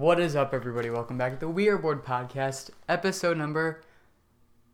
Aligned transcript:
What 0.00 0.18
is 0.18 0.34
up, 0.34 0.54
everybody? 0.54 0.88
Welcome 0.88 1.18
back 1.18 1.34
to 1.34 1.40
the 1.40 1.48
We 1.50 1.68
Are 1.68 1.76
Board 1.76 2.02
podcast, 2.06 2.70
episode 2.88 3.36
number. 3.36 3.82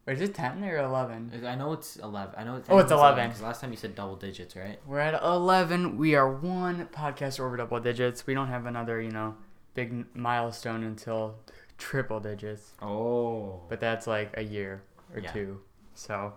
Or 0.06 0.12
is 0.12 0.20
it 0.20 0.36
10 0.36 0.62
or 0.62 0.76
11? 0.78 1.42
I 1.44 1.56
know 1.56 1.72
it's 1.72 1.96
eleven. 1.96 2.32
I 2.38 2.44
know. 2.44 2.54
It's, 2.54 2.70
Oh, 2.70 2.78
it's 2.78 2.92
11. 2.92 3.26
Because 3.30 3.42
last 3.42 3.60
time 3.60 3.72
you 3.72 3.76
said 3.76 3.96
double 3.96 4.14
digits, 4.14 4.54
right? 4.54 4.78
We're 4.86 5.00
at 5.00 5.20
11. 5.20 5.96
We 5.96 6.14
are 6.14 6.30
one 6.30 6.86
podcast 6.92 7.40
over 7.40 7.56
double 7.56 7.80
digits. 7.80 8.24
We 8.24 8.34
don't 8.34 8.46
have 8.46 8.66
another, 8.66 9.00
you 9.00 9.10
know, 9.10 9.34
big 9.74 10.14
milestone 10.14 10.84
until 10.84 11.34
triple 11.76 12.20
digits. 12.20 12.74
Oh. 12.80 13.62
But 13.68 13.80
that's 13.80 14.06
like 14.06 14.32
a 14.36 14.42
year 14.44 14.84
or 15.12 15.18
Yeah. 15.18 15.32
two. 15.32 15.60
So 15.94 16.34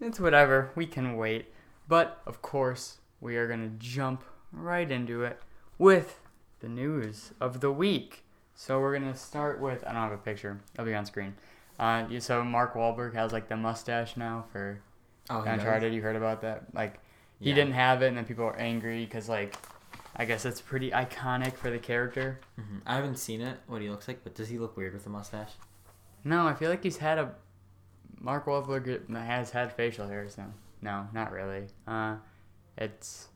it's 0.00 0.18
whatever. 0.18 0.70
We 0.74 0.86
can 0.86 1.18
wait. 1.18 1.52
But 1.88 2.22
of 2.24 2.40
course, 2.40 3.00
we 3.20 3.36
are 3.36 3.46
going 3.46 3.60
to 3.60 3.76
jump 3.76 4.24
right 4.50 4.90
into 4.90 5.24
it 5.24 5.42
with 5.76 6.22
the 6.64 6.70
news 6.70 7.32
of 7.40 7.60
the 7.60 7.70
week. 7.70 8.24
So 8.54 8.80
we're 8.80 8.98
to 8.98 9.14
start 9.14 9.60
with 9.60 9.84
I 9.86 9.92
don't 9.92 10.02
have 10.02 10.12
a 10.12 10.16
picture. 10.16 10.58
It'll 10.74 10.86
be 10.86 10.94
on 10.94 11.04
screen. 11.04 11.34
Uh, 11.78 12.06
you- 12.08 12.20
so 12.20 12.42
Mark 12.42 12.74
Wahlberg 12.74 13.14
has 13.14 13.32
like 13.32 13.48
the 13.48 13.56
mustache 13.56 14.16
now 14.16 14.46
for 14.50 14.80
oh. 15.28 15.42
Uncharted. 15.42 15.92
You 15.92 16.00
heard 16.00 16.16
about 16.16 16.40
that? 16.40 16.74
Like 16.74 17.00
he 17.38 17.50
Yeah. 17.50 17.56
didn't 17.56 17.74
have 17.74 18.02
it, 18.02 18.08
and 18.08 18.16
then 18.16 18.24
people 18.24 18.44
were 18.46 18.56
angry 18.56 19.04
because 19.04 19.28
like 19.28 19.54
I 20.16 20.24
guess 20.24 20.44
it's 20.46 20.60
pretty 20.60 20.90
iconic 20.92 21.54
for 21.54 21.70
the 21.70 21.78
character. 21.78 22.40
Mhm. 22.58 22.80
I 22.86 22.94
haven't 22.94 23.16
seen 23.16 23.40
it. 23.40 23.58
What 23.66 23.82
he 23.82 23.90
looks 23.90 24.06
like, 24.08 24.22
but 24.24 24.34
does 24.34 24.48
he 24.48 24.58
look 24.58 24.76
weird 24.76 24.94
with 24.94 25.04
a 25.06 25.10
mustache? 25.10 25.50
No, 26.22 26.46
I 26.46 26.54
feel 26.54 26.70
like 26.70 26.82
he's 26.82 26.96
had 26.98 27.18
a 27.18 27.34
Mark 28.20 28.46
Wahlberg 28.46 29.14
has 29.14 29.50
had 29.50 29.72
facial 29.74 30.08
hair, 30.08 30.26
so 30.30 30.44
No, 30.80 31.08
not 31.12 31.30
really. 31.32 31.66
Uh, 31.86 32.16
it's. 32.78 33.28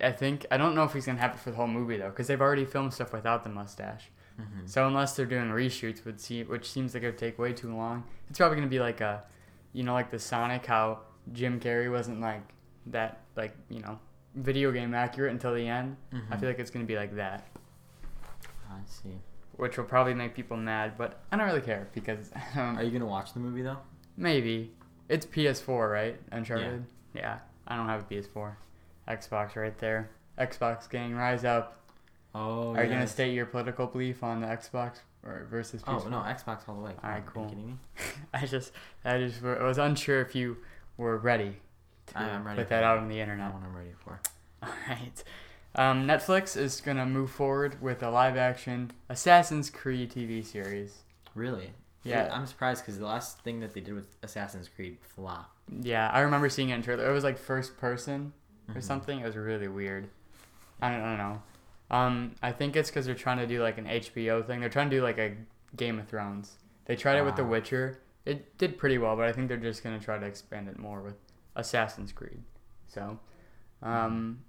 I 0.00 0.12
think 0.12 0.46
I 0.50 0.56
don't 0.56 0.74
know 0.74 0.84
if 0.84 0.92
he's 0.92 1.06
gonna 1.06 1.20
have 1.20 1.32
it 1.34 1.38
for 1.38 1.50
the 1.50 1.56
whole 1.56 1.66
movie 1.68 1.96
though, 1.96 2.10
because 2.10 2.26
they've 2.26 2.40
already 2.40 2.64
filmed 2.64 2.92
stuff 2.92 3.12
without 3.12 3.44
the 3.44 3.50
mustache. 3.50 4.10
Mm-hmm. 4.40 4.66
So 4.66 4.86
unless 4.86 5.14
they're 5.14 5.26
doing 5.26 5.48
reshoots, 5.50 6.04
would 6.04 6.20
see 6.20 6.42
which 6.42 6.68
seems 6.68 6.94
like 6.94 7.02
it 7.04 7.06
would 7.06 7.18
take 7.18 7.38
way 7.38 7.52
too 7.52 7.74
long. 7.74 8.04
It's 8.28 8.38
probably 8.38 8.56
gonna 8.56 8.68
be 8.68 8.80
like 8.80 9.00
a, 9.00 9.24
you 9.72 9.84
know, 9.84 9.92
like 9.92 10.10
the 10.10 10.18
Sonic 10.18 10.66
how 10.66 11.00
Jim 11.32 11.60
Carrey 11.60 11.90
wasn't 11.90 12.20
like 12.20 12.42
that 12.86 13.20
like 13.36 13.56
you 13.70 13.80
know 13.80 13.98
video 14.34 14.72
game 14.72 14.94
accurate 14.94 15.32
until 15.32 15.54
the 15.54 15.66
end. 15.66 15.96
I 16.30 16.36
feel 16.36 16.48
like 16.48 16.58
it's 16.58 16.70
gonna 16.70 16.84
be 16.84 16.96
like 16.96 17.14
that, 17.16 17.46
I 18.68 18.78
see. 18.86 19.20
which 19.56 19.76
will 19.76 19.84
probably 19.84 20.14
make 20.14 20.34
people 20.34 20.56
mad, 20.56 20.94
but 20.98 21.22
I 21.30 21.36
don't 21.36 21.46
really 21.46 21.60
care 21.60 21.88
because 21.94 22.30
um, 22.56 22.76
Are 22.76 22.82
you 22.82 22.90
gonna 22.90 23.06
watch 23.06 23.32
the 23.32 23.40
movie 23.40 23.62
though? 23.62 23.78
maybe 24.16 24.72
it's 25.08 25.26
PS4 25.26 25.90
right 25.90 26.16
Uncharted. 26.32 26.84
Yeah. 27.14 27.20
Yeah. 27.20 27.38
I 27.66 27.76
don't 27.76 27.88
have 27.88 28.02
a 28.02 28.04
PS4. 28.04 28.56
Xbox 29.08 29.56
right 29.56 29.76
there. 29.78 30.10
Xbox 30.38 30.88
gang, 30.88 31.14
rise 31.14 31.44
up. 31.44 31.80
Oh. 32.34 32.74
Are 32.74 32.82
you 32.82 32.90
gonna 32.90 33.06
state 33.06 33.34
your 33.34 33.46
political 33.46 33.86
belief 33.86 34.22
on 34.24 34.40
the 34.40 34.46
Xbox 34.46 34.98
or 35.22 35.46
versus 35.50 35.82
PS4? 35.82 36.02
Oh 36.06 36.08
no, 36.08 36.16
Xbox 36.18 36.68
all 36.68 36.74
the 36.76 36.80
way. 36.82 36.92
All 37.02 37.10
right, 37.10 37.16
Are 37.16 37.18
you 37.18 37.24
cool. 37.32 37.48
kidding 37.48 37.66
me? 37.66 37.74
I 38.34 38.46
just, 38.46 38.72
I 39.04 39.18
just 39.18 39.44
I 39.44 39.62
was 39.62 39.78
unsure 39.78 40.20
if 40.20 40.34
you 40.34 40.56
were 40.96 41.16
ready 41.18 41.56
to 42.08 42.18
I'm 42.18 42.44
ready 42.44 42.58
put 42.58 42.68
that 42.70 42.82
out 42.82 42.98
on 42.98 43.08
the 43.08 43.20
internet. 43.20 43.52
what 43.54 43.62
I'm 43.62 43.76
ready 43.76 43.92
for. 44.04 44.20
All 44.62 44.68
right. 44.88 45.22
Um, 45.76 46.06
Netflix 46.06 46.56
is 46.56 46.80
gonna 46.80 47.06
move 47.06 47.30
forward 47.30 47.80
with 47.80 48.02
a 48.02 48.10
live-action 48.10 48.92
Assassin's 49.08 49.70
Creed 49.70 50.10
TV 50.12 50.44
series. 50.44 50.98
Really? 51.34 51.70
Yeah. 52.04 52.28
I'm 52.32 52.46
surprised 52.46 52.82
because 52.84 52.98
the 52.98 53.06
last 53.06 53.40
thing 53.40 53.60
that 53.60 53.74
they 53.74 53.80
did 53.80 53.94
with 53.94 54.16
Assassin's 54.22 54.68
Creed 54.68 54.98
flopped. 55.00 55.50
Yeah, 55.80 56.10
I 56.12 56.20
remember 56.20 56.48
seeing 56.48 56.68
it 56.70 56.74
in 56.74 56.82
trailer. 56.82 57.08
It 57.08 57.12
was 57.12 57.24
like 57.24 57.38
first 57.38 57.76
person 57.78 58.32
or 58.68 58.74
Mhm. 58.76 58.82
something. 58.82 59.20
It 59.20 59.24
was 59.26 59.36
really 59.36 59.68
weird. 59.68 60.08
I 60.80 60.90
don't, 60.90 61.00
I 61.02 61.08
don't 61.16 61.18
know. 61.18 61.42
Um, 61.90 62.34
I 62.42 62.52
think 62.52 62.76
it's 62.76 62.90
because 62.90 63.06
they're 63.06 63.14
trying 63.14 63.38
to 63.38 63.46
do 63.46 63.62
like 63.62 63.78
an 63.78 63.86
HBO 63.86 64.42
thing. 64.42 64.60
They're 64.60 64.68
trying 64.68 64.90
to 64.90 64.96
do 64.96 65.02
like 65.02 65.18
a 65.18 65.36
Game 65.76 65.98
of 65.98 66.08
Thrones. 66.08 66.56
They 66.86 66.96
tried 66.96 67.16
it 67.18 67.24
with 67.24 67.36
The 67.36 67.42
Ah. 67.42 67.48
Witcher. 67.48 67.98
It 68.24 68.56
did 68.58 68.78
pretty 68.78 68.98
well, 68.98 69.16
but 69.16 69.26
I 69.26 69.32
think 69.32 69.48
they're 69.48 69.56
just 69.58 69.82
gonna 69.84 70.00
try 70.00 70.18
to 70.18 70.24
expand 70.26 70.68
it 70.68 70.78
more 70.78 71.02
with 71.02 71.16
Assassin's 71.56 72.10
Creed. 72.12 72.42
So, 72.88 73.18
um, 73.82 74.42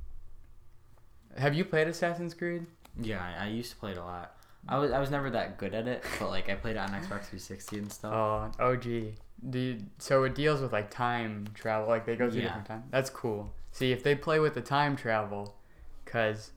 have 1.37 1.53
you 1.53 1.65
played 1.65 1.87
Assassin's 1.87 2.33
Creed? 2.33 2.65
Yeah, 2.99 3.21
I, 3.21 3.45
I 3.45 3.47
used 3.49 3.71
to 3.71 3.77
play 3.77 3.91
it 3.91 3.97
a 3.97 4.03
lot. 4.03 4.37
I 4.67 4.77
was 4.79 4.91
I 4.91 4.99
was 4.99 5.11
never 5.11 5.29
that 5.31 5.57
good 5.57 5.73
at 5.75 5.87
it, 5.87 6.03
but 6.19 6.29
like 6.29 6.49
I 6.49 6.55
played 6.55 6.77
it 6.77 6.79
on 6.79 6.89
Xbox 6.89 7.25
360 7.25 7.77
and 7.79 7.91
stuff. 7.91 8.13
Oh, 8.13 8.51
OG. 8.63 9.15
Do 9.49 9.59
you, 9.59 9.77
so 9.99 10.23
it 10.23 10.33
deals 10.33 10.61
with 10.61 10.71
like 10.73 10.89
time 10.89 11.45
travel. 11.53 11.87
Like 11.89 12.05
they 12.05 12.15
go 12.15 12.29
through 12.29 12.39
Yeah. 12.41 12.47
different 12.47 12.67
time. 12.67 12.83
That's 12.89 13.09
cool. 13.09 13.53
See 13.75 13.91
if 13.91 14.03
they 14.03 14.15
play 14.15 14.39
with 14.39 14.53
the 14.53 14.61
time 14.61 14.95
travel, 14.95 15.53
cause 16.05 16.51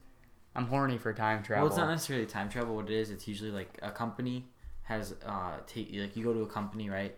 I'm 0.55 0.67
horny 0.67 0.97
for 0.97 1.11
time 1.11 1.43
travel. 1.43 1.63
Well, 1.65 1.67
it's 1.67 1.77
not 1.77 1.89
necessarily 1.89 2.25
time 2.25 2.47
travel. 2.47 2.77
What 2.77 2.89
it 2.89 2.95
is, 2.95 3.11
it's 3.11 3.27
usually 3.27 3.51
like 3.51 3.77
a 3.81 3.91
company 3.91 4.45
has 4.83 5.13
uh 5.25 5.57
take 5.67 5.89
like 5.93 6.15
you 6.15 6.23
go 6.23 6.31
to 6.33 6.43
a 6.43 6.47
company 6.47 6.89
right, 6.89 7.13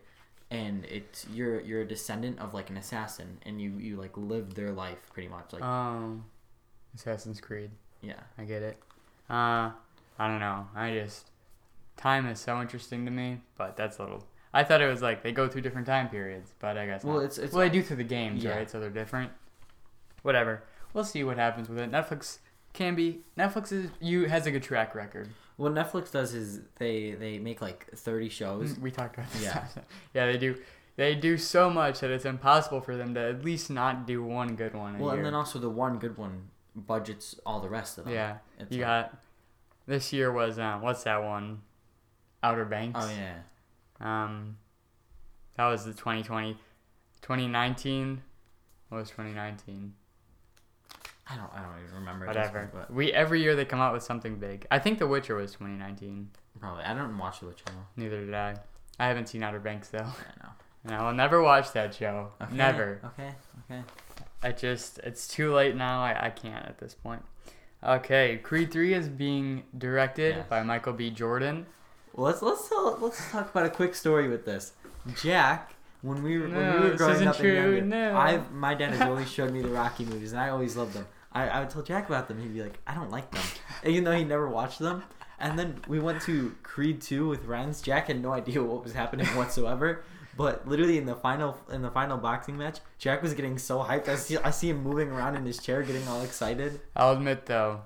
and 0.50 0.86
it's 0.86 1.28
you're 1.32 1.62
you're 1.62 1.82
a 1.82 1.88
descendant 1.88 2.40
of 2.40 2.52
like 2.56 2.72
an 2.72 2.78
assassin, 2.78 3.38
and 3.46 3.62
you 3.62 3.74
you 3.78 3.96
like 3.96 4.18
live 4.18 4.56
their 4.56 4.72
life 4.72 4.98
pretty 5.14 5.28
much 5.30 5.54
like 5.54 5.62
Oh, 5.64 6.20
Assassin's 6.96 7.40
Creed. 7.40 7.70
yeah. 8.02 8.22
I 8.40 8.46
get 8.46 8.64
it. 8.64 8.82
Uh, 9.30 9.70
I 10.18 10.28
don't 10.28 10.40
know. 10.40 10.66
I 10.76 10.94
just 10.96 11.30
time 11.96 12.26
is 12.26 12.40
so 12.40 12.60
interesting 12.60 13.06
to 13.06 13.12
me, 13.12 13.42
but 13.56 13.78
that's 13.78 14.00
a 14.00 14.02
little. 14.02 14.26
I 14.52 14.64
thought 14.64 14.82
it 14.82 14.88
was 14.90 15.04
like 15.04 15.22
they 15.22 15.32
go 15.32 15.48
through 15.48 15.62
different 15.62 15.86
time 15.86 16.10
periods, 16.10 16.54
but 16.58 16.76
I 16.76 16.88
guess 16.88 17.04
Well, 17.04 17.18
not. 17.18 17.26
it's 17.26 17.38
it's 17.38 17.54
well, 17.54 17.62
they 17.64 17.70
do 17.70 17.84
through 17.84 17.98
the 17.98 18.04
games, 18.04 18.44
Yeah. 18.44 18.56
right? 18.58 18.68
So 18.68 18.80
they're 18.80 18.90
different. 18.90 19.32
Whatever. 20.22 20.64
We'll 20.94 21.04
see 21.06 21.24
what 21.24 21.38
happens 21.38 21.70
with 21.70 21.80
it. 21.80 21.92
Netflix 21.92 22.40
can 22.74 22.96
be. 22.96 23.22
Netflix 23.38 23.72
is 23.72 23.90
you 24.00 24.26
has 24.26 24.46
a 24.46 24.52
good 24.52 24.64
track 24.64 24.94
record. 24.96 25.30
what 25.58 25.74
Netflix 25.74 26.12
does 26.12 26.34
is 26.34 26.62
they 26.78 27.12
they 27.12 27.40
make 27.40 27.62
like 27.62 27.88
30 27.96 28.30
shows. 28.30 28.78
We 28.80 28.92
talked 28.92 29.18
about 29.18 29.32
this. 29.32 29.44
Yeah. 29.44 29.66
yeah, 30.14 30.26
they 30.32 30.38
do. 30.38 30.56
They 30.98 31.16
do 31.16 31.38
so 31.38 31.70
much 31.70 32.02
that 32.02 32.12
it's 32.12 32.26
impossible 32.26 32.82
for 32.82 32.96
them 32.98 33.14
to 33.16 33.20
at 33.22 33.46
least 33.46 33.70
not 33.70 34.06
do 34.06 34.22
one 34.24 34.56
good 34.56 34.74
one. 34.76 34.96
A 34.96 35.00
Well, 35.00 35.10
year. 35.12 35.18
and 35.18 35.26
then 35.26 35.34
also 35.34 35.58
the 35.58 35.70
one 35.70 35.98
good 35.98 36.18
one 36.18 36.50
budgets 36.76 37.40
all 37.46 37.60
the 37.62 37.70
rest 37.70 37.98
of 37.98 38.06
them. 38.06 38.14
yeah, 38.14 38.38
It's 38.60 38.72
you 38.72 38.82
like- 38.82 38.88
got. 39.12 39.18
This 39.88 40.14
year 40.14 40.32
was 40.32 40.60
uh, 40.60 40.78
what's 40.80 41.04
that 41.04 41.24
one? 41.24 41.62
Outer 42.44 42.66
Banks. 42.66 43.00
Oh 43.04 43.10
yeah. 43.10 43.38
Um, 44.00 44.58
that 45.56 45.68
was 45.68 45.86
the 45.86 45.92
2020, 45.94 46.54
2019. 47.22 48.22
What 48.90 49.00
was 49.00 49.10
2019? 49.10 49.94
I 51.30 51.36
don't 51.36 51.52
I 51.54 51.62
don't 51.62 51.84
even 51.84 51.96
remember. 51.96 52.26
at 52.26 52.36
Whatever. 52.36 52.60
point, 52.60 52.72
but 52.74 52.94
We 52.94 53.12
every 53.14 53.42
year 53.42 53.56
they 53.56 53.66
come 53.66 53.80
out 53.80 53.94
with 53.94 54.04
something 54.04 54.38
big. 54.38 54.66
I 54.72 54.80
think 54.80 55.00
The 55.00 55.08
Witcher 55.08 55.36
was 55.36 55.52
2019. 55.54 56.30
probably 56.60 56.84
I 56.84 56.94
don't 56.94 57.18
watch 57.18 57.40
the 57.40 57.48
Witcher. 57.48 57.66
Neither 57.96 58.26
did 58.26 58.34
I. 58.34 58.56
I 59.00 59.08
haven't 59.08 59.28
seen 59.30 59.42
Outer 59.44 59.60
Banks 59.60 59.88
though, 59.90 60.00
Yeah, 60.00 60.44
no. 60.44 60.50
and 60.86 60.96
I 60.96 61.06
will 61.06 61.14
never 61.16 61.42
watch 61.42 61.72
that 61.74 61.94
show. 61.94 62.32
Okay, 62.42 62.56
Never. 62.56 63.00
Okay. 63.06 63.32
Okay. 63.70 63.82
I 64.44 64.52
just 64.52 65.00
it's 65.00 65.28
too 65.28 65.54
late 65.54 65.76
now. 65.76 66.02
I, 66.04 66.26
I 66.26 66.30
can't 66.32 66.66
at 66.66 66.80
this 66.80 66.94
point. 66.96 67.24
Okay, 67.84 68.38
Creed 68.44 68.72
3 68.72 68.94
is 68.94 69.08
being 69.10 69.64
directed 69.78 70.36
Yes. 70.38 70.48
by 70.50 70.62
Michael 70.64 70.94
B. 70.94 71.10
Jordan. 71.10 71.66
Well, 72.14 72.28
let's 72.28 72.42
let's 72.42 72.68
tell, 72.70 72.98
let's 73.02 73.32
talk 73.32 73.50
about 73.52 73.66
a 73.66 73.70
quick 73.70 73.96
story 73.96 74.28
with 74.28 74.46
this. 74.46 74.74
Jack, 75.22 75.74
when 76.02 76.24
we 76.24 76.38
were 76.40 76.48
when 76.48 76.82
we 76.82 76.90
were 76.90 76.96
growing 76.96 77.28
up 77.28 77.38
true, 77.38 77.50
and 77.50 77.58
younger, 77.58 77.82
no. 77.82 78.16
I 78.16 78.42
my 78.52 78.74
dad 78.74 78.92
has 78.92 79.02
always 79.08 79.32
showed 79.32 79.52
me 79.52 79.62
the 79.62 79.70
Rocky 79.70 80.06
movies, 80.06 80.32
and 80.32 80.42
I 80.42 80.50
always 80.50 80.76
loved 80.76 80.94
them. 80.94 81.08
I, 81.32 81.48
I 81.48 81.60
would 81.60 81.70
tell 81.70 81.84
Jack 81.84 82.08
about 82.08 82.28
them. 82.28 82.42
He'd 82.42 82.54
be 82.54 82.62
like, 82.62 82.80
I 82.86 82.94
don't 82.94 83.12
like 83.12 83.32
them, 83.32 83.44
even 83.86 84.04
though 84.04 84.12
he 84.12 84.24
never 84.24 84.50
watched 84.50 84.80
them. 84.80 85.04
And 85.40 85.58
then 85.58 85.82
we 85.88 86.00
went 86.00 86.22
to 86.24 86.56
Creed 86.62 87.02
2 87.02 87.28
with 87.28 87.46
friends. 87.46 87.82
Jack 87.82 88.08
had 88.08 88.22
no 88.22 88.32
idea 88.32 88.62
what 88.62 88.84
was 88.84 88.94
happening 88.94 89.26
whatsoever. 89.36 90.04
But 90.38 90.68
literally 90.68 90.98
in 90.98 91.06
the 91.06 91.16
final 91.16 91.58
in 91.72 91.82
the 91.82 91.92
final 91.92 92.18
boxing 92.18 92.58
match, 92.58 92.80
Jack 92.98 93.22
was 93.22 93.34
getting 93.34 93.58
so 93.58 93.80
hyped. 93.80 94.08
I 94.08 94.16
see 94.16 94.38
I 94.38 94.52
see 94.52 94.70
him 94.70 94.82
moving 94.82 95.10
around 95.10 95.36
in 95.36 95.46
his 95.46 95.60
chair, 95.60 95.84
getting 95.84 96.08
all 96.08 96.22
excited. 96.22 96.80
I'll 96.96 97.14
admit 97.14 97.46
though, 97.46 97.82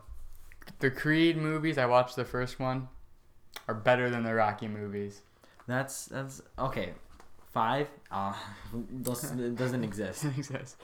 the 0.80 0.92
Creed 0.92 1.38
movies 1.38 1.78
I 1.78 1.86
watched 1.86 2.16
the 2.16 2.26
first 2.26 2.60
one 2.60 2.88
are 3.68 3.74
better 3.74 4.10
than 4.10 4.24
the 4.24 4.34
Rocky 4.34 4.68
movies. 4.68 5.22
That's 5.68 6.06
that's 6.06 6.42
okay. 6.60 6.94
Five, 7.56 7.88
uh, 8.12 8.34
doesn't 9.02 9.40
it 9.40 9.56
doesn't 9.56 9.84
exist. 9.84 10.26
exist. 10.38 10.76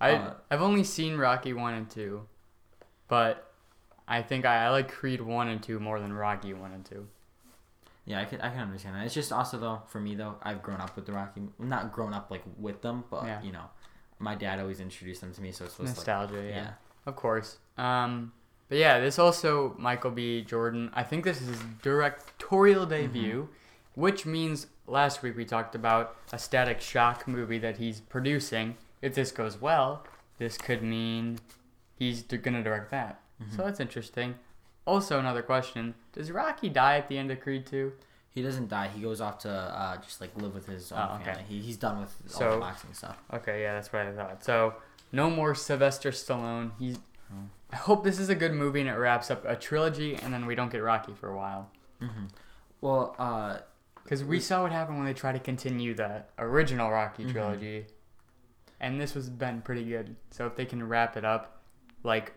I 0.00 0.12
Uh, 0.12 0.34
I've 0.50 0.62
only 0.62 0.84
seen 0.84 1.16
Rocky 1.16 1.52
one 1.52 1.74
and 1.74 1.90
two, 1.90 2.26
but 3.08 3.52
I 4.06 4.22
think 4.22 4.44
I, 4.44 4.66
I 4.66 4.68
like 4.70 4.88
Creed 4.90 5.20
one 5.20 5.48
and 5.48 5.60
two 5.60 5.80
more 5.80 5.98
than 5.98 6.12
Rocky 6.12 6.54
one 6.54 6.70
and 6.72 6.84
two. 6.84 7.08
Yeah, 8.04 8.20
I 8.20 8.24
can 8.24 8.40
I 8.40 8.50
can 8.50 8.60
understand 8.60 8.94
that. 8.94 9.04
It's 9.04 9.14
just 9.14 9.32
also 9.32 9.58
though 9.58 9.82
for 9.88 10.00
me 10.00 10.14
though, 10.14 10.36
I've 10.42 10.62
grown 10.62 10.80
up 10.80 10.94
with 10.94 11.06
the 11.06 11.12
Rocky. 11.12 11.42
Not 11.58 11.92
grown 11.92 12.14
up 12.14 12.30
like 12.30 12.44
with 12.56 12.82
them, 12.82 13.02
but 13.10 13.24
Yeah. 13.26 13.42
you 13.42 13.50
know, 13.50 13.64
my 14.20 14.36
dad 14.36 14.60
always 14.60 14.78
introduced 14.78 15.22
them 15.22 15.32
to 15.34 15.40
me, 15.42 15.50
so 15.50 15.64
it's 15.64 15.74
supposed 15.74 15.94
to 15.94 16.00
like, 16.00 16.06
Nostalgia, 16.06 16.48
yeah. 16.48 16.54
yeah. 16.54 16.70
of 17.06 17.16
course. 17.16 17.58
Um, 17.76 18.32
but 18.68 18.78
yeah, 18.78 19.00
this 19.00 19.18
also 19.18 19.74
Michael 19.76 20.12
B. 20.12 20.42
Jordan. 20.42 20.90
I 20.94 21.02
think 21.02 21.24
this 21.24 21.40
is 21.42 21.48
his 21.48 21.60
directorial 21.82 22.86
debut, 22.86 23.48
which 23.94 24.24
means 24.26 24.66
last 24.86 25.22
week 25.22 25.36
we 25.36 25.44
talked 25.44 25.74
about 25.74 26.16
a 26.32 26.38
Static 26.38 26.80
Shock 26.80 27.26
movie 27.28 27.58
that 27.58 27.76
he's 27.78 28.00
producing. 28.00 28.76
If 29.00 29.14
this 29.14 29.32
goes 29.32 29.60
well, 29.60 30.04
this 30.38 30.56
could 30.58 30.82
mean 30.82 31.38
he's 31.98 32.22
d- 32.22 32.36
gonna 32.38 32.62
direct 32.62 32.90
that. 32.90 33.20
So 33.56 33.64
that's 33.64 33.80
interesting. 33.80 34.36
also 34.86 35.18
another 35.18 35.42
question: 35.42 35.94
Does 36.12 36.30
Rocky 36.30 36.68
die 36.68 36.96
at 36.98 37.08
the 37.08 37.18
end 37.18 37.30
of 37.32 37.40
Creed 37.40 37.66
two? 37.66 37.92
He 38.30 38.40
doesn't 38.40 38.68
die. 38.68 38.88
He 38.88 39.02
goes 39.02 39.20
off 39.20 39.38
to 39.40 39.50
uh, 39.50 39.96
just 39.98 40.20
like 40.20 40.30
live 40.36 40.54
with 40.54 40.66
his 40.66 40.90
own 40.92 40.98
Oh, 41.10 41.14
okay. 41.16 41.24
family. 41.24 41.44
He, 41.48 41.60
he's 41.60 41.76
done 41.76 42.00
with 42.00 42.14
all 42.40 42.50
the 42.52 42.56
boxing 42.58 42.94
stuff. 42.94 43.16
Okay, 43.32 43.62
yeah, 43.62 43.74
that's 43.74 43.92
what 43.92 44.02
I 44.06 44.12
thought. 44.12 44.42
So 44.44 44.74
no 45.10 45.28
more 45.28 45.54
Sylvester 45.54 46.10
Stallone. 46.12 46.70
He's. 46.78 46.98
Oh. 47.32 47.48
I 47.72 47.76
hope 47.76 48.04
this 48.04 48.18
is 48.18 48.28
a 48.28 48.34
good 48.34 48.52
movie 48.52 48.80
and 48.80 48.88
it 48.88 48.94
wraps 48.94 49.30
up 49.30 49.44
a 49.44 49.56
trilogy, 49.56 50.14
and 50.16 50.32
then 50.32 50.46
we 50.46 50.54
don't 50.54 50.70
get 50.70 50.82
Rocky 50.82 51.12
for 51.12 51.28
a 51.30 51.36
while. 51.36 51.68
hmm 52.00 52.26
Well, 52.80 53.14
uh, 53.18 53.58
Because 54.02 54.24
we 54.24 54.40
saw 54.40 54.62
what 54.62 54.72
happened 54.72 54.98
when 54.98 55.06
they 55.06 55.14
tried 55.14 55.32
to 55.32 55.38
continue 55.40 55.94
the 55.94 56.24
original 56.38 56.90
Rocky 56.90 57.24
Mhm. 57.24 57.32
trilogy, 57.32 57.86
and 58.80 59.00
this 59.00 59.14
was 59.14 59.30
been 59.30 59.62
pretty 59.62 59.84
good. 59.84 60.16
So 60.30 60.46
if 60.46 60.56
they 60.56 60.64
can 60.66 60.86
wrap 60.88 61.16
it 61.16 61.24
up, 61.24 61.62
like 62.02 62.32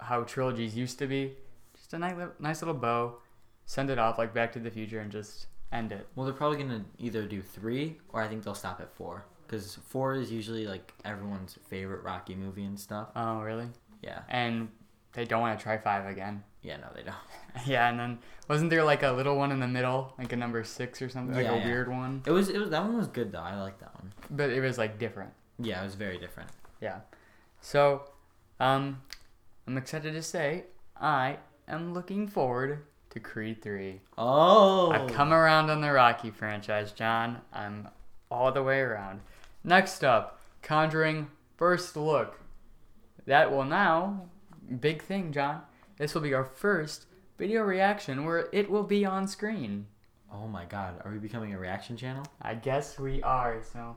how 0.00 0.24
trilogies 0.24 0.76
used 0.76 0.98
to 0.98 1.06
be, 1.06 1.36
just 1.76 1.94
a 1.94 1.98
nice, 1.98 2.14
nice 2.38 2.60
little 2.62 2.74
bow, 2.74 3.18
send 3.64 3.90
it 3.90 3.98
off 3.98 4.18
like 4.18 4.34
Back 4.34 4.52
to 4.52 4.58
the 4.58 4.70
Future, 4.70 5.00
and 5.00 5.10
just 5.12 5.46
end 5.72 5.92
it. 5.92 6.06
well, 6.14 6.24
they're 6.26 6.34
probably 6.34 6.58
gonna 6.58 6.84
either 6.98 7.26
do 7.26 7.42
three 7.42 8.00
or 8.10 8.20
I 8.22 8.28
think 8.28 8.42
they'll 8.44 8.54
stop 8.54 8.80
at 8.80 8.92
four 8.94 9.24
because 9.46 9.76
four 9.76 10.14
is 10.14 10.30
usually 10.30 10.66
like 10.66 10.92
everyone's 11.04 11.54
favorite 11.68 12.02
Rocky 12.02 12.34
movie 12.34 12.64
and 12.64 12.78
stuff. 12.78 13.08
Oh, 13.16 13.40
really? 13.40 13.68
Yeah. 14.02 14.22
And 14.28 14.68
they 15.12 15.24
don't 15.24 15.40
want 15.40 15.58
to 15.58 15.62
try 15.62 15.78
five 15.78 16.06
again. 16.06 16.44
Yeah. 16.64 16.78
No, 16.78 16.88
they 16.94 17.02
don't. 17.02 17.14
yeah, 17.66 17.88
and 17.88 18.00
then 18.00 18.18
wasn't 18.48 18.70
there 18.70 18.82
like 18.82 19.04
a 19.04 19.12
little 19.12 19.36
one 19.36 19.52
in 19.52 19.60
the 19.60 19.68
middle, 19.68 20.12
like 20.18 20.32
a 20.32 20.36
number 20.36 20.64
six 20.64 21.00
or 21.00 21.08
something, 21.08 21.36
like 21.36 21.44
Yeah, 21.44 21.54
a 21.54 21.58
yeah. 21.58 21.64
weird 21.66 21.88
one? 21.88 22.22
It 22.26 22.32
was. 22.32 22.48
It 22.48 22.58
was. 22.58 22.70
That 22.70 22.82
one 22.82 22.96
was 22.96 23.06
good 23.06 23.30
though. 23.30 23.38
I 23.38 23.60
like 23.60 23.78
that 23.78 23.94
one. 23.94 24.12
But 24.30 24.50
it 24.50 24.60
was 24.60 24.76
like 24.76 24.98
different. 24.98 25.30
Yeah, 25.60 25.80
it 25.80 25.84
was 25.84 25.94
very 25.94 26.18
different. 26.18 26.50
Yeah. 26.80 27.00
So, 27.60 28.02
um, 28.58 29.00
I'm 29.66 29.76
excited 29.76 30.12
to 30.14 30.22
say 30.22 30.64
I 31.00 31.38
am 31.68 31.94
looking 31.94 32.26
forward 32.26 32.84
to 33.10 33.20
Creed 33.20 33.62
3. 33.62 34.00
Oh. 34.18 34.90
I've 34.90 35.10
come 35.12 35.32
around 35.32 35.70
on 35.70 35.80
the 35.80 35.92
Rocky 35.92 36.30
franchise, 36.30 36.92
John. 36.92 37.40
I'm 37.52 37.88
all 38.30 38.50
the 38.52 38.62
way 38.62 38.80
around. 38.80 39.20
Next 39.62 40.02
up, 40.02 40.40
Conjuring 40.62 41.30
First 41.56 41.96
Look. 41.96 42.40
That 43.26 43.50
will 43.50 43.64
now, 43.64 44.26
big 44.80 45.02
thing, 45.02 45.32
John. 45.32 45.62
This 45.96 46.14
will 46.14 46.22
be 46.22 46.34
our 46.34 46.44
first 46.44 47.06
video 47.38 47.62
reaction 47.62 48.24
where 48.24 48.48
it 48.52 48.70
will 48.70 48.82
be 48.82 49.04
on 49.04 49.28
screen. 49.28 49.86
Oh 50.32 50.48
my 50.48 50.64
God. 50.64 51.00
Are 51.04 51.12
we 51.12 51.18
becoming 51.18 51.54
a 51.54 51.58
reaction 51.58 51.96
channel? 51.96 52.24
I 52.42 52.54
guess 52.54 52.98
we 52.98 53.22
are, 53.22 53.62
so 53.72 53.96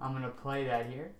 I'm 0.00 0.12
gonna 0.12 0.28
play 0.30 0.64
that 0.64 0.86
here. 0.86 1.12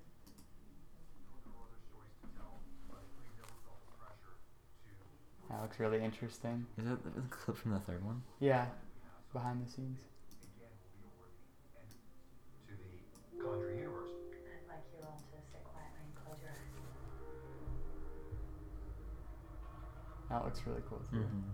That 5.50 5.60
looks 5.60 5.78
really 5.78 6.02
interesting. 6.02 6.66
Is 6.78 6.86
that 6.86 7.04
the 7.04 7.20
clip 7.30 7.56
from 7.56 7.72
the 7.72 7.80
third 7.80 8.04
one? 8.04 8.22
Yeah, 8.40 8.66
behind 9.32 9.64
the 9.64 9.70
scenes. 9.70 10.00
That 20.34 20.42
looks 20.42 20.66
really 20.66 20.82
cool 20.90 20.98
too. 21.06 21.22
Mm-hmm. 21.22 21.46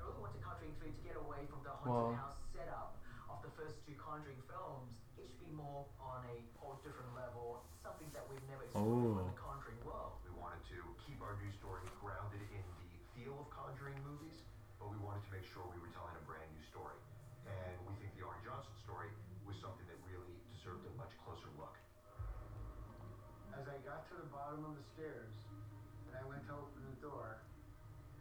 I 0.00 0.08
really 0.08 0.24
wanted 0.24 0.40
Conjuring 0.40 0.72
3 0.80 0.88
to 0.88 1.02
get 1.04 1.20
away 1.20 1.44
from 1.52 1.60
the 1.60 1.76
haunted 1.84 2.16
Well- 2.16 2.16
house 2.16 2.40
setup 2.56 2.96
of 3.28 3.44
the 3.44 3.52
first 3.60 3.76
two 3.84 3.92
Conjuring 4.00 4.40
films. 4.48 4.88
It 5.20 5.28
should 5.28 5.44
be 5.44 5.52
more 5.52 5.84
on 6.00 6.24
a 6.32 6.40
whole 6.56 6.80
different 6.80 7.12
level, 7.12 7.60
something 7.84 8.08
that 8.16 8.24
we've 8.32 8.40
never 8.48 8.64
explored 8.64 8.88
Oh. 8.88 9.20
in 9.20 9.28
the 9.28 9.36
Conjuring 9.36 9.76
world. 9.84 10.16
We 10.24 10.32
wanted 10.32 10.64
to 10.72 10.80
keep 11.04 11.20
our 11.20 11.36
new 11.44 11.52
story 11.60 11.84
grounded 12.00 12.40
in 12.40 12.64
the 12.80 12.88
feel 13.12 13.36
of 13.36 13.52
Conjuring 13.52 14.00
movies, 14.00 14.40
but 14.80 14.88
we 14.88 14.96
wanted 15.04 15.28
to 15.28 15.30
make 15.36 15.44
sure 15.44 15.60
we 15.68 15.76
were 15.84 15.92
telling 15.92 16.16
a 16.16 16.24
brand 16.24 16.48
new 16.56 16.64
story. 16.72 16.96
And 17.44 17.76
we 17.84 17.92
think 18.00 18.16
the 18.16 18.24
Arne 18.24 18.40
Johnson 18.40 18.72
story 18.80 19.12
was 19.44 19.60
something 19.60 19.84
that 19.92 20.00
really 20.08 20.40
deserved 20.56 20.88
a 20.88 20.92
much 20.96 21.12
closer 21.20 21.52
look. 21.60 21.76
As 23.52 23.68
I 23.68 23.76
got 23.84 24.08
to 24.08 24.14
the 24.16 24.28
bottom 24.32 24.64
of 24.64 24.72
the 24.80 24.82
stairs 24.96 25.36
and 26.08 26.16
I 26.18 26.24
went 26.30 26.42
to 26.48 26.54
open 26.54 26.82
the 26.90 26.98
door, 27.02 27.38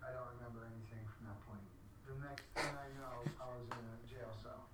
I 0.03 0.11
don't 0.13 0.27
remember 0.37 0.65
anything 0.67 1.01
from 1.09 1.25
that 1.31 1.39
point. 1.47 1.63
The 2.05 2.15
next 2.21 2.45
thing 2.53 2.69
I 2.75 2.89
know, 2.99 3.15
I 3.41 3.45
was 3.57 3.65
in 3.71 3.85
a 3.85 3.97
jail 4.09 4.33
cell. 4.43 4.67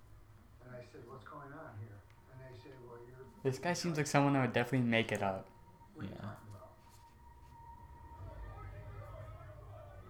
And 0.66 0.74
I 0.76 0.82
said, 0.92 1.06
What's 1.08 1.24
going 1.24 1.52
on 1.54 1.72
here? 1.80 1.96
And 2.32 2.36
they 2.42 2.52
said, 2.60 2.76
Well, 2.84 2.98
you're. 3.06 3.29
This 3.42 3.58
guy 3.58 3.72
seems 3.72 3.96
like 3.96 4.06
someone 4.06 4.34
that 4.34 4.42
would 4.42 4.52
definitely 4.52 4.86
make 4.86 5.12
it 5.12 5.22
up. 5.22 5.46
What 5.94 6.04
are 6.04 6.08
you 6.08 6.12
Yeah. 6.14 6.20
talking 6.20 6.48
about? 6.52 6.70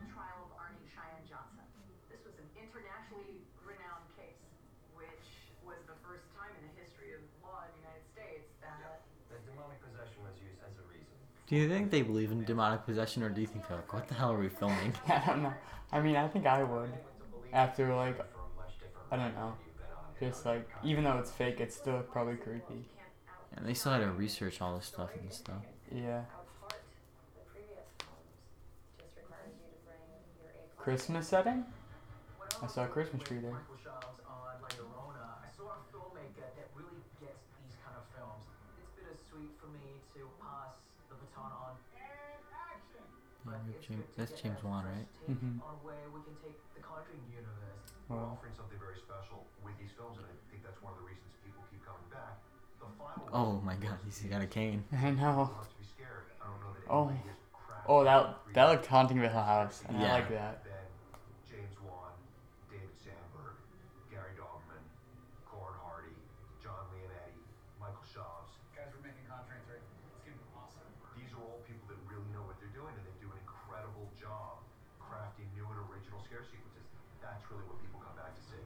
The 0.01 0.07
trial 0.11 0.41
of 0.47 0.51
Arne 0.59 0.75
Cheyenne 0.91 1.23
Johnson. 1.31 1.63
This 2.11 2.25
was 2.27 2.35
an 2.43 2.49
internationally 2.59 3.47
renowned 3.63 4.09
case, 4.19 4.43
which 4.99 5.23
was 5.63 5.79
the 5.87 5.95
first 6.03 6.27
time 6.35 6.51
in 6.59 6.63
the 6.67 6.75
history 6.83 7.15
of 7.15 7.23
law 7.43 7.63
in 7.67 7.71
the 7.79 7.87
United 7.87 8.07
States 8.11 8.51
that 8.67 8.99
demonic 9.47 9.79
possession 9.79 10.19
was 10.27 10.35
used 10.43 10.59
as 10.67 10.75
a 10.75 10.85
reason. 10.91 11.15
Do 11.47 11.55
you 11.55 11.69
think 11.71 11.91
they 11.95 12.03
believe 12.03 12.33
in 12.35 12.43
demonic 12.45 12.83
possession, 12.85 13.23
or 13.23 13.31
do 13.31 13.41
you 13.41 13.47
think 13.47 13.67
they're 13.71 13.79
like, 13.79 13.93
what 13.95 14.09
the 14.09 14.15
hell 14.15 14.33
are 14.35 14.39
we 14.43 14.49
filming? 14.51 14.91
I 15.07 15.23
don't 15.27 15.43
know. 15.47 15.55
I 15.95 16.01
mean, 16.03 16.17
I 16.17 16.27
think 16.27 16.47
I 16.47 16.63
would. 16.67 16.91
After 17.53 17.95
like, 17.95 18.19
I 19.11 19.17
don't 19.17 19.35
know. 19.35 19.55
Just 20.19 20.45
like, 20.45 20.69
even 20.85 21.05
though 21.05 21.19
it's 21.19 21.31
fake, 21.31 21.61
it's 21.61 21.75
still 21.75 22.03
probably 22.11 22.37
creepy. 22.37 22.87
Can't 23.51 23.61
And 23.61 23.69
they 23.69 23.75
still 23.75 23.93
had 23.93 24.01
to 24.01 24.11
research 24.13 24.61
all 24.61 24.77
this 24.77 24.87
stuff 24.87 25.11
and 25.21 25.33
stuff. 25.33 25.63
Yeah. 25.93 26.23
outpart 26.35 26.79
the 27.35 27.43
previous 27.51 27.87
films. 27.99 28.31
Just 28.99 29.15
requires 29.19 29.53
you 29.59 29.67
to 29.75 29.79
bring 29.87 30.03
your 30.39 30.51
A 30.55 30.83
Christmas 30.83 31.29
setting? 31.29 31.65
I 32.63 32.67
saw 32.67 32.85
a 32.85 32.89
Christmas 32.89 33.23
tree 33.25 33.39
there. 33.41 33.53
Michael 33.57 33.81
Chaves 33.81 34.21
on 34.29 34.61
La 34.61 34.69
Llorona, 34.69 35.41
I 35.43 35.49
saw 35.57 35.73
a 35.75 35.81
filmmaker 35.91 36.45
that 36.45 36.69
really 36.77 37.01
gets 37.19 37.41
these 37.65 37.75
kind 37.83 37.97
of 37.97 38.05
films. 38.15 38.45
It's 38.79 38.93
bittersweet 38.95 39.57
for 39.59 39.69
me 39.73 39.97
to 40.15 40.29
pass 40.45 40.77
the 41.09 41.17
baton 41.17 41.51
on. 41.51 41.73
Yeah, 41.97 42.37
but 43.45 43.57
it's 43.73 43.81
James- 43.89 44.05
good 44.05 44.13
that's 44.15 44.37
James 44.41 44.61
Wan, 44.63 44.85
right? 44.85 45.09
take 45.27 45.41
Mhm. 45.41 45.59
On 45.65 45.77
where 45.83 46.05
we 46.13 46.21
can 46.23 46.37
take 46.45 46.61
the 46.77 46.81
Conjuring 46.85 47.25
universe. 47.33 47.97
We're 48.09 48.17
Well, 48.21 48.37
offering 48.37 48.53
something 48.55 48.79
very 48.79 48.99
special 49.01 49.47
with 49.65 49.79
these 49.81 49.93
films, 49.97 50.19
and 50.19 50.27
I 50.29 50.35
think 50.53 50.63
that's 50.63 50.81
one 50.85 50.93
of 50.93 50.99
the 51.01 51.07
reasons 51.09 51.30
Oh 53.33 53.61
one 53.61 53.65
my 53.65 53.75
god, 53.75 53.97
he's 54.05 54.21
got 54.31 54.43
a 54.43 54.47
cane. 54.47 54.83
I 54.93 55.11
know. 55.11 55.51
Not 55.51 55.69
to 55.69 55.75
be 55.75 55.83
scared. 55.83 56.27
I 56.41 56.45
don't 56.47 56.59
know 56.61 56.71
that 56.73 56.83
Oh. 56.89 57.11
anybody 57.11 57.19
has 57.27 57.37
cracked 57.53 57.89
Oh, 57.89 58.05
that 58.05 58.37
that 58.55 58.69
looked 58.69 58.87
haunting 58.87 59.21
with 59.21 59.33
a 59.33 59.43
house, 59.43 59.83
and 59.89 59.97
I 59.99 60.03
Yeah. 60.03 60.13
like 60.13 60.29
that. 60.31 60.63
Then 60.63 60.87
James 61.45 61.79
Wan, 61.79 62.13
David 62.69 62.95
Sandberg, 63.03 63.55
Gary 64.09 64.33
Dauberman, 64.33 64.83
Corin 65.45 65.75
Hardy, 65.75 66.23
John 66.59 66.87
Leonetti, 66.89 67.45
Michael 67.79 68.03
Chaves. 68.03 68.49
Guys, 68.73 68.89
we're 68.91 68.99
making 68.99 69.25
Conjuring 69.25 69.61
3. 69.63 69.77
It's 70.15 70.23
gonna 70.23 70.37
be 70.37 70.43
awesome. 70.53 70.93
These 71.13 71.33
are 71.33 71.39
all 71.39 71.59
people 71.65 71.87
that 71.87 71.97
really 72.05 72.29
know 72.29 72.43
what 72.43 72.59
they're 72.59 72.69
doing, 72.69 72.95
and 72.95 73.05
they 73.05 73.13
do 73.19 73.31
an 73.31 73.37
incredible 73.37 74.09
job 74.17 74.59
crafting 74.99 75.51
new 75.53 75.69
and 75.69 75.79
original 75.79 76.21
scare 76.21 76.43
sequences. 76.43 76.85
That's 77.21 77.49
really 77.49 77.63
what 77.63 77.79
people 77.79 77.99
come 77.99 78.15
back 78.15 78.35
to 78.35 78.41
see. 78.41 78.63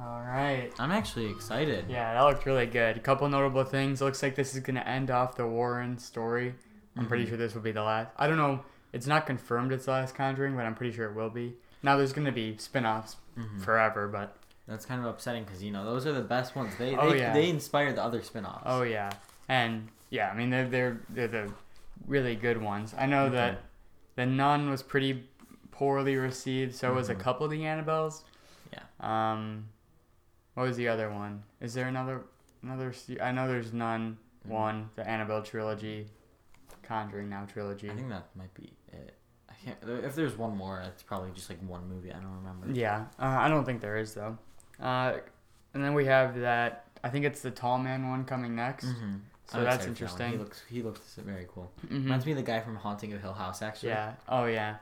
All 0.00 0.22
right. 0.22 0.70
I'm 0.78 0.90
actually 0.92 1.30
excited. 1.30 1.84
Yeah, 1.88 2.14
that 2.14 2.22
looked 2.22 2.46
really 2.46 2.66
good. 2.66 2.96
A 2.96 3.00
couple 3.00 3.28
notable 3.28 3.64
things. 3.64 4.00
Looks 4.00 4.22
like 4.22 4.34
this 4.34 4.54
is 4.54 4.60
gonna 4.60 4.80
end 4.80 5.10
off 5.10 5.36
the 5.36 5.46
Warren 5.46 5.98
story. 5.98 6.54
I'm 6.96 7.06
pretty 7.06 7.24
Mhm. 7.24 7.28
sure 7.28 7.36
this 7.36 7.54
will 7.54 7.62
be 7.62 7.72
the 7.72 7.82
last. 7.82 8.10
I 8.16 8.26
don't 8.26 8.36
know. 8.38 8.64
It's 8.92 9.06
not 9.06 9.26
confirmed 9.26 9.72
it's 9.72 9.84
the 9.84 9.92
last 9.92 10.14
Conjuring, 10.14 10.56
but 10.56 10.64
I'm 10.66 10.74
pretty 10.74 10.94
sure 10.96 11.06
it 11.08 11.14
will 11.14 11.30
be. 11.30 11.56
Now 11.82 11.96
there's 11.96 12.12
gonna 12.12 12.32
be 12.32 12.56
spin-offs 12.58 13.16
Mhm. 13.36 13.60
forever, 13.62 14.08
but 14.08 14.36
That's 14.66 14.86
kind 14.86 15.00
of 15.00 15.06
upsetting 15.08 15.42
because 15.42 15.64
you 15.64 15.72
know 15.72 15.84
those 15.84 16.06
are 16.06 16.12
the 16.12 16.20
best 16.22 16.54
ones. 16.54 16.76
They 16.76 16.94
Oh, 16.94 17.10
they, 17.10 17.18
yeah. 17.18 17.32
they 17.32 17.48
inspire 17.50 17.92
the 17.92 18.04
other 18.04 18.22
spin-offs. 18.22 18.62
oh 18.64 18.82
yeah, 18.82 19.10
and 19.48 19.88
yeah, 20.10 20.30
I 20.30 20.34
mean 20.36 20.50
they're 20.50 20.68
they're 20.68 21.00
they're 21.08 21.26
the 21.26 21.52
really 22.06 22.36
good 22.36 22.62
ones. 22.62 22.94
I 22.96 23.06
know 23.06 23.24
Okay. 23.24 23.34
that 23.34 23.62
the 24.14 24.26
Nun 24.26 24.70
was 24.70 24.84
pretty 24.84 25.28
poorly 25.72 26.14
received. 26.16 26.76
So 26.76 26.94
was 26.94 27.08
a 27.08 27.16
Mhm. 27.16 27.20
couple 27.20 27.44
of 27.46 27.50
the 27.50 27.62
Annabelles. 27.62 28.22
Yeah. 28.72 28.82
Um, 29.00 29.70
what 30.60 30.68
was 30.68 30.76
the 30.76 30.88
other 30.88 31.10
one? 31.10 31.42
Is 31.62 31.72
there 31.72 31.88
another 31.88 32.22
another? 32.62 32.92
I 33.22 33.32
know 33.32 33.48
there's 33.48 33.72
Nun 33.72 34.18
Mhm. 34.46 34.50
one, 34.50 34.90
the 34.94 35.08
Annabelle 35.08 35.42
trilogy, 35.42 36.08
Conjuring 36.82 37.28
now 37.30 37.46
trilogy. 37.46 37.90
I 37.90 37.94
think 37.94 38.08
that 38.10 38.26
might 38.36 38.52
be 38.54 38.72
it. 38.92 39.14
I 39.48 39.54
can't. 39.64 39.78
If 40.04 40.14
there's 40.14 40.36
one 40.36 40.56
more, 40.56 40.80
it's 40.80 41.02
probably 41.02 41.30
just 41.30 41.48
like 41.48 41.58
one 41.62 41.88
movie. 41.88 42.10
I 42.12 42.18
don't 42.18 42.34
remember. 42.36 42.66
Yeah, 42.72 43.06
uh, 43.18 43.24
I 43.24 43.48
don't 43.48 43.64
think 43.64 43.80
there 43.80 43.96
is 43.96 44.12
though. 44.12 44.36
Uh, 44.78 45.14
and 45.72 45.82
then 45.84 45.94
we 45.94 46.04
have 46.06 46.38
that. 46.40 46.84
I 47.02 47.08
think 47.08 47.24
it's 47.24 47.40
the 47.40 47.50
Tall 47.50 47.78
Man 47.78 48.08
one 48.10 48.24
coming 48.24 48.54
next. 48.54 48.86
Mm-hmm. 48.86 49.14
So 49.46 49.62
that's 49.64 49.86
interesting. 49.86 50.32
He 50.32 50.36
looks 50.38 50.62
he 50.68 50.82
looks 50.82 51.14
very 51.16 51.46
cool. 51.52 51.72
Mhm. 51.86 52.04
Reminds 52.04 52.26
me 52.26 52.32
of 52.32 52.38
the 52.38 52.44
guy 52.44 52.60
from 52.60 52.76
Haunting 52.76 53.12
of 53.14 53.20
Hill 53.22 53.32
House. 53.34 53.62
Actually. 53.62 53.90
Yeah. 53.90 54.14
Oh 54.28 54.44
yeah. 54.44 54.76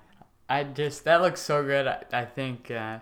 I 0.48 0.64
just 0.64 1.04
that 1.04 1.20
looks 1.22 1.40
so 1.40 1.62
good. 1.62 1.86
I, 1.86 2.02
I 2.12 2.24
think 2.24 2.70
uh, 2.70 2.98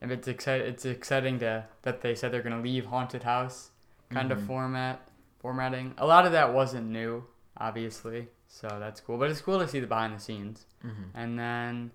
if 0.00 0.10
it's 0.10 0.28
exciting, 0.28 0.66
it's 0.66 0.84
exciting 0.84 1.38
to 1.40 1.64
that 1.82 2.00
they 2.02 2.14
said 2.14 2.32
they're 2.32 2.42
gonna 2.42 2.60
leave 2.60 2.86
haunted 2.86 3.22
house 3.24 3.70
kind 4.10 4.30
of 4.32 4.38
Mhm. 4.38 4.46
format. 4.46 5.08
formatting. 5.38 5.94
A 5.98 6.06
lot 6.06 6.26
of 6.26 6.32
that 6.32 6.52
wasn't 6.52 6.86
new, 6.88 7.24
obviously, 7.56 8.28
so 8.48 8.66
that's 8.80 9.00
cool. 9.00 9.16
But 9.16 9.30
it's 9.30 9.40
cool 9.40 9.58
to 9.60 9.68
see 9.68 9.78
the 9.80 9.86
behind 9.86 10.12
the 10.14 10.18
scenes. 10.18 10.66
hmm 10.82 10.90
And 11.14 11.38
then, 11.38 11.92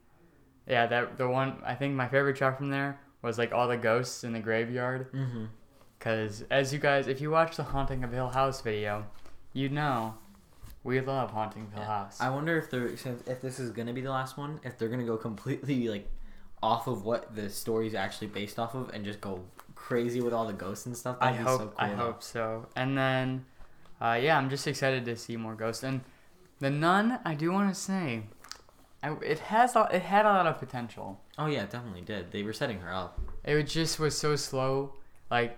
yeah, 0.66 0.86
that 0.88 1.18
the 1.18 1.28
one 1.28 1.62
I 1.66 1.76
think 1.76 1.94
my 1.96 2.08
favorite 2.08 2.38
shot 2.38 2.58
from 2.58 2.70
there 2.70 3.00
was 3.22 3.38
like 3.38 3.52
all 3.52 3.68
the 3.68 3.76
ghosts 3.78 4.24
in 4.24 4.32
the 4.34 4.40
graveyard. 4.40 5.08
hmm 5.12 5.46
Cause 6.00 6.44
as 6.50 6.72
you 6.74 6.80
guys, 6.80 7.08
if 7.08 7.20
you 7.22 7.30
watch 7.30 7.58
the 7.58 7.64
Haunting 7.64 8.04
of 8.04 8.12
Hill 8.12 8.30
House 8.30 8.62
video, 8.62 9.06
you 9.54 9.70
know 9.70 10.16
we 10.84 11.00
love 11.02 11.32
Haunting 11.32 11.64
of 11.64 11.74
Hill 11.74 11.84
House. 11.84 12.20
I 12.22 12.30
wonder 12.30 12.58
if 12.58 12.72
they're 12.72 12.88
if 12.88 13.42
this 13.42 13.60
is 13.60 13.72
gonna 13.72 13.94
be 13.94 14.02
the 14.02 14.10
last 14.12 14.38
one, 14.38 14.60
if 14.64 14.78
they're 14.78 14.90
gonna 14.90 15.04
go 15.04 15.18
completely 15.18 15.88
like 15.90 16.10
off 16.64 16.88
of 16.88 17.04
what 17.06 17.36
the 17.36 17.50
story's 17.50 17.96
actually 17.96 18.28
based 18.28 18.60
off 18.60 18.76
of 18.76 18.90
and 18.94 19.04
just 19.04 19.20
go 19.22 19.44
crazy 19.76 20.22
with 20.22 20.34
all 20.34 20.46
the 20.46 20.54
ghosts 20.54 20.86
and 20.86 20.96
stuff. 20.96 21.18
I 21.20 21.32
That'd 21.32 21.40
be 21.46 21.50
hope 21.52 21.60
so 21.60 21.68
cool, 21.68 21.76
I 21.78 21.88
hope 21.90 22.24
so. 22.24 22.68
And 22.76 22.98
then, 22.98 23.46
uh, 24.00 24.20
yeah, 24.22 24.38
I'm 24.38 24.50
just 24.50 24.68
excited 24.68 25.06
to 25.06 25.16
see 25.16 25.38
more 25.38 25.56
ghosts. 25.56 25.84
And 25.84 26.02
the 26.60 26.70
Nun, 26.70 27.20
I 27.26 27.34
do 27.34 27.52
want 27.52 27.74
to 27.74 27.80
say, 27.80 28.24
I, 29.04 29.14
it 29.24 29.40
has 29.40 29.76
a- 29.76 29.90
it 29.92 30.04
had 30.04 30.26
a 30.26 30.30
lot 30.30 30.46
of 30.46 30.60
potential. 30.60 31.20
Oh 31.40 31.48
yeah, 31.48 31.64
it 31.64 31.72
definitely 31.72 32.02
did. 32.02 32.32
They 32.32 32.44
were 32.44 32.54
setting 32.54 32.80
her 32.82 32.94
up. 32.94 33.20
It 33.44 33.64
just 33.64 34.00
was 34.00 34.16
so 34.16 34.36
slow. 34.36 34.94
Like, 35.32 35.58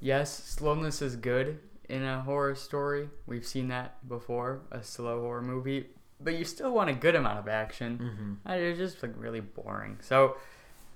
yes, 0.00 0.32
slowness 0.44 1.02
is 1.02 1.16
good 1.16 1.58
in 1.88 2.04
a 2.04 2.20
horror 2.20 2.54
story. 2.54 3.08
We've 3.26 3.44
seen 3.44 3.66
that 3.68 4.06
before, 4.08 4.60
a 4.70 4.82
slow 4.84 5.20
horror 5.22 5.42
movie. 5.42 5.86
But 6.20 6.34
you 6.34 6.44
still 6.44 6.72
want 6.72 6.90
a 6.90 6.94
good 6.94 7.14
amount 7.14 7.38
of 7.38 7.48
action. 7.48 7.98
Mm-hmm. 7.98 8.32
I, 8.48 8.56
it 8.56 8.70
was 8.70 8.78
just 8.78 9.02
like 9.02 9.12
really 9.16 9.40
boring. 9.40 9.98
So, 10.00 10.36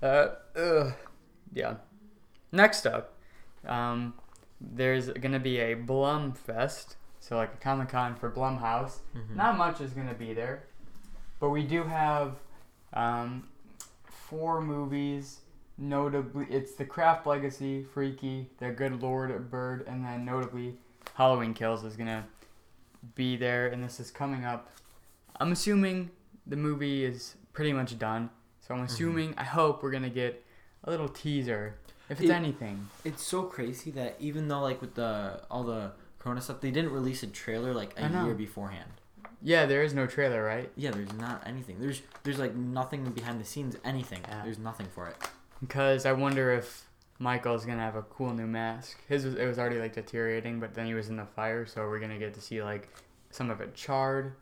uh, 0.01 0.29
ugh, 0.55 0.93
yeah. 1.53 1.75
Next 2.51 2.85
up, 2.87 3.13
um, 3.67 4.13
there's 4.59 5.09
gonna 5.09 5.39
be 5.39 5.59
a 5.59 5.73
Blum 5.75 6.33
Fest, 6.33 6.95
so 7.19 7.35
like 7.35 7.53
a 7.53 7.57
Comic 7.57 7.89
Con 7.89 8.15
for 8.15 8.31
Blumhouse. 8.31 8.99
Mhm. 9.15 9.35
Not 9.35 9.57
much 9.57 9.81
is 9.81 9.91
gonna 9.91 10.13
be 10.15 10.33
there, 10.33 10.63
but 11.39 11.49
we 11.49 11.63
do 11.63 11.83
have 11.83 12.35
um, 12.93 13.47
four 14.05 14.61
movies. 14.61 15.41
Notably, 15.77 16.45
it's 16.49 16.73
The 16.73 16.83
Craft 16.85 17.25
Legacy, 17.27 17.83
Freaky, 17.83 18.49
The 18.57 18.71
Good 18.71 19.01
Lord 19.01 19.49
Bird, 19.51 19.85
and 19.87 20.03
then 20.03 20.25
notably 20.25 20.77
Halloween 21.13 21.53
Kills 21.53 21.83
is 21.85 21.95
gonna 21.95 22.25
be 23.15 23.37
there, 23.37 23.67
and 23.67 23.83
this 23.83 23.99
is 23.99 24.11
coming 24.11 24.43
up. 24.43 24.69
I'm 25.39 25.51
assuming 25.51 26.11
the 26.45 26.55
movie 26.57 27.05
is 27.05 27.35
pretty 27.53 27.73
much 27.73 27.97
done, 27.99 28.29
so 28.61 28.73
Mm-hmm. 28.73 28.79
I'm 28.81 28.85
assuming 28.85 29.33
I 29.37 29.43
hope 29.43 29.81
we're 29.83 29.91
gonna 29.91 30.09
get 30.09 30.43
a 30.83 30.89
little 30.91 31.09
teaser, 31.09 31.75
if 32.09 32.19
it's 32.19 32.29
It- 32.29 32.33
anything. 32.33 32.87
It's 33.03 33.23
so 33.23 33.43
crazy 33.43 33.91
that 33.91 34.15
even 34.19 34.47
though 34.47 34.61
like 34.61 34.81
with 34.81 34.95
the 34.95 35.41
all 35.49 35.63
the 35.63 35.91
Corona 36.19 36.41
stuff, 36.41 36.59
they 36.61 36.71
didn't 36.71 36.91
release 36.91 37.23
a 37.23 37.27
trailer 37.27 37.73
like 37.73 37.93
a 37.97 38.07
year 38.25 38.33
beforehand. 38.33 38.89
Yeah, 39.41 39.65
there 39.65 39.83
is 39.83 39.93
no 39.93 40.05
trailer, 40.05 40.43
right? 40.43 40.69
Yeah, 40.75 40.91
there's 40.91 41.13
not 41.13 41.47
anything. 41.47 41.79
There's 41.79 42.01
there's 42.23 42.39
like 42.39 42.55
nothing 42.55 43.03
behind 43.11 43.39
the 43.39 43.45
scenes, 43.45 43.75
anything. 43.85 44.21
Yeah. 44.27 44.41
There's 44.43 44.59
nothing 44.59 44.87
for 44.93 45.07
it. 45.07 45.15
Because 45.61 46.05
I 46.05 46.11
wonder 46.11 46.51
if 46.51 46.87
Michael's 47.19 47.65
gonna 47.65 47.81
have 47.81 47.95
a 47.95 48.01
cool 48.03 48.33
new 48.33 48.47
mask. 48.47 48.97
His 49.07 49.23
was, 49.25 49.35
it 49.35 49.45
was 49.45 49.57
already 49.57 49.79
like 49.79 49.93
deteriorating, 49.93 50.59
but 50.59 50.73
then 50.73 50.85
he 50.87 50.93
was 50.93 51.07
in 51.09 51.15
the 51.15 51.25
fire, 51.25 51.65
so 51.65 51.87
we're 51.87 51.99
gonna 51.99 52.19
get 52.19 52.33
to 52.33 52.41
see 52.41 52.61
like 52.61 52.89
some 53.31 53.49
of 53.49 53.61
it 53.61 53.73
charred. 53.75 54.33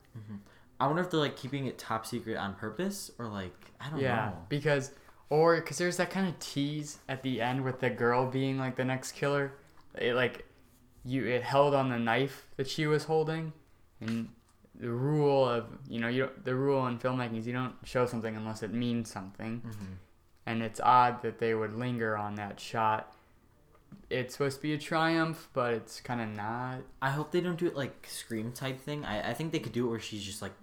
I 0.80 0.88
wonder 0.88 1.02
if 1.02 1.10
they're 1.10 1.20
like 1.20 1.36
keeping 1.38 1.66
it 1.66 1.78
top 1.78 2.06
secret 2.06 2.38
on 2.38 2.54
purpose 2.56 3.12
or 3.18 3.28
like 3.28 3.54
I 3.82 3.90
don't 3.90 4.00
yeah, 4.00 4.16
know. 4.32 4.46
because 4.50 4.92
or 5.30 5.56
because 5.56 5.78
there's 5.78 5.98
that 5.98 6.10
kind 6.12 6.28
of 6.28 6.38
tease 6.40 7.00
at 7.10 7.24
the 7.24 7.42
end 7.42 7.64
with 7.64 7.80
the 7.80 7.90
girl 7.90 8.26
being 8.30 8.58
like 8.58 8.76
the 8.76 8.86
next 8.86 9.14
killer. 9.14 9.54
It 9.96 10.14
like 10.14 10.46
you 11.04 11.26
it 11.26 11.44
held 11.44 11.74
on 11.74 11.90
the 11.90 11.98
knife 12.00 12.46
that 12.58 12.68
she 12.68 12.86
was 12.88 13.06
holding, 13.06 13.54
and 14.02 14.30
the 14.80 14.90
rule 14.92 15.48
of 15.48 15.66
you 15.90 16.00
know 16.00 16.08
you 16.08 16.24
don't- 16.24 16.46
the 16.46 16.54
rule 16.56 16.86
in 16.88 17.00
filmmaking 17.00 17.40
is 17.40 17.48
you 17.48 17.54
don't 17.54 17.76
show 17.84 18.06
something 18.06 18.36
unless 18.36 18.62
it 18.64 18.74
means 18.74 19.10
something. 19.12 19.60
hmm 19.62 19.94
and 20.46 20.64
it's 20.64 20.80
odd 20.80 21.22
that 21.24 21.40
they 21.40 21.54
would 21.54 21.74
linger 21.74 22.16
on 22.16 22.36
that 22.36 22.58
shot. 22.58 23.14
It's 24.10 24.34
supposed 24.34 24.58
to 24.58 24.62
be 24.62 24.74
a 24.74 24.78
triumph, 24.78 25.50
but 25.54 25.74
it's 25.74 26.00
kind 26.00 26.22
of 26.22 26.30
not. 26.30 26.78
I 27.02 27.10
hope 27.12 27.32
they 27.32 27.42
don't 27.42 27.58
do 27.58 27.68
it 27.68 27.76
like 27.76 28.08
scream 28.10 28.52
type 28.54 28.80
thing. 28.82 29.04
I, 29.04 29.32
I 29.32 29.34
think 29.34 29.52
they 29.52 29.60
could 29.60 29.74
do 29.74 29.86
it 29.88 29.90
where 29.90 30.00
she's 30.00 30.24
just 30.24 30.42
like 30.42 30.54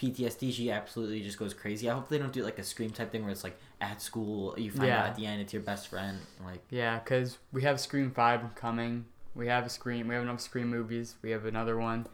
PTSD. 0.00 0.52
She 0.52 0.70
absolutely 0.70 1.22
just 1.22 1.38
goes 1.38 1.54
crazy. 1.54 1.88
I 1.88 1.94
hope 1.94 2.08
they 2.08 2.18
don't 2.18 2.32
do 2.32 2.40
it 2.40 2.44
like 2.44 2.58
a 2.58 2.64
scream 2.64 2.90
type 2.90 3.12
thing 3.12 3.22
where 3.22 3.30
it's 3.30 3.44
like 3.44 3.56
at 3.80 4.02
school 4.02 4.54
you 4.58 4.70
find 4.72 4.88
Yeah. 4.88 5.00
out 5.02 5.06
at 5.10 5.16
the 5.16 5.26
end 5.26 5.40
it's 5.40 5.52
your 5.52 5.62
best 5.62 5.88
friend. 5.88 6.18
Like 6.44 6.60
Yeah, 6.70 6.98
because 6.98 7.38
we 7.52 7.62
have 7.62 7.78
Scream 7.80 8.10
Five 8.10 8.40
coming. 8.54 9.04
We 9.34 9.46
have 9.46 9.64
a 9.66 9.68
Scream. 9.68 10.08
We 10.08 10.14
have 10.14 10.24
enough 10.24 10.40
Scream 10.40 10.68
movies. 10.68 11.14
We 11.22 11.30
have 11.30 11.44
another 11.44 11.78
one. 11.78 12.06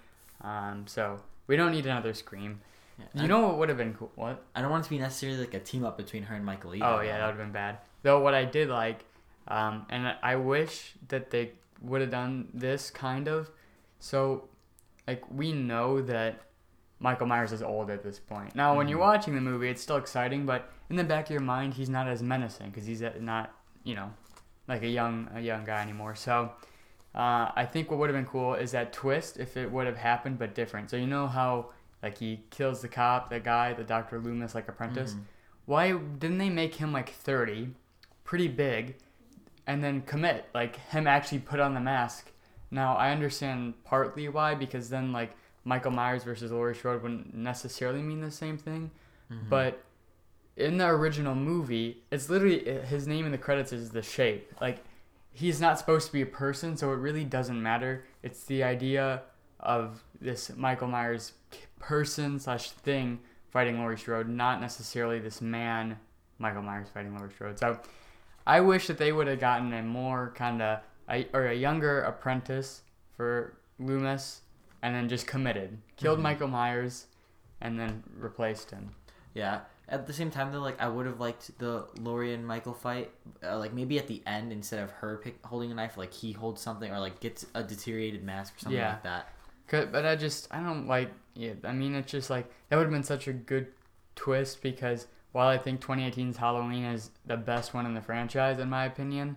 Um, 0.42 0.84
so 0.86 1.20
we 1.46 1.56
don't 1.56 1.72
need 1.72 1.86
another 1.86 2.12
Scream. 2.12 2.60
yeah, 2.98 3.22
You 3.22 3.28
know 3.28 3.40
what 3.46 3.56
would 3.58 3.68
have 3.70 3.78
been 3.78 3.94
cool? 3.94 4.12
What? 4.16 4.42
I 4.54 4.60
don't 4.60 4.70
want 4.70 4.84
it 4.84 4.88
to 4.88 4.90
be 4.90 4.98
necessarily 4.98 5.38
like 5.38 5.54
a 5.54 5.60
team 5.60 5.84
up 5.84 5.96
between 5.96 6.24
her 6.24 6.34
and 6.34 6.44
Michael. 6.44 6.74
Either, 6.74 6.84
Oh 6.84 7.00
yeah, 7.00 7.16
that 7.18 7.24
would 7.26 7.36
have 7.36 7.38
been 7.46 7.52
bad. 7.52 7.78
Though 8.02 8.20
what 8.20 8.34
I 8.34 8.44
did 8.44 8.68
like, 8.68 9.04
um, 9.48 9.86
and 9.90 10.14
I- 10.22 10.36
wish 10.36 10.94
that 11.08 11.30
they 11.30 11.52
would 11.82 12.00
have 12.00 12.10
done 12.10 12.48
this 12.54 12.90
kind 12.90 13.28
of. 13.28 13.50
So, 13.98 14.48
like 15.06 15.22
we 15.30 15.52
know 15.52 16.00
that 16.02 16.40
Michael 16.98 17.26
Myers 17.26 17.52
is 17.52 17.62
old 17.62 17.90
at 17.90 18.02
this 18.02 18.18
point. 18.18 18.54
Now, 18.54 18.76
when 18.76 18.88
you're 18.88 18.98
Mhm. 18.98 19.12
watching 19.12 19.34
the 19.34 19.40
movie, 19.40 19.68
it's 19.68 19.82
still 19.82 19.96
exciting, 19.96 20.46
but 20.46 20.70
in 20.88 20.96
the 20.96 21.04
back 21.04 21.24
of 21.26 21.30
your 21.30 21.40
mind, 21.40 21.74
he's 21.74 21.90
not 21.90 22.08
as 22.08 22.22
menacing 22.22 22.70
because 22.70 22.86
he's 22.86 23.02
uh, 23.02 23.12
not, 23.20 23.52
you 23.82 23.94
know, 23.94 24.12
like 24.68 24.82
a 24.82 24.88
young 24.88 25.28
a 25.34 25.40
young 25.40 25.64
guy 25.64 25.80
anymore. 25.82 26.14
So. 26.14 26.52
Uh, 27.16 27.52
I 27.54 27.64
think 27.64 27.92
what 27.92 28.00
would 28.00 28.10
have 28.10 28.16
been 28.16 28.26
cool 28.26 28.54
is 28.54 28.72
that 28.72 28.92
twist 28.92 29.38
if 29.38 29.56
it 29.56 29.70
would 29.70 29.86
have 29.86 29.96
happened 29.96 30.36
but 30.36 30.52
different. 30.52 30.90
So 30.90 30.96
you 30.96 31.06
know 31.06 31.28
how 31.28 31.70
like 32.02 32.18
he 32.18 32.42
kills 32.50 32.82
the 32.82 32.88
cop, 32.88 33.30
the 33.30 33.38
guy, 33.38 33.72
the 33.72 33.84
Dr. 33.84 34.18
Loomis 34.18 34.52
like 34.52 34.66
apprentice 34.66 35.14
Mhm. 35.14 35.20
why 35.64 35.92
didn't 35.92 36.38
they 36.38 36.50
make 36.50 36.74
him 36.74 36.92
like 36.92 37.10
30 37.10 37.72
pretty 38.24 38.48
big 38.48 38.96
and 39.66 39.82
then 39.82 40.02
commit 40.02 40.46
like 40.54 40.76
him 40.90 41.06
actually 41.06 41.38
put 41.38 41.60
on 41.60 41.74
the 41.74 41.80
mask 41.80 42.30
now 42.70 42.94
i 42.96 43.10
understand 43.10 43.74
partly 43.84 44.28
why 44.28 44.54
because 44.54 44.88
then 44.88 45.12
like 45.12 45.32
michael 45.64 45.90
myers 45.90 46.24
versus 46.24 46.50
laurie 46.52 46.74
strode 46.74 47.02
wouldn't 47.02 47.34
necessarily 47.34 48.02
mean 48.02 48.20
the 48.20 48.30
same 48.30 48.58
thing 48.58 48.90
Mhm. 49.30 49.48
but 49.48 49.82
in 50.56 50.76
the 50.76 50.86
original 50.86 51.34
movie 51.34 52.02
it's 52.10 52.28
literally 52.28 52.64
his 52.86 53.06
name 53.06 53.24
in 53.26 53.32
the 53.32 53.38
credits 53.38 53.72
is 53.72 53.90
the 53.90 54.02
shape 54.02 54.52
like 54.60 54.78
he's 55.32 55.60
not 55.60 55.78
supposed 55.78 56.06
to 56.06 56.12
be 56.12 56.20
a 56.22 56.26
person 56.26 56.76
so 56.76 56.92
it 56.92 56.96
really 56.96 57.24
doesn't 57.24 57.60
matter 57.62 58.04
it's 58.22 58.44
the 58.44 58.62
idea 58.62 59.22
of 59.60 60.02
this 60.20 60.50
michael 60.56 60.88
myers 60.88 61.32
person 61.78 62.38
slash 62.38 62.70
thing 62.70 63.18
fighting 63.50 63.78
Laurie 63.78 63.96
Strode, 63.96 64.28
not 64.28 64.60
necessarily 64.60 65.20
this 65.20 65.40
man, 65.40 65.96
Michael 66.40 66.62
Myers 66.62 66.88
fighting 66.92 67.14
Laurie 67.16 67.30
Strode. 67.32 67.56
So 67.60 67.78
I 68.46 68.60
wish 68.60 68.86
that 68.88 68.98
they 68.98 69.12
would 69.12 69.26
have 69.26 69.40
gotten 69.40 69.72
a 69.72 69.82
more 69.82 70.32
kind 70.36 70.60
of, 70.62 70.80
or 71.32 71.46
a 71.46 71.54
younger 71.54 72.00
apprentice 72.02 72.82
for 73.16 73.56
Loomis 73.78 74.42
and 74.82 74.94
then 74.94 75.08
just 75.08 75.26
committed. 75.26 75.78
Killed 75.96 76.18
Mhm. 76.18 76.22
Michael 76.22 76.48
Myers 76.48 77.06
and 77.60 77.78
then 77.80 78.02
replaced 78.16 78.70
him. 78.70 78.94
Yeah. 79.32 79.60
At 79.88 80.06
the 80.06 80.12
same 80.12 80.30
time, 80.30 80.52
though, 80.52 80.60
like 80.60 80.80
I 80.80 80.88
would 80.88 81.06
have 81.06 81.20
liked 81.20 81.58
the 81.58 81.86
Laurie 81.98 82.32
and 82.34 82.46
Michael 82.46 82.72
fight, 82.74 83.10
uh, 83.42 83.58
like 83.58 83.72
maybe 83.72 83.98
at 83.98 84.06
the 84.08 84.22
end 84.26 84.52
instead 84.52 84.82
of 84.82 84.90
her 84.92 85.18
pick, 85.18 85.44
holding 85.44 85.70
a 85.70 85.74
knife, 85.74 85.96
like 85.96 86.12
he 86.12 86.32
holds 86.32 86.60
something 86.60 86.90
or 86.90 86.98
like 86.98 87.20
gets 87.20 87.46
a 87.54 87.62
deteriorated 87.62 88.22
mask 88.24 88.56
or 88.56 88.58
something 88.60 88.78
Yeah. 88.78 88.90
like 88.90 89.02
that. 89.02 89.28
'Cause- 89.68 89.88
But 89.90 90.04
I 90.06 90.16
just, 90.16 90.48
I 90.54 90.62
don't 90.62 90.86
like 90.86 91.10
it. 91.36 91.64
I 91.64 91.72
mean, 91.72 91.94
it's 91.94 92.10
just 92.10 92.30
like, 92.30 92.50
that 92.68 92.76
would 92.76 92.84
have 92.84 92.92
been 92.92 93.02
such 93.02 93.26
a 93.28 93.32
good 93.32 93.72
twist 94.16 94.62
because 94.62 95.06
while 95.34 95.48
I 95.48 95.58
think 95.58 95.80
2018's 95.80 96.36
Halloween 96.36 96.84
is 96.84 97.10
the 97.26 97.36
best 97.36 97.74
one 97.74 97.86
in 97.86 97.94
the 97.94 98.00
franchise, 98.00 98.60
in 98.60 98.70
my 98.70 98.84
opinion, 98.84 99.36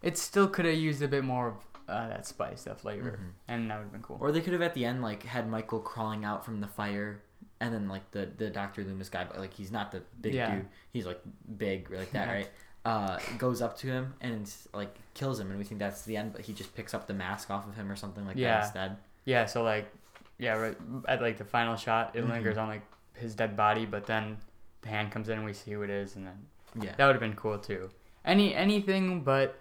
it 0.00 0.16
still 0.16 0.46
could 0.48 0.64
have 0.64 0.76
used 0.76 1.02
a 1.02 1.08
bit 1.08 1.24
more 1.24 1.48
of 1.48 1.54
uh, 1.88 2.06
that 2.08 2.24
spice, 2.26 2.62
that 2.64 2.78
flavor. 2.80 3.18
Mhm. 3.20 3.30
And 3.48 3.70
that 3.70 3.78
would 3.78 3.84
have 3.84 3.92
been 3.92 4.02
cool. 4.02 4.18
Or 4.20 4.30
they 4.30 4.40
could 4.42 4.52
have 4.52 4.62
at 4.62 4.74
the 4.74 4.84
end 4.84 5.02
like 5.02 5.24
had 5.24 5.48
Michael 5.50 5.80
crawling 5.80 6.24
out 6.24 6.44
from 6.44 6.60
the 6.60 6.66
fire, 6.68 7.20
and 7.60 7.74
then 7.74 7.88
like 7.88 8.08
the 8.12 8.26
the 8.36 8.48
Doctor 8.48 8.84
Loomis 8.84 9.08
guy, 9.08 9.24
but 9.24 9.38
like 9.38 9.54
he's 9.54 9.72
not 9.72 9.90
the 9.90 10.02
big 10.20 10.34
Yeah. 10.34 10.54
dude. 10.54 10.68
He's 10.92 11.04
like 11.06 11.20
big 11.56 11.90
like 11.90 12.12
that, 12.12 12.28
right? 12.28 12.50
Uh, 12.84 13.18
goes 13.38 13.60
up 13.60 13.76
to 13.78 13.86
him 13.88 14.14
and 14.20 14.48
like 14.72 14.94
kills 15.14 15.40
him, 15.40 15.48
and 15.50 15.58
we 15.58 15.64
think 15.64 15.80
that's 15.80 16.02
the 16.02 16.16
end. 16.16 16.32
But 16.32 16.42
he 16.42 16.52
just 16.52 16.76
picks 16.76 16.94
up 16.94 17.06
the 17.08 17.14
mask 17.14 17.50
off 17.50 17.66
of 17.66 17.74
him 17.74 17.90
or 17.90 17.96
something 17.96 18.24
like 18.24 18.36
Yeah. 18.36 18.58
that 18.60 18.64
instead. 18.64 18.96
Yeah, 19.24 19.46
so 19.46 19.62
like, 19.64 19.90
yeah, 20.38 20.52
right 20.56 20.76
at 21.08 21.20
like 21.20 21.38
the 21.38 21.44
final 21.44 21.74
shot, 21.74 22.14
it 22.14 22.24
Mhm. 22.24 22.30
lingers 22.30 22.56
on 22.56 22.68
like 22.68 22.82
his 23.14 23.34
dead 23.34 23.56
body, 23.56 23.84
but 23.84 24.06
then 24.06 24.36
the 24.82 24.88
hand 24.88 25.10
comes 25.12 25.28
in 25.28 25.36
and 25.38 25.44
we 25.44 25.52
see 25.52 25.72
who 25.72 25.82
it 25.82 25.90
is, 25.90 26.16
and 26.16 26.26
then 26.26 26.46
Yeah. 26.80 26.94
that 26.96 27.06
would 27.06 27.14
have 27.14 27.20
been 27.20 27.34
cool 27.36 27.58
too. 27.58 27.90
Any 28.24 28.54
anything 28.54 29.22
but 29.22 29.58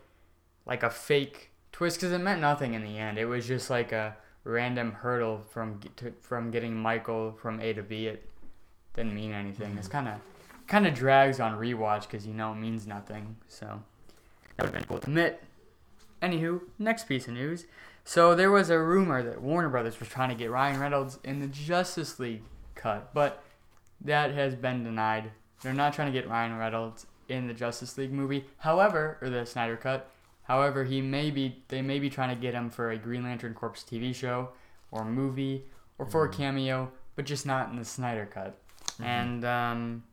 like 0.66 0.84
a 0.84 0.90
fake 0.90 1.52
twist 1.72 1.98
because 1.98 2.12
it 2.12 2.20
meant 2.20 2.42
nothing 2.42 2.74
in 2.74 2.84
the 2.84 2.98
end. 2.98 3.18
It 3.18 3.26
was 3.26 3.48
just 3.48 3.70
like 3.70 3.92
a 3.92 4.18
random 4.44 4.92
hurdle 4.94 5.40
from 5.50 5.80
to, 5.98 6.12
from 6.22 6.52
getting 6.52 6.76
Michael 6.76 7.34
from 7.42 7.60
A 7.62 7.74
to 7.74 7.84
B. 7.84 8.08
It 8.08 8.30
didn't 8.94 9.14
mean 9.14 9.32
anything. 9.32 9.78
It's 9.78 9.88
Mhm. 9.88 9.92
kind 9.92 10.08
of 10.10 10.16
kind 10.68 10.86
of 10.88 10.94
drags 10.94 11.40
on 11.40 11.58
rewatch 11.58 12.02
because 12.04 12.28
you 12.28 12.34
know 12.34 12.52
it 12.52 12.56
means 12.58 12.86
nothing. 12.86 13.38
So 13.48 13.66
that 14.56 14.64
would 14.66 14.66
have 14.66 14.74
been 14.74 14.84
cool 14.86 15.00
to 15.00 15.08
admit. 15.08 15.42
Anywho, 16.22 16.62
next 16.80 17.08
piece 17.08 17.28
of 17.28 17.34
news. 17.36 17.66
So 18.04 18.34
there 18.36 18.52
was 18.52 18.70
a 18.70 18.80
rumor 18.80 19.22
that 19.24 19.42
Warner 19.42 19.70
Brothers 19.70 20.00
was 20.00 20.10
trying 20.10 20.30
to 20.30 20.36
get 20.36 20.50
Ryan 20.50 20.80
Reynolds 20.80 21.20
in 21.24 21.40
the 21.40 21.48
Justice 21.48 22.20
League 22.20 22.44
cut, 22.76 23.14
but 23.14 23.44
that 24.02 24.32
has 24.32 24.56
been 24.56 24.84
denied. 24.84 25.32
They're 25.62 25.74
not 25.74 25.94
trying 25.94 26.12
to 26.12 26.20
get 26.20 26.30
Ryan 26.30 26.58
Reynolds 26.58 27.08
in 27.30 27.48
the 27.48 27.54
Justice 27.54 27.98
League 27.98 28.12
movie. 28.12 28.46
However, 28.60 29.18
or 29.22 29.30
the 29.30 29.46
Snyder 29.46 29.78
cut. 29.78 30.10
However, 30.44 30.86
he 30.86 31.02
may 31.02 31.30
be 31.30 31.64
they 31.68 31.82
may 31.82 32.00
be 32.00 32.10
trying 32.10 32.34
to 32.34 32.42
get 32.42 32.54
him 32.54 32.70
for 32.70 32.92
a 32.92 32.98
Green 32.98 33.24
Lantern 33.24 33.54
Corps 33.54 33.72
TV 33.72 34.16
show 34.16 34.50
or 34.92 35.04
movie 35.04 35.66
or 35.98 36.06
for 36.06 36.26
a 36.26 36.30
cameo, 36.30 36.92
but 37.16 37.26
just 37.26 37.46
not 37.46 37.70
in 37.70 37.76
the 37.76 37.86
Snyder 37.86 38.26
cut. 38.26 38.58
And 39.04 39.44
um, 39.44 40.04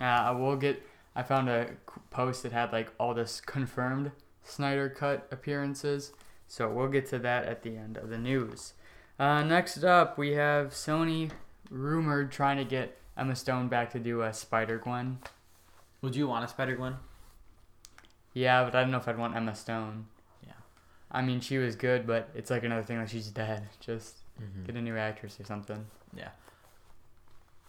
uh, 0.00 0.34
we'll 0.38 0.56
get. 0.56 0.82
I 1.14 1.22
found 1.22 1.48
a 1.48 1.70
post 2.10 2.42
that 2.44 2.52
had 2.52 2.72
like 2.72 2.90
all 2.98 3.12
this 3.12 3.40
confirmed 3.40 4.12
Snyder 4.44 4.88
cut 4.88 5.26
appearances, 5.30 6.12
so 6.46 6.70
we'll 6.70 6.88
get 6.88 7.06
to 7.08 7.18
that 7.18 7.44
at 7.44 7.62
the 7.62 7.76
end 7.76 7.96
of 7.96 8.08
the 8.08 8.18
news. 8.18 8.74
Uh, 9.18 9.42
next 9.42 9.84
up, 9.84 10.16
we 10.16 10.32
have 10.32 10.68
Sony 10.68 11.30
rumored 11.70 12.32
trying 12.32 12.58
to 12.58 12.64
get 12.64 12.98
Emma 13.16 13.36
Stone 13.36 13.68
back 13.68 13.90
to 13.92 13.98
do 13.98 14.22
a 14.22 14.32
Spider 14.32 14.78
Gwen. 14.78 15.18
Would 16.00 16.16
you 16.16 16.26
want 16.28 16.44
a 16.44 16.48
Spider 16.48 16.76
Gwen? 16.76 16.96
Yeah, 18.34 18.64
but 18.64 18.74
I 18.74 18.80
don't 18.82 18.90
know 18.90 18.98
if 18.98 19.08
I'd 19.08 19.18
want 19.18 19.36
Emma 19.36 19.54
Stone. 19.54 20.06
Yeah. 20.46 20.52
I 21.10 21.22
mean, 21.22 21.40
she 21.40 21.58
was 21.58 21.76
good, 21.76 22.06
but 22.06 22.30
it's 22.34 22.50
like 22.50 22.64
another 22.64 22.82
thing 22.82 22.98
like 22.98 23.08
she's 23.08 23.28
dead. 23.28 23.68
Just 23.80 24.16
Mm-hmm. 24.42 24.64
get 24.64 24.76
a 24.76 24.80
new 24.80 24.96
actress 24.96 25.38
or 25.38 25.44
something. 25.44 25.84
Yeah. 26.16 26.30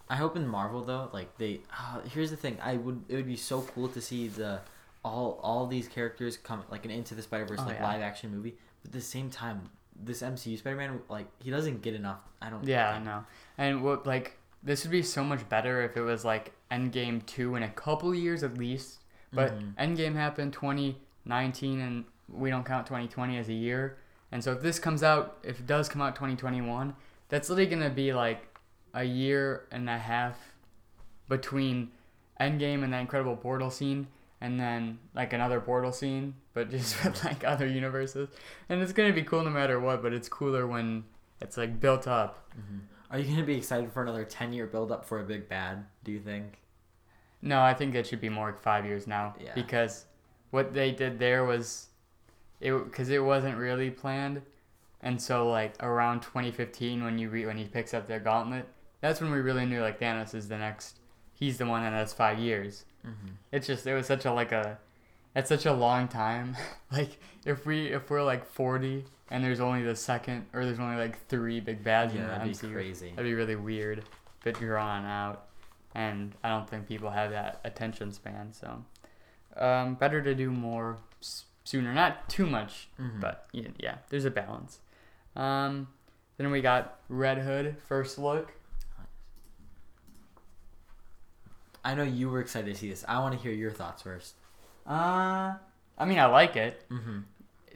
I 0.08 0.16
hope 0.16 0.34
in 0.34 0.48
Marvel 0.48 0.82
though, 0.82 1.10
like 1.12 1.36
they. 1.36 1.60
Uh, 1.78 2.00
here's 2.08 2.30
the 2.30 2.38
thing. 2.38 2.56
I 2.62 2.78
would. 2.78 3.02
It 3.08 3.16
would 3.16 3.26
be 3.26 3.36
so 3.36 3.60
cool 3.60 3.86
to 3.88 4.00
see 4.00 4.28
the 4.28 4.60
all 5.04 5.38
all 5.42 5.66
these 5.66 5.88
characters 5.88 6.38
come 6.38 6.62
like 6.70 6.86
an 6.86 6.90
Into 6.90 7.14
the 7.14 7.20
Spider 7.20 7.44
Verse 7.44 7.60
Oh, 7.62 7.66
like 7.66 7.76
yeah. 7.76 7.84
live 7.86 8.00
action 8.00 8.34
movie. 8.34 8.54
But 8.82 8.88
at 8.88 8.92
the 8.94 9.00
same 9.02 9.28
time, 9.28 9.68
this 10.02 10.22
MCU 10.22 10.58
Spider 10.58 10.76
Man 10.76 11.00
like 11.08 11.26
he 11.42 11.50
doesn't 11.50 11.82
get 11.82 11.94
enough. 11.94 12.20
I 12.42 12.50
don't. 12.50 12.64
Yeah, 12.66 12.90
I 12.90 12.98
know. 12.98 13.24
And 13.58 13.82
what 13.82 14.06
like 14.06 14.38
this 14.62 14.84
would 14.84 14.90
be 14.90 15.02
so 15.02 15.22
much 15.22 15.48
better 15.48 15.82
if 15.82 15.96
it 15.96 16.02
was 16.02 16.24
like 16.24 16.52
Endgame 16.70 17.24
two 17.26 17.54
in 17.54 17.62
a 17.62 17.68
couple 17.68 18.14
years 18.14 18.42
at 18.42 18.56
least. 18.58 18.98
But 19.32 19.52
Mhm. 19.58 19.74
Endgame 19.76 20.14
happened 20.14 20.52
2019, 20.52 21.80
and 21.80 22.04
we 22.28 22.50
don't 22.50 22.64
count 22.64 22.86
2020 22.86 23.36
as 23.38 23.48
a 23.48 23.52
year. 23.52 23.96
And 24.32 24.42
so 24.42 24.52
if 24.52 24.62
this 24.62 24.78
comes 24.78 25.02
out, 25.02 25.38
if 25.42 25.60
it 25.60 25.66
does 25.66 25.88
come 25.88 26.00
out 26.02 26.14
2021, 26.16 26.94
that's 27.28 27.48
literally 27.48 27.70
gonna 27.70 27.90
be 27.90 28.12
like 28.12 28.58
a 28.94 29.04
year 29.04 29.66
and 29.70 29.88
a 29.90 29.98
half 29.98 30.36
between 31.28 31.90
Endgame 32.40 32.82
and 32.82 32.92
that 32.92 33.00
incredible 33.00 33.36
portal 33.36 33.70
scene, 33.70 34.06
and 34.40 34.58
then 34.60 34.98
like 35.14 35.32
another 35.32 35.60
portal 35.60 35.92
scene, 35.92 36.34
but 36.52 36.70
just 36.76 37.02
with 37.04 37.24
like 37.24 37.44
other 37.44 37.66
universes. 37.66 38.28
And 38.68 38.82
it's 38.82 38.92
gonna 38.92 39.12
be 39.12 39.22
cool 39.22 39.42
no 39.44 39.50
matter 39.50 39.78
what. 39.80 40.02
But 40.02 40.12
it's 40.12 40.28
cooler 40.28 40.66
when 40.66 41.04
it's 41.40 41.56
like 41.56 41.80
built 41.80 42.06
up. 42.06 42.50
Mhm. 42.58 42.80
Are 43.10 43.18
you 43.18 43.30
gonna 43.32 43.46
be 43.46 43.56
excited 43.56 43.92
for 43.92 44.02
another 44.02 44.24
ten 44.24 44.52
year 44.52 44.66
build 44.66 44.90
up 44.92 45.04
for 45.04 45.20
a 45.20 45.24
big 45.24 45.48
bad? 45.48 45.84
Do 46.02 46.12
you 46.12 46.20
think? 46.20 46.58
No, 47.42 47.60
I 47.60 47.74
think 47.74 47.94
it 47.94 48.06
should 48.06 48.20
be 48.20 48.28
more 48.30 48.46
like 48.46 48.60
five 48.60 48.84
years 48.86 49.06
now. 49.06 49.34
Yeah. 49.38 49.52
Because 49.54 50.06
what 50.50 50.72
they 50.72 50.90
did 50.92 51.18
there 51.18 51.44
was, 51.44 51.88
it 52.60 52.72
because 52.72 53.10
it 53.10 53.22
wasn't 53.22 53.56
really 53.58 53.90
planned, 53.90 54.40
and 55.02 55.20
so 55.20 55.48
like 55.48 55.74
around 55.82 56.20
2015 56.22 57.04
when 57.04 57.18
you 57.18 57.28
re- 57.28 57.46
when 57.46 57.58
he 57.58 57.64
picks 57.64 57.92
up 57.92 58.06
their 58.06 58.20
gauntlet, 58.20 58.66
that's 59.00 59.20
when 59.20 59.30
we 59.30 59.38
really 59.38 59.66
knew 59.66 59.80
like 59.82 60.00
Thanos 60.00 60.34
is 60.34 60.48
the 60.48 60.56
next. 60.58 60.98
He's 61.34 61.58
the 61.58 61.66
one 61.66 61.82
that 61.82 61.92
has 61.92 62.12
five 62.14 62.38
years. 62.38 62.84
Mm-hmm. 63.04 63.28
It's 63.52 63.66
just 63.66 63.86
it 63.86 63.94
was 63.94 64.06
such 64.06 64.24
a 64.24 64.32
like 64.32 64.52
a, 64.52 64.78
it's 65.36 65.48
such 65.48 65.66
a 65.66 65.72
long 65.72 66.08
time. 66.08 66.56
like 66.92 67.18
if 67.44 67.66
we 67.66 67.86
if 67.88 68.10
we're 68.10 68.22
like 68.22 68.46
40 68.46 69.04
and 69.30 69.42
there's 69.44 69.60
only 69.60 69.82
the 69.82 69.96
second 69.96 70.46
or 70.52 70.64
there's 70.64 70.78
only 70.80 70.96
like 70.96 71.26
three 71.28 71.60
big 71.60 71.82
bads 71.84 72.14
Yeah, 72.14 72.20
in 72.20 72.26
the 72.26 72.32
that'd 72.32 72.48
be 72.60 72.66
MCU. 72.68 72.72
crazy. 72.72 73.10
That'd 73.10 73.24
be 73.24 73.34
really 73.34 73.56
weird, 73.56 74.04
bit 74.42 74.58
drawn 74.58 75.04
out, 75.04 75.46
and 75.94 76.32
I 76.42 76.48
don't 76.48 76.68
think 76.68 76.86
people 76.88 77.10
have 77.10 77.30
that 77.30 77.60
attention 77.64 78.12
span. 78.12 78.52
So, 78.52 78.84
um, 79.56 79.94
better 79.94 80.22
to 80.22 80.34
do 80.34 80.50
more 80.50 80.98
s- 81.22 81.44
sooner, 81.64 81.92
not 81.94 82.28
too 82.28 82.46
much, 82.46 82.88
Mhm. 83.00 83.20
but 83.20 83.46
yeah, 83.52 83.68
yeah, 83.78 83.94
there's 84.10 84.24
a 84.24 84.30
balance. 84.30 84.78
Um, 85.36 85.88
then 86.36 86.50
we 86.50 86.60
got 86.60 86.98
Red 87.08 87.38
Hood 87.38 87.76
first 87.86 88.18
look. 88.18 88.52
I 91.84 91.94
know 91.94 92.02
you 92.02 92.30
were 92.30 92.40
excited 92.40 92.72
to 92.72 92.80
see 92.80 92.88
this. 92.88 93.04
I 93.06 93.18
want 93.20 93.34
to 93.34 93.40
hear 93.40 93.52
your 93.52 93.70
thoughts 93.70 94.02
first. 94.02 94.34
Uh, 94.86 95.54
I 95.98 96.04
mean, 96.06 96.18
I 96.18 96.26
like 96.26 96.56
it. 96.56 96.82
Mm-hmm. 96.90 97.20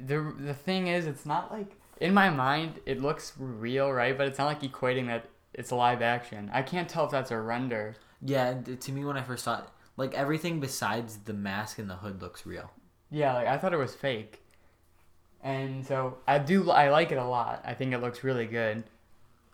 the 0.06 0.34
The 0.38 0.54
thing 0.54 0.86
is, 0.88 1.06
it's 1.06 1.26
not 1.26 1.52
like 1.52 1.76
in 2.00 2.14
my 2.14 2.30
mind 2.30 2.80
it 2.86 3.00
looks 3.00 3.32
real, 3.38 3.92
right? 3.92 4.16
But 4.16 4.28
it's 4.28 4.38
not 4.38 4.46
like 4.46 4.62
equating 4.62 5.06
that 5.08 5.26
it's 5.54 5.72
live 5.72 6.02
action. 6.02 6.50
I 6.52 6.62
can't 6.62 6.88
tell 6.88 7.04
if 7.04 7.10
that's 7.10 7.30
a 7.30 7.38
render. 7.38 7.96
Yeah, 8.22 8.54
to 8.80 8.92
me 8.92 9.04
when 9.04 9.16
I 9.16 9.22
first 9.22 9.44
saw 9.44 9.58
it, 9.58 9.64
like 9.96 10.14
everything 10.14 10.60
besides 10.60 11.18
the 11.18 11.32
mask 11.32 11.78
and 11.78 11.88
the 11.88 11.96
hood 11.96 12.20
looks 12.22 12.46
real. 12.46 12.70
Yeah, 13.10 13.34
like 13.34 13.46
I 13.46 13.58
thought 13.58 13.72
it 13.72 13.78
was 13.78 13.94
fake. 13.94 14.42
And 15.42 15.86
so 15.86 16.18
I 16.26 16.38
do 16.38 16.70
I 16.70 16.90
like 16.90 17.12
it 17.12 17.18
a 17.18 17.24
lot. 17.24 17.62
I 17.64 17.74
think 17.74 17.92
it 17.92 17.98
looks 17.98 18.24
really 18.24 18.46
good. 18.46 18.84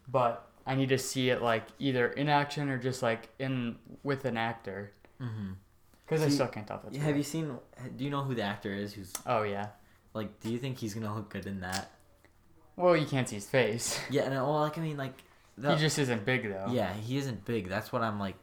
But 0.08 0.46
I 0.66 0.74
need 0.74 0.88
to 0.90 0.98
see 0.98 1.30
it 1.30 1.42
like 1.42 1.66
either 1.78 2.08
in 2.08 2.28
action 2.28 2.68
or 2.70 2.78
just 2.78 3.02
like 3.02 3.28
in 3.38 3.76
with 4.02 4.24
an 4.24 4.36
actor 4.36 4.92
Mm-hmm. 5.20 5.52
cuz 6.08 6.22
I 6.22 6.28
still 6.28 6.48
can't 6.48 6.66
tell 6.66 6.78
if 6.78 6.82
that's 6.84 6.96
Have 6.96 7.06
real. 7.08 7.16
you 7.18 7.22
seen? 7.22 7.58
Do 7.96 8.04
you 8.04 8.10
know 8.10 8.22
who 8.24 8.34
the 8.34 8.42
actor 8.42 8.72
is? 8.72 8.92
Who's 8.94 9.12
Oh 9.26 9.42
yeah. 9.44 9.68
like? 10.14 10.40
Do 10.40 10.50
you 10.50 10.58
think 10.58 10.78
he's 10.78 10.94
gonna 10.94 11.14
look 11.14 11.28
good 11.30 11.46
in 11.46 11.60
that? 11.60 11.90
Well, 12.76 12.96
you 12.96 13.06
can't 13.06 13.28
see 13.28 13.36
his 13.36 13.46
face. 13.46 13.98
Yeah, 14.10 14.22
and 14.24 14.34
well, 14.34 14.60
like 14.60 14.76
I 14.78 14.80
mean, 14.80 14.96
like, 14.96 15.14
the, 15.56 15.74
he 15.74 15.80
just 15.80 15.98
isn't 15.98 16.24
big 16.24 16.48
though. 16.50 16.66
yeah, 16.70 16.92
he 16.94 17.16
isn't 17.18 17.44
big. 17.44 17.68
That's 17.68 17.92
what 17.92 18.02
I'm 18.02 18.18
like. 18.18 18.34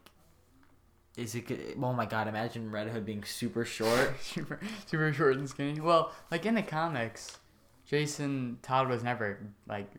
Is 1.17 1.35
it? 1.35 1.45
good- 1.47 1.75
Oh 1.81 1.91
my 1.91 2.05
god! 2.05 2.29
Imagine 2.29 2.71
Red 2.71 2.87
Hood 2.87 3.05
being 3.05 3.23
super 3.25 3.65
short. 3.65 4.13
super 4.21 4.59
super 4.85 5.11
short 5.11 5.35
and 5.35 5.49
skinny. 5.49 5.81
Well, 5.81 6.13
like 6.31 6.45
in 6.45 6.55
the 6.55 6.63
comics, 6.63 7.37
Jason 7.85 8.59
Todd 8.61 8.87
was 8.87 9.03
never 9.03 9.39
like 9.67 9.89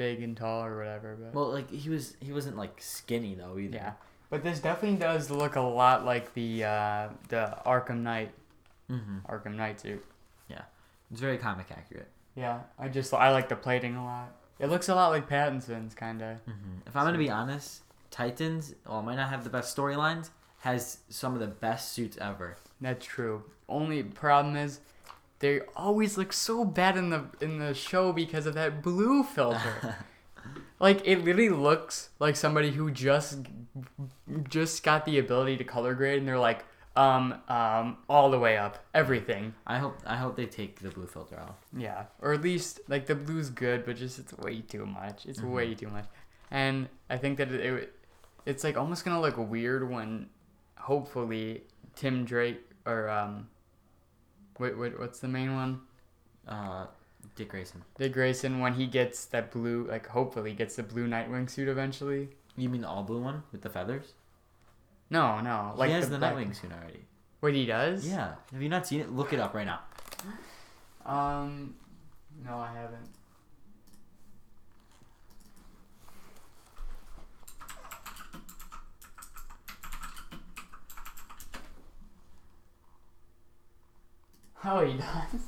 big 0.00 0.22
and 0.22 0.34
tall 0.36 0.64
or 0.64 0.78
whatever, 0.78 1.16
but 1.20 1.34
well, 1.34 1.50
like 1.52 1.70
he 1.70 1.88
was. 1.90 2.16
He 2.20 2.32
wasn't 2.32 2.56
like 2.56 2.80
skinny 2.80 3.34
though 3.34 3.58
either. 3.58 3.76
yeah. 3.76 3.92
But 4.30 4.42
this 4.44 4.60
definitely 4.60 4.98
does 4.98 5.30
look 5.30 5.56
a 5.56 5.60
lot 5.60 6.04
like 6.04 6.32
the 6.34 6.64
uh, 6.64 7.08
the 7.28 7.42
Arkham 7.66 8.00
Knight 8.02 8.30
Mm-hmm. 8.90 9.18
Arkham 9.32 9.54
Knight 9.54 9.80
suit. 9.80 10.04
Yeah, 10.48 10.62
it's 11.12 11.20
very 11.20 11.38
comic 11.38 11.66
accurate. 11.70 12.08
Yeah, 12.34 12.60
I 12.78 12.88
just 12.88 13.12
I 13.14 13.30
like 13.30 13.48
the 13.48 13.56
plating 13.56 13.94
a 13.96 14.04
lot. 14.04 14.30
It 14.58 14.68
looks 14.68 14.88
a 14.88 14.94
lot 14.94 15.08
like 15.10 15.28
Pattinson's 15.28 15.94
kind 15.94 16.20
of. 16.22 16.36
Mm-hmm. 16.46 16.86
If 16.86 16.96
I'm 16.96 17.04
gonna 17.04 17.18
be 17.18 17.30
honest, 17.30 17.82
Titans, 18.10 18.74
while 18.86 19.00
it 19.00 19.04
might 19.04 19.16
not 19.16 19.30
have 19.30 19.44
the 19.44 19.50
best 19.50 19.76
storylines, 19.76 20.30
has 20.60 20.98
some 21.08 21.34
of 21.34 21.40
the 21.40 21.46
best 21.46 21.92
suits 21.92 22.16
ever. 22.20 22.56
That's 22.80 23.04
true. 23.06 23.44
Only 23.68 24.02
problem 24.02 24.56
is 24.56 24.80
they 25.40 25.60
always 25.74 26.16
look 26.16 26.32
so 26.32 26.64
bad 26.64 26.96
in 26.96 27.10
the 27.10 27.24
in 27.40 27.58
the 27.58 27.74
show 27.74 28.12
because 28.12 28.46
of 28.46 28.54
that 28.54 28.82
blue 28.82 29.22
filter. 29.22 29.96
like 30.78 31.02
it 31.04 31.24
literally 31.24 31.48
looks 31.50 32.10
like 32.18 32.36
somebody 32.36 32.70
who 32.70 32.90
just 32.90 33.38
just 34.48 34.82
got 34.82 35.04
the 35.04 35.18
ability 35.18 35.56
to 35.56 35.64
color 35.64 35.94
grade 35.94 36.18
and 36.18 36.28
they're 36.28 36.38
like 36.38 36.64
um 36.96 37.34
um 37.48 37.96
all 38.08 38.30
the 38.30 38.38
way 38.38 38.56
up 38.58 38.78
everything. 38.94 39.54
I 39.66 39.78
hope. 39.78 39.98
I 40.06 40.16
hope 40.16 40.36
they 40.36 40.46
take 40.46 40.80
the 40.80 40.88
blue 40.90 41.06
filter 41.06 41.38
off. 41.40 41.56
Yeah, 41.76 42.04
or 42.20 42.32
at 42.32 42.42
least 42.42 42.80
like 42.88 43.06
the 43.06 43.14
blue's 43.14 43.48
good, 43.50 43.84
but 43.84 43.96
just 43.96 44.18
it's 44.18 44.32
way 44.38 44.60
too 44.60 44.86
much. 44.86 45.24
It's 45.26 45.40
Mhm. 45.40 45.52
way 45.52 45.74
too 45.74 45.88
much, 45.88 46.06
and 46.50 46.88
I 47.08 47.16
think 47.16 47.38
that 47.38 47.52
it, 47.52 47.60
it 47.64 47.96
it's 48.44 48.64
like 48.64 48.76
almost 48.76 49.04
gonna 49.04 49.20
look 49.20 49.36
weird 49.38 49.88
when 49.88 50.28
hopefully 50.78 51.62
Tim 51.94 52.24
Drake 52.24 52.60
or 52.86 53.08
um, 53.08 53.48
wait, 54.60 54.78
wait, 54.78 54.98
what's 54.98 55.18
the 55.18 55.28
main 55.28 55.54
one? 55.54 55.80
Uh, 56.46 56.86
Dick 57.34 57.48
Grayson. 57.48 57.82
Dick 57.98 58.12
Grayson 58.12 58.60
when 58.60 58.74
he 58.74 58.86
gets 58.86 59.24
that 59.26 59.50
blue, 59.50 59.86
like 59.88 60.06
hopefully 60.06 60.52
gets 60.52 60.76
the 60.76 60.82
blue 60.82 61.08
Nightwing 61.08 61.50
suit 61.50 61.68
eventually. 61.68 62.28
You 62.56 62.68
mean 62.68 62.82
the 62.82 62.88
all 62.88 63.02
blue 63.02 63.20
one 63.20 63.42
with 63.52 63.62
the 63.62 63.70
feathers? 63.70 64.12
No, 65.08 65.40
no, 65.40 65.74
like 65.76 65.88
he 65.88 65.94
has 65.94 66.08
the, 66.08 66.18
the, 66.18 66.26
Nightwing 66.26 66.54
suit 66.54 66.70
already. 66.72 67.04
Wait, 67.40 67.54
he 67.54 67.66
does? 67.66 68.06
Yeah. 68.06 68.34
Have 68.52 68.62
you 68.62 68.68
not 68.68 68.86
seen 68.86 69.00
it? 69.00 69.10
Look 69.10 69.32
it 69.32 69.40
up 69.40 69.54
right 69.54 69.66
now. 69.66 69.80
Um, 71.06 71.74
no, 72.44 72.58
I 72.58 72.72
haven't. 72.74 73.08
Oh, 84.64 84.84
he 84.84 84.98
does. 84.98 85.40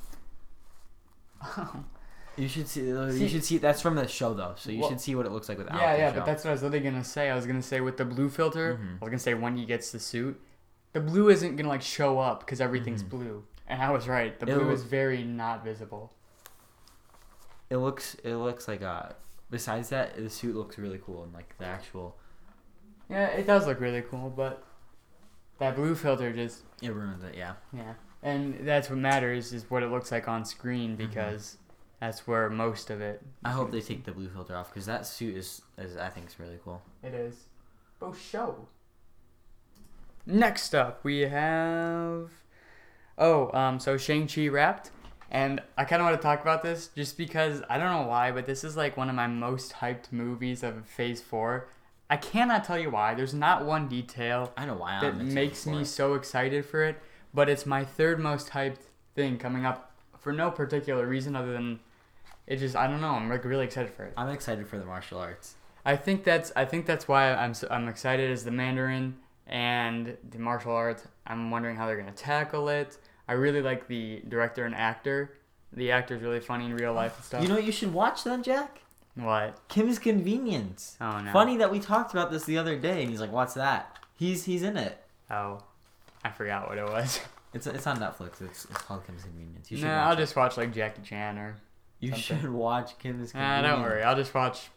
Oh. 1.45 1.85
You 2.37 2.49
should 2.49 2.67
see. 2.69 2.81
You 2.87 3.29
should 3.29 3.45
see. 3.45 3.59
That's 3.59 3.83
from 3.83 3.95
the 3.95 4.07
show 4.09 4.33
though, 4.33 4.55
so 4.57 4.71
you 4.71 4.81
Well- 4.81 4.89
should 4.89 5.01
see 5.01 5.15
what 5.15 5.27
it 5.27 5.33
looks 5.33 5.49
like 5.51 5.59
without. 5.59 5.79
Yeah, 5.81 5.97
yeah, 5.97 6.13
show. 6.13 6.21
but 6.21 6.27
that's 6.27 6.45
what 6.45 6.51
I 6.51 6.53
was 6.55 6.63
literally 6.63 6.83
gonna 6.85 7.05
say. 7.05 7.31
I 7.31 7.35
was 7.35 7.47
gonna 7.47 7.61
say 7.63 7.81
with 7.83 7.99
the 7.99 8.07
blue 8.07 8.31
filter, 8.31 8.77
Mhm. 8.81 8.97
I 9.03 9.05
was 9.05 9.11
gonna 9.11 9.19
say 9.19 9.35
when 9.35 9.57
he 9.59 9.67
gets 9.67 9.93
the 9.93 9.99
suit, 10.01 10.41
the 10.95 11.01
blue 11.01 11.29
isn't 11.29 11.57
gonna 11.57 11.69
like 11.69 11.83
show 11.83 12.19
up 12.21 12.41
because 12.41 12.61
everything's 12.61 13.03
Mhm. 13.03 13.11
blue. 13.11 13.45
And 13.67 13.83
I 13.83 13.91
was 13.91 14.09
right. 14.09 14.39
The 14.41 14.47
It'll 14.47 14.61
blue 14.61 14.69
look- 14.71 14.77
is 14.79 14.85
very 14.85 15.25
not 15.25 15.63
visible. 15.63 16.13
it 17.69 17.77
looks 17.79 18.15
it 18.25 18.37
looks 18.37 18.67
like 18.69 18.81
a. 18.83 19.15
Besides 19.51 19.91
that, 19.91 20.17
the 20.17 20.31
suit 20.31 20.57
looks 20.57 20.79
really 20.79 20.99
cool 21.05 21.25
and 21.25 21.35
like 21.35 21.57
the 21.59 21.67
actual 21.67 22.17
Yeah, 23.11 23.27
it 23.27 23.47
does 23.47 23.67
look 23.67 23.79
really 23.81 24.01
cool, 24.01 24.31
but 24.31 24.65
that 25.59 25.77
blue 25.77 25.95
filter 25.95 26.33
just 26.33 26.65
it 26.81 26.95
ruins 26.95 27.23
it. 27.25 27.35
Yeah. 27.35 27.55
yeah, 27.75 27.93
and 28.23 28.67
that's 28.67 28.89
what 28.89 28.99
matters 28.99 29.53
is 29.53 29.71
what 29.71 29.83
it 29.83 29.91
looks 29.91 30.13
like 30.13 30.29
on 30.29 30.45
screen 30.45 30.97
Mm-hmm. 30.97 31.07
because 31.09 31.59
that's 32.01 32.27
where 32.27 32.49
most 32.51 32.91
of 32.91 33.01
it. 33.01 33.23
I 33.45 33.51
hope 33.51 33.71
they 33.71 33.81
take 33.81 34.05
the 34.05 34.13
blue 34.13 34.29
filter 34.29 34.57
off 34.57 34.71
because 34.73 34.87
that 34.87 35.07
suit 35.07 35.37
is, 35.37 35.63
is 35.79 35.97
I 35.97 36.09
think 36.09 36.27
is 36.29 36.39
really 36.39 36.59
cool. 36.65 36.83
It 37.03 37.15
is. 37.15 37.37
Bo 38.01 38.13
show. 38.13 38.67
Next 40.27 40.75
up, 40.75 41.03
we 41.05 41.21
have. 41.21 42.31
Oh, 43.19 43.51
um, 43.57 43.79
so 43.81 43.97
Shang-Chi 43.97 44.49
wrapped. 44.49 44.91
And 45.31 45.63
I 45.79 45.85
kind 45.85 46.03
of 46.03 46.07
want 46.07 46.17
to 46.21 46.23
talk 46.23 46.43
about 46.43 46.63
this 46.63 46.89
just 46.89 47.17
because 47.17 47.63
I 47.71 47.79
don't 47.79 47.91
know 47.91 48.07
why, 48.07 48.33
but 48.33 48.47
this 48.47 48.65
is 48.65 48.77
like 48.77 48.97
one 48.97 49.09
of 49.09 49.15
my 49.15 49.27
most 49.27 49.73
hyped 49.75 50.13
movies 50.13 50.63
of 50.63 50.85
Phase 50.87 51.23
4. 51.23 51.69
I 52.11 52.19
cannot 52.19 52.65
tell 52.65 52.79
you 52.79 52.91
why. 52.91 53.15
There's 53.15 53.33
not 53.33 53.65
one 53.65 53.89
detail 53.89 54.53
I 54.57 54.67
know 54.67 54.75
why 54.75 55.01
that 55.01 55.17
makes 55.17 55.67
me 55.67 55.85
so 55.85 56.13
excited 56.15 56.67
for 56.67 56.85
it, 56.85 57.01
but 57.35 57.49
it's 57.49 57.67
my 57.67 57.85
third 57.85 58.19
most 58.21 58.51
hyped 58.51 58.79
thing 59.15 59.39
coming 59.39 59.65
up 59.67 59.93
for 60.19 60.33
no 60.33 60.51
particular 60.51 61.07
reason 61.07 61.35
other 61.37 61.53
than 61.53 61.81
it 62.47 62.57
just 62.57 62.77
I 62.77 62.87
don't 62.87 63.01
know. 63.01 63.15
I'm 63.15 63.29
like 63.29 63.45
really 63.45 63.65
excited 63.65 63.93
for 63.93 64.05
it. 64.05 64.13
I'm 64.17 64.29
excited 64.29 64.67
for 64.69 64.79
the 64.79 64.85
martial 64.85 65.19
arts. 65.19 65.55
I 65.85 65.97
think 65.97 66.25
that's 66.25 66.53
I 66.57 66.65
think 66.65 66.87
that's 66.87 67.09
why 67.09 67.33
I'm 67.35 67.51
s- 67.51 67.65
I'm 67.71 67.89
excited 67.89 68.31
as 68.31 68.45
the 68.45 68.51
Mandarin 68.51 69.17
and 69.47 70.17
the 70.31 70.39
martial 70.39 70.73
arts. 70.73 71.07
I'm 71.27 71.51
wondering 71.51 71.77
how 71.77 71.87
they're 71.87 71.97
gonna 71.99 72.13
tackle 72.13 72.69
it. 72.69 72.99
I 73.29 73.35
really 73.35 73.63
like 73.63 73.87
the 73.89 74.23
director 74.29 74.65
and 74.65 74.75
actor. 74.75 75.33
The 75.73 75.91
actor's 75.93 76.23
really 76.23 76.41
funny 76.41 76.67
in 76.67 76.75
real 76.75 76.93
life 76.93 77.17
and 77.17 77.25
stuff. 77.25 77.43
You 77.43 77.49
know 77.49 77.55
what 77.55 77.65
you 77.65 77.73
should 77.73 77.93
watch 77.93 78.25
then, 78.25 78.43
Jack? 78.43 78.81
what? 79.15 79.59
Kim's 79.69 79.99
Convenience. 79.99 80.97
Oh 81.01 81.19
no. 81.21 81.33
Funny 81.33 81.57
that 81.59 81.71
we 81.71 81.79
talked 81.81 82.13
about 82.13 82.31
this 82.31 82.45
the 82.45 82.57
other 82.59 82.77
day, 82.79 83.03
and 83.03 83.11
he's 83.11 83.21
like, 83.21 83.33
"What's 83.33 83.55
that?" 83.55 83.99
He's 84.17 84.45
he's 84.45 84.63
in 84.63 84.77
it. 84.77 85.03
Oh, 85.31 85.63
I 86.25 86.31
forgot 86.31 86.69
what 86.69 86.79
it 86.79 86.85
was. 86.85 87.21
It's 87.55 87.67
it's 87.67 87.87
on 87.87 87.99
Netflix. 87.99 88.41
It's, 88.41 88.65
it's 88.65 88.79
called 88.79 89.05
Kim's 89.07 89.25
Convenience. 89.25 89.71
You 89.71 89.77
should 89.77 89.85
nah, 89.87 90.07
I'll 90.07 90.15
it. 90.15 90.17
just 90.17 90.35
watch 90.35 90.57
like 90.57 90.73
Jackie 90.73 91.03
Chan 91.03 91.37
or. 91.37 91.57
You 92.01 92.09
something. 92.13 92.41
should 92.41 92.51
watch 92.51 92.99
Kim's 92.99 93.35
Nah, 93.35 93.41
Convenience. 93.41 93.67
don't 93.75 93.83
worry. 93.83 94.03
I'll 94.03 94.17
just 94.17 94.33
watch, 94.33 94.71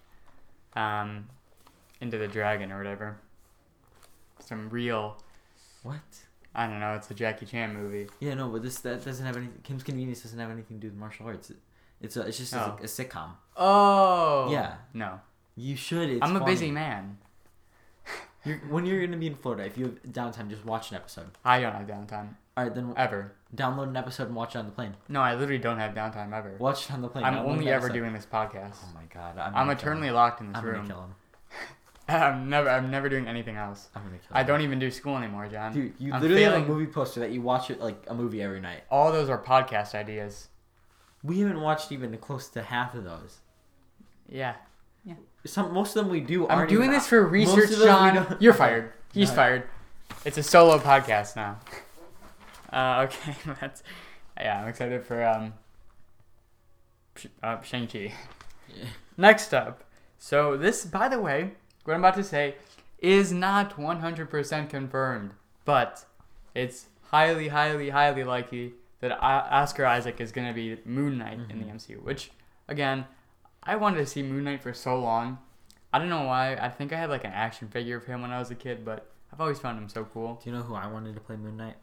um, 0.76 1.30
Into 2.02 2.18
the 2.18 2.28
Dragon 2.28 2.74
or 2.74 2.78
whatever. 2.78 3.16
Some 4.40 4.70
real. 4.70 5.16
What? 5.84 6.02
I 6.54 6.68
don't 6.68 6.82
know. 6.82 6.96
It's 6.96 7.10
a 7.10 7.14
Jackie 7.14 7.46
Chan 7.46 7.74
movie. 7.74 8.08
Yeah, 8.20 8.34
no, 8.34 8.50
but 8.50 8.62
this 8.62 8.80
that 8.82 9.06
doesn't 9.06 9.26
have 9.26 9.38
anything. 9.38 9.62
Kim's 9.64 9.84
Convenience 9.84 10.24
doesn't 10.24 10.38
have 10.40 10.52
anything 10.52 10.78
to 10.80 10.82
do 10.82 10.88
with 10.90 10.98
martial 10.98 11.28
arts. 11.28 11.52
It, 11.52 11.58
it's 12.02 12.18
a, 12.18 12.24
it's 12.24 12.38
just 12.38 12.52
a, 12.52 12.62
Oh. 12.74 12.78
a 12.82 12.86
sitcom. 12.88 13.30
Oh. 13.56 14.50
Yeah. 14.52 14.76
No. 14.94 15.22
You 15.56 15.78
should. 15.78 16.10
It's 16.10 16.20
I'm 16.22 16.36
a 16.36 16.40
funny. 16.40 16.52
busy 16.52 16.72
man. 16.72 17.20
You're, 18.46 18.58
when 18.70 18.86
you're 18.86 19.04
gonna 19.06 19.18
be 19.18 19.28
in 19.28 19.36
Florida, 19.36 19.66
if 19.66 19.78
you 19.78 19.86
have 19.86 20.04
downtime, 20.04 20.50
just 20.50 20.66
watch 20.66 20.92
an 20.92 20.98
episode. 20.98 21.32
I 21.44 21.60
don't 21.62 21.74
have 21.74 21.88
downtime 21.88 22.36
All 22.56 22.64
right, 22.66 22.74
then 22.74 22.94
ever. 22.96 23.34
download 23.56 23.88
an 23.90 23.98
episode 23.98 24.28
and 24.28 24.36
watch 24.36 24.56
it 24.56 24.60
on 24.60 24.66
the 24.66 24.72
plane. 24.72 24.96
No, 25.10 25.22
I 25.22 25.34
literally 25.34 25.58
don't 25.58 25.80
have 25.80 25.94
downtime 25.96 26.32
ever. 26.34 26.56
Watch 26.60 26.86
it 26.86 26.92
on 26.94 27.02
the 27.02 27.08
plane. 27.10 27.26
I'm 27.26 27.38
only 27.38 27.70
ever 27.70 27.90
doing 27.90 28.14
this 28.14 28.26
podcast. 28.26 28.76
Oh 28.84 28.90
my 28.94 29.04
god, 29.14 29.38
I'm, 29.38 29.56
I'm 29.56 29.70
eternally 29.72 30.12
locked 30.12 30.42
in 30.42 30.48
this 30.50 30.58
I'm 30.58 30.64
gonna 30.66 30.78
room. 30.78 30.88
kill 30.88 31.02
him. 31.02 31.16
I'm 32.08 32.50
never. 32.50 32.70
I'm 32.70 32.92
never 32.92 33.10
doing 33.10 33.28
anything 33.28 33.56
else. 33.56 33.90
I'm 33.96 34.04
gonna 34.04 34.18
kill 34.18 34.28
I 34.38 34.42
him. 34.42 34.48
don't 34.48 34.62
even 34.62 34.78
do 34.78 34.92
school 34.92 35.18
anymore, 35.18 35.48
John. 35.48 35.74
Dude, 35.74 35.94
you 35.98 36.14
I'm 36.14 36.22
literally 36.22 36.44
have 36.44 36.54
a 36.54 36.66
movie 36.66 36.86
poster 36.86 37.20
that 37.22 37.32
you 37.32 37.42
watch 37.42 37.72
it 37.72 37.80
like 37.82 38.04
a 38.08 38.14
movie 38.14 38.44
every 38.44 38.62
night. 38.62 38.84
All 38.92 39.12
those 39.12 39.28
are 39.30 39.42
podcast 39.42 39.96
ideas. 39.96 40.50
We 41.24 41.40
haven't 41.40 41.62
watched 41.62 41.92
even 41.92 42.16
close 42.20 42.48
to 42.50 42.62
half 42.62 42.94
of 42.94 43.04
those. 43.04 43.40
Yeah. 44.30 44.54
Some 45.46 45.74
most 45.74 45.96
of 45.96 46.04
them 46.04 46.12
we 46.12 46.20
do. 46.22 46.48
I'm 46.48 46.68
doing 46.68 46.92
this 46.92 47.08
for 47.08 47.26
research, 47.26 47.70
John. 47.72 48.38
You're 48.40 48.54
fired. 48.54 48.92
He's 49.14 49.30
No. 49.30 49.36
fired. 49.36 49.64
It's 50.26 50.38
a 50.38 50.44
solo 50.44 50.80
podcast 50.80 51.36
now. 51.36 51.60
Uh, 52.74 53.08
okay, 53.08 53.36
that's 53.62 53.84
yeah. 54.40 54.62
I'm 54.62 54.68
excited 54.68 55.06
for 55.06 55.24
um, 55.26 55.54
uh, 57.44 57.62
Shang 57.62 57.88
Chi. 57.92 58.12
Yeah. 58.76 58.86
Next 59.18 59.54
up, 59.54 59.84
so 60.18 60.58
this, 60.58 60.86
by 60.86 61.08
the 61.08 61.20
way, 61.20 61.52
what 61.84 61.94
I'm 61.94 62.02
about 62.02 62.16
to 62.16 62.24
say 62.24 62.56
is 63.00 63.32
not 63.32 63.78
100% 63.78 64.70
confirmed, 64.70 65.32
but 65.64 66.06
it's 66.54 66.88
highly, 67.12 67.48
highly, 67.50 67.90
highly 67.92 68.24
likely 68.24 68.74
that 69.00 69.12
Oscar 69.22 69.86
Isaac 69.86 70.20
is 70.20 70.32
going 70.32 70.48
to 70.48 70.54
be 70.54 70.78
Moon 70.86 71.18
Knight 71.20 71.40
in 71.50 71.60
the 71.60 71.66
MCU. 71.66 72.02
Which, 72.02 72.32
again, 72.68 73.06
I 73.66 73.76
wanted 73.76 73.98
to 73.98 74.06
see 74.06 74.22
Moon 74.22 74.44
Knight 74.44 74.62
for 74.62 74.74
so 74.74 75.00
long. 75.00 75.40
I 75.92 76.00
don't 76.00 76.10
know 76.10 76.24
why. 76.24 76.56
I 76.56 76.70
think 76.70 76.94
I 76.94 76.98
had 76.98 77.10
like 77.10 77.24
an 77.24 77.32
action 77.32 77.68
figure 77.68 77.98
of 77.98 78.06
him 78.06 78.22
when 78.22 78.32
I 78.32 78.40
was 78.40 78.52
a 78.52 78.56
kid, 78.56 78.84
but 78.84 79.10
I've 79.32 79.42
always 79.42 79.60
found 79.60 79.78
him 79.78 79.90
so 79.90 80.06
cool. 80.06 80.40
Do 80.44 80.50
you 80.50 80.56
know 80.56 80.62
who 80.64 80.76
I 80.76 80.88
wanted 80.88 81.16
to 81.16 81.22
play 81.22 81.36
Moon 81.36 81.58
Knight? 81.58 81.76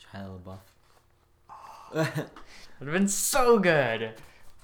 Shia 0.00 0.38
LaBeouf. 0.38 0.58
It'd 1.94 2.28
have 2.80 2.92
been 2.92 3.08
so 3.08 3.58
good. 3.58 4.14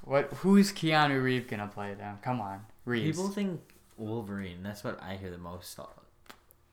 What? 0.02 0.32
Who's 0.38 0.72
Keanu 0.72 1.22
Reeves 1.22 1.46
gonna 1.48 1.68
play 1.68 1.94
though? 1.98 2.14
Come 2.22 2.40
on, 2.40 2.60
Reeves. 2.84 3.16
People 3.16 3.30
think 3.30 3.60
Wolverine. 3.96 4.62
That's 4.62 4.82
what 4.82 5.00
I 5.02 5.16
hear 5.16 5.30
the 5.30 5.38
most. 5.38 5.78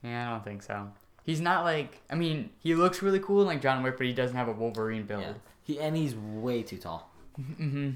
Yeah, 0.02 0.28
I 0.28 0.32
don't 0.32 0.44
think 0.44 0.62
so. 0.62 0.90
He's 1.24 1.40
not 1.40 1.64
like. 1.64 2.00
I 2.10 2.14
mean, 2.14 2.50
he 2.58 2.74
looks 2.74 3.02
really 3.02 3.20
cool 3.20 3.44
like 3.44 3.60
John 3.60 3.82
Wick, 3.82 3.96
but 3.98 4.06
he 4.06 4.12
doesn't 4.12 4.36
have 4.36 4.48
a 4.48 4.52
Wolverine 4.52 5.04
build. 5.04 5.22
Yeah. 5.22 5.32
He 5.62 5.78
and 5.78 5.96
he's 5.96 6.14
way 6.14 6.62
too 6.62 6.78
tall. 6.78 7.10
Mm-hmm. 7.38 7.90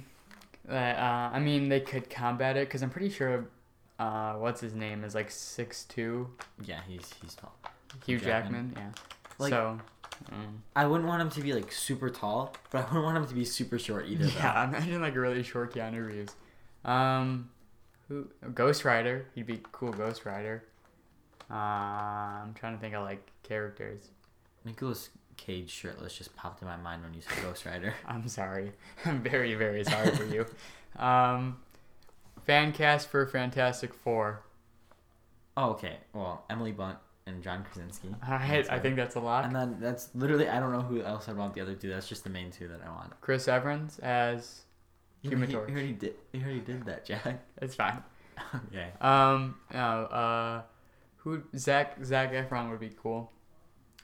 Uh, 0.69 0.73
uh, 0.75 1.31
I 1.33 1.39
mean, 1.41 1.69
they 1.69 1.81
could 1.81 2.09
combat 2.09 2.57
it 2.57 2.69
because 2.69 2.83
I'm 2.83 2.91
pretty 2.91 3.11
sure. 3.11 3.49
Uh, 3.99 4.35
what's 4.35 4.61
his 4.61 4.75
name 4.75 5.05
is 5.05 5.15
like 5.15 5.31
six 5.31 5.85
two. 5.85 6.29
Yeah, 6.65 6.81
he's 6.89 7.11
he's 7.23 7.35
tall. 7.35 7.55
Hugh 8.07 8.19
Jackman. 8.19 8.71
Jackman. 8.71 8.75
Yeah. 8.77 8.91
Like- 9.39 9.51
so. 9.51 9.79
mm. 10.31 10.57
I 10.75 10.87
wouldn't 10.87 11.09
want 11.09 11.21
him 11.23 11.31
to 11.31 11.41
be 11.41 11.53
like 11.53 11.71
super 11.73 12.11
tall, 12.11 12.55
but 12.71 12.79
I 12.79 12.85
wouldn't 12.87 13.05
want 13.05 13.17
him 13.19 13.27
to 13.27 13.35
be 13.35 13.45
super 13.45 13.79
short 13.79 14.07
either. 14.09 14.25
though. 14.27 14.33
Yeah, 14.39 14.65
imagine 14.69 15.01
like 15.01 15.15
a 15.15 15.21
really 15.21 15.43
short 15.43 15.75
Keanu 15.75 16.07
Reeves. 16.07 16.35
Um, 16.85 17.51
who? 18.09 18.29
Ghost 18.55 18.85
Rider. 18.85 19.27
He'd 19.35 19.47
be 19.47 19.61
cool. 19.73 19.93
Ghost 19.93 20.25
Rider. 20.25 20.65
Uh, 21.51 21.55
I'm 21.55 22.55
trying 22.55 22.75
to 22.75 22.81
think 22.81 22.95
of 22.95 23.03
like 23.05 23.31
characters. 23.43 24.09
Nicolas 24.65 25.11
Cage 25.37 25.71
shirtless 25.71 26.17
just 26.17 26.35
popped 26.37 26.63
in 26.63 26.69
my 26.69 26.77
mind 26.77 27.03
when 27.03 27.15
you 27.15 27.21
said 27.21 27.35
Ghost 27.43 27.65
Rider. 27.67 27.95
I'm 28.07 28.29
sorry. 28.29 28.73
I'm 29.05 29.23
very 29.23 29.55
very 29.55 29.85
sorry 29.85 30.11
for 30.11 30.25
you. 30.25 30.47
Um, 30.97 31.59
fan 32.45 32.73
cast 32.73 33.09
for 33.09 33.27
Fantastic 33.27 33.95
Four. 33.95 34.43
Oh, 35.57 35.71
okay. 35.71 35.99
Well, 36.13 36.45
Emily 36.49 36.73
Blunt 36.73 36.99
and 37.27 37.43
John 37.43 37.65
Krasinski. 37.65 38.09
All 38.27 38.35
right, 38.35 38.67
I 38.71 38.79
think 38.79 38.97
that's 38.97 39.17
a 39.17 39.21
lot. 39.21 39.45
And 39.45 39.55
then 39.55 39.77
that's 39.81 40.09
literally 40.15 40.49
I 40.49 40.61
don't 40.61 40.73
know 40.73 40.83
who 40.83 41.03
else 41.03 41.29
I 41.29 41.33
want 41.33 41.55
the 41.55 41.61
other 41.61 41.75
two. 41.75 41.89
That's 41.89 42.09
just 42.09 42.25
the 42.25 42.31
main 42.31 42.51
two 42.51 42.69
that 42.69 42.81
I 42.85 42.91
want. 42.91 43.21
Chris 43.21 43.49
Evans 43.49 43.99
as 44.01 44.63
Human 45.23 45.49
he, 45.49 45.55
Torch. 45.55 45.69
He 45.69 45.75
already 45.75 45.93
did. 45.93 46.15
He 46.33 46.41
already 46.41 46.61
did 46.61 46.85
that, 46.87 47.05
Jack. 47.05 47.41
It's 47.61 47.75
fine. 47.75 48.03
okay. 48.71 48.89
Um, 49.01 49.57
no, 49.73 49.79
uh, 49.79 50.63
who? 51.19 51.43
Zac 51.57 52.05
Zac 52.05 52.33
Efron 52.33 52.71
would 52.71 52.81
be 52.81 52.91
cool. 52.91 53.31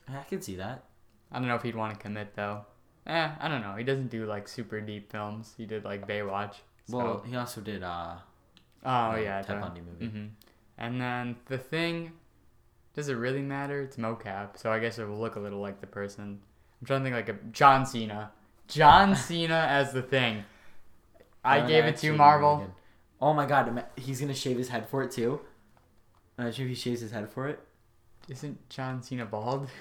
I 0.08 0.22
could 0.22 0.42
see 0.44 0.56
that. 0.56 0.84
I 1.32 1.38
don't 1.38 1.48
know 1.48 1.54
if 1.56 1.62
he'd 1.62 1.74
want 1.76 1.94
to 1.94 2.00
commit 2.00 2.34
though. 2.34 2.64
Eh, 3.06 3.30
I 3.40 3.48
don't 3.48 3.62
know. 3.62 3.74
He 3.76 3.84
doesn't 3.84 4.08
do 4.08 4.26
like 4.26 4.48
super 4.48 4.80
deep 4.80 5.10
films. 5.10 5.54
He 5.56 5.66
did 5.66 5.84
like 5.84 6.06
Baywatch. 6.06 6.54
So. 6.86 6.96
Well, 6.98 7.22
he 7.26 7.36
also 7.36 7.60
did 7.60 7.82
uh 7.82 8.16
oh 8.84 9.12
the 9.14 9.22
yeah, 9.22 9.42
Ted 9.42 9.56
the- 9.56 9.60
Bundy 9.60 9.80
movie. 9.80 10.06
mhm. 10.18 10.28
And 10.78 11.00
then 11.00 11.36
the 11.46 11.58
thing, 11.58 12.12
does 12.94 13.08
it 13.08 13.14
really 13.14 13.42
matter? 13.42 13.80
It's 13.82 13.96
mocap, 13.96 14.56
so 14.56 14.70
I 14.70 14.78
guess 14.78 14.98
it 14.98 15.06
will 15.08 15.18
look 15.18 15.36
a 15.36 15.40
little 15.40 15.60
like 15.60 15.80
the 15.80 15.86
person. 15.88 16.40
I'm 16.80 16.86
trying 16.86 17.00
to 17.00 17.04
think 17.10 17.16
like 17.16 17.28
a 17.28 17.38
John 17.50 17.84
Cena. 17.84 18.30
John 18.68 19.16
Cena 19.28 19.66
as 19.68 19.92
the 19.92 20.02
thing. 20.02 20.44
I 21.44 21.58
would 21.60 21.68
gave 21.68 21.84
it 21.84 21.96
to 21.98 22.12
Marvel. 22.12 22.66
oh 23.20 23.34
my 23.34 23.46
god, 23.46 23.84
he's 23.96 24.20
gonna 24.20 24.34
shave 24.34 24.56
his 24.58 24.68
head 24.68 24.88
for 24.88 25.02
it 25.02 25.10
too. 25.10 25.40
Imagine 26.38 26.64
if 26.66 26.68
he 26.68 26.74
shaves 26.76 27.00
his 27.00 27.10
head 27.10 27.28
for 27.30 27.48
it. 27.48 27.58
Isn't 28.28 28.68
John 28.68 29.02
Cena 29.02 29.24
bald? 29.26 29.68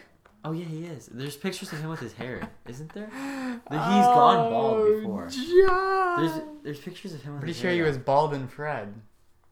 Oh 0.48 0.54
yeah, 0.54 0.64
he 0.66 0.86
is. 0.86 1.08
There's 1.08 1.36
pictures 1.36 1.74
of 1.74 1.80
him 1.82 1.90
with 1.90 2.00
his 2.00 2.14
hair, 2.14 2.50
isn't 2.68 2.94
there? 2.94 3.10
That 3.70 3.80
he's 3.96 4.06
gone 4.06 4.38
oh, 4.38 4.50
bald 4.50 4.78
Oh, 4.78 4.96
before. 5.00 5.28
John. 5.28 6.22
There's 6.26 6.42
there's 6.64 6.80
pictures 6.80 7.14
of 7.14 7.22
him 7.22 7.34
with 7.34 7.42
pretty 7.42 7.54
his 7.54 7.62
sure 7.62 7.72
hair 7.72 7.84
he 7.84 7.88
was 7.90 7.98
bald 7.98 8.34
and 8.34 8.50
Fred. 8.50 8.94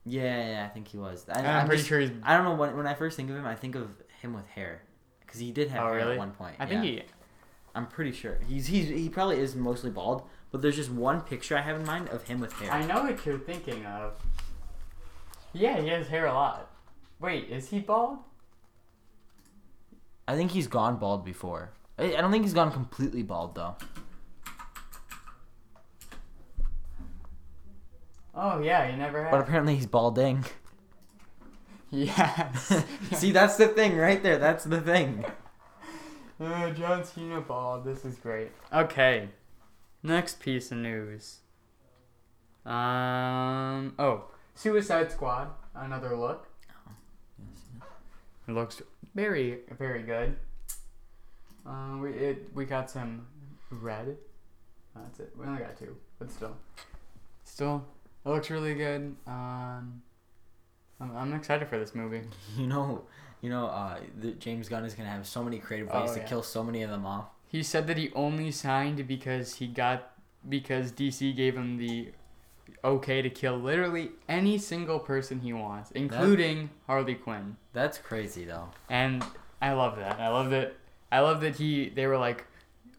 Yeah, 0.05 0.21
yeah, 0.23 0.49
yeah, 0.51 0.65
I 0.65 0.69
think 0.69 0.87
he 0.87 0.97
was. 0.97 1.25
I, 1.27 1.39
I'm, 1.39 1.45
I'm 1.45 1.65
pretty 1.67 1.79
just- 1.79 1.89
sure 1.89 1.99
he's. 1.99 2.11
I 2.23 2.35
don't 2.37 2.45
know 2.45 2.55
when 2.55 2.77
when 2.77 2.87
I 2.87 2.93
first 2.93 3.17
think 3.17 3.29
of 3.29 3.35
him, 3.35 3.45
I 3.45 3.55
think 3.55 3.75
of 3.75 3.89
him 4.21 4.33
with 4.33 4.47
hair, 4.47 4.83
because 5.25 5.39
he 5.41 5.51
did 5.51 5.69
have 5.69 5.83
Oh, 5.83 5.87
hair 5.87 5.95
really? 5.97 6.13
at 6.13 6.17
one 6.19 6.31
point. 6.31 6.55
I 6.59 6.65
think 6.65 6.83
he. 6.83 7.01
I'm 7.73 7.87
pretty 7.87 8.13
sure 8.13 8.39
he's 8.47 8.67
he's 8.67 8.87
he 8.87 9.09
probably 9.09 9.39
is 9.39 9.53
mostly 9.55 9.89
bald, 9.89 10.21
but 10.51 10.61
there's 10.61 10.77
just 10.77 10.91
one 10.91 11.19
picture 11.21 11.57
I 11.57 11.61
have 11.61 11.77
in 11.77 11.85
mind 11.85 12.07
of 12.09 12.23
him 12.23 12.39
with 12.39 12.53
hair. 12.53 12.71
I 12.71 12.85
know 12.85 13.03
what 13.03 13.25
you're 13.25 13.37
thinking 13.39 13.85
of. 13.85 14.13
Yeah, 15.51 15.81
he 15.81 15.89
has 15.89 16.07
hair 16.07 16.27
a 16.27 16.33
lot. 16.33 16.71
Wait, 17.19 17.49
is 17.49 17.69
he 17.69 17.79
bald? 17.79 18.19
I 20.27 20.35
think 20.35 20.51
he's 20.51 20.67
gone 20.67 20.97
bald 20.97 21.23
before. 21.23 21.71
I, 21.97 22.15
I 22.15 22.21
don't 22.21 22.31
think 22.31 22.43
he's 22.43 22.53
gone 22.53 22.71
completely 22.71 23.23
bald 23.23 23.55
though. 23.55 23.75
Oh 28.33 28.59
yeah, 28.59 28.89
he 28.89 28.97
never 28.97 29.23
had. 29.23 29.31
But 29.31 29.41
apparently 29.41 29.75
he's 29.75 29.85
balding. 29.85 30.45
yes. 31.89 32.83
See, 33.13 33.31
that's 33.31 33.55
the 33.55 33.67
thing 33.67 33.95
right 33.97 34.21
there. 34.21 34.37
That's 34.37 34.63
the 34.65 34.81
thing. 34.81 35.25
Uh, 36.37 36.69
John 36.71 37.01
Cena 37.05 37.39
bald. 37.39 37.85
This 37.85 38.03
is 38.03 38.17
great. 38.17 38.51
Okay. 38.73 39.29
Next 40.03 40.41
piece 40.41 40.69
of 40.69 40.79
news. 40.79 41.37
Um. 42.65 43.93
Oh, 43.97 44.25
Suicide 44.53 45.13
Squad. 45.13 45.51
Another 45.73 46.13
look. 46.17 46.49
It 48.49 48.51
looks 48.51 48.81
very, 49.15 49.59
very 49.77 50.03
good. 50.03 50.35
Uh, 51.65 51.97
we 51.99 52.09
it 52.11 52.49
we 52.53 52.65
got 52.65 52.89
some 52.91 53.25
red. 53.71 54.17
That's 54.95 55.19
it. 55.19 55.33
We 55.37 55.45
only 55.45 55.59
got 55.61 55.77
two, 55.77 55.95
but 56.19 56.31
still, 56.31 56.55
still, 57.43 57.83
it 58.25 58.29
looks 58.29 58.49
really 58.49 58.75
good. 58.75 59.15
Um, 59.27 60.01
I'm, 61.01 61.15
I'm 61.17 61.33
excited 61.33 61.67
for 61.67 61.77
this 61.79 61.95
movie. 61.95 62.21
You 62.57 62.67
know, 62.67 63.03
you 63.41 63.49
know, 63.49 63.65
uh, 63.67 63.97
the 64.19 64.31
James 64.31 64.69
Gunn 64.69 64.85
is 64.85 64.93
gonna 64.93 65.09
have 65.09 65.25
so 65.27 65.43
many 65.43 65.57
creative 65.59 65.87
ways 65.89 66.11
Oh, 66.11 66.13
to 66.13 66.19
yeah. 66.19 66.25
kill 66.27 66.43
so 66.43 66.63
many 66.63 66.83
of 66.83 66.89
them 66.89 67.05
off. 67.05 67.25
He 67.47 67.63
said 67.63 67.87
that 67.87 67.97
he 67.97 68.11
only 68.13 68.51
signed 68.51 69.05
because 69.07 69.55
he 69.55 69.67
got 69.67 70.11
because 70.47 70.91
DC 70.91 71.35
gave 71.35 71.55
him 71.55 71.77
the 71.77 72.11
okay 72.83 73.21
to 73.21 73.29
kill 73.29 73.57
literally 73.57 74.11
any 74.29 74.57
single 74.57 74.99
person 74.99 75.39
he 75.39 75.53
wants, 75.53 75.91
including 75.91 76.69
Harley 76.87 77.15
Quinn. 77.15 77.57
That's 77.73 77.97
crazy 77.97 78.45
though. 78.45 78.69
And 78.89 79.23
I 79.61 79.73
love 79.73 79.97
that. 79.97 80.19
I 80.19 80.29
love 80.29 80.49
that. 80.51 80.75
I 81.11 81.19
love 81.19 81.41
that 81.41 81.55
he. 81.55 81.89
They 81.89 82.07
were 82.07 82.17
like, 82.17 82.45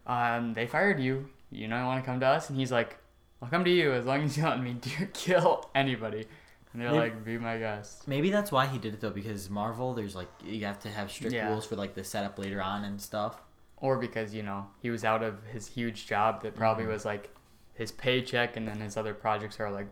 um, 0.07 0.55
they 0.55 0.67
fired 0.67 1.01
you. 1.01 1.29
You 1.51 1.69
know, 1.69 1.79
you 1.79 1.85
want 1.87 2.03
to 2.05 2.11
come 2.11 2.21
to 2.21 2.27
us? 2.27 2.51
And 2.51 2.59
he's 2.59 2.73
like, 2.73 2.97
I'll 3.43 3.49
come 3.49 3.65
to 3.65 3.71
you 3.71 3.93
as 3.93 4.05
long 4.07 4.23
as 4.23 4.37
you 4.37 4.45
let 4.45 4.61
me 4.63 4.73
do, 4.81 4.91
kill 5.13 5.69
anybody. 5.75 6.27
And 6.73 6.83
they're 6.83 6.91
Maybe- 6.91 6.99
like, 7.01 7.25
be 7.25 7.39
my 7.39 7.59
guest. 7.59 8.07
Maybe 8.09 8.31
that's 8.31 8.53
why 8.53 8.67
he 8.67 8.79
did 8.79 8.95
it 8.95 9.01
though, 9.01 9.11
because 9.11 9.49
Marvel, 9.49 9.95
there's 9.95 10.15
like 10.17 10.29
you 10.45 10.65
have 10.67 10.79
to 10.81 10.89
have 10.89 11.11
strict 11.11 11.35
Yeah. 11.35 11.49
rules 11.51 11.65
for 11.67 11.77
like 11.77 11.95
the 11.95 12.05
setup 12.05 12.39
later 12.39 12.61
on 12.61 12.85
and 12.85 13.01
stuff. 13.01 13.41
Or 13.79 13.99
because 13.99 14.33
you 14.35 14.43
know 14.43 14.67
he 14.81 14.91
was 14.91 15.05
out 15.05 15.23
of 15.23 15.43
his 15.53 15.67
huge 15.67 16.07
job 16.07 16.43
that 16.43 16.55
probably 16.57 16.85
Mhm. 16.85 16.89
was 16.93 17.05
like 17.05 17.31
his 17.77 17.93
paycheck, 17.93 18.57
and 18.57 18.67
then 18.67 18.81
his 18.81 18.97
other 18.97 19.15
projects 19.15 19.61
are 19.61 19.71
like 19.71 19.87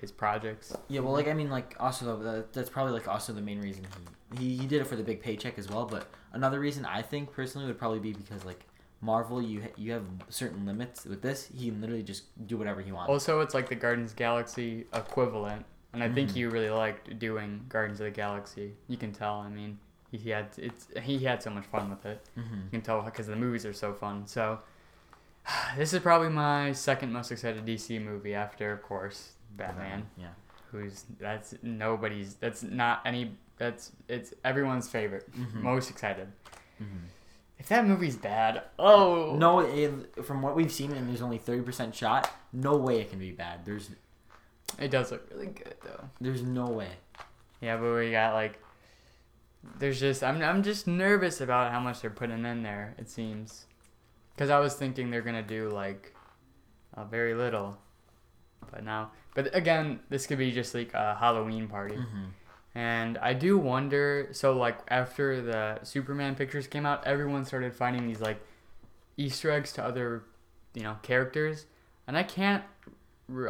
his 0.00 0.12
projects. 0.12 0.76
Yeah, 0.88 1.00
well, 1.00 1.12
like 1.12 1.28
I 1.28 1.32
mean, 1.34 1.50
like 1.50 1.74
also 1.80 2.04
though, 2.04 2.22
that, 2.22 2.52
that's 2.52 2.70
probably 2.70 2.92
like 2.92 3.08
also 3.08 3.32
the 3.32 3.40
main 3.40 3.60
reason 3.60 3.86
he, 4.36 4.38
he 4.38 4.56
he 4.58 4.66
did 4.66 4.80
it 4.80 4.86
for 4.86 4.96
the 4.96 5.02
big 5.04 5.20
paycheck 5.22 5.58
as 5.58 5.68
well. 5.68 5.86
But 5.86 6.06
another 6.32 6.60
reason 6.60 6.84
I 6.84 7.02
think 7.02 7.32
personally 7.32 7.66
would 7.66 7.78
probably 7.78 8.00
be 8.00 8.12
because 8.12 8.44
like 8.44 8.66
Marvel, 9.00 9.40
you 9.42 9.62
you 9.76 9.92
have 9.92 10.04
certain 10.28 10.64
limits. 10.66 11.04
With 11.04 11.22
this, 11.22 11.48
he 11.56 11.68
can 11.70 11.80
literally 11.80 12.02
just 12.02 12.24
do 12.46 12.56
whatever 12.56 12.80
he 12.80 12.92
wants. 12.92 13.10
Also, 13.10 13.40
it's 13.40 13.54
like 13.54 13.68
the 13.68 13.74
Guardians 13.74 14.12
Galaxy 14.12 14.86
equivalent, 14.94 15.64
and 15.92 16.02
I 16.02 16.08
think 16.10 16.30
Mhm. 16.30 16.34
he 16.34 16.44
really 16.46 16.70
liked 16.70 17.18
doing 17.18 17.64
Guardians 17.68 18.00
of 18.00 18.04
the 18.04 18.10
Galaxy. 18.10 18.74
You 18.88 18.96
can 18.96 19.12
tell. 19.12 19.36
I 19.36 19.48
mean, 19.48 19.78
he 20.10 20.30
had 20.30 20.46
it's 20.58 20.88
he 21.00 21.18
had 21.20 21.42
so 21.42 21.50
much 21.50 21.64
fun 21.66 21.88
with 21.90 22.04
it. 22.06 22.20
hmm 22.34 22.42
You 22.64 22.70
can 22.70 22.82
tell 22.82 23.00
because 23.02 23.26
the 23.28 23.36
movies 23.36 23.64
are 23.66 23.72
so 23.72 23.92
fun. 23.94 24.26
So 24.26 24.58
this 25.76 25.92
is 25.92 26.00
probably 26.00 26.28
my 26.28 26.72
second 26.72 27.12
most 27.12 27.30
excited 27.32 27.64
DC 27.66 28.02
movie 28.02 28.34
after, 28.34 28.72
of 28.72 28.82
course, 28.82 29.32
Batman. 29.56 30.06
Yeah. 30.16 30.28
Who's 30.70 31.04
that's 31.20 31.54
nobody's. 31.62 32.34
That's 32.34 32.62
not 32.62 33.02
any. 33.04 33.32
That's 33.58 33.92
it's 34.08 34.32
everyone's 34.44 34.88
favorite. 34.88 35.30
Mhm. 35.32 35.62
Most 35.62 35.90
excited. 35.90 36.28
hmm 36.78 36.84
If 37.58 37.68
that 37.68 37.86
movie's 37.86 38.16
bad, 38.16 38.62
oh 38.78 39.36
No, 39.36 39.60
it, 39.60 40.24
from 40.24 40.40
what 40.42 40.56
we've 40.56 40.72
seen, 40.72 40.92
and 40.92 41.08
there's 41.08 41.20
only 41.22 41.38
thirty 41.38 41.60
percent 41.62 41.94
shot. 41.94 42.30
No 42.52 42.76
way 42.76 43.00
it 43.00 43.10
can 43.10 43.18
be 43.18 43.32
bad. 43.32 43.64
There's 43.66 43.90
it 44.78 44.90
does 44.90 45.12
look 45.12 45.28
really 45.30 45.48
good 45.48 45.74
though. 45.84 46.08
there's 46.20 46.42
no 46.42 46.66
way. 46.66 46.88
Yeah, 47.60 47.76
but 47.76 47.94
we 47.94 48.10
got 48.10 48.32
like, 48.32 48.58
there's 49.78 50.00
just 50.00 50.24
I'm 50.24 50.40
I'm 50.42 50.62
just 50.62 50.86
nervous 50.86 51.42
about 51.42 51.70
how 51.70 51.80
much 51.80 52.00
they're 52.00 52.10
putting 52.10 52.46
in 52.46 52.62
there. 52.62 52.94
It 52.98 53.10
seems, 53.10 53.66
because 54.34 54.50
I 54.50 54.58
was 54.58 54.74
thinking 54.74 55.10
they're 55.10 55.22
gonna 55.22 55.42
do 55.42 55.68
like, 55.70 56.14
uh, 56.94 57.04
very 57.04 57.34
little, 57.34 57.78
but 58.70 58.84
now, 58.84 59.10
but 59.34 59.54
again, 59.54 60.00
this 60.08 60.26
could 60.26 60.38
be 60.38 60.52
just 60.52 60.74
like 60.74 60.92
a 60.94 61.14
Halloween 61.14 61.68
party, 61.68 61.96
hmm 61.96 62.26
and 62.74 63.18
I 63.18 63.34
do 63.34 63.58
wonder. 63.58 64.28
So 64.32 64.54
like 64.54 64.78
after 64.88 65.42
the 65.42 65.78
Superman 65.84 66.34
pictures 66.34 66.66
came 66.66 66.86
out, 66.86 67.06
everyone 67.06 67.44
started 67.44 67.74
finding 67.74 68.06
these 68.06 68.20
like 68.20 68.40
Easter 69.18 69.50
eggs 69.50 69.72
to 69.74 69.84
other, 69.84 70.24
you 70.74 70.82
know, 70.82 70.96
characters, 71.02 71.66
and 72.06 72.16
I 72.16 72.22
can't. 72.22 72.64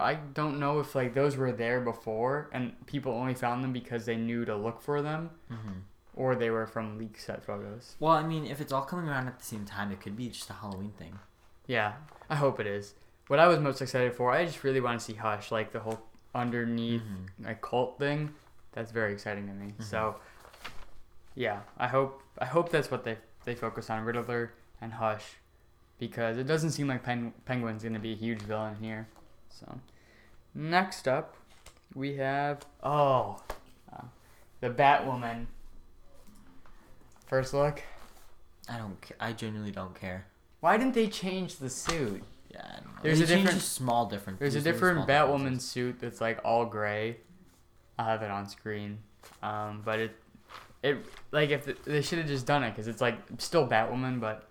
I 0.00 0.14
don't 0.14 0.60
know 0.60 0.78
if 0.80 0.94
like 0.94 1.14
those 1.14 1.36
were 1.36 1.50
there 1.50 1.80
before 1.80 2.48
and 2.52 2.74
people 2.86 3.12
only 3.12 3.34
found 3.34 3.64
them 3.64 3.72
because 3.72 4.04
they 4.04 4.14
knew 4.16 4.44
to 4.44 4.54
look 4.54 4.80
for 4.80 5.02
them 5.02 5.30
hmm 5.48 5.78
or 6.14 6.34
they 6.34 6.50
were 6.50 6.66
from 6.66 6.98
leak 6.98 7.18
set 7.18 7.44
photos. 7.44 7.96
Well, 8.00 8.12
I 8.12 8.22
mean, 8.22 8.44
if 8.46 8.60
it's 8.60 8.72
all 8.72 8.82
coming 8.82 9.08
around 9.08 9.28
at 9.28 9.38
the 9.38 9.44
same 9.44 9.64
time, 9.64 9.90
it 9.92 10.00
could 10.00 10.16
be 10.16 10.28
just 10.28 10.50
a 10.50 10.54
Halloween 10.54 10.92
thing. 10.98 11.18
Yeah, 11.66 11.94
I 12.28 12.36
hope 12.36 12.60
it 12.60 12.66
is. 12.66 12.94
What 13.28 13.38
I 13.38 13.46
was 13.46 13.58
most 13.60 13.80
excited 13.80 14.14
for, 14.14 14.30
I 14.32 14.44
just 14.44 14.62
really 14.64 14.80
want 14.80 14.98
to 14.98 15.04
see 15.04 15.14
Hush, 15.14 15.50
like 15.50 15.72
the 15.72 15.80
whole 15.80 16.00
underneath 16.34 17.02
Mhm. 17.02 17.46
like 17.46 17.60
cult 17.62 17.98
thing. 17.98 18.34
That's 18.72 18.90
very 18.90 19.12
exciting 19.12 19.46
to 19.46 19.52
me. 19.52 19.72
Mhm. 19.78 19.82
So, 19.82 20.16
yeah, 21.34 21.60
I 21.78 21.88
hope 21.88 22.22
I 22.38 22.46
hope 22.46 22.70
that's 22.70 22.90
what 22.90 23.04
they 23.04 23.18
they 23.44 23.54
focus 23.54 23.90
on 23.90 24.04
Riddler 24.04 24.52
and 24.80 24.94
Hush, 24.94 25.36
because 25.98 26.36
it 26.38 26.44
doesn't 26.44 26.70
seem 26.72 26.88
like 26.88 27.02
Pen- 27.02 27.34
Penguin's 27.44 27.82
gonna 27.82 27.98
be 27.98 28.12
a 28.12 28.16
huge 28.16 28.40
villain 28.42 28.76
here. 28.76 29.08
So, 29.48 29.80
next 30.54 31.06
up, 31.08 31.36
we 31.94 32.16
have 32.16 32.64
oh, 32.82 33.42
uh, 33.92 34.04
the 34.60 34.70
Batwoman. 34.70 35.46
First 37.32 37.54
look. 37.54 37.80
I 38.68 38.76
don't. 38.76 39.00
ca- 39.00 39.14
I 39.18 39.32
genuinely 39.32 39.70
don't 39.72 39.98
care. 39.98 40.26
Why 40.60 40.76
didn't 40.76 40.92
they 40.92 41.06
change 41.06 41.56
the 41.56 41.70
suit? 41.70 42.22
Yeah. 42.50 42.60
I 42.62 42.74
don't 42.74 42.84
know. 42.94 43.00
There's 43.02 43.20
They 43.20 43.24
a 43.24 43.28
changed 43.28 43.44
different- 43.46 43.62
small 43.62 44.04
difference. 44.04 44.38
There's 44.38 44.54
a 44.54 44.60
different 44.60 45.08
Batwoman 45.08 45.58
suit 45.58 45.98
that's 45.98 46.20
like 46.20 46.40
all 46.44 46.66
gray. 46.66 47.16
I'll 47.98 48.04
have 48.04 48.20
it 48.20 48.30
on 48.30 48.46
screen. 48.50 48.98
Um, 49.42 49.80
but 49.82 49.98
it, 49.98 50.16
it 50.82 51.06
like 51.30 51.48
if 51.48 51.64
th- 51.64 51.78
they 51.86 52.02
should 52.02 52.18
have 52.18 52.26
just 52.28 52.44
done 52.44 52.62
it 52.64 52.72
because 52.72 52.86
it's 52.86 53.00
like 53.00 53.16
still 53.38 53.66
Batwoman 53.66 54.20
but 54.20 54.46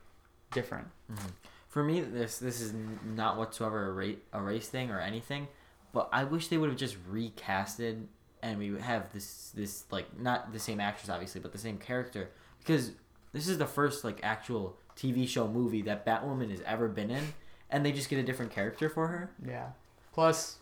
different. 0.51 0.87
Mhm. 1.13 1.29
For 1.67 1.83
me, 1.83 2.01
this 2.01 2.39
this 2.39 2.61
is 2.61 2.71
n- 2.73 2.99
not 3.15 3.37
whatsoever 3.37 3.89
a 3.89 3.91
race, 3.91 4.17
a 4.33 4.41
race 4.41 4.67
thing 4.69 4.89
or 4.89 4.99
anything, 4.99 5.47
but 5.93 6.09
I 6.11 6.23
wish 6.23 6.47
they 6.47 6.57
would 6.57 6.69
have 6.69 6.79
just 6.79 6.97
recasted 7.07 8.05
and 8.41 8.57
we 8.57 8.71
would 8.71 8.81
have 8.81 9.13
this 9.13 9.51
this 9.53 9.83
like 9.91 10.19
not 10.19 10.51
the 10.51 10.57
same 10.57 10.79
actress 10.79 11.11
obviously, 11.11 11.41
but 11.41 11.51
the 11.51 11.59
same 11.59 11.77
character 11.77 12.31
because 12.61 12.91
this 13.33 13.47
is 13.47 13.57
the 13.57 13.65
first 13.67 14.03
like 14.03 14.19
actual 14.23 14.77
TV 14.95 15.27
show 15.27 15.47
movie 15.47 15.81
that 15.83 16.05
Batwoman 16.05 16.49
has 16.51 16.61
ever 16.61 16.87
been 16.87 17.09
in, 17.11 17.33
and 17.69 17.85
they 17.85 17.91
just 17.91 18.09
get 18.09 18.19
a 18.19 18.23
different 18.23 18.51
character 18.51 18.89
for 18.89 19.07
her. 19.07 19.31
Yeah. 19.45 19.69
Plus, 20.13 20.57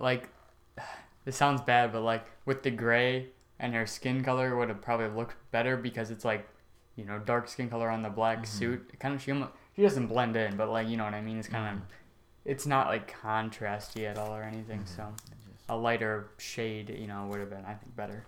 like, 0.00 0.28
this 1.24 1.36
sounds 1.36 1.60
bad, 1.60 1.92
but 1.92 2.02
like 2.02 2.26
with 2.44 2.62
the 2.62 2.70
gray 2.70 3.28
and 3.58 3.74
her 3.74 3.86
skin 3.86 4.22
color 4.24 4.56
would 4.56 4.68
have 4.68 4.82
probably 4.82 5.08
looked 5.08 5.36
better 5.52 5.76
because 5.76 6.10
it's 6.10 6.24
like, 6.24 6.48
you 6.96 7.04
know, 7.04 7.18
dark 7.18 7.48
skin 7.48 7.70
color 7.70 7.88
on 7.88 8.02
the 8.02 8.10
black 8.10 8.42
Mhm. 8.42 8.46
suit. 8.46 8.90
It 8.92 8.98
kind 9.00 9.14
of 9.14 9.22
she 9.22 9.30
almo- 9.32 9.52
she 9.76 9.82
doesn't 9.82 10.08
blend 10.08 10.36
in, 10.36 10.56
but 10.56 10.68
like 10.68 10.88
you 10.88 10.96
know 10.96 11.04
what 11.04 11.14
I 11.14 11.20
mean. 11.20 11.38
It's 11.38 11.48
kind 11.48 11.76
of 11.76 11.82
Mhm. 11.82 11.86
it's 12.44 12.66
not 12.66 12.88
like 12.88 13.10
contrasty 13.22 14.04
at 14.10 14.18
all 14.18 14.34
or 14.34 14.42
anything. 14.42 14.80
Mhm. 14.82 14.88
So 14.88 15.14
a 15.68 15.76
lighter 15.76 16.28
shade, 16.38 16.90
you 16.90 17.06
know, 17.06 17.26
would 17.28 17.38
have 17.40 17.48
been 17.50 17.64
I 17.64 17.74
think 17.74 17.94
better. 17.96 18.24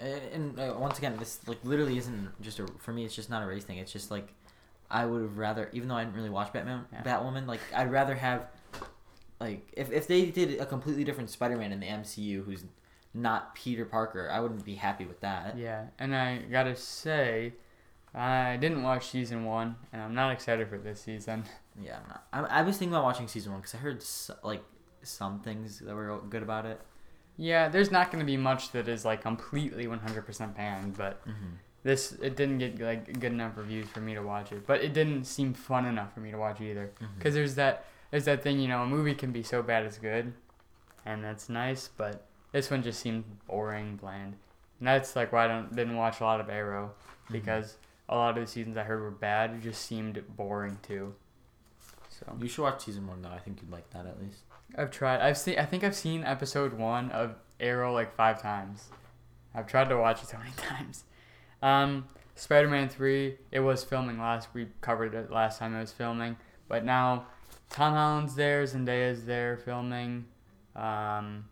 And, 0.00 0.22
and 0.32 0.60
uh, 0.60 0.74
once 0.78 0.98
again, 0.98 1.16
this 1.18 1.40
like 1.46 1.58
literally 1.64 1.98
isn't 1.98 2.40
just 2.40 2.58
a 2.60 2.66
for 2.78 2.92
me. 2.92 3.04
It's 3.04 3.14
just 3.14 3.30
not 3.30 3.42
a 3.42 3.46
race 3.46 3.64
thing. 3.64 3.78
It's 3.78 3.92
just 3.92 4.10
like 4.10 4.32
I 4.90 5.04
would 5.06 5.22
have 5.22 5.38
rather, 5.38 5.68
even 5.72 5.88
though 5.88 5.96
I 5.96 6.04
didn't 6.04 6.16
really 6.16 6.30
watch 6.30 6.52
Batman, 6.52 6.84
Yeah. 6.92 7.02
Batwoman. 7.02 7.46
Like 7.46 7.60
I'd 7.74 7.90
rather 7.90 8.14
have 8.14 8.46
like 9.40 9.68
if 9.76 9.90
if 9.92 10.06
they 10.06 10.26
did 10.26 10.60
a 10.60 10.66
completely 10.66 11.04
different 11.04 11.30
Spider-Man 11.30 11.72
in 11.72 11.80
the 11.80 11.86
MCU 11.86 12.44
who's 12.44 12.64
not 13.14 13.54
Peter 13.54 13.84
Parker, 13.84 14.30
I 14.30 14.40
wouldn't 14.40 14.64
be 14.64 14.74
happy 14.76 15.04
with 15.04 15.20
that. 15.20 15.56
Yeah, 15.58 15.86
and 15.98 16.14
I 16.14 16.38
gotta 16.50 16.76
say, 16.76 17.54
I 18.14 18.56
didn't 18.56 18.82
watch 18.82 19.08
season 19.10 19.44
one, 19.44 19.76
and 19.92 20.00
I'm 20.02 20.14
not 20.14 20.32
excited 20.32 20.68
for 20.68 20.78
this 20.78 21.00
season. 21.00 21.44
Yeah, 21.80 21.98
I'm 22.02 22.08
not. 22.08 22.50
I, 22.50 22.60
I 22.60 22.62
was 22.62 22.76
thinking 22.76 22.94
about 22.94 23.04
watching 23.04 23.28
season 23.28 23.52
one 23.52 23.60
because 23.60 23.74
I 23.74 23.78
heard 23.78 23.98
s 23.98 24.30
like 24.42 24.62
some 25.02 25.40
things 25.40 25.78
that 25.80 25.94
were 25.94 26.20
good 26.28 26.42
about 26.42 26.66
it. 26.66 26.80
Yeah, 27.40 27.68
there's 27.68 27.90
not 27.92 28.10
gonna 28.10 28.24
be 28.24 28.36
much 28.36 28.72
that 28.72 28.88
is 28.88 29.04
like 29.04 29.22
completely 29.22 29.86
100% 29.86 30.54
panned, 30.56 30.96
but 30.98 31.24
Mm-hmm. 31.26 31.54
this 31.84 32.12
it 32.20 32.34
didn't 32.36 32.58
get 32.58 32.78
like 32.80 33.18
good 33.20 33.32
enough 33.32 33.56
reviews 33.56 33.88
for 33.88 34.00
me 34.00 34.14
to 34.14 34.20
watch 34.22 34.50
it. 34.52 34.66
But 34.66 34.82
it 34.82 34.92
didn't 34.92 35.24
seem 35.24 35.54
fun 35.54 35.86
enough 35.86 36.12
for 36.12 36.20
me 36.20 36.30
to 36.32 36.36
watch 36.38 36.60
either. 36.60 36.90
Mm-hmm. 37.00 37.14
Because 37.16 37.34
there's 37.34 37.54
that 37.54 37.84
there's 38.10 38.24
that 38.24 38.42
thing, 38.42 38.58
you 38.58 38.66
know, 38.68 38.82
a 38.82 38.86
movie 38.86 39.14
can 39.14 39.30
be 39.32 39.42
so 39.42 39.62
bad 39.62 39.84
it's 39.86 39.98
good, 39.98 40.32
and 41.06 41.22
that's 41.22 41.48
nice. 41.48 41.88
But 41.96 42.26
this 42.52 42.70
one 42.70 42.82
just 42.82 42.98
seemed 43.00 43.24
boring, 43.46 43.96
bland, 43.96 44.34
and 44.80 44.88
that's 44.88 45.14
like 45.14 45.32
why 45.32 45.44
I 45.44 45.48
don't 45.48 45.74
didn't 45.76 45.96
watch 45.96 46.20
a 46.20 46.24
lot 46.24 46.40
of 46.40 46.48
Arrow 46.50 46.92
because 47.30 47.76
a 48.08 48.16
lot 48.16 48.36
of 48.36 48.44
the 48.44 48.50
seasons 48.50 48.76
I 48.76 48.82
heard 48.82 49.00
were 49.00 49.10
bad. 49.12 49.50
It 49.52 49.62
just 49.62 49.82
seemed 49.86 50.20
boring 50.36 50.78
too. 50.82 51.14
So 52.08 52.36
You 52.40 52.48
should 52.48 52.62
watch 52.62 52.84
season 52.84 53.06
one 53.06 53.22
though. 53.22 53.28
I 53.28 53.38
think 53.38 53.60
you'd 53.62 53.70
like 53.70 53.88
that 53.90 54.06
at 54.06 54.20
least. 54.20 54.40
I've 54.76 54.90
tried. 54.90 55.20
I've 55.20 55.38
seen. 55.38 55.58
I 55.58 55.64
think 55.64 55.84
I've 55.84 55.94
seen 55.94 56.24
episode 56.24 56.74
one 56.74 57.10
of 57.10 57.34
Arrow 57.60 57.92
like 57.92 58.14
five 58.14 58.40
times. 58.40 58.88
I've 59.54 59.66
tried 59.66 59.88
to 59.88 59.96
watch 59.96 60.22
it 60.22 60.28
so 60.28 60.38
many 60.38 60.50
times. 60.56 61.04
Um, 61.62 62.06
Spider-Man 62.34 62.88
three. 62.88 63.36
It 63.50 63.60
was 63.60 63.82
filming 63.82 64.18
last. 64.18 64.48
We 64.54 64.68
covered 64.80 65.14
it 65.14 65.30
last 65.30 65.58
time 65.58 65.74
it 65.74 65.80
was 65.80 65.92
filming, 65.92 66.36
but 66.68 66.84
now 66.84 67.26
Tom 67.70 67.94
Holland's 67.94 68.34
there. 68.34 68.64
Zendaya's 68.64 69.24
there 69.24 69.56
filming. 69.56 70.26
Um, 70.76 71.46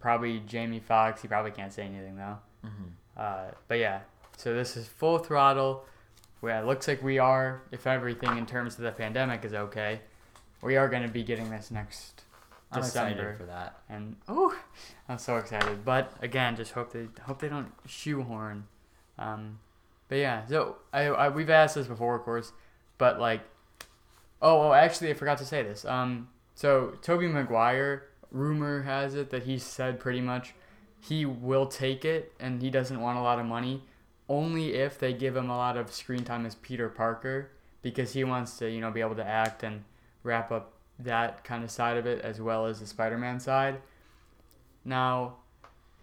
probably 0.00 0.40
Jamie 0.40 0.80
Foxx. 0.80 1.22
He 1.22 1.28
probably 1.28 1.52
can't 1.52 1.72
say 1.72 1.84
anything 1.84 2.16
though. 2.16 2.38
Mm-hmm. 2.64 2.88
Uh, 3.16 3.52
but 3.68 3.78
yeah, 3.78 4.00
so 4.36 4.54
this 4.54 4.76
is 4.76 4.86
full 4.88 5.18
throttle. 5.18 5.86
Well, 6.40 6.60
it 6.60 6.66
looks 6.66 6.88
like 6.88 7.02
we 7.02 7.18
are, 7.18 7.62
if 7.70 7.86
everything 7.86 8.36
in 8.36 8.46
terms 8.46 8.74
of 8.74 8.80
the 8.82 8.90
pandemic 8.90 9.44
is 9.44 9.54
okay, 9.54 10.00
we 10.60 10.76
are 10.76 10.88
going 10.88 11.04
to 11.04 11.08
be 11.08 11.22
getting 11.22 11.50
this 11.50 11.70
next 11.70 12.21
I'm 12.72 12.82
December. 12.82 13.10
excited 13.10 13.36
for 13.36 13.44
that. 13.44 13.78
and 13.88 14.16
oh, 14.28 14.56
I'm 15.08 15.18
so 15.18 15.36
excited. 15.36 15.84
But 15.84 16.12
again, 16.22 16.56
just 16.56 16.72
hope 16.72 16.92
they 16.92 17.08
hope 17.22 17.40
they 17.40 17.48
don't 17.48 17.72
shoehorn. 17.86 18.66
Um, 19.18 19.58
but 20.08 20.16
yeah, 20.18 20.46
so 20.46 20.76
I, 20.92 21.04
I 21.04 21.28
we've 21.28 21.50
asked 21.50 21.74
this 21.74 21.86
before, 21.86 22.14
of 22.14 22.22
course, 22.22 22.52
but 22.98 23.20
like, 23.20 23.40
oh, 24.40 24.68
oh, 24.68 24.72
actually, 24.72 25.10
I 25.10 25.14
forgot 25.14 25.38
to 25.38 25.44
say 25.44 25.62
this. 25.62 25.84
Um, 25.84 26.28
so 26.54 26.94
Tobey 27.02 27.28
Maguire, 27.28 28.04
rumor 28.30 28.82
has 28.82 29.14
it 29.14 29.30
that 29.30 29.44
he 29.44 29.58
said 29.58 30.00
pretty 30.00 30.20
much 30.20 30.54
he 31.00 31.26
will 31.26 31.66
take 31.66 32.04
it 32.04 32.32
and 32.38 32.62
he 32.62 32.70
doesn't 32.70 33.00
want 33.00 33.18
a 33.18 33.22
lot 33.22 33.38
of 33.38 33.46
money, 33.46 33.82
only 34.28 34.74
if 34.74 34.98
they 34.98 35.12
give 35.12 35.36
him 35.36 35.50
a 35.50 35.56
lot 35.56 35.76
of 35.76 35.92
screen 35.92 36.24
time 36.24 36.46
as 36.46 36.54
Peter 36.54 36.88
Parker 36.88 37.50
because 37.82 38.12
he 38.12 38.24
wants 38.24 38.56
to 38.58 38.70
you 38.70 38.80
know 38.80 38.90
be 38.90 39.00
able 39.00 39.16
to 39.16 39.26
act 39.26 39.62
and 39.62 39.84
wrap 40.22 40.50
up 40.52 40.71
that 40.98 41.44
kind 41.44 41.64
of 41.64 41.70
side 41.70 41.96
of 41.96 42.06
it 42.06 42.20
as 42.22 42.40
well 42.40 42.66
as 42.66 42.80
the 42.80 42.86
Spider-Man 42.86 43.40
side. 43.40 43.80
Now, 44.84 45.36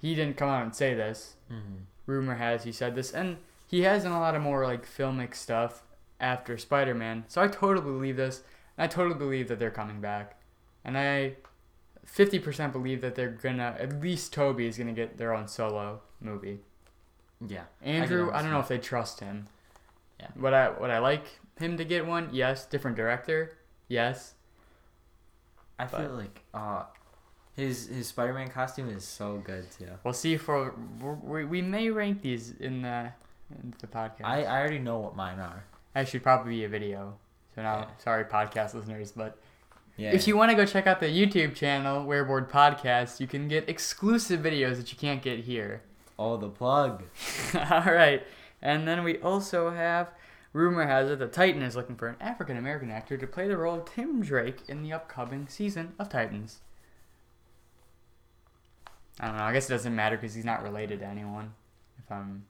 he 0.02 0.16
didn't 0.16 0.38
come 0.38 0.50
out 0.50 0.64
and 0.64 0.76
say 0.76 0.94
this. 0.94 1.36
Mm-hmm. 1.52 1.84
Rumor 2.06 2.36
has 2.36 2.64
he 2.64 2.72
said 2.72 2.96
this, 2.96 3.12
and 3.12 3.38
he 3.68 3.82
has 3.82 4.04
done 4.04 4.12
a 4.14 4.20
lot 4.20 4.36
of 4.36 4.42
more 4.42 4.66
like 4.66 4.88
filmic 4.88 5.36
stuff 5.36 5.84
after 6.20 6.58
Spider-Man. 6.58 7.26
So 7.28 7.42
I 7.42 7.48
totally 7.48 7.86
believe 7.86 8.18
this. 8.18 8.44
And 8.78 8.84
I 8.84 8.88
totally 8.88 9.18
believe 9.18 9.48
that 9.50 9.60
they're 9.60 9.70
coming 9.70 10.02
back, 10.02 10.40
and 10.84 10.98
I 10.98 11.34
50% 12.06 12.72
believe 12.72 13.02
that 13.02 13.16
they're 13.16 13.30
gonna 13.30 13.76
at 13.80 14.02
least 14.02 14.34
Tobey 14.34 14.68
is 14.68 14.78
gonna 14.78 14.94
get 14.94 15.18
their 15.18 15.34
own 15.34 15.48
solo 15.48 16.02
movie. 16.20 16.60
Yeah. 17.46 17.64
Andrew, 17.82 18.32
I, 18.34 18.42
don't 18.42 18.52
know 18.52 18.60
if 18.60 18.68
they 18.68 18.78
trust 18.78 19.20
him. 19.20 19.48
Yeah. 20.20 20.28
Would 20.36 20.54
I 20.54 20.70
would 20.70 20.90
I 20.90 21.00
like 21.00 21.26
him 21.58 21.78
to 21.78 21.86
get 21.86 22.06
one? 22.06 22.30
Yes. 22.32 22.66
Different 22.66 22.98
director? 22.98 23.58
Yes. 23.88 24.34
I 25.80 25.86
but- 25.86 26.02
feel 26.02 26.12
like 26.12 26.42
uh, 26.54 26.84
his 27.56 27.88
his 27.88 28.08
Spider-Man 28.08 28.50
costume 28.50 28.90
is 28.90 29.04
so 29.04 29.38
good 29.44 29.66
too. 29.72 29.88
We'll 30.04 30.14
see 30.14 30.38
for 30.38 30.74
we, 31.24 31.46
we 31.46 31.62
may 31.62 31.90
rank 31.90 32.22
these 32.22 32.52
in 32.60 32.82
the 32.84 33.12
in 33.52 33.74
the 33.80 33.88
podcast. 33.88 34.26
I, 34.26 34.44
I 34.44 34.60
already 34.60 34.80
know 34.80 35.00
what 35.00 35.16
mine 35.16 35.40
are. 35.40 35.64
I 35.96 36.04
should 36.04 36.22
probably 36.22 36.58
be 36.58 36.64
a 36.66 36.70
video. 36.70 37.16
So 37.56 37.64
now, 37.64 37.80
Yeah. 37.80 37.86
sorry, 38.04 38.26
podcast 38.26 38.76
listeners, 38.76 39.12
but 39.12 39.38
Yeah. 39.98 40.12
if 40.12 40.28
you 40.28 40.38
want 40.38 40.52
to 40.52 40.56
go 40.56 40.66
check 40.66 40.86
out 40.86 41.00
the 41.00 41.08
YouTube 41.08 41.56
channel 41.56 42.06
Wearboard 42.06 42.50
Podcast, 42.50 43.20
you 43.20 43.26
can 43.28 43.48
get 43.48 43.68
exclusive 43.68 44.40
videos 44.42 44.78
that 44.78 44.92
you 44.92 44.98
can't 45.00 45.22
get 45.24 45.40
here. 45.40 45.82
oh 46.20 46.38
the 46.38 46.50
plug. 46.50 47.04
All 47.56 47.92
right, 47.92 48.22
and 48.62 48.88
then 48.88 49.04
we 49.04 49.18
also 49.20 49.72
have 49.72 50.10
rumor 50.54 50.86
has 50.86 51.10
it 51.10 51.20
that 51.20 51.34
Titan 51.34 51.62
is 51.62 51.76
looking 51.76 51.96
for 51.96 52.08
an 52.08 52.16
African 52.20 52.58
American 52.58 52.92
actor 52.92 53.18
to 53.18 53.28
play 53.28 53.48
the 53.48 53.58
role 53.58 53.76
of 53.76 53.86
Tim 53.86 54.22
Drake 54.22 54.62
in 54.68 54.84
the 54.84 54.94
upcoming 54.94 55.48
season 55.48 55.94
of 56.00 56.10
Titans. 56.10 56.60
I 59.20 59.28
don't 59.28 59.38
know. 59.38 59.44
I 59.44 59.54
guess 59.54 59.68
it 59.68 59.74
doesn't 59.74 59.96
matter 59.96 60.16
because 60.16 60.34
he's 60.34 60.46
not 60.46 60.64
related 60.64 61.00
to 61.00 61.06
anyone, 61.06 61.54
if 61.98 62.10
I'm 62.12 62.46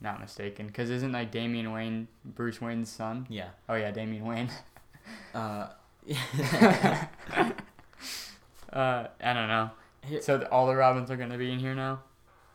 not 0.00 0.20
mistaken. 0.20 0.66
Because 0.66 0.90
isn't 0.90 1.12
like 1.12 1.30
Damian 1.30 1.72
Wayne 1.72 2.08
Bruce 2.24 2.60
Wayne's 2.60 2.90
son? 2.90 3.26
Yeah. 3.28 3.50
Oh 3.68 3.74
yeah, 3.74 3.90
Damian 3.90 4.24
Wayne. 4.24 4.50
Uh, 5.34 5.68
uh, 8.72 9.06
I 9.22 9.32
don't 9.32 9.46
know. 9.46 9.70
So 10.20 10.42
all 10.50 10.66
the 10.66 10.74
Robins 10.74 11.12
are 11.12 11.16
gonna 11.16 11.38
be 11.38 11.52
in 11.52 11.60
here 11.60 11.76
now. 11.76 12.00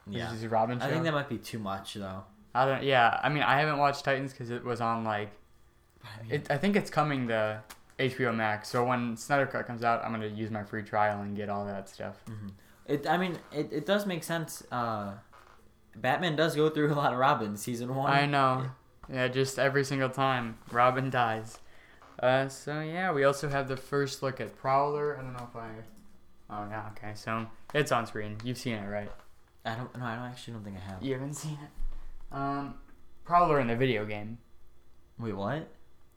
yeah. 0.05 0.35
Robin 0.49 0.77
show. 0.77 0.85
I 0.85 0.89
think 0.89 1.05
that 1.05 1.13
might 1.13 1.29
be 1.29 1.37
too 1.37 1.59
much 1.59 1.93
though. 1.93 2.23
I 2.53 2.65
don't. 2.65 2.83
Yeah, 2.83 3.19
I 3.23 3.29
mean, 3.29 3.43
I 3.43 3.59
haven't 3.59 3.77
watched 3.77 4.03
Titans 4.03 4.31
because 4.31 4.49
it 4.49 4.63
was 4.63 4.81
on 4.81 5.03
like. 5.03 5.31
I 6.03 6.23
mean, 6.23 6.31
It, 6.31 6.51
I 6.51 6.57
think 6.57 6.75
it's 6.75 6.89
coming 6.89 7.27
to 7.29 7.61
HBO 7.99 8.35
Max. 8.35 8.67
So 8.69 8.83
when 8.85 9.15
Snyder 9.15 9.45
Cut 9.45 9.67
comes 9.67 9.83
out, 9.83 10.03
I'm 10.03 10.11
gonna 10.11 10.27
use 10.27 10.51
my 10.51 10.63
free 10.63 10.83
trial 10.83 11.21
and 11.21 11.35
get 11.35 11.49
all 11.49 11.65
that 11.65 11.87
stuff. 11.89 12.17
mhm. 12.27 12.51
It. 12.87 13.07
I 13.07 13.17
mean, 13.17 13.37
it, 13.51 13.71
it 13.71 13.85
does 13.85 14.05
make 14.05 14.23
sense. 14.23 14.63
Uh, 14.71 15.13
Batman 15.95 16.35
does 16.35 16.55
go 16.55 16.69
through 16.69 16.91
a 16.91 16.95
lot 16.95 17.13
of 17.13 17.19
Robins. 17.19 17.61
Season 17.61 17.93
one. 17.95 18.11
I 18.11 18.25
know. 18.25 18.65
Yeah, 19.11 19.27
just 19.27 19.59
every 19.59 19.83
single 19.83 20.09
time 20.09 20.57
Robin 20.71 21.09
dies. 21.09 21.59
Uh, 22.19 22.47
so 22.49 22.81
yeah, 22.81 23.11
we 23.11 23.23
also 23.23 23.49
have 23.49 23.67
the 23.67 23.77
first 23.77 24.21
look 24.23 24.39
at 24.41 24.57
Prowler. 24.57 25.17
I 25.17 25.21
don't 25.21 25.33
know 25.33 25.47
if 25.49 25.55
I. 25.55 25.69
Oh 26.49 26.67
yeah, 26.69 26.89
okay. 26.97 27.13
So 27.15 27.47
it's 27.73 27.91
on 27.91 28.05
screen. 28.07 28.37
You've 28.43 28.57
seen 28.57 28.75
it, 28.75 28.87
right? 28.87 29.11
I 29.65 29.75
don't. 29.75 29.95
No, 29.97 30.05
I 30.05 30.15
don't 30.15 30.25
actually 30.25 30.53
don't 30.53 30.63
think 30.63 30.77
I 30.77 30.91
have. 30.91 31.01
You 31.03 31.13
haven't 31.13 31.33
seen 31.35 31.53
it. 31.63 31.69
Um, 32.31 32.75
Prowler 33.25 33.59
in 33.59 33.67
the 33.67 33.75
video 33.75 34.05
game. 34.05 34.37
Wait, 35.19 35.33
what? 35.35 35.67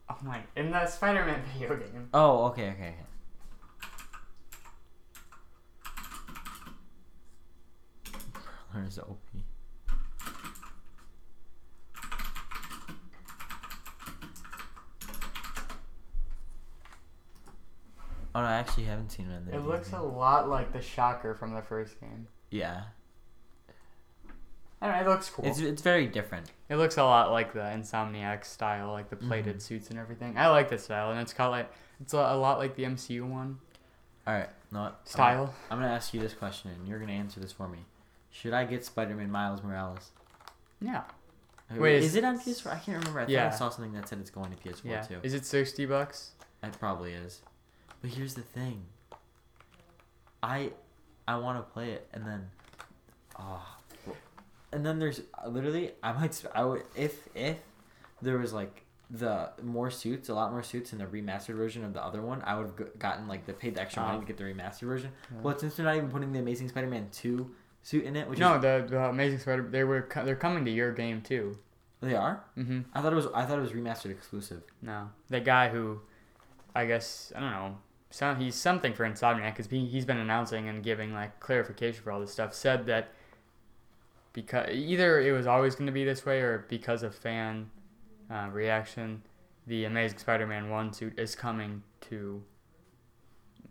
Oh 0.09 0.17
my! 0.23 0.41
In 0.55 0.71
the 0.71 0.85
Spider-Man 0.85 1.41
video 1.53 1.75
game. 1.75 2.09
Oh, 2.13 2.45
okay, 2.45 2.69
okay, 2.69 2.95
okay. 2.95 3.05
There's 8.73 8.99
OP. 8.99 9.19
Oh 18.35 18.41
no, 18.41 18.47
I 18.47 18.53
actually 18.55 18.83
haven't 18.83 19.11
seen 19.11 19.29
it 19.29 19.37
in 19.37 19.45
the 19.45 19.55
It 19.55 19.65
looks 19.65 19.93
a 19.93 20.01
lot 20.01 20.49
like 20.49 20.73
the 20.73 20.81
Shocker 20.81 21.35
from 21.35 21.53
the 21.53 21.61
first 21.61 22.01
game. 22.01 22.27
Yeah. 22.51 22.83
I 24.81 24.87
don't 24.87 24.95
know, 24.97 25.01
it 25.11 25.13
looks 25.13 25.29
cool. 25.29 25.45
It's 25.45 25.59
it's 25.59 25.81
very 25.81 26.05
different. 26.07 26.51
It 26.69 26.75
looks 26.75 26.97
a 26.97 27.03
lot 27.03 27.31
like 27.31 27.53
the 27.53 27.59
Insomniac 27.61 28.43
style, 28.45 28.91
like 28.91 29.09
the 29.09 29.15
plated 29.15 29.57
Mhm. 29.57 29.61
suits 29.61 29.89
and 29.89 29.97
everything. 29.97 30.37
I 30.37 30.47
like 30.49 30.69
the 30.69 30.77
style, 30.77 31.11
and 31.11 31.19
it's 31.19 31.33
called 31.33 31.51
like 31.51 31.71
it's 32.01 32.13
a, 32.13 32.17
a 32.17 32.37
lot 32.37 32.57
like 32.59 32.75
the 32.75 32.83
MCU 32.83 33.25
one 33.27 33.59
Alright, 34.27 34.49
not 34.71 34.83
what? 34.83 34.99
I'm 35.01 35.05
style. 35.07 35.53
I'm 35.69 35.79
gonna 35.79 35.93
ask 35.93 36.13
you 36.13 36.19
this 36.19 36.33
question 36.33 36.71
and 36.71 36.87
you're 36.87 36.99
gonna 36.99 37.13
answer 37.13 37.39
this 37.39 37.51
for 37.51 37.67
me. 37.67 37.79
Should 38.31 38.53
I 38.53 38.65
get 38.65 38.83
Spider 38.83 39.15
Man 39.15 39.31
Miles 39.31 39.61
Morales? 39.63 40.11
Yeah, 40.81 41.03
Wait, 41.71 41.95
is, 41.97 42.05
is- 42.07 42.15
it 42.15 42.23
on 42.25 42.37
PS4? 42.39 42.71
I 42.73 42.79
can't 42.79 42.97
remember. 42.97 43.21
I 43.21 43.25
Yeah. 43.27 43.49
thought 43.49 43.55
I 43.55 43.57
saw 43.57 43.69
something 43.69 43.93
that 43.93 44.09
said 44.09 44.19
it's 44.19 44.29
going 44.31 44.51
to 44.51 44.57
PS4 44.57 44.83
yeah. 44.91 45.01
too. 45.03 45.19
Is 45.23 45.33
it 45.33 45.45
sixty 45.45 45.85
bucks? 45.85 46.31
It 46.61 46.77
probably 46.79 47.13
is. 47.13 47.41
But 48.01 48.09
here's 48.11 48.33
the 48.33 48.41
thing. 48.41 48.85
I 50.43 50.71
I 51.27 51.37
want 51.37 51.57
to 51.65 51.71
play 51.73 51.91
it 51.91 52.07
and 52.13 52.25
then 52.25 52.49
ah 53.37 53.74
and 54.75 54.85
then 54.85 54.99
there's 54.99 55.21
uh, 55.43 55.47
literally 55.47 55.91
I 56.03 56.11
might 56.13 56.43
I 56.53 56.63
would 56.65 56.83
if 56.95 57.27
if 57.33 57.57
there 58.21 58.37
was 58.37 58.53
like 58.53 58.83
the 59.09 59.51
more 59.61 59.89
suits, 59.91 60.29
a 60.29 60.33
lot 60.33 60.51
more 60.51 60.63
suits 60.63 60.91
in 60.91 60.97
the 60.99 61.05
remastered 61.05 61.55
version 61.55 61.83
of 61.85 61.93
the 61.93 62.03
other 62.03 62.21
one, 62.21 62.41
I 62.43 62.55
would 62.57 62.67
have 62.67 62.99
gotten 62.99 63.27
like 63.27 63.45
the 63.45 63.53
paid 63.53 63.75
the 63.75 63.81
extra 63.81 64.01
money 64.03 64.17
Oh. 64.17 64.21
to 64.21 64.25
get 64.25 64.37
the 64.37 64.43
remastered 64.43 64.87
version. 64.87 65.11
Yeah. 65.31 65.37
But 65.43 65.59
since 65.59 65.75
they're 65.75 65.85
not 65.85 65.95
even 65.95 66.09
putting 66.09 66.31
the 66.33 66.39
Amazing 66.39 66.69
Spider-Man 66.69 67.09
2 67.11 67.51
suit 67.83 68.03
in 68.03 68.15
it, 68.15 68.27
which 68.27 68.39
no, 68.39 68.55
is, 68.55 68.61
the, 68.63 68.85
the 68.89 68.99
Amazing 69.05 69.39
Spider. 69.39 69.61
They 69.69 69.83
were 69.83 70.09
they're 70.23 70.35
coming 70.35 70.65
to 70.65 70.71
your 70.71 70.91
game 70.91 71.21
too. 71.21 71.57
they 72.01 72.15
are. 72.15 72.43
Mm-hmm. 72.57 72.81
I 72.93 73.01
thought 73.01 73.13
it 73.13 73.15
was 73.15 73.27
I 73.33 73.45
thought 73.45 73.59
it 73.59 73.61
was 73.61 73.73
remastered 73.73 74.11
exclusive. 74.11 74.63
No, 74.81 75.09
the 75.29 75.39
guy 75.39 75.69
who, 75.69 76.01
I 76.75 76.85
guess 76.85 77.31
I 77.35 77.39
don't 77.39 77.51
know. 77.51 77.77
Some, 78.09 78.39
he's 78.39 78.55
something 78.55 78.93
for 78.93 79.03
Insomniac 79.05 79.51
because 79.51 79.67
he, 79.67 79.85
he's 79.85 80.05
been 80.05 80.17
announcing 80.17 80.69
and 80.69 80.81
giving 80.81 81.13
like 81.13 81.39
clarification 81.39 82.01
for 82.01 82.11
all 82.11 82.19
this 82.21 82.31
stuff. 82.31 82.53
Said 82.53 82.85
that 82.87 83.09
because 84.35 84.69
either 84.69 85.21
it 85.21 85.31
was 85.31 85.47
always 85.47 85.75
going 85.75 85.85
to 85.87 85.93
be 85.93 86.03
this 86.03 86.25
way 86.25 86.41
or 86.41 86.65
because 86.69 87.01
of 87.03 87.15
fan 87.15 87.71
uh, 88.29 88.49
reaction, 88.51 89.21
the 89.65 89.85
Amazing 89.85 90.17
Spider-Man 90.19 90.69
one 90.69 90.91
suit 90.93 91.17
is 91.17 91.33
coming 91.35 91.81
to 92.01 92.43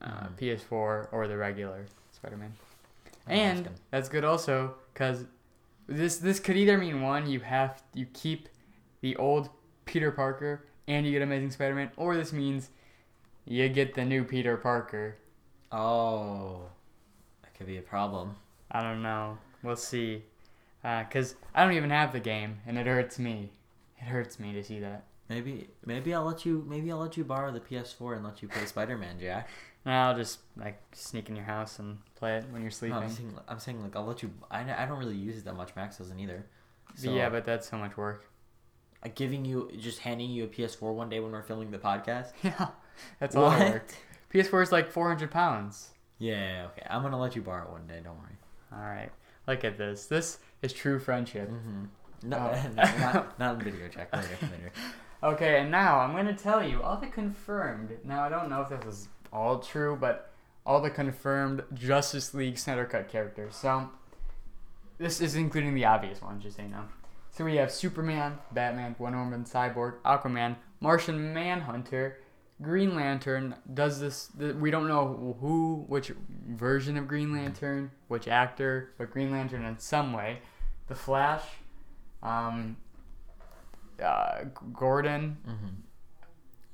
uh, 0.01 0.27
Mhm. 0.29 0.37
PS4 0.39 1.09
or 1.13 1.29
the 1.29 1.37
regular 1.37 1.87
Spider-Man. 2.13 2.55
I'm 3.27 3.33
And 3.33 3.59
asking. 3.67 3.79
that's 3.91 4.09
good 4.09 4.25
also 4.25 4.75
because 4.93 5.25
this 5.87 6.17
this 6.19 6.41
could 6.41 6.57
either 6.57 6.79
mean 6.79 7.03
one 7.03 7.29
you 7.29 7.41
have 7.41 7.83
you 7.95 8.07
keep 8.13 8.49
the 9.03 9.15
old 9.17 9.51
Peter 9.85 10.11
Parker 10.11 10.65
and 10.89 11.05
you 11.07 11.13
get 11.13 11.21
Amazing 11.23 11.51
Spider-Man, 11.51 11.91
or 11.97 12.17
this 12.17 12.33
means 12.33 12.71
you 13.47 13.69
get 13.69 13.95
the 13.95 14.05
new 14.05 14.25
Peter 14.25 14.57
Parker. 14.57 15.17
oh, 15.73 16.63
that 17.43 17.53
could 17.55 17.67
be 17.67 17.77
a 17.79 17.83
problem. 17.83 18.37
I 18.71 18.83
don't 18.83 19.03
know. 19.03 19.39
We'll 19.63 19.77
see. 19.77 20.23
Because 20.85 21.35
I 21.55 21.65
don't 21.65 21.73
even 21.75 21.91
have 21.91 22.13
the 22.13 22.21
game, 22.21 22.59
and 22.67 22.77
it 22.79 22.87
hurts 22.87 23.19
me. 23.19 23.51
It 23.99 24.05
hurts 24.05 24.39
me 24.39 24.53
to 24.53 24.63
see 24.63 24.81
that. 24.81 25.05
Maybe 25.31 25.69
maybe 25.87 26.13
I'll 26.13 26.25
let 26.25 26.45
you 26.45 26.63
maybe 26.69 26.93
I'll 26.93 26.99
let 26.99 27.17
you 27.17 27.25
borrow 27.25 27.51
the 27.51 27.61
PS4 27.61 28.17
and 28.17 28.25
let 28.25 28.43
you 28.43 28.49
play 28.49 28.67
Spider 28.67 28.97
Man, 28.99 29.19
Jack. 29.19 29.49
No, 29.87 29.93
I'll 29.93 30.17
just 30.17 30.39
like 30.57 30.81
sneak 30.93 31.29
in 31.29 31.37
your 31.37 31.45
house 31.45 31.79
and 31.79 31.99
play 32.15 32.39
it 32.39 32.45
when 32.51 32.63
you're 32.63 32.71
No, 32.71 32.75
sleeping. 32.75 32.97
I'm 32.97 33.11
saying 33.11 33.39
I'm 33.49 33.59
saying 33.59 33.83
like 33.83 33.95
I'll 33.97 34.07
let 34.07 34.23
you. 34.23 34.31
I, 34.51 34.61
I 34.83 34.87
don't 34.87 34.99
really 34.99 35.15
use 35.17 35.37
it 35.37 35.45
that 35.45 35.57
much. 35.57 35.77
Max 35.77 35.99
doesn't 35.99 36.19
either. 36.19 36.47
But 37.03 37.11
yeah, 37.11 37.29
but 37.29 37.45
that's 37.45 37.69
so 37.69 37.77
much 37.77 37.95
work. 37.99 38.25
uh, 39.05 39.11
giving 39.15 39.45
you 39.45 39.71
just 39.79 39.99
handing 39.99 40.31
you 40.31 40.45
a 40.45 40.47
PS4 40.47 40.95
one 40.95 41.11
day 41.11 41.21
when 41.21 41.33
we're 41.33 41.43
filming 41.43 41.71
the 41.71 41.77
podcast. 41.79 42.33
Yeah, 42.43 42.69
that's 43.21 43.37
all 43.37 43.51
the 43.51 43.59
work. 43.73 43.93
PS4 44.33 44.63
is 44.63 44.73
like 44.73 44.91
400 44.91 45.31
pounds. 45.31 45.91
Yeah, 46.19 46.69
okay. 46.73 46.87
I'm 46.89 47.03
gonna 47.03 47.21
let 47.21 47.37
you 47.37 47.43
borrow 47.43 47.65
it 47.67 47.71
one 47.71 47.87
day. 47.87 48.01
Don't 48.03 48.17
worry. 48.19 48.39
All 48.73 48.79
right, 48.89 49.11
look 49.47 49.65
at 49.65 49.77
this. 49.77 50.07
This 50.07 50.39
is 50.65 50.73
true 50.73 50.99
friendship. 50.99 51.51
Mm-hmm. 51.51 51.85
No, 52.29 52.37
Oh. 52.39 52.69
no, 52.75 52.83
not 52.99 53.39
not 53.39 53.55
in 53.57 53.61
video, 53.73 53.89
Jack. 53.89 54.15
Later, 54.15 54.29
later. 54.43 54.73
Okay, 55.23 55.61
and 55.61 55.71
now 55.71 55.99
I'm 56.01 56.13
going 56.13 56.27
to 56.27 56.35
tell 56.35 56.63
you 56.67 56.83
all 56.83 56.97
the 56.97 57.07
confirmed. 57.07 57.91
Now, 58.05 58.25
I 58.25 58.29
don't 58.29 58.49
know 58.51 58.61
if 58.63 58.69
this 58.69 58.85
is 58.95 59.09
all 59.33 59.59
true, 59.59 59.97
but 59.99 60.31
all 60.67 60.81
the 60.81 60.91
confirmed 60.91 61.63
Justice 61.75 62.35
League 62.35 62.59
Snyder 62.59 62.85
Cut 62.85 63.09
characters. 63.09 63.55
So, 63.57 63.89
this 64.99 65.21
is 65.21 65.35
including 65.35 65.75
the 65.75 65.85
obvious 65.87 66.21
ones, 66.23 66.43
just 66.43 66.57
so 66.57 66.63
you 66.63 66.69
know. 66.69 66.85
So, 67.31 67.45
we 67.45 67.57
have 67.57 67.71
Superman, 67.73 68.39
Batman, 68.53 68.95
Wonder 68.99 69.19
Woman, 69.19 69.45
Cyborg, 69.45 69.95
Aquaman, 70.05 70.57
Martian 70.81 71.33
Manhunter, 71.35 72.19
Green 72.63 72.95
Lantern. 72.95 73.55
Does 73.73 74.01
this. 74.01 74.29
th- 74.39 74.55
We 74.57 74.71
don't 74.71 74.87
know 74.89 75.37
who, 75.41 75.85
which 75.89 76.13
version 76.49 76.97
of 76.97 77.09
Green 77.09 77.33
Lantern, 77.33 77.91
which 78.09 78.29
actor, 78.29 78.91
but 78.99 79.11
Green 79.11 79.31
Lantern 79.33 79.65
in 79.65 79.79
some 79.79 80.13
way. 80.13 80.39
The 80.89 80.95
Flash, 80.95 81.43
um, 82.23 82.77
uh, 84.03 84.45
Gordon, 84.73 85.37
Mm-hmm. 85.49 85.67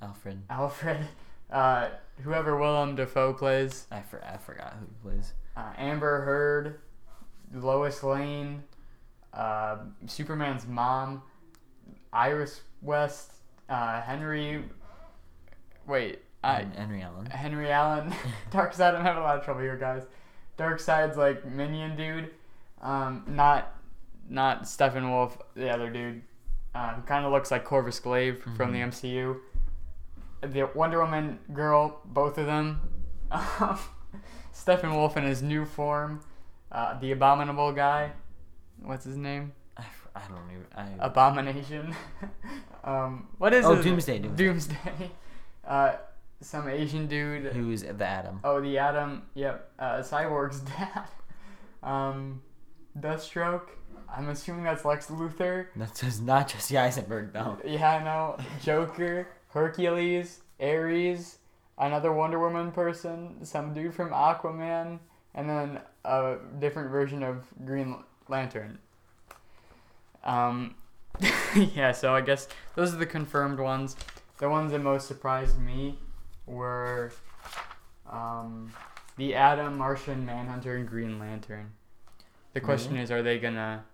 Alfred. 0.02 0.42
Alfred, 0.48 1.06
uh, 1.52 1.88
whoever 2.22 2.56
Willem 2.56 2.96
Dafoe 2.96 3.32
plays, 3.34 3.86
I, 3.90 4.00
for, 4.00 4.22
I 4.24 4.36
forgot 4.38 4.74
who 4.80 4.86
he 4.86 5.10
plays. 5.10 5.32
uh, 5.56 5.72
Amber 5.76 6.22
Heard, 6.22 6.80
Lois 7.52 8.02
Lane, 8.02 8.62
uh, 9.34 9.76
Superman's 10.06 10.66
mom, 10.66 11.22
Iris 12.12 12.62
West, 12.82 13.32
uh, 13.68 14.00
Henry. 14.00 14.64
Wait, 15.86 16.20
I, 16.42 16.66
Henry 16.76 17.02
Allen. 17.02 17.26
Henry 17.26 17.70
Allen. 17.70 18.12
Darkseid, 18.50 18.94
I'm 18.94 19.02
having 19.04 19.22
a 19.22 19.24
lot 19.24 19.38
of 19.38 19.44
trouble 19.44 19.60
here, 19.60 19.76
guys. 19.76 20.02
Darkseid's 20.58 21.16
like 21.16 21.44
minion 21.44 21.96
dude, 21.96 22.30
um, 22.80 23.24
not 23.26 23.74
not 24.30 24.62
Steppenwolf, 24.62 25.32
the 25.54 25.68
other 25.70 25.90
dude, 25.90 26.22
uh, 26.74 26.94
who 26.94 27.02
kind 27.02 27.26
of 27.26 27.32
looks 27.32 27.50
like 27.50 27.64
Corvus 27.64 27.98
Glaive 28.00 28.42
from 28.56 28.72
the 28.72 28.78
MCU. 28.78 29.36
The 30.42 30.70
Wonder 30.74 31.00
Woman 31.04 31.38
girl, 31.52 32.00
both 32.04 32.38
of 32.38 32.46
them. 32.46 32.80
Um, 33.32 33.78
Steppenwolf 34.52 35.16
in 35.16 35.22
his 35.22 35.40
new 35.40 35.64
form. 35.64 36.20
Uh, 36.72 36.98
the 36.98 37.12
Abominable 37.12 37.72
guy. 37.72 38.10
What's 38.82 39.04
his 39.04 39.16
name? 39.16 39.52
I 39.76 40.20
don't 40.28 40.50
even. 40.50 40.66
I, 40.74 40.88
Abomination. 41.06 41.94
um, 42.84 43.28
what 43.38 43.54
is 43.54 43.64
Oh, 43.64 43.76
his 43.76 43.84
Doomsday, 43.84 44.18
Doomsday. 44.18 44.36
Doomsday. 44.44 45.10
Uh, 45.64 45.92
some 46.40 46.68
Asian 46.68 47.06
dude. 47.06 47.52
who's 47.52 47.82
the 47.82 48.04
Atom? 48.04 48.40
Oh, 48.42 48.60
the 48.60 48.78
Atom. 48.78 49.22
Yep. 49.34 49.70
Uh, 49.78 49.98
Cyborg's 49.98 50.60
dad. 50.60 51.04
Um, 51.82 52.42
Deathstroke. 52.98 53.68
I'm 54.16 54.28
assuming 54.28 54.64
that's 54.64 54.84
Lex 54.84 55.06
Luthor. 55.06 55.66
That's 55.76 56.00
just 56.00 56.22
not 56.22 56.48
Jesse 56.48 56.76
Eisenberg, 56.76 57.32
though. 57.32 57.58
Yeah, 57.64 57.90
I 57.92 58.04
know. 58.04 58.36
Joker, 58.62 59.28
Hercules, 59.48 60.40
Ares, 60.60 61.38
another 61.78 62.12
Wonder 62.12 62.38
Woman 62.38 62.72
person, 62.72 63.44
some 63.44 63.72
dude 63.72 63.94
from 63.94 64.10
Aquaman, 64.10 64.98
and 65.34 65.48
then 65.48 65.80
a 66.04 66.36
different 66.58 66.90
version 66.90 67.22
of 67.22 67.46
Green 67.64 67.96
Lantern. 68.28 68.78
Um, 70.24 70.74
yeah, 71.74 71.92
so 71.92 72.14
I 72.14 72.20
guess 72.20 72.48
those 72.74 72.92
are 72.94 72.98
the 72.98 73.06
confirmed 73.06 73.58
ones. 73.58 73.96
The 74.38 74.48
ones 74.48 74.72
that 74.72 74.80
most 74.80 75.06
surprised 75.06 75.58
me 75.58 75.98
were 76.46 77.12
um, 78.10 78.72
the 79.16 79.34
Atom, 79.34 79.78
Martian, 79.78 80.24
Manhunter, 80.26 80.76
and 80.76 80.88
Green 80.88 81.18
Lantern. 81.18 81.72
The 82.54 82.60
question 82.60 82.92
Really? 82.92 83.04
is, 83.04 83.10
are 83.10 83.22
they 83.22 83.38
gonna 83.38 83.84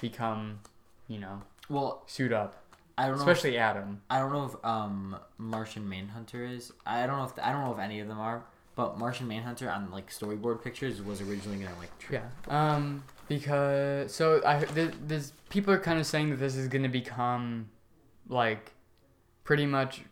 become, 0.00 0.60
you 1.08 1.18
know, 1.18 1.42
Well, 1.68 2.02
suit 2.06 2.32
up? 2.32 2.56
I 2.98 3.06
don't 3.06 3.16
know. 3.16 3.22
Especially 3.22 3.56
Atom. 3.58 4.02
I 4.10 4.18
don't 4.18 4.32
know 4.32 4.44
if 4.44 4.64
um 4.64 5.16
Martian 5.38 5.88
Manhunter 5.88 6.44
is. 6.44 6.72
I 6.84 7.06
don't 7.06 7.18
know 7.18 7.24
if 7.24 7.32
I 7.42 7.50
don't 7.52 7.64
know 7.64 7.72
if 7.72 7.78
any 7.78 8.00
of 8.00 8.08
them 8.08 8.18
are. 8.20 8.44
But 8.74 8.98
Martian 8.98 9.28
Manhunter 9.28 9.70
on 9.70 9.90
like 9.90 10.10
storyboard 10.10 10.62
pictures 10.62 11.00
was 11.02 11.20
originally 11.20 11.58
gonna 11.62 11.78
like. 11.78 11.96
Tr- 11.98 12.14
Yeah. 12.14 12.28
Um. 12.48 13.04
Because 13.28 14.14
so 14.14 14.42
I 14.46 14.64
th- 14.64 14.94
there's 15.06 15.32
people 15.48 15.72
are 15.72 15.78
kind 15.78 15.98
of 15.98 16.06
saying 16.06 16.30
that 16.30 16.36
this 16.36 16.54
is 16.56 16.68
gonna 16.68 16.88
become, 16.88 17.68
like, 18.28 18.72
pretty 19.44 19.64
much, 19.66 20.02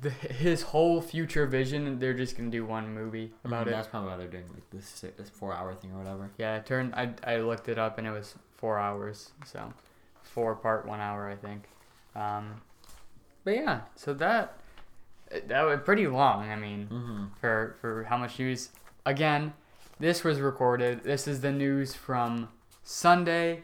the, 0.00 0.10
his 0.10 0.62
whole 0.62 1.00
future 1.00 1.46
vision. 1.46 1.98
They're 2.00 2.14
just 2.14 2.36
gonna 2.36 2.50
do 2.50 2.64
one 2.64 2.92
movie 2.94 3.32
about 3.44 3.66
Mhm, 3.66 3.68
it. 3.68 3.72
That's 3.72 3.88
probably 3.88 4.10
why 4.10 4.16
they're 4.16 4.26
doing 4.28 4.48
like 4.54 4.68
this 4.70 5.04
this 5.16 5.28
four 5.30 5.52
hour 5.54 5.74
thing 5.74 5.92
or 5.92 5.98
whatever. 5.98 6.30
Yeah. 6.38 6.56
It 6.56 6.66
turned. 6.66 6.94
I 6.96 7.14
I 7.24 7.36
looked 7.38 7.68
it 7.68 7.78
up 7.78 7.98
and 7.98 8.06
it 8.06 8.10
was 8.12 8.34
four 8.62 8.78
hours. 8.78 9.32
So, 9.44 9.72
four 10.22 10.54
part 10.54 10.86
one 10.86 11.00
hour 11.00 11.28
I 11.28 11.34
think. 11.34 11.64
Um. 12.14 12.62
But 13.44 13.54
yeah. 13.56 13.80
So 13.96 14.14
that 14.14 14.56
that 15.48 15.62
was 15.62 15.80
pretty 15.84 16.06
long. 16.06 16.48
I 16.48 16.56
mean. 16.56 16.86
Mm-hmm. 16.90 17.24
for 17.40 17.76
for 17.80 18.04
how 18.04 18.16
much 18.16 18.38
news. 18.38 18.70
Again, 19.04 19.52
this 19.98 20.22
was 20.22 20.38
recorded. 20.40 21.02
This 21.02 21.26
is 21.26 21.40
the 21.40 21.50
news 21.50 21.92
from 21.94 22.48
Sunday, 22.84 23.62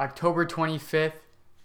October 0.00 0.46
25th 0.46 1.12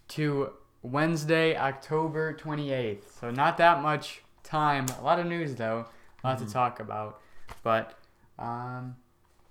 to 0.09 0.51
Wednesday, 0.81 1.55
October 1.55 2.33
28th. 2.33 3.03
So 3.19 3.29
not 3.29 3.57
that 3.57 3.81
much 3.81 4.21
time. 4.43 4.85
A 4.99 5.03
lot 5.03 5.19
of 5.19 5.25
news 5.27 5.55
though. 5.55 5.85
A 6.23 6.27
lot 6.27 6.39
Mhm. 6.39 6.47
to 6.47 6.53
talk 6.53 6.79
about. 6.79 7.21
But 7.63 7.93
um 8.39 8.95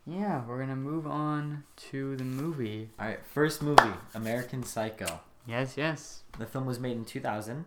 yeah, 0.07 0.45
we're 0.47 0.57
going 0.57 0.69
to 0.69 0.77
move 0.77 1.07
on 1.07 1.65
to 1.91 2.17
the 2.17 2.25
movie. 2.25 2.91
All 2.99 3.07
right, 3.07 3.19
first 3.27 3.63
movie, 3.63 3.83
American 4.15 4.63
Psycho. 4.63 5.21
Yes, 5.47 5.75
yes. 5.77 6.23
The 6.39 6.47
film 6.47 6.67
was 6.67 6.79
made 6.79 6.97
in 6.97 7.05
2000, 7.05 7.65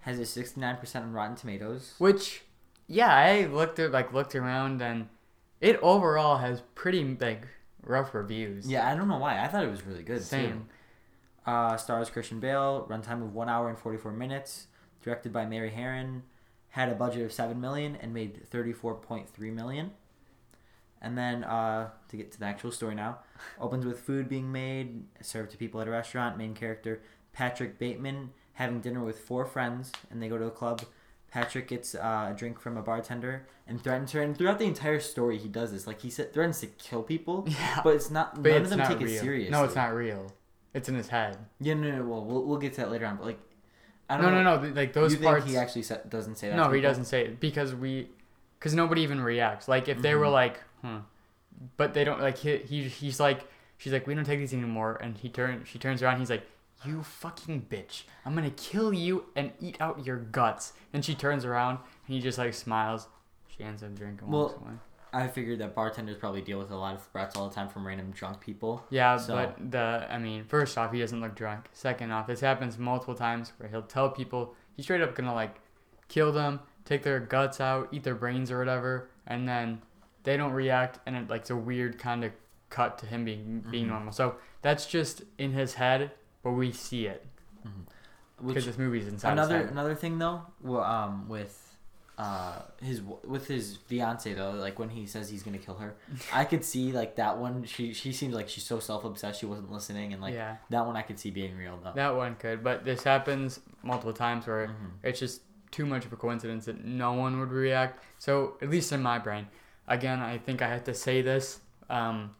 has 0.00 0.18
a 0.18 0.22
69% 0.22 0.96
on 0.96 1.12
Rotten 1.12 1.36
Tomatoes. 1.36 1.94
Which, 1.98 2.42
yeah, 2.86 3.14
I 3.14 3.46
looked 3.46 3.78
at 3.78 3.92
like 3.92 4.12
looked 4.12 4.34
around 4.34 4.82
and 4.82 5.08
it 5.60 5.78
overall 5.82 6.38
has 6.38 6.62
pretty 6.74 7.02
like 7.20 7.46
rough 7.82 8.14
reviews. 8.14 8.66
Yeah, 8.68 8.90
I 8.90 8.94
don't 8.94 9.08
know 9.08 9.18
why. 9.18 9.40
I 9.42 9.48
thought 9.48 9.64
it 9.64 9.70
was 9.70 9.84
really 9.84 10.02
good 10.02 10.22
Same. 10.22 10.50
too. 11.46 11.50
Uh, 11.50 11.76
stars 11.76 12.08
Christian 12.08 12.40
Bale, 12.40 12.86
runtime 12.88 13.22
of 13.22 13.34
one 13.34 13.48
hour 13.48 13.68
and 13.68 13.78
44 13.78 14.12
minutes. 14.12 14.68
Directed 15.02 15.34
by 15.34 15.44
Mary 15.44 15.70
Harron, 15.70 16.22
had 16.70 16.88
a 16.88 16.94
budget 16.94 17.22
of 17.22 17.32
seven 17.32 17.60
million 17.60 17.94
and 17.96 18.14
made 18.14 18.48
34.3 18.50 19.28
million. 19.52 19.90
And 21.04 21.16
then 21.18 21.44
uh, 21.44 21.90
to 22.08 22.16
get 22.16 22.32
to 22.32 22.38
the 22.40 22.46
actual 22.46 22.72
story 22.72 22.94
now, 22.94 23.18
opens 23.60 23.84
with 23.84 24.00
food 24.00 24.28
being 24.28 24.50
made, 24.50 25.04
served 25.20 25.50
to 25.52 25.56
people 25.58 25.80
at 25.80 25.86
a 25.88 25.90
restaurant. 25.90 26.38
Main 26.38 26.54
character 26.54 27.02
Patrick 27.32 27.78
Bateman 27.78 28.30
having 28.54 28.80
dinner 28.80 29.04
with 29.04 29.18
four 29.18 29.44
friends, 29.44 29.92
and 30.10 30.22
they 30.22 30.28
go 30.28 30.38
to 30.38 30.46
a 30.46 30.50
club. 30.50 30.82
Patrick 31.30 31.66
gets 31.68 31.94
uh, 31.96 32.28
a 32.30 32.34
drink 32.36 32.60
from 32.60 32.76
a 32.76 32.82
bartender 32.82 33.46
and 33.66 33.82
threatens 33.82 34.12
her. 34.12 34.22
And 34.22 34.38
throughout 34.38 34.58
the 34.60 34.66
entire 34.66 35.00
story, 35.00 35.36
he 35.36 35.48
does 35.48 35.72
this. 35.72 35.84
Like 35.86 36.00
he 36.00 36.08
said, 36.08 36.32
threatens 36.32 36.60
to 36.60 36.68
kill 36.68 37.02
people, 37.02 37.44
Yeah. 37.48 37.80
but 37.82 37.96
it's 37.96 38.10
not. 38.10 38.40
But 38.42 38.50
none 38.52 38.62
it's 38.62 38.64
of 38.66 38.70
them 38.70 38.78
not 38.78 38.88
take 38.88 38.98
real. 39.00 39.08
it 39.16 39.20
seriously. 39.20 39.50
No, 39.50 39.64
it's 39.64 39.74
not 39.74 39.92
real. 39.94 40.32
It's 40.72 40.88
in 40.88 40.94
his 40.94 41.08
head. 41.08 41.36
Yeah, 41.60 41.74
no, 41.74 41.90
no. 41.98 42.04
Well, 42.04 42.24
we'll, 42.24 42.44
we'll 42.44 42.58
get 42.58 42.72
to 42.74 42.80
that 42.82 42.90
later 42.92 43.06
on. 43.06 43.16
But 43.16 43.26
like, 43.26 43.40
I 44.08 44.16
No, 44.16 44.22
don't 44.22 44.32
no, 44.34 44.42
know. 44.44 44.56
no. 44.56 44.62
th- 44.62 44.74
Like 44.76 44.92
those 44.92 45.12
you 45.12 45.18
parts. 45.18 45.44
think 45.44 45.56
he 45.56 45.58
actually 45.60 45.82
sa- 45.82 45.98
doesn't 46.08 46.36
say 46.36 46.48
that? 46.50 46.56
no, 46.56 46.70
he 46.70 46.80
doesn't 46.80 47.04
say 47.06 47.24
it 47.26 47.40
because 47.40 47.74
we, 47.74 48.08
because 48.58 48.74
nobody 48.74 49.02
even 49.02 49.20
reacts. 49.20 49.66
Like 49.68 49.88
if 49.88 50.00
they 50.02 50.14
were 50.14 50.26
Mhm. 50.26 50.32
like, 50.32 50.60
hmm, 50.84 50.98
but 51.76 51.94
they 51.94 52.04
don't 52.04 52.20
like 52.20 52.38
he, 52.38 52.58
he 52.58 52.82
he's 52.84 53.18
like 53.20 53.40
she's 53.78 53.92
like 53.92 54.06
we 54.06 54.14
don't 54.14 54.24
take 54.24 54.38
these 54.38 54.52
anymore, 54.52 54.98
and 55.00 55.16
he 55.16 55.28
turn 55.28 55.64
she 55.64 55.78
turns 55.78 56.02
around. 56.02 56.18
He's 56.20 56.30
like. 56.30 56.46
You 56.86 57.02
fucking 57.02 57.66
bitch. 57.70 58.02
I'm 58.26 58.34
gonna 58.34 58.50
kill 58.50 58.92
you 58.92 59.24
and 59.34 59.52
eat 59.58 59.78
out 59.80 60.04
your 60.04 60.18
guts. 60.18 60.74
And 60.92 61.02
she 61.02 61.14
turns 61.14 61.46
around 61.46 61.78
and 62.06 62.14
he 62.14 62.20
just 62.20 62.36
like 62.36 62.52
smiles. 62.52 63.06
She 63.48 63.64
ends 63.64 63.82
up 63.82 63.94
drinking 63.94 64.28
Well, 64.30 64.54
away. 64.60 64.74
I 65.10 65.28
figured 65.28 65.60
that 65.60 65.74
bartenders 65.74 66.18
probably 66.18 66.42
deal 66.42 66.58
with 66.58 66.70
a 66.70 66.76
lot 66.76 66.94
of 66.94 67.02
threats 67.06 67.36
all 67.36 67.48
the 67.48 67.54
time 67.54 67.70
from 67.70 67.86
random 67.86 68.10
drunk 68.10 68.40
people. 68.40 68.84
Yeah, 68.90 69.16
So- 69.16 69.34
but 69.34 69.70
the 69.70 70.06
I 70.10 70.18
mean, 70.18 70.44
first 70.44 70.76
off, 70.76 70.92
he 70.92 70.98
doesn't 71.00 71.22
look 71.22 71.34
drunk. 71.34 71.70
Second 71.72 72.10
off, 72.12 72.26
this 72.26 72.40
happens 72.40 72.76
multiple 72.76 73.14
times 73.14 73.54
where 73.56 73.70
he'll 73.70 73.80
tell 73.80 74.10
people 74.10 74.54
he's 74.76 74.84
straight 74.84 75.00
up 75.00 75.14
gonna 75.14 75.32
like 75.32 75.54
kill 76.08 76.32
them, 76.32 76.60
take 76.84 77.02
their 77.02 77.18
guts 77.18 77.62
out, 77.62 77.88
eat 77.92 78.02
their 78.02 78.14
brains 78.14 78.50
or 78.50 78.58
whatever, 78.58 79.08
and 79.26 79.48
then 79.48 79.80
they 80.24 80.36
don't 80.36 80.52
react, 80.52 80.98
and 81.06 81.16
it 81.16 81.30
like 81.30 81.42
it's 81.42 81.50
a 81.50 81.56
weird 81.56 81.98
kind 81.98 82.24
of 82.24 82.32
cut 82.70 82.98
to 82.98 83.06
him 83.06 83.24
being 83.24 83.64
being 83.70 83.86
Mhm. 83.86 83.90
normal. 83.90 84.12
So 84.12 84.36
that's 84.62 84.86
just 84.86 85.22
in 85.38 85.52
his 85.52 85.74
head, 85.74 86.10
but 86.42 86.52
we 86.52 86.72
see 86.72 87.06
it. 87.06 87.24
Which 88.38 88.54
because 88.54 88.66
this 88.66 88.78
movie's 88.78 89.06
inside. 89.06 89.32
another 89.32 89.60
another 89.60 89.94
thing 89.94 90.18
though, 90.18 90.42
well, 90.60 90.82
um, 90.82 91.28
with 91.28 91.60
uh 92.18 92.62
his 92.82 93.00
with 93.02 93.46
his 93.46 93.76
fiance 93.76 94.32
though, 94.34 94.50
like 94.52 94.78
when 94.78 94.88
he 94.88 95.06
says 95.06 95.28
he's 95.30 95.42
gonna 95.44 95.56
kill 95.58 95.76
her, 95.76 95.94
I 96.32 96.44
could 96.44 96.64
see 96.64 96.90
like 96.92 97.14
that 97.16 97.38
one. 97.38 97.64
She 97.64 97.92
she 97.94 98.12
seems 98.12 98.34
like 98.34 98.48
she's 98.48 98.64
so 98.64 98.80
self 98.80 99.04
obsessed 99.04 99.38
she 99.40 99.46
wasn't 99.46 99.70
listening, 99.70 100.12
and 100.12 100.20
like 100.20 100.34
yeah, 100.34 100.56
that 100.70 100.84
one 100.84 100.96
I 100.96 101.02
could 101.02 101.18
see 101.18 101.30
being 101.30 101.56
real 101.56 101.78
though. 101.82 101.92
that 101.94 102.16
one 102.16 102.34
could, 102.34 102.64
but 102.64 102.84
this 102.84 103.04
happens 103.04 103.60
multiple 103.82 104.12
times 104.12 104.46
where 104.46 104.66
Mhm. 104.68 104.90
it's 105.04 105.20
just 105.20 105.42
too 105.70 105.86
much 105.86 106.04
of 106.04 106.12
a 106.12 106.16
coincidence 106.16 106.64
that 106.66 106.84
no 106.84 107.12
one 107.14 107.38
would 107.40 107.50
react. 107.50 108.02
So 108.18 108.58
at 108.62 108.68
least 108.70 108.92
in 108.92 109.00
my 109.02 109.18
brain, 109.18 109.46
again, 109.88 110.20
I 110.20 110.38
think 110.38 110.62
I 110.62 110.68
have 110.68 110.84
to 110.84 110.94
say 110.94 111.22
this. 111.22 111.60
Um, 111.90 112.34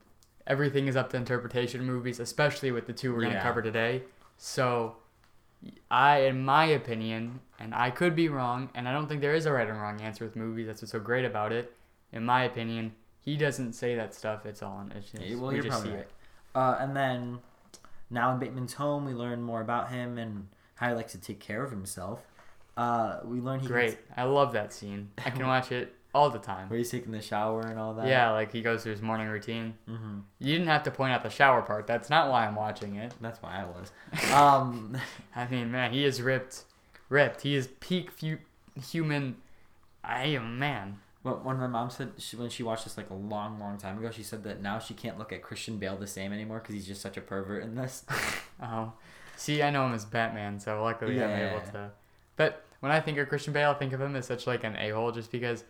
everything 0.46 0.88
is 0.88 0.96
up 0.96 1.10
to 1.10 1.16
interpretation 1.16 1.80
in 1.80 1.86
movies, 1.86 2.20
especially 2.20 2.70
with 2.72 2.86
the 2.86 2.92
two 2.92 3.14
we're 3.14 3.22
gonna 3.22 3.34
Yeah. 3.34 3.42
cover 3.42 3.62
today. 3.62 4.02
So, 4.36 4.96
I, 5.90 6.18
in 6.20 6.44
my 6.44 6.66
opinion, 6.66 7.40
and 7.58 7.74
I 7.74 7.90
could 7.90 8.14
be 8.14 8.28
wrong, 8.28 8.68
and 8.74 8.88
I 8.88 8.92
don't 8.92 9.06
think 9.08 9.20
there 9.22 9.34
is 9.34 9.46
a 9.46 9.52
right 9.52 9.68
and 9.68 9.80
wrong 9.80 10.00
answer 10.02 10.24
with 10.24 10.36
movies. 10.36 10.66
That's 10.66 10.82
what's 10.82 10.92
so 10.92 11.00
great 11.00 11.24
about 11.24 11.52
it. 11.52 11.74
In 12.12 12.24
my 12.24 12.44
opinion, 12.44 12.92
he 13.20 13.36
doesn't 13.36 13.72
say 13.72 13.94
that 13.94 14.14
stuff. 14.14 14.44
It's 14.44 14.62
all. 14.62 14.86
It's 14.94 15.10
just, 15.10 15.22
Yeah, 15.24 15.36
well, 15.36 15.48
we 15.48 15.54
you're 15.54 15.62
just 15.64 15.72
probably 15.72 15.90
see 15.90 15.96
right. 15.96 16.02
it. 16.04 16.10
Uh, 16.54 16.76
and 16.80 16.94
then 16.94 17.38
now 18.10 18.32
in 18.32 18.38
Bateman's 18.38 18.74
home, 18.74 19.06
we 19.06 19.12
learn 19.14 19.40
more 19.42 19.60
about 19.62 19.90
him 19.90 20.18
and 20.18 20.48
how 20.74 20.88
he 20.88 20.94
likes 20.94 21.12
to 21.12 21.18
take 21.18 21.40
care 21.40 21.62
of 21.64 21.70
himself. 21.70 22.20
Uh, 22.76 23.20
we 23.24 23.40
learn 23.40 23.60
he 23.60 23.66
Great. 23.66 23.98
I 24.16 24.24
love 24.24 24.52
that 24.52 24.72
scene. 24.72 25.10
I 25.24 25.30
can 25.30 25.46
watch 25.46 25.72
it 25.72 25.94
all 26.14 26.30
the 26.30 26.38
time. 26.38 26.68
where 26.68 26.78
he's 26.78 26.90
taking 26.90 27.12
the 27.12 27.20
shower 27.20 27.62
and 27.62 27.78
all 27.78 27.94
that. 27.94 28.06
Yeah, 28.06 28.30
like 28.30 28.52
he 28.52 28.62
goes 28.62 28.82
through 28.82 28.92
his 28.92 29.02
morning 29.02 29.28
routine. 29.28 29.74
hmm 29.86 30.20
You 30.38 30.52
didn't 30.52 30.68
have 30.68 30.84
to 30.84 30.90
point 30.90 31.12
out 31.12 31.22
the 31.22 31.30
shower 31.30 31.62
part. 31.62 31.86
That's 31.86 32.08
not 32.08 32.30
why 32.30 32.46
I'm 32.46 32.54
watching 32.54 32.94
it. 32.96 33.12
That's 33.20 33.42
why 33.42 33.62
I 33.62 33.64
was. 33.64 34.32
Um, 34.32 34.96
I 35.36 35.46
mean, 35.48 35.70
man, 35.72 35.92
he 35.92 36.04
is 36.04 36.22
ripped. 36.22 36.62
Ripped. 37.08 37.40
He 37.42 37.54
is 37.56 37.66
peak 37.80 38.10
fu- 38.10 38.38
human. 38.90 39.36
I 40.02 40.24
am 40.26 40.58
man. 40.58 40.98
What 41.22 41.42
when 41.44 41.56
my 41.56 41.66
mom 41.66 41.88
said 41.90 42.12
she, 42.18 42.36
when 42.36 42.50
she 42.50 42.62
watched 42.62 42.84
this 42.84 42.96
like 42.98 43.08
a 43.10 43.14
long, 43.14 43.58
long 43.58 43.78
time 43.78 43.96
ago, 43.98 44.10
she 44.10 44.22
said 44.22 44.44
that 44.44 44.60
now 44.62 44.78
she 44.78 44.92
can't 44.94 45.18
look 45.18 45.32
at 45.32 45.42
Christian 45.42 45.78
Bale 45.78 45.96
the 45.96 46.06
same 46.06 46.32
anymore 46.34 46.58
because 46.60 46.74
he's 46.74 46.86
just 46.86 47.00
such 47.00 47.16
a 47.16 47.20
pervert 47.22 47.62
in 47.64 47.74
this. 47.74 48.04
Oh, 48.62 48.92
see, 49.36 49.62
I 49.64 49.70
know 49.70 49.84
him 49.86 49.94
as 49.94 50.04
Batman, 50.04 50.60
so 50.60 50.80
luckily 50.82 51.22
I'm 51.22 51.30
able 51.30 51.60
to. 51.72 51.90
But 52.36 52.64
when 52.80 52.92
I 52.92 53.00
think 53.00 53.18
of 53.18 53.28
Christian 53.28 53.52
Bale, 53.52 53.70
I 53.70 53.74
think 53.74 53.92
of 53.92 54.00
him 54.00 54.14
as 54.14 54.26
such 54.26 54.46
like 54.46 54.62
an 54.64 54.76
a 54.76 54.90
hole, 54.90 55.10
just 55.10 55.32
because 55.32 55.64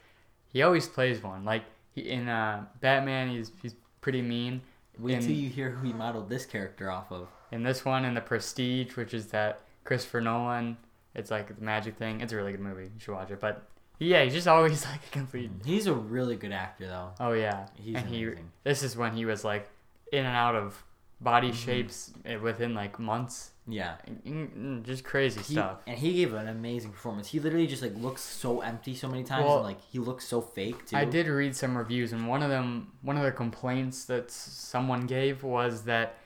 he 0.54 0.62
always 0.62 0.88
plays 0.88 1.22
one. 1.22 1.44
Like 1.44 1.64
he, 1.94 2.08
in 2.08 2.28
uh, 2.28 2.64
Batman, 2.80 3.28
he's 3.28 3.52
he's 3.60 3.74
pretty 4.00 4.22
mean. 4.22 4.62
Wait 4.98 5.16
In- 5.16 5.20
till 5.20 5.32
you 5.32 5.50
hear 5.50 5.70
who 5.70 5.86
he 5.86 5.92
modeled 5.92 6.30
this 6.30 6.46
character 6.46 6.90
off 6.90 7.12
of. 7.12 7.28
In 7.52 7.62
this 7.62 7.84
one, 7.84 8.06
in 8.06 8.14
the 8.14 8.20
Prestige, 8.22 8.96
which 8.96 9.12
is 9.12 9.26
that 9.28 9.60
Christopher 9.84 10.20
Nolan, 10.22 10.76
it's 11.14 11.30
like 11.30 11.54
the 11.54 11.62
magic 11.62 11.96
thing. 11.98 12.20
It's 12.22 12.32
a 12.32 12.36
really 12.36 12.52
good 12.52 12.60
movie. 12.60 12.84
You 12.84 12.98
should 12.98 13.12
watch 13.14 13.30
it. 13.30 13.40
But 13.40 13.68
yeah, 13.98 14.24
he's 14.24 14.32
just 14.32 14.48
always 14.48 14.84
like 14.90 15.04
a 15.06 15.10
complete. 15.10 15.50
He's 15.64 15.86
a 15.86 15.92
really 15.94 16.36
good 16.36 16.52
actor 16.52 16.86
though. 16.86 17.10
Oh 17.20 17.32
yeah, 17.32 17.66
He's 17.74 17.96
and 17.96 18.06
he. 18.08 18.30
This 18.62 18.82
is 18.82 18.96
when 18.96 19.12
he 19.14 19.24
was 19.26 19.44
like 19.44 19.68
in 20.12 20.24
and 20.24 20.36
out 20.36 20.54
of 20.54 20.82
body 21.20 21.50
Mhm. 21.50 21.54
shapes 21.64 22.12
eh, 22.24 22.36
within 22.36 22.74
like 22.74 22.98
months. 22.98 23.50
Yeah. 23.66 23.94
Mm, 24.26 24.82
Just 24.82 25.04
crazy 25.04 25.40
He, 25.40 25.54
stuff. 25.54 25.78
and 25.86 25.98
he 25.98 26.12
gave 26.14 26.34
an 26.34 26.48
amazing 26.48 26.90
performance. 26.92 27.28
He 27.28 27.40
literally 27.40 27.66
just 27.66 27.82
like 27.82 27.94
looks 27.96 28.20
so 28.22 28.60
empty 28.60 28.94
so 28.94 29.08
many 29.08 29.24
times, 29.24 29.44
Well, 29.46 29.56
and 29.56 29.64
like 29.64 29.80
he 29.80 29.98
looks 29.98 30.26
so 30.26 30.40
fake 30.40 30.84
too. 30.86 30.96
I 30.96 31.04
did 31.06 31.26
read 31.28 31.56
some 31.56 31.76
reviews, 31.76 32.12
and 32.12 32.28
one 32.28 32.42
of 32.42 32.50
them, 32.50 32.92
one 33.02 33.16
of 33.16 33.22
the 33.22 33.32
complaints 33.32 34.04
that 34.06 34.30
someone 34.30 35.06
gave 35.06 35.42
was 35.42 35.84
that 35.84 36.16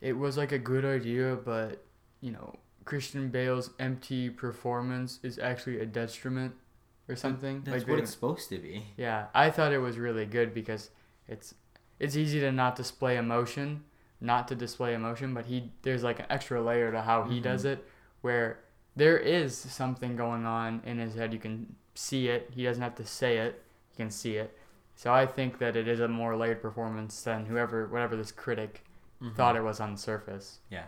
it 0.00 0.14
was 0.16 0.36
like 0.38 0.52
a 0.52 0.58
good 0.58 0.84
idea, 0.84 1.36
but 1.44 1.84
you 2.20 2.30
know, 2.32 2.54
Christian 2.84 3.28
Bale's 3.28 3.70
empty 3.78 4.30
performance 4.30 5.20
is 5.22 5.38
actually 5.38 5.80
a 5.80 5.86
detriment 5.86 6.54
or 7.06 7.16
something. 7.16 7.60
That's 7.64 7.80
like 7.80 7.88
what 7.88 7.96
they- 7.96 8.02
it's 8.02 8.12
supposed 8.12 8.48
to 8.48 8.58
be. 8.58 8.86
yeah, 8.96 9.26
I 9.34 9.50
thought 9.50 9.72
it 9.72 9.78
was 9.78 9.98
really 9.98 10.24
good 10.24 10.54
because 10.54 10.90
it's 11.28 11.54
it's 12.00 12.16
easy 12.16 12.40
to 12.40 12.50
not 12.52 12.76
display 12.76 13.16
emotion, 13.18 13.82
not 14.20 14.48
to 14.48 14.54
display 14.54 14.94
emotion, 14.94 15.34
but 15.34 15.46
he 15.46 15.70
there's 15.82 16.02
like 16.02 16.18
an 16.20 16.26
extra 16.30 16.60
layer 16.60 16.90
to 16.92 17.02
how 17.02 17.22
he 17.24 17.38
Mhm. 17.40 17.42
does 17.42 17.64
it 17.64 17.84
where 18.20 18.58
there 18.96 19.16
is 19.16 19.56
something 19.56 20.16
going 20.16 20.44
on 20.44 20.80
in 20.84 20.98
his 20.98 21.14
head. 21.14 21.32
You 21.32 21.38
can 21.38 21.76
see 21.94 22.28
it. 22.28 22.50
He 22.52 22.64
doesn't 22.64 22.82
have 22.82 22.96
to 22.96 23.06
say 23.06 23.38
it. 23.38 23.62
You 23.92 23.96
can 24.04 24.10
see 24.10 24.36
it. 24.36 24.58
So 24.96 25.14
I 25.14 25.24
think 25.26 25.58
that 25.58 25.76
it 25.76 25.86
is 25.86 26.00
a 26.00 26.08
more 26.08 26.34
layered 26.36 26.60
performance 26.60 27.22
than 27.22 27.46
whoever 27.46 27.86
whatever 27.86 28.16
this 28.16 28.32
critic 28.32 28.84
Mhm. 29.22 29.34
thought 29.36 29.54
it 29.56 29.62
was 29.62 29.78
on 29.80 29.92
the 29.92 29.98
surface. 29.98 30.58
Yeah. 30.70 30.86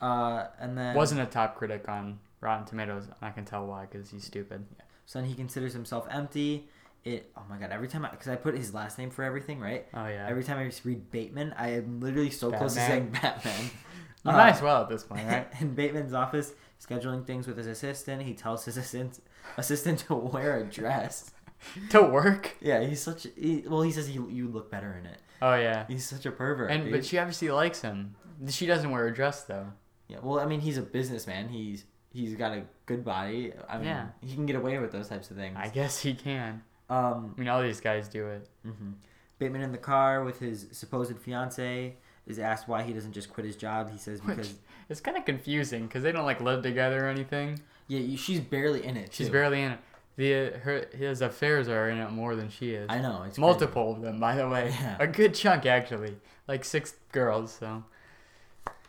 Uh, 0.00 0.46
and 0.58 0.76
then 0.76 0.94
Wasn't 0.96 1.20
a 1.20 1.26
top 1.26 1.56
critic 1.56 1.88
on 1.88 2.18
Rotten 2.40 2.64
Tomatoes. 2.66 3.06
and 3.06 3.14
I 3.22 3.30
can 3.30 3.44
tell 3.44 3.66
why 3.66 3.86
because 3.86 4.10
he's 4.10 4.24
stupid. 4.24 4.66
Yeah. 4.76 4.84
So 5.06 5.20
then 5.20 5.28
he 5.28 5.34
considers 5.34 5.72
himself 5.72 6.06
empty. 6.10 6.68
It. 7.04 7.32
Oh 7.36 7.42
my 7.50 7.56
god! 7.58 7.70
Every 7.72 7.88
time 7.88 8.04
I, 8.04 8.10
because 8.10 8.28
I 8.28 8.36
put 8.36 8.56
his 8.56 8.72
last 8.72 8.96
name 8.98 9.10
for 9.10 9.24
everything, 9.24 9.58
right? 9.58 9.86
Oh 9.92 10.06
yeah. 10.06 10.26
Every 10.28 10.44
time 10.44 10.58
I 10.58 10.70
read 10.84 11.10
Bateman, 11.10 11.52
I 11.58 11.70
am 11.70 12.00
literally 12.00 12.30
so 12.30 12.50
close 12.52 12.74
to 12.74 12.80
saying 12.80 13.10
Batman. 13.20 13.64
you 14.24 14.30
Uh, 14.30 14.34
might 14.34 14.50
as 14.50 14.62
well 14.62 14.82
at 14.82 14.88
this 14.88 15.02
point, 15.02 15.26
right? 15.26 15.48
in 15.60 15.74
Bateman's 15.74 16.12
office, 16.14 16.52
scheduling 16.80 17.26
things 17.26 17.46
with 17.48 17.56
his 17.56 17.66
assistant, 17.66 18.22
he 18.22 18.34
tells 18.34 18.64
his 18.66 18.76
assistant 18.76 19.20
assistant 19.56 19.98
to 20.06 20.14
wear 20.14 20.58
a 20.58 20.64
dress. 20.64 21.32
to 21.90 22.02
work. 22.02 22.56
Yeah, 22.60 22.82
he's 22.84 23.02
such. 23.02 23.26
He, 23.36 23.64
well, 23.66 23.82
he 23.82 23.90
says 23.90 24.06
he, 24.06 24.14
you 24.14 24.48
look 24.48 24.70
better 24.70 24.96
in 24.98 25.06
it. 25.06 25.18
Oh 25.40 25.54
yeah. 25.54 25.86
He's 25.88 26.06
such 26.06 26.24
a 26.26 26.30
pervert. 26.30 26.70
And 26.70 26.84
dude. 26.84 26.92
but 26.92 27.04
she 27.04 27.18
obviously 27.18 27.50
likes 27.50 27.80
him. 27.82 28.14
She 28.48 28.66
doesn't 28.66 28.90
wear 28.90 29.06
a 29.08 29.14
dress 29.14 29.42
though. 29.42 29.66
yeah, 30.08 30.18
well, 30.22 30.38
I 30.38 30.46
mean, 30.46 30.60
he's 30.60 30.78
a 30.78 30.82
businessman. 30.82 31.48
He's 31.48 31.84
he's 32.12 32.34
got 32.36 32.52
a 32.52 32.62
good 32.86 33.04
body. 33.04 33.52
I 33.68 33.76
mean, 33.78 33.86
Yeah. 33.86 34.06
he 34.20 34.34
can 34.34 34.46
get 34.46 34.54
away 34.56 34.78
with 34.78 34.92
those 34.92 35.08
types 35.08 35.30
of 35.32 35.36
things. 35.36 35.56
I 35.58 35.68
guess 35.68 36.00
he 36.00 36.14
can. 36.14 36.62
Um, 36.92 37.34
I 37.36 37.40
mean, 37.40 37.48
all 37.48 37.62
these 37.62 37.80
guys 37.80 38.08
do 38.08 38.26
it. 38.28 38.48
hmm 38.64 38.92
Bateman 39.38 39.62
in 39.62 39.72
the 39.72 39.78
car 39.78 40.22
with 40.24 40.38
his 40.38 40.66
supposed 40.72 41.18
fiance 41.18 41.96
is 42.26 42.38
asked 42.38 42.68
why 42.68 42.82
he 42.82 42.92
doesn't 42.92 43.12
just 43.12 43.32
quit 43.32 43.44
his 43.46 43.56
job. 43.56 43.90
He 43.90 43.98
says 43.98 44.22
Which- 44.22 44.36
because 44.36 44.54
It's 44.88 45.00
kind 45.00 45.16
of 45.16 45.24
confusing 45.24 45.86
because 45.86 46.02
they 46.04 46.12
don't 46.12 46.24
like 46.26 46.40
live 46.40 46.62
together 46.62 47.06
or 47.06 47.08
anything. 47.08 47.58
yeah, 47.88 47.98
you, 47.98 48.16
she's 48.16 48.40
barely 48.40 48.84
in 48.84 48.96
it. 48.96 49.12
She's 49.12 49.26
too. 49.28 49.32
barely 49.32 49.62
in 49.62 49.72
it. 49.72 49.78
The 50.16 50.58
her 50.62 50.86
his 50.94 51.22
affairs 51.22 51.68
are 51.68 51.88
in 51.88 51.98
it 51.98 52.10
more 52.10 52.36
than 52.36 52.50
she 52.50 52.74
is. 52.74 52.86
I 52.90 52.98
know 53.00 53.22
it's 53.26 53.36
crazy. 53.36 53.40
Multiple 53.40 53.92
of 53.94 54.02
them, 54.02 54.20
by 54.20 54.36
the 54.36 54.46
way. 54.48 54.68
Yeah. 54.80 54.96
A 55.00 55.06
good 55.06 55.34
chunk 55.34 55.64
actually, 55.66 56.16
like 56.46 56.64
six 56.64 56.94
girls. 57.12 57.52
So, 57.58 57.82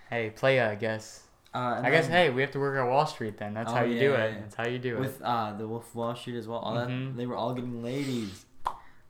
hey, 0.10 0.30
play 0.32 0.60
I 0.60 0.76
guess. 0.76 1.23
Uh, 1.56 1.82
I 1.84 1.92
guess 1.92 2.08
hey, 2.08 2.30
we 2.32 2.42
have 2.42 2.52
to 2.52 2.60
work 2.60 2.78
at 2.78 2.90
Wall 2.90 3.06
Street 3.06 3.38
then. 3.38 3.54
That's 3.54 3.72
Oh, 3.72 3.76
how 3.76 3.84
you 3.84 3.94
yeah, 3.96 4.00
do 4.02 4.14
it. 4.16 4.34
yeah. 4.34 4.40
That's 4.42 4.56
how 4.56 4.68
you 4.68 4.80
do 4.80 4.96
it. 4.98 5.00
with 5.00 5.22
uh, 5.22 5.54
the 5.54 5.68
Wolf 5.68 5.88
of 5.90 5.96
Wall 5.96 6.16
Street 6.16 6.36
as 6.38 6.48
well. 6.48 6.60
All 6.60 6.76
Mhm. 6.76 7.12
that 7.12 7.18
they 7.18 7.26
were 7.28 7.36
all 7.36 7.54
getting 7.54 7.84
ladies. 7.84 8.46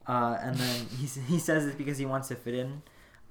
Uh, 0.06 0.38
and 0.42 0.56
then 0.58 0.86
he 1.00 1.06
he 1.06 1.40
says 1.40 1.66
it 1.66 1.78
because 1.78 1.98
he 1.98 2.06
wants 2.06 2.28
to 2.28 2.36
fit 2.36 2.54
in, 2.54 2.82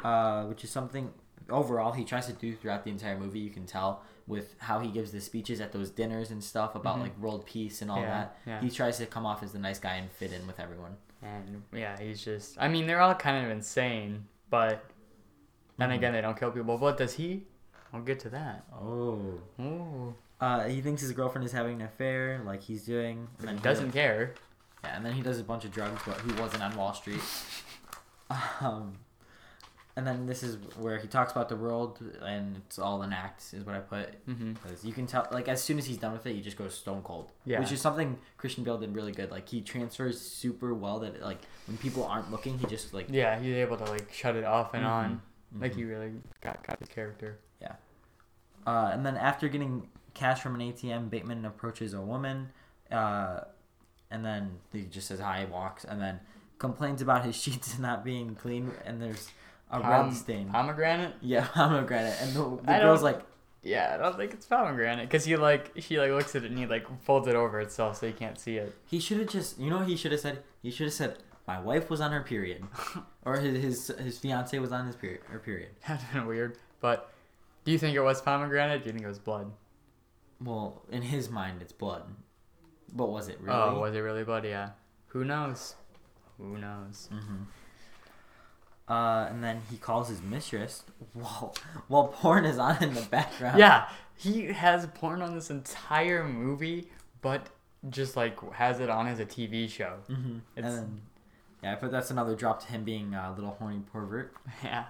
uh, 0.02 0.44
which 0.44 0.64
is 0.64 0.70
something 0.70 1.12
overall 1.50 1.92
he 1.92 2.04
tries 2.04 2.26
to 2.26 2.32
do 2.32 2.54
throughout 2.54 2.84
the 2.84 2.90
entire 2.90 3.18
movie. 3.18 3.40
You 3.40 3.50
can 3.50 3.66
tell 3.66 4.02
with 4.26 4.54
how 4.58 4.78
he 4.78 4.88
gives 4.90 5.12
the 5.12 5.20
speeches 5.20 5.60
at 5.60 5.72
those 5.72 5.90
dinners 5.90 6.30
and 6.30 6.42
stuff 6.42 6.74
about 6.74 6.96
Mhm. 6.96 7.02
like 7.02 7.18
world 7.18 7.44
peace 7.44 7.82
and 7.82 7.90
all 7.90 7.98
Yeah, 8.00 8.06
that. 8.06 8.36
yeah. 8.46 8.60
He 8.60 8.70
tries 8.70 8.96
to 8.98 9.06
come 9.06 9.26
off 9.26 9.42
as 9.42 9.52
the 9.52 9.58
nice 9.58 9.78
guy 9.80 9.94
and 9.96 10.10
fit 10.10 10.32
in 10.32 10.46
with 10.46 10.58
everyone. 10.60 10.96
And 11.20 11.62
yeah, 11.72 11.98
he's 12.00 12.24
just. 12.24 12.56
I 12.58 12.68
mean, 12.68 12.86
they're 12.86 13.00
all 13.00 13.14
kind 13.14 13.44
of 13.44 13.50
insane, 13.52 14.26
but 14.48 14.84
then 15.76 15.90
Mhm. 15.90 15.94
again, 15.96 16.12
they 16.14 16.20
don't 16.22 16.38
kill 16.38 16.50
people. 16.52 16.78
But 16.78 16.96
does 16.96 17.14
he? 17.14 17.46
I'll 17.93 18.03
get 18.03 18.20
to 18.20 18.30
that. 18.30 18.64
Oh. 18.74 19.40
Ooh. 19.61 20.14
Uh, 20.40 20.64
he 20.68 20.80
thinks 20.80 21.03
his 21.03 21.12
girlfriend 21.12 21.45
is 21.47 21.53
having 21.53 21.80
an 21.80 21.86
affair, 21.86 22.43
like 22.45 22.62
he's 22.62 22.84
doing. 22.84 23.28
And 23.38 23.49
then 23.49 23.57
doesn't 23.59 23.93
care. 23.93 24.34
Yeah, 24.82 24.97
and 24.97 25.07
then 25.07 25.12
he 25.12 25.22
does 25.22 25.38
a 25.38 25.45
bunch 25.45 25.64
of 25.64 25.70
drugs, 25.72 26.01
but 26.05 26.20
he 26.22 26.32
wasn't 26.40 26.62
on 26.62 26.74
Wall 26.76 26.95
Street. 26.95 27.20
Um, 28.61 28.95
and 29.95 30.07
then 30.07 30.24
this 30.24 30.43
is 30.43 30.57
where 30.78 30.97
he 30.97 31.07
talks 31.07 31.32
about 31.32 31.51
the 31.51 31.57
world, 31.57 31.99
and 32.24 32.57
it's 32.57 32.78
all 32.78 33.03
an 33.03 33.12
act, 33.12 33.43
is 33.53 33.62
what 33.66 33.74
I 33.74 33.80
put. 33.80 34.26
Mm-hmm. 34.26 34.53
Because 34.55 34.82
you 34.86 34.93
can 34.95 35.07
tell, 35.07 35.28
like, 35.30 35.49
as 35.49 35.62
soon 35.62 35.76
as 35.78 35.84
he's 35.84 35.99
done 35.99 36.14
with 36.14 36.24
it, 36.24 36.34
he 36.34 36.40
just 36.40 36.57
goes 36.57 36.74
stone 36.74 37.03
cold. 37.03 37.30
Yeah. 37.45 37.61
Which 37.61 37.72
is 37.72 37.82
something 37.82 38.18
Christian 38.38 38.64
Bale 38.64 38.78
did 38.78 38.95
really 38.95 39.12
good. 39.12 39.30
Like, 39.30 39.47
he 39.51 39.61
transfers 39.61 40.18
super 40.18 40.72
well 40.72 41.01
that, 41.01 41.20
like, 41.20 41.40
when 41.66 41.76
people 41.76 42.07
aren't 42.07 42.30
looking, 42.30 42.57
he 42.59 42.66
just, 42.66 42.95
like, 42.95 43.09
Yeah, 43.11 43.38
he's 43.38 43.55
able 43.57 43.76
to 43.76 43.84
like 43.84 44.11
shut 44.11 44.34
it 44.34 44.45
off 44.45 44.72
and 44.72 44.82
Mhm. 44.84 44.88
on. 44.88 45.22
Like 45.61 45.72
Mhm. 45.72 45.76
he 45.76 45.84
really 45.84 46.12
got 46.40 46.66
got 46.66 46.78
his 46.78 46.88
character. 46.88 47.38
Uh, 48.66 48.90
and 48.92 49.04
then 49.04 49.16
after 49.16 49.48
getting 49.48 49.88
cash 50.14 50.40
from 50.40 50.54
an 50.54 50.60
ATM, 50.60 51.10
Bateman 51.10 51.44
approaches 51.44 51.94
a 51.94 52.00
woman, 52.00 52.50
uh, 52.90 53.40
and 54.10 54.24
then 54.24 54.58
he 54.72 54.82
just 54.82 55.08
says 55.08 55.20
hi, 55.20 55.46
walks, 55.50 55.84
and 55.84 56.00
then 56.00 56.20
complains 56.58 57.02
about 57.02 57.24
his 57.24 57.34
sheets 57.42 57.78
not 57.78 58.04
being 58.04 58.34
clean, 58.34 58.72
and 58.84 59.00
there's 59.00 59.28
a 59.70 59.80
Pom- 59.80 60.06
red 60.06 60.14
stain. 60.14 60.48
Pomegranate? 60.50 61.14
Yeah, 61.20 61.46
pomegranate, 61.54 62.16
and 62.20 62.34
the, 62.34 62.58
the 62.62 62.78
girl's 62.78 63.02
like, 63.02 63.20
Yeah, 63.62 63.92
I 63.94 64.02
don't 64.02 64.16
think 64.16 64.32
it's 64.34 64.46
pomegranate 64.46 65.08
because 65.08 65.24
he 65.24 65.36
like 65.36 65.72
she 65.78 65.98
like 65.98 66.10
looks 66.10 66.34
at 66.36 66.44
it 66.44 66.50
and 66.50 66.58
he 66.58 66.66
like 66.66 66.84
folds 67.04 67.26
it 67.28 67.34
over 67.34 67.60
itself 67.60 67.96
so 67.98 68.06
you 68.06 68.12
can't 68.12 68.38
see 68.38 68.56
it. 68.56 68.74
he 68.86 69.00
should 69.00 69.18
have 69.18 69.28
just, 69.28 69.58
you 69.58 69.70
know, 69.70 69.78
what 69.78 69.88
he 69.88 69.96
should 69.96 70.12
have 70.12 70.20
said. 70.20 70.42
He 70.62 70.70
should 70.70 70.86
have 70.86 70.94
said, 70.94 71.18
my 71.46 71.60
wife 71.60 71.88
was 71.90 72.00
on 72.00 72.12
her 72.12 72.20
period, 72.22 72.64
or 73.24 73.38
his 73.38 73.62
his 73.88 73.98
his 73.98 74.18
fiance 74.18 74.56
was 74.58 74.72
on 74.72 74.86
his 74.86 74.94
period, 74.96 75.20
her 75.28 75.38
period. 75.38 75.70
That'd 75.88 76.06
been 76.12 76.26
weird. 76.26 76.58
But 76.80 77.11
do 77.64 77.72
you 77.72 77.78
think 77.78 77.94
it 77.96 78.00
was 78.02 78.20
pomegranate? 78.20 78.82
Do 78.82 78.88
you 78.88 78.92
think 78.92 79.04
it 79.04 79.08
was 79.08 79.18
blood? 79.18 79.52
well, 80.44 80.82
in 80.90 81.02
his 81.02 81.30
mind, 81.30 81.62
it's 81.62 81.72
blood. 81.72 82.02
But 82.92 83.06
was 83.10 83.28
it 83.28 83.38
really? 83.40 83.56
Oh, 83.56 83.78
was 83.80 83.94
it 83.94 84.00
really 84.00 84.24
blood? 84.24 84.44
Yeah. 84.44 84.70
Who 85.08 85.24
knows? 85.24 85.76
Who 86.38 86.58
knows? 86.58 87.08
hmm 87.12 87.44
Uh, 88.88 89.26
and 89.30 89.42
then 89.42 89.62
he 89.70 89.76
calls 89.76 90.08
his 90.08 90.20
mistress 90.20 90.82
while 91.12 91.54
while 91.88 92.08
porn 92.08 92.44
is 92.44 92.58
on 92.58 92.82
in 92.82 92.94
the 92.94 93.02
background. 93.02 93.58
Yeah, 93.58 93.88
he 94.16 94.46
has 94.46 94.86
porn 94.94 95.22
on 95.22 95.34
this 95.34 95.50
entire 95.50 96.24
movie, 96.24 96.90
but 97.20 97.48
just 97.88 98.16
like 98.16 98.36
has 98.54 98.80
it 98.80 98.90
on 98.90 99.06
as 99.06 99.20
a 99.20 99.24
TV 99.26 99.68
show. 99.70 99.98
hmm 100.08 100.38
And 100.56 100.66
It's- 100.66 100.74
then, 100.74 101.02
yeah, 101.62 101.76
but 101.80 101.92
that's 101.92 102.10
another 102.10 102.34
drop 102.34 102.60
to 102.62 102.66
him 102.72 102.82
being 102.82 103.14
a 103.14 103.32
little 103.32 103.52
horny 103.58 103.82
pervert. 103.92 104.34
Yeah. 104.64 104.84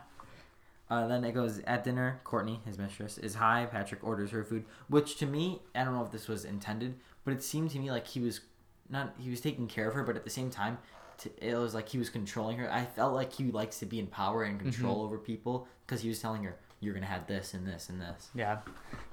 Uh, 0.93 1.07
then 1.07 1.25
it 1.25 1.33
goes 1.33 1.59
at 1.61 1.85
dinner. 1.85 2.21
Courtney, 2.23 2.61
his 2.67 2.77
mistress, 2.77 3.17
is 3.17 3.35
high. 3.35 3.65
Patrick 3.65 4.05
orders 4.05 4.31
her 4.31 4.45
food, 4.45 4.67
which 4.89 5.17
to 5.17 5.25
me, 5.25 5.63
I 5.75 5.85
don't 5.85 5.95
know 5.95 6.05
if 6.05 6.11
this 6.11 6.29
was 6.29 6.45
intended, 6.45 6.97
but 7.25 7.33
it 7.33 7.43
seemed 7.43 7.71
to 7.71 7.79
me 7.79 7.91
like 7.91 8.07
he 8.07 8.21
was 8.21 8.43
not 8.91 9.15
he 9.19 9.31
was 9.31 9.41
taking 9.41 9.67
care 9.69 9.89
of 9.89 9.95
her, 9.95 10.03
but 10.03 10.17
at 10.17 10.25
the 10.25 10.29
same 10.29 10.51
time, 10.51 10.77
t 11.17 11.31
it 11.39 11.55
was 11.55 11.73
like 11.73 11.89
he 11.89 11.97
was 11.97 12.11
controlling 12.11 12.59
her. 12.59 12.71
I 12.71 12.85
felt 12.85 13.15
like 13.15 13.33
he 13.33 13.45
likes 13.45 13.79
to 13.79 13.87
be 13.87 14.01
in 14.01 14.07
power 14.07 14.43
and 14.43 14.61
control 14.61 15.03
over 15.03 15.17
people 15.17 15.67
because 15.87 16.03
he 16.03 16.11
was 16.11 16.21
telling 16.21 16.45
her, 16.45 16.59
"You're 16.81 16.93
gonna 16.93 17.07
have 17.07 17.27
this 17.27 17.55
and 17.55 17.67
this 17.67 17.89
and 17.89 17.99
this." 17.99 18.29
Yeah. 18.35 18.59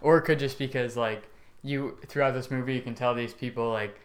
Or 0.02 0.18
it 0.18 0.24
could 0.24 0.40
just 0.40 0.58
because 0.60 0.98
like 0.98 1.30
you 1.62 1.98
throughout 2.08 2.34
this 2.34 2.52
movie 2.52 2.76
you 2.76 2.82
can 2.82 2.94
tell 2.94 3.16
these 3.16 3.34
people 3.34 3.72
like 3.72 4.02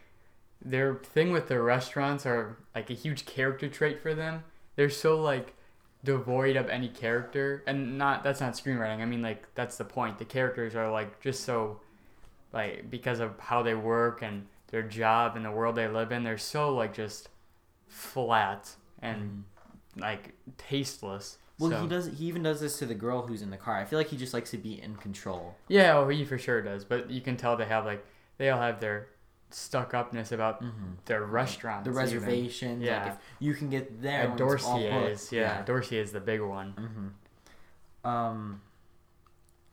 their 0.64 0.94
thing 0.94 1.32
with 1.32 1.48
their 1.48 1.64
restaurants 1.64 2.24
are 2.24 2.56
like 2.72 2.88
a 2.88 2.94
huge 2.94 3.26
character 3.26 3.68
trait 3.68 4.00
for 4.00 4.14
them. 4.14 4.44
They're 4.76 4.90
so 4.90 5.20
like 5.20 5.56
devoid 6.04 6.56
of 6.56 6.68
any 6.68 6.88
character 6.88 7.62
and 7.66 7.98
not 7.98 8.22
that's 8.22 8.40
not 8.40 8.52
screenwriting. 8.52 9.00
I 9.00 9.06
mean 9.06 9.22
like 9.22 9.52
that's 9.54 9.76
the 9.76 9.84
point. 9.84 10.18
The 10.18 10.24
characters 10.24 10.74
are 10.74 10.90
like 10.90 11.20
just 11.20 11.44
so 11.44 11.80
like 12.52 12.90
because 12.90 13.20
of 13.20 13.38
how 13.38 13.62
they 13.62 13.74
work 13.74 14.22
and 14.22 14.46
their 14.68 14.82
job 14.82 15.36
and 15.36 15.44
the 15.44 15.50
world 15.50 15.76
they 15.76 15.88
live 15.88 16.12
in, 16.12 16.22
they're 16.24 16.38
so 16.38 16.74
like 16.74 16.94
just 16.94 17.28
flat 17.88 18.70
and 19.00 19.22
mm-hmm. 19.22 20.00
like 20.00 20.34
tasteless. 20.58 21.38
Well, 21.58 21.70
So- 21.70 21.82
he 21.82 21.88
does. 21.88 22.06
He 22.18 22.26
even 22.26 22.42
does 22.42 22.60
this 22.60 22.78
to 22.78 22.86
the 22.86 22.94
girl 22.94 23.26
who's 23.26 23.42
in 23.42 23.50
the 23.50 23.56
car. 23.56 23.78
I 23.78 23.84
feel 23.84 23.98
like 23.98 24.08
he 24.08 24.16
just 24.16 24.34
likes 24.34 24.50
to 24.50 24.58
be 24.58 24.80
in 24.80 24.96
control. 24.96 25.54
Yeah, 25.68 25.96
oh, 25.96 26.08
he 26.08 26.24
for 26.24 26.38
sure 26.38 26.60
does. 26.60 26.84
But 26.84 27.10
you 27.10 27.20
can 27.20 27.36
tell 27.36 27.56
they 27.56 27.64
have 27.64 27.84
like 27.84 28.04
they 28.38 28.50
all 28.50 28.60
have 28.60 28.80
their 28.80 29.08
stuck 29.54 29.94
upness 29.94 30.32
about 30.32 30.62
Mhm. 30.62 30.96
their 31.06 31.24
restaurants. 31.24 31.84
The 31.84 31.90
even. 31.90 32.02
reservations. 32.02 32.82
Yeah. 32.82 33.02
Like 33.04 33.12
if 33.12 33.18
you 33.38 33.54
can 33.54 33.70
get 33.70 34.02
there. 34.02 34.22
And 34.30 34.38
when 34.40 34.54
it's 34.54 34.64
all 34.64 34.78
Dorsia 34.80 35.10
is 35.10 35.32
yeah, 35.32 35.64
Dorsia 35.64 35.98
is 36.02 36.12
the 36.12 36.20
big 36.20 36.40
one. 36.40 36.72
hmm 36.72 38.08
Um, 38.08 38.60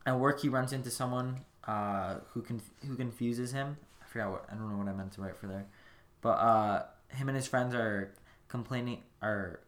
at 0.06 0.18
work, 0.20 0.40
he 0.42 0.50
runs 0.50 0.72
into 0.74 0.90
someone 0.90 1.42
uh, 1.66 2.16
who 2.32 2.42
con- 2.42 2.62
who 2.88 2.96
confuses 2.96 3.52
him. 3.52 3.78
I 4.02 4.06
forgot 4.06 4.32
what 4.32 4.46
I 4.52 4.56
don't 4.56 4.70
know 4.72 4.78
what 4.78 4.88
I 4.88 4.94
meant 4.94 5.12
to 5.14 5.22
write 5.22 5.36
for 5.38 5.48
there, 5.48 5.66
but 6.22 6.38
uh, 6.40 6.86
him 7.10 7.28
and 7.30 7.36
his 7.36 7.48
friends 7.48 7.74
are 7.76 8.14
complaining 8.48 9.04
are 9.22 9.60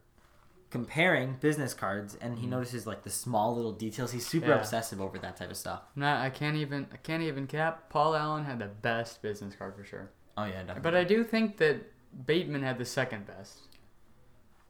comparing 0.73 1.37
business 1.39 1.73
cards, 1.73 2.17
and 2.19 2.39
he 2.39 2.47
notices 2.47 2.85
like 2.87 3.03
the 3.03 3.09
small 3.09 3.55
little 3.55 3.71
details. 3.71 4.11
He's 4.11 4.25
super 4.27 4.47
Mm. 4.47 4.49
Yeah. 4.49 4.55
obsessive 4.59 4.99
over 4.99 5.17
that 5.19 5.37
type 5.37 5.51
of 5.51 5.55
stuff. 5.57 5.83
Not 5.95 6.19
I 6.21 6.29
can't 6.31 6.57
even 6.57 6.87
I 6.91 6.97
can't 6.97 7.21
even 7.23 7.45
cap. 7.47 7.89
Paul 7.89 8.15
Allen 8.15 8.43
had 8.45 8.57
the 8.59 8.65
best 8.67 9.21
business 9.21 9.55
card 9.55 9.75
for 9.75 9.83
sure. 9.85 10.09
Oh 10.35 10.45
yeah, 10.45 10.59
definitely. 10.63 10.81
But 10.81 10.95
I 10.95 11.03
do 11.03 11.23
think 11.23 11.57
that 11.57 11.77
Bateman 12.25 12.63
had 12.63 12.77
the 12.79 12.85
second 12.85 13.27
best. 13.27 13.59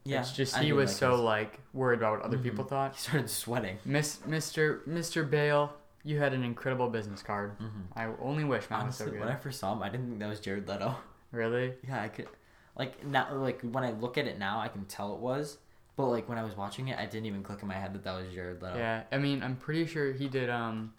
yeah, 0.04 0.20
it's 0.20 0.32
just 0.32 0.56
he 0.58 0.72
was 0.74 0.90
like 0.90 0.98
so 0.98 1.10
his. 1.12 1.20
like 1.20 1.60
worried 1.72 1.98
about 2.00 2.18
what 2.18 2.22
other 2.26 2.36
Mhm. 2.38 2.42
people 2.42 2.64
thought. 2.64 2.92
He 2.94 3.00
started 3.00 3.30
sweating. 3.30 3.78
Miss 3.86 4.18
Mr. 4.28 4.84
Mr. 4.86 5.28
Bale, 5.28 5.72
you 6.02 6.18
had 6.18 6.34
an 6.34 6.44
incredible 6.44 6.90
business 6.90 7.22
card. 7.22 7.52
hmm 7.58 7.82
I 7.96 8.08
only 8.20 8.44
wish 8.44 8.68
mine 8.68 8.86
was 8.86 8.96
so 8.96 9.06
good. 9.06 9.20
when 9.20 9.28
I 9.30 9.36
first 9.36 9.58
saw 9.60 9.72
him, 9.72 9.82
I 9.82 9.88
didn't 9.88 10.08
think 10.08 10.18
that 10.20 10.28
was 10.28 10.40
Jared 10.40 10.68
Leto. 10.68 10.96
Really? 11.32 11.74
Yeah, 11.88 12.00
I 12.02 12.08
could, 12.08 12.28
like 12.76 13.04
now, 13.04 13.34
like 13.34 13.62
when 13.62 13.82
I 13.82 13.92
look 13.92 14.18
at 14.18 14.26
it 14.26 14.38
now, 14.38 14.60
I 14.60 14.68
can 14.68 14.84
tell 14.84 15.14
it 15.14 15.20
was. 15.20 15.56
But 15.96 16.06
like 16.08 16.28
when 16.28 16.38
I 16.38 16.42
was 16.42 16.56
watching 16.56 16.88
it, 16.88 16.98
I 16.98 17.06
didn't 17.06 17.26
even 17.26 17.42
click 17.42 17.62
in 17.62 17.68
my 17.68 17.74
head 17.74 17.94
that 17.94 18.02
that 18.04 18.16
was 18.16 18.32
Jared 18.34 18.60
Leto. 18.62 18.76
Yeah, 18.76 19.02
I 19.12 19.18
mean, 19.18 19.42
I'm 19.42 19.56
pretty 19.56 19.86
sure 19.86 20.12
he 20.12 20.28
did. 20.28 20.50
Um, 20.50 20.92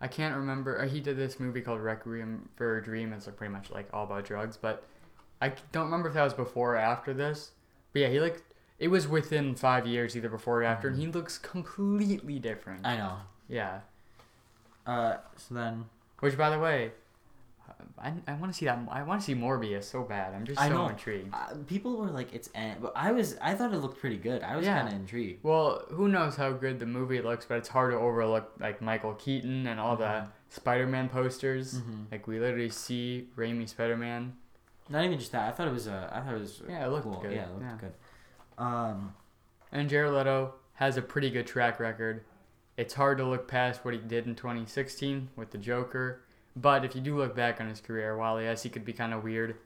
I 0.00 0.08
can't 0.08 0.34
remember. 0.34 0.80
Uh, 0.80 0.88
he 0.88 1.00
did 1.00 1.16
this 1.18 1.38
movie 1.38 1.60
called 1.60 1.80
Requiem 1.80 2.48
for 2.56 2.78
a 2.78 2.82
Dream. 2.82 3.12
It's 3.12 3.26
like 3.26 3.36
pretty 3.36 3.52
much 3.52 3.70
like 3.70 3.88
all 3.92 4.04
about 4.04 4.24
drugs, 4.24 4.56
but 4.56 4.84
I 5.42 5.52
don't 5.72 5.84
remember 5.84 6.08
if 6.08 6.14
that 6.14 6.24
was 6.24 6.34
before 6.34 6.74
or 6.74 6.78
after 6.78 7.12
this. 7.12 7.52
But 7.92 8.02
yeah, 8.02 8.08
he 8.08 8.20
like 8.20 8.42
it 8.78 8.88
was 8.88 9.06
within 9.06 9.54
five 9.54 9.86
years, 9.86 10.16
either 10.16 10.30
before 10.30 10.62
or 10.62 10.64
after, 10.64 10.88
and 10.88 10.96
he 10.98 11.06
looks 11.06 11.36
completely 11.36 12.38
different. 12.38 12.86
I 12.86 12.96
know. 12.96 13.16
yeah. 13.48 13.80
Uh, 14.86 15.18
so 15.36 15.54
then 15.54 15.84
Which, 16.20 16.36
by 16.36 16.48
the 16.48 16.58
way, 16.58 16.92
I, 17.98 18.12
I 18.26 18.32
want 18.34 18.52
to 18.52 18.56
see 18.56 18.64
that. 18.66 18.78
I 18.90 19.02
want 19.02 19.20
to 19.20 19.24
see 19.26 19.34
Morbius 19.34 19.84
so 19.84 20.02
bad. 20.02 20.32
I'm 20.34 20.44
just 20.46 20.58
so 20.58 20.64
I 20.64 20.68
know. 20.70 20.88
intrigued. 20.88 21.34
uh, 21.34 21.54
people 21.66 21.96
were 21.98 22.10
like, 22.10 22.32
"It's," 22.32 22.48
eh, 22.54 22.74
but 22.80 22.92
I 22.96 23.12
was, 23.12 23.36
I 23.42 23.54
thought 23.54 23.74
it 23.74 23.78
looked 23.78 23.98
pretty 24.00 24.16
good. 24.16 24.42
I 24.42 24.56
was 24.56 24.64
Yeah. 24.64 24.78
kind 24.80 24.88
of 24.94 25.00
intrigued. 25.00 25.44
Well, 25.44 25.84
who 25.90 26.08
knows 26.08 26.36
how 26.36 26.52
good 26.52 26.78
the 26.78 26.86
movie 26.86 27.20
looks, 27.20 27.44
but 27.44 27.58
it's 27.58 27.68
hard 27.68 27.92
to 27.92 27.98
overlook 27.98 28.52
like 28.58 28.80
Michael 28.80 29.14
Keaton 29.14 29.66
and 29.66 29.78
all 29.78 29.96
the 29.96 30.26
Spider-Man 30.48 31.08
posters. 31.10 31.80
Mhm. 31.80 32.10
Like 32.10 32.26
we 32.26 32.38
literally 32.40 32.70
see 32.70 33.28
Raimi 33.36 33.68
Spider-Man. 33.68 34.34
Not 34.88 35.04
even 35.04 35.18
just 35.18 35.32
that. 35.32 35.48
I 35.48 35.52
thought 35.52 35.68
it 35.68 35.72
was. 35.72 35.86
Uh, 35.86 36.08
I 36.12 36.20
thought 36.20 36.34
it 36.34 36.40
was. 36.40 36.62
Yeah, 36.68 36.86
it 36.86 36.88
looked 36.88 37.04
cool. 37.04 37.20
good. 37.20 37.32
Yeah, 37.32 37.44
it 37.44 37.50
looked 37.52 37.62
Yeah. 37.62 37.76
good. 37.80 37.92
Um, 38.58 39.14
And 39.72 39.88
Jared 39.88 40.12
Leto 40.12 40.54
has 40.74 40.96
a 40.96 41.02
pretty 41.02 41.30
good 41.30 41.46
track 41.46 41.78
record. 41.78 42.24
It's 42.76 42.94
hard 42.94 43.18
to 43.18 43.24
look 43.24 43.46
past 43.46 43.84
what 43.84 43.94
he 43.94 44.00
did 44.00 44.26
in 44.26 44.34
2016 44.34 45.28
with 45.36 45.50
the 45.50 45.58
Joker, 45.58 46.22
but 46.60 46.84
if 46.84 46.94
you 46.94 47.00
do 47.00 47.16
look 47.16 47.34
back 47.34 47.60
on 47.60 47.68
his 47.68 47.80
career, 47.80 48.16
while 48.16 48.40
yes, 48.40 48.62
he 48.62 48.68
could 48.68 48.84
be 48.84 48.92
kind 48.92 49.12
of 49.14 49.22
weird, 49.24 49.56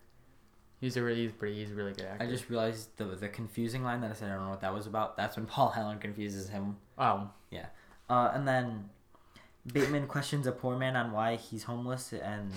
he's 0.80 0.96
a 0.96 1.02
really, 1.02 1.22
he's 1.22 1.32
pretty, 1.32 1.56
he's 1.56 1.70
a 1.72 1.74
really 1.74 1.92
good 1.92 2.06
actor. 2.06 2.24
I 2.24 2.28
just 2.28 2.48
realized 2.50 2.96
the 2.96 3.04
the 3.04 3.28
confusing 3.28 3.82
line 3.82 4.00
that 4.02 4.10
I 4.10 4.14
said 4.14 4.30
I 4.30 4.34
don't 4.34 4.44
know 4.44 4.50
what 4.50 4.60
that 4.60 4.74
was 4.74 4.86
about. 4.86 5.16
That's 5.16 5.36
when 5.36 5.46
Paul 5.54 5.72
Allen 5.76 5.98
confuses 5.98 6.48
him. 6.48 6.76
oh, 6.98 7.30
yeah. 7.50 7.66
Uh, 8.10 8.30
and 8.34 8.46
then 8.46 8.90
Bateman 9.72 10.06
questions 10.06 10.46
a 10.46 10.52
poor 10.52 10.76
man 10.76 10.94
on 10.94 11.10
why 11.12 11.36
he's 11.36 11.62
homeless 11.64 12.12
and 12.12 12.52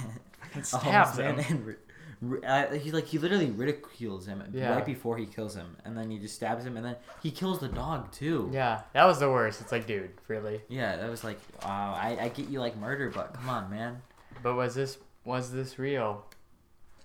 a 0.54 0.62
stabs 0.62 1.18
homeless 1.18 1.18
him. 1.18 1.36
man 1.36 1.44
and 1.66 1.76
ri- 2.30 2.38
ri- 2.40 2.44
uh, 2.46 2.74
he 2.74 2.90
like 2.90 3.06
he 3.06 3.18
literally 3.18 3.50
ridicules 3.50 4.26
him 4.26 4.42
Yeah. 4.52 4.74
right 4.74 4.84
before 4.84 5.16
he 5.16 5.26
kills 5.26 5.54
him, 5.54 5.76
and 5.84 5.96
then 5.96 6.10
he 6.10 6.18
just 6.18 6.34
stabs 6.34 6.64
him, 6.64 6.76
and 6.76 6.84
then 6.84 6.96
he 7.22 7.30
kills 7.30 7.60
the 7.60 7.68
dog 7.68 8.10
too. 8.12 8.50
yeah, 8.52 8.82
that 8.92 9.04
was 9.04 9.18
the 9.20 9.30
worst. 9.30 9.60
It's 9.60 9.72
like, 9.72 9.86
dude, 9.86 10.10
really? 10.28 10.60
Yeah, 10.68 10.96
that 10.96 11.10
was 11.10 11.22
like, 11.24 11.38
wow. 11.64 11.94
I, 11.96 12.16
I 12.24 12.28
get 12.28 12.48
you 12.48 12.60
like 12.60 12.76
murder, 12.76 13.10
but 13.10 13.34
come 13.34 13.48
on, 13.48 13.70
man. 13.70 14.02
But 14.42 14.54
was 14.54 14.74
this 14.74 14.98
was 15.24 15.52
this 15.52 15.78
real? 15.78 16.24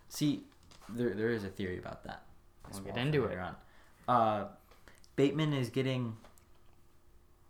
See, 0.09 0.43
there 0.89 1.13
there 1.13 1.29
is 1.29 1.43
a 1.43 1.49
theory 1.49 1.77
about 1.77 2.03
that. 2.05 2.23
We'll 2.71 2.81
get 2.81 2.97
into 2.97 3.25
it. 3.25 3.37
on. 3.37 3.55
Uh, 4.07 4.47
Bateman 5.15 5.53
is 5.53 5.69
getting. 5.69 6.15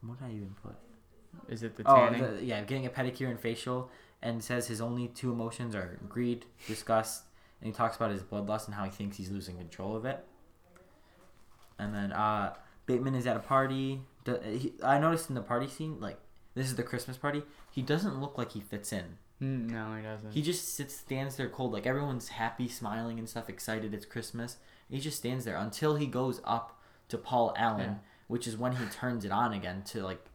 What 0.02 0.20
did 0.20 0.26
I 0.28 0.32
even 0.32 0.56
put? 0.64 0.76
Is 1.50 1.64
it 1.64 1.76
the 1.76 1.84
Oh, 1.86 2.10
the, 2.12 2.44
yeah, 2.44 2.62
getting 2.64 2.86
a 2.86 2.90
pedicure 2.90 3.30
and 3.30 3.40
facial, 3.40 3.90
and 4.22 4.44
says 4.44 4.68
his 4.68 4.82
only 4.82 5.08
two 5.10 5.32
emotions 5.32 5.76
are 5.76 6.00
greed, 6.08 6.46
disgust, 6.68 7.24
and 7.62 7.68
he 7.68 7.72
talks 7.74 7.96
about 7.96 8.12
his 8.12 8.22
bloodlust 8.24 8.66
and 8.68 8.76
how 8.76 8.84
he 8.86 8.90
thinks 8.92 9.18
he's 9.18 9.30
losing 9.32 9.58
control 9.58 9.96
of 9.96 10.06
it. 10.06 10.24
And 11.78 11.94
then 11.94 12.12
uh, 12.12 12.54
Bateman 12.86 13.16
is 13.16 13.26
at 13.28 13.36
a 13.36 13.40
party. 13.40 14.02
I 14.84 14.98
noticed 15.00 15.30
in 15.30 15.36
the 15.36 15.42
party 15.42 15.68
scene, 15.68 16.00
like 16.00 16.18
this 16.56 16.68
is 16.68 16.76
the 16.76 16.84
Christmas 16.84 17.18
party. 17.18 17.44
He 17.72 17.82
doesn't 17.82 18.20
look 18.20 18.38
like 18.38 18.52
he 18.52 18.60
fits 18.62 18.92
in. 18.92 19.18
Mm, 19.42 19.70
no, 19.72 19.96
he 19.96 20.02
doesn't. 20.04 20.32
He 20.34 20.42
just 20.42 20.74
sits, 20.76 20.96
stands 20.96 21.38
there 21.38 21.48
cold. 21.48 21.72
Like 21.72 21.88
everyone's 21.88 22.30
happy, 22.30 22.68
smiling 22.68 23.18
and 23.20 23.30
stuff, 23.30 23.50
excited. 23.50 23.94
It's 23.94 24.06
Christmas. 24.06 24.58
He 24.90 25.00
just 25.00 25.18
stands 25.18 25.46
there 25.46 25.56
until 25.56 25.96
he 25.96 26.08
goes 26.08 26.42
up 26.44 26.78
to 27.08 27.18
Paul 27.18 27.54
Allen, 27.58 27.82
Yeah. 27.92 27.96
which 28.28 28.48
is 28.48 28.58
when 28.58 28.74
he 28.76 28.86
turns 28.88 29.24
it 29.24 29.32
on 29.32 29.54
again 29.54 29.84
to 29.88 30.04
like 30.04 30.26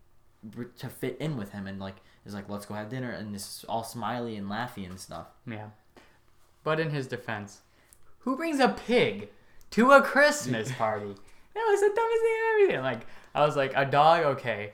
to 0.79 0.89
fit 0.89 1.17
in 1.21 1.37
with 1.37 1.53
him 1.53 1.67
and 1.67 1.79
like 1.81 1.97
is 2.25 2.33
like, 2.35 2.49
let's 2.49 2.65
go 2.67 2.75
have 2.75 2.89
dinner, 2.89 3.11
and 3.11 3.35
this 3.35 3.65
all 3.69 3.85
smiley 3.85 4.37
and 4.37 4.49
laughy 4.51 4.89
and 4.89 4.99
stuff. 4.99 5.27
Yeah. 5.47 5.69
But 6.65 6.81
in 6.81 6.91
his 6.91 7.07
defense, 7.07 7.61
who 8.21 8.37
brings 8.37 8.59
a 8.59 8.69
pig 8.69 9.29
to 9.71 9.93
a 9.93 10.03
Christmas 10.03 10.73
party? 10.79 11.15
That 11.55 11.67
was 11.71 11.81
the 11.81 11.87
dumbest 11.95 12.23
thing 12.23 12.35
I've 12.37 12.63
ever 12.63 12.73
seen. 12.73 12.83
Like, 12.83 13.07
I 13.35 13.47
was 13.47 13.57
like, 13.57 13.73
a 13.77 13.85
dog, 13.85 14.25
okay. 14.37 14.73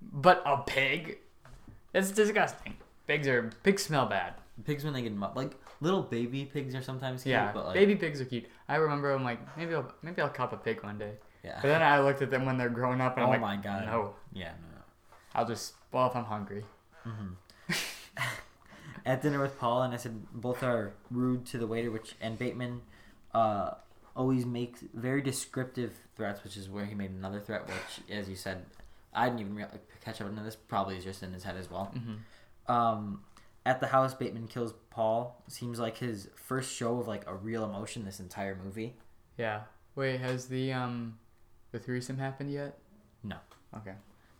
But 0.00 0.42
a 0.46 0.58
pig? 0.58 1.18
It's 1.92 2.10
disgusting. 2.12 2.76
Pigs 3.06 3.26
are, 3.26 3.50
pigs 3.64 3.82
smell 3.82 4.06
bad. 4.06 4.34
Pigs 4.64 4.84
when 4.84 4.92
they 4.92 5.02
get 5.02 5.12
mu- 5.14 5.26
like 5.34 5.52
little 5.80 6.02
baby 6.02 6.44
pigs 6.44 6.74
are 6.74 6.82
sometimes 6.82 7.22
cute, 7.22 7.32
Yeah, 7.32 7.50
but 7.52 7.64
like 7.64 7.74
baby 7.74 7.96
pigs 7.96 8.20
are 8.20 8.26
cute. 8.26 8.44
I 8.68 8.76
remember 8.76 9.10
I'm 9.10 9.24
like, 9.24 9.40
maybe 9.56 9.74
I'll, 9.74 9.90
maybe 10.02 10.20
I'll 10.20 10.28
cop 10.28 10.52
a 10.52 10.56
pig 10.58 10.82
one 10.84 10.98
day. 10.98 11.12
yeah. 11.42 11.58
But 11.62 11.68
then 11.68 11.82
I 11.82 11.98
looked 12.00 12.20
at 12.22 12.30
them 12.30 12.44
when 12.44 12.58
they're 12.58 12.68
grown 12.68 13.00
up 13.00 13.16
and 13.16 13.22
oh 13.24 13.32
I'm 13.32 13.40
like, 13.40 13.40
my 13.40 13.56
god. 13.56 13.86
no. 13.86 14.14
Yeah, 14.34 14.50
no, 14.60 14.76
no. 14.76 14.82
I'll 15.34 15.46
just, 15.46 15.72
well, 15.92 16.06
if 16.08 16.14
I'm 16.14 16.24
hungry. 16.24 16.62
Mm-hmm. 17.06 17.72
at 19.06 19.22
dinner 19.22 19.40
with 19.40 19.58
Paul, 19.58 19.82
and 19.82 19.94
I 19.94 19.96
said 19.96 20.26
both 20.32 20.62
are 20.62 20.92
rude 21.10 21.46
to 21.46 21.58
the 21.58 21.66
waiter, 21.66 21.90
which 21.90 22.14
and 22.20 22.38
Bateman 22.38 22.82
uh, 23.34 23.72
always 24.16 24.44
makes 24.44 24.82
very 24.94 25.22
descriptive 25.22 25.92
threats, 26.16 26.42
which 26.44 26.56
is 26.56 26.68
where 26.68 26.84
he 26.84 26.94
made 26.94 27.10
another 27.10 27.40
threat, 27.40 27.66
which, 27.66 28.10
as 28.16 28.28
you 28.28 28.36
said, 28.36 28.64
I 29.14 29.28
didn't 29.28 29.40
even 29.40 29.66
catch 30.04 30.20
up 30.20 30.26
on 30.26 30.36
this. 30.36 30.56
Probably 30.56 30.96
is 30.96 31.04
just 31.04 31.22
in 31.22 31.32
his 31.32 31.44
head 31.44 31.56
as 31.56 31.70
well. 31.70 31.86
hmm 31.86 32.72
Um, 32.72 33.22
at 33.66 33.80
the 33.80 33.88
house, 33.88 34.14
Bateman 34.14 34.48
kills 34.48 34.72
Paul. 34.90 35.42
Seems 35.48 35.78
like 35.78 35.98
his 35.98 36.28
first 36.34 36.72
show 36.74 36.98
of 36.98 37.08
like 37.08 37.26
a 37.26 37.34
real 37.34 37.64
emotion 37.64 38.04
this 38.04 38.20
entire 38.20 38.56
movie. 38.62 38.94
Yeah. 39.36 39.62
Wait, 39.94 40.20
has 40.20 40.46
the 40.46 40.72
um 40.72 41.18
the 41.72 41.78
threesome 41.78 42.18
happened 42.18 42.52
yet? 42.52 42.78
No. 43.22 43.36
Okay. 43.76 43.94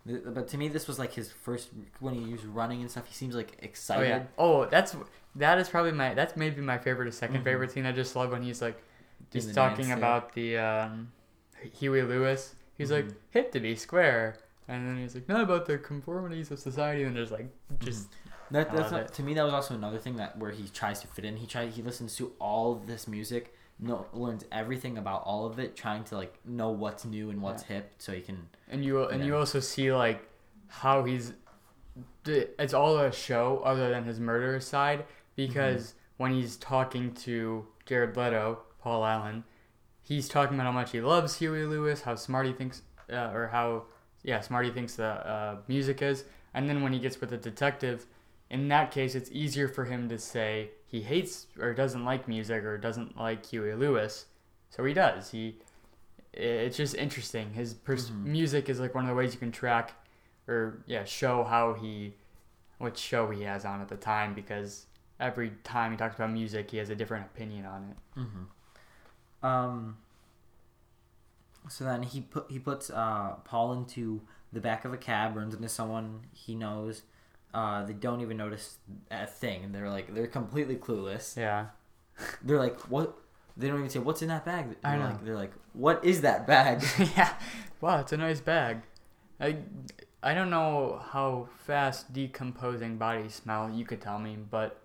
But 0.07 0.48
to 0.48 0.59
me, 0.59 0.68
this 0.68 0.88
was 0.88 0.98
like 0.98 1.12
his 1.12 1.30
first 1.30 1.68
when 2.01 2.14
he 2.14 2.32
was 2.32 2.44
running 2.44 2.80
and 2.80 2.90
stuff. 2.90 3.07
He 3.07 3.14
seems 3.14 3.34
like 3.34 3.57
excited. 3.61 4.03
Oh 4.03 4.16
yeah. 4.16 4.22
Oh, 4.38 4.64
that's 4.66 4.96
that 5.36 5.59
is 5.59 5.68
probably 5.68 5.92
my 5.92 6.14
that's 6.14 6.36
maybe 6.36 6.61
my 6.62 6.78
favorite 6.78 7.09
or 7.09 7.11
2nd 7.12 7.40
Mhm. 7.40 7.44
favorite 7.44 7.70
scene. 7.72 7.86
I 7.86 7.92
just 7.92 8.16
love 8.16 8.30
when 8.30 8.42
he's 8.42 8.62
like 8.62 8.82
he's 9.32 9.53
talking 9.55 9.92
about 9.92 10.32
the 10.32 10.57
um 10.57 11.12
Huey 11.78 12.03
Lewis. 12.03 12.55
He's 12.78 12.90
like 12.90 13.07
Mhm. 13.07 13.14
hip 13.30 13.53
to 13.53 13.61
be 13.61 13.76
square, 13.76 14.36
and 14.66 14.88
then 14.88 14.96
he's 14.96 15.14
like 15.14 15.28
not 15.28 15.42
about 15.42 15.66
the 15.66 15.76
conformities 15.76 16.51
of 16.51 16.59
society. 16.59 17.03
And 17.05 17.14
there's 17.14 17.30
like 17.30 17.48
just 17.80 18.09
That, 18.53 18.72
that's 18.72 18.90
not, 18.90 19.12
to 19.14 19.22
me. 19.22 19.34
That 19.34 19.44
was 19.44 19.53
also 19.53 19.74
another 19.74 19.98
thing 19.98 20.16
that 20.16 20.36
where 20.38 20.51
he 20.51 20.66
tries 20.68 21.01
to 21.03 21.07
fit 21.07 21.24
in. 21.24 21.36
He 21.36 21.46
tries. 21.46 21.76
He 21.76 21.82
listens 21.82 22.16
to 22.16 22.32
all 22.40 22.74
this 22.74 23.07
music. 23.07 23.55
No, 23.83 24.07
learns 24.12 24.45
everything 24.53 24.99
about 24.99 25.22
all 25.24 25.47
of 25.47 25.59
it, 25.59 25.74
trying 25.76 26.05
to 26.05 26.16
like 26.16 26.35
know 26.45 26.70
what's 26.70 27.05
new 27.05 27.31
and 27.31 27.41
what's 27.41 27.62
hip, 27.62 27.93
so 27.99 28.12
he 28.12 28.20
can. 28.20 28.49
and 28.68 28.85
you 28.85 29.05
and 29.05 29.24
you 29.24 29.33
Yeah. 29.33 29.39
also 29.39 29.61
see 29.61 29.93
like 29.93 30.28
how 30.68 31.05
he's 31.05 31.33
it's 32.26 32.74
all 32.74 32.99
a 32.99 33.11
show 33.12 33.61
other 33.64 33.91
than 33.91 34.05
his 34.05 34.20
murder 34.20 34.61
side 34.61 35.05
because 35.37 35.95
when 36.18 36.33
he's 36.33 36.57
talking 36.57 37.12
to 37.14 37.66
Jared 37.87 38.16
Leto, 38.16 38.59
Paul 38.81 39.05
Allen, 39.05 39.45
he's 40.03 40.28
talking 40.28 40.55
about 40.57 40.64
how 40.66 40.72
much 40.72 40.93
he 40.93 41.01
loves 41.01 41.39
Huey 41.39 41.64
Lewis, 41.64 42.03
how 42.03 42.14
smart 42.14 42.47
he 42.47 42.53
thinks, 42.53 42.83
uh, 43.11 43.31
or 43.33 43.49
how 43.49 43.85
yeah 44.22 44.41
smart 44.41 44.66
he 44.66 44.70
thinks 44.70 44.97
the 44.97 45.05
uh, 45.05 45.57
music 45.68 46.03
is, 46.03 46.24
and 46.53 46.68
then 46.68 46.83
when 46.83 46.93
he 46.93 46.99
gets 46.99 47.20
with 47.20 47.31
the 47.31 47.39
detective, 47.39 48.07
in 48.51 48.68
that 48.68 48.90
case 48.90 49.14
it's 49.14 49.30
easier 49.32 49.68
for 49.68 49.84
him 49.84 50.09
to 50.09 50.18
say 50.18 50.70
he 50.86 51.01
hates 51.03 51.46
or 51.59 51.72
doesn't 51.72 52.05
like 52.05 52.26
music 52.28 52.64
or 52.64 52.76
doesn't 52.78 53.16
like 53.16 53.46
Huey 53.46 53.74
Lewis, 53.74 54.26
so 54.70 54.84
he 54.84 54.92
does 54.92 55.30
he 55.30 55.57
it's 56.32 56.76
just 56.76 56.94
interesting. 56.94 57.53
His 57.55 57.74
pers- 57.74 58.11
Mhm. 58.11 58.24
music 58.24 58.68
is 58.68 58.78
like 58.78 58.94
one 58.94 59.05
of 59.05 59.09
the 59.09 59.14
ways 59.16 59.32
you 59.34 59.40
can 59.40 59.51
track 59.53 59.92
or 60.46 60.82
yeah 60.86 61.05
show 61.05 61.42
how 61.44 61.74
he 61.74 62.14
what 62.78 62.96
show 62.96 63.30
he 63.30 63.42
has 63.42 63.64
on 63.64 63.80
at 63.80 63.88
the 63.88 63.96
time 63.96 64.32
because 64.34 64.86
every 65.18 65.51
time 65.64 65.90
he 65.90 65.96
talks 65.96 66.14
about 66.14 66.30
music 66.30 66.70
he 66.70 66.76
has 66.78 66.88
a 66.88 66.94
different 66.94 67.26
opinion 67.26 67.66
on 67.66 67.90
it. 67.90 68.20
Mm-hmm. 68.20 69.46
Um. 69.46 69.98
So 71.68 71.84
then 71.84 72.03
he 72.05 72.20
put 72.22 72.51
he 72.51 72.59
puts 72.59 72.90
uh, 72.90 73.34
Paul 73.44 73.72
into 73.74 74.22
the 74.53 74.61
back 74.61 74.84
of 74.84 74.92
a 74.92 74.96
cab, 74.96 75.36
runs 75.36 75.55
into 75.55 75.68
someone 75.68 76.20
he 76.32 76.55
knows. 76.55 77.03
Uh, 77.53 77.84
they 77.84 77.92
don't 77.92 78.20
even 78.20 78.36
notice 78.36 78.76
a 79.11 79.26
thing. 79.26 79.64
and 79.64 79.74
They're 79.74 79.90
like 79.90 80.14
they're 80.14 80.26
completely 80.26 80.76
clueless. 80.76 81.36
Yeah. 81.36 81.66
They're 82.42 82.59
like, 82.59 82.78
what? 82.90 83.16
They 83.57 83.68
don't 83.68 83.78
even 83.78 83.90
say 83.90 83.98
what's 83.98 84.22
in 84.22 84.28
that 84.28 84.44
bag. 84.44 84.76
I 84.84 84.90
They're 84.90 84.98
know. 84.98 85.05
Like, 85.07 85.24
they're 85.24 85.36
like, 85.36 85.53
what 85.72 86.05
is 86.05 86.20
that 86.20 86.46
bag? 86.46 86.82
yeah. 87.16 87.34
Wow, 87.80 88.01
it's 88.01 88.12
a 88.12 88.16
nice 88.16 88.40
bag. 88.40 88.82
I 89.40 89.57
I 90.22 90.34
don't 90.34 90.51
know 90.51 91.03
how 91.12 91.48
fast 91.66 92.12
decomposing 92.12 92.98
bodies 92.98 93.34
smell. 93.34 93.70
You 93.70 93.84
could 93.84 94.01
tell 94.01 94.18
me, 94.18 94.36
but 94.36 94.80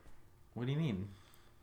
what 0.54 0.66
do 0.66 0.72
you 0.72 0.78
mean? 0.80 1.10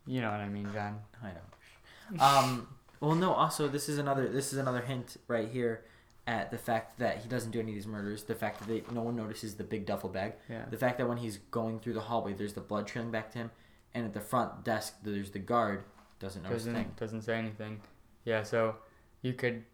you 0.06 0.20
know 0.20 0.30
what 0.30 0.40
I 0.40 0.48
mean, 0.48 0.68
John. 0.72 1.00
I 1.22 1.28
know. 1.28 2.24
Um. 2.24 2.68
Well, 3.00 3.14
no. 3.14 3.32
Also, 3.32 3.66
this 3.68 3.88
is 3.88 3.98
another. 3.98 4.28
This 4.28 4.52
is 4.52 4.58
another 4.58 4.80
hint 4.82 5.16
right 5.26 5.48
here 5.48 5.84
at 6.26 6.50
the 6.50 6.58
fact 6.58 6.98
that 6.98 7.18
he 7.18 7.28
doesn't 7.28 7.50
do 7.50 7.60
any 7.60 7.72
of 7.72 7.74
these 7.74 7.86
murders. 7.86 8.24
The 8.24 8.34
fact 8.34 8.60
that 8.60 8.68
they, 8.68 8.82
no 8.92 9.02
one 9.02 9.16
notices 9.16 9.54
the 9.54 9.64
big 9.64 9.86
duffel 9.86 10.08
bag. 10.08 10.34
Yeah. 10.48 10.64
The 10.70 10.78
fact 10.78 10.98
that 10.98 11.08
when 11.08 11.18
he's 11.18 11.38
going 11.50 11.80
through 11.80 11.94
the 11.94 12.00
hallway, 12.00 12.32
there's 12.32 12.52
the 12.52 12.60
blood 12.60 12.86
trailing 12.86 13.10
back 13.10 13.32
to 13.32 13.38
him, 13.38 13.50
and 13.94 14.04
at 14.04 14.12
the 14.12 14.20
front 14.20 14.64
desk, 14.64 14.96
there's 15.02 15.30
the 15.30 15.38
guard 15.38 15.84
doesn't 16.20 16.42
notice 16.42 16.64
doesn't 16.64 16.96
doesn't 16.96 17.22
say 17.22 17.36
anything. 17.36 17.80
Yeah, 18.24 18.44
so 18.44 18.76
you 19.22 19.32
could. 19.32 19.64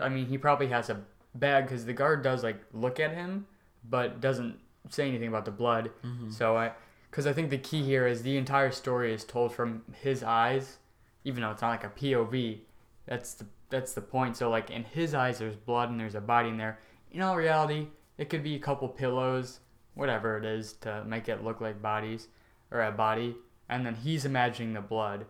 I 0.00 0.08
mean, 0.08 0.26
he 0.26 0.38
probably 0.38 0.68
has 0.68 0.90
a 0.90 1.02
bag 1.34 1.64
because 1.64 1.84
the 1.84 1.92
guard 1.92 2.22
does 2.22 2.42
like 2.42 2.60
look 2.72 3.00
at 3.00 3.12
him, 3.12 3.46
but 3.88 4.20
doesn't 4.20 4.58
say 4.90 5.08
anything 5.08 5.28
about 5.28 5.44
the 5.44 5.50
blood. 5.50 5.90
Mm-hmm. 6.04 6.30
So 6.30 6.56
I, 6.56 6.72
because 7.10 7.26
I 7.26 7.32
think 7.32 7.50
the 7.50 7.58
key 7.58 7.82
here 7.82 8.06
is 8.06 8.22
the 8.22 8.36
entire 8.36 8.70
story 8.70 9.12
is 9.12 9.24
told 9.24 9.52
from 9.52 9.82
his 10.00 10.22
eyes, 10.22 10.78
even 11.24 11.42
though 11.42 11.50
it's 11.50 11.62
not 11.62 11.70
like 11.70 11.84
a 11.84 11.88
POV. 11.88 12.60
That's 13.06 13.34
the 13.34 13.46
that's 13.70 13.92
the 13.94 14.00
point. 14.00 14.36
So 14.36 14.48
like 14.50 14.70
in 14.70 14.84
his 14.84 15.14
eyes, 15.14 15.38
there's 15.38 15.56
blood 15.56 15.90
and 15.90 15.98
there's 15.98 16.14
a 16.14 16.20
body 16.20 16.48
in 16.50 16.56
there. 16.56 16.78
In 17.10 17.22
all 17.22 17.36
reality, 17.36 17.88
it 18.18 18.28
could 18.30 18.42
be 18.42 18.54
a 18.54 18.58
couple 18.58 18.88
pillows, 18.88 19.60
whatever 19.94 20.36
it 20.38 20.44
is, 20.44 20.74
to 20.82 21.04
make 21.04 21.28
it 21.28 21.42
look 21.44 21.60
like 21.60 21.80
bodies 21.82 22.28
or 22.70 22.82
a 22.82 22.92
body, 22.92 23.36
and 23.68 23.84
then 23.86 23.94
he's 23.94 24.24
imagining 24.24 24.72
the 24.74 24.80
blood. 24.80 25.26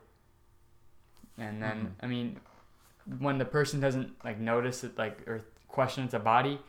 And 1.39 1.63
then 1.63 1.79
Mhm. 2.01 2.05
I 2.05 2.07
mean, 2.07 2.41
when 3.19 3.39
the 3.39 3.45
person 3.45 3.81
doesn't 3.81 4.25
like 4.25 4.39
notice 4.39 4.85
it, 4.85 4.97
like 4.99 5.27
or 5.29 5.43
question 5.69 6.05
it's 6.05 6.15
a 6.15 6.19
body, 6.19 6.61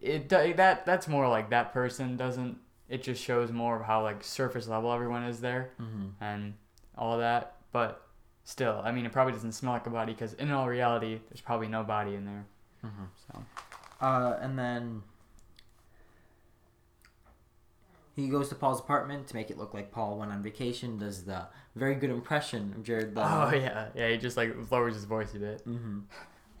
it 0.00 0.28
that 0.28 0.86
that's 0.86 1.08
more 1.08 1.28
like 1.28 1.50
that 1.50 1.72
person 1.72 2.16
doesn't. 2.16 2.58
It 2.88 3.02
just 3.02 3.22
shows 3.22 3.50
more 3.50 3.76
of 3.80 3.84
how 3.86 4.02
like 4.02 4.22
surface 4.22 4.68
level 4.68 4.92
everyone 4.92 5.24
is 5.24 5.40
there 5.40 5.70
Mm-hmm. 5.80 6.22
and 6.24 6.54
all 6.96 7.18
that. 7.18 7.56
But 7.72 8.05
still, 8.46 8.80
I 8.82 8.92
mean, 8.92 9.04
it 9.04 9.12
probably 9.12 9.32
doesn't 9.32 9.52
smell 9.52 9.72
like 9.72 9.86
a 9.86 9.90
body 9.90 10.12
because 10.12 10.32
in 10.34 10.50
all 10.52 10.68
reality, 10.68 11.20
there's 11.28 11.40
probably 11.40 11.66
no 11.66 11.82
body 11.82 12.14
in 12.14 12.24
there. 12.24 12.46
Mm-hmm. 12.84 13.04
So 13.26 13.44
Uh, 14.00 14.38
and 14.40 14.56
then 14.56 15.02
he 18.14 18.28
goes 18.28 18.48
to 18.48 18.54
Paul's 18.54 18.80
apartment 18.80 19.26
to 19.26 19.34
make 19.34 19.50
it 19.50 19.58
look 19.58 19.74
like 19.74 19.90
Paul 19.90 20.16
went 20.16 20.30
on 20.30 20.42
vacation. 20.42 20.96
Does 20.96 21.24
the 21.24 21.48
very 21.74 21.96
good 21.96 22.10
impression 22.10 22.72
of 22.76 22.84
Jared 22.84 23.16
Leto. 23.16 23.28
oh 23.28 23.54
yeah, 23.54 23.88
yeah, 23.94 24.08
he 24.08 24.16
just 24.16 24.36
like 24.36 24.54
lowers 24.70 24.94
his 24.94 25.04
voice 25.04 25.34
a 25.34 25.38
bit. 25.38 25.66
Mm-hmm. 25.66 26.00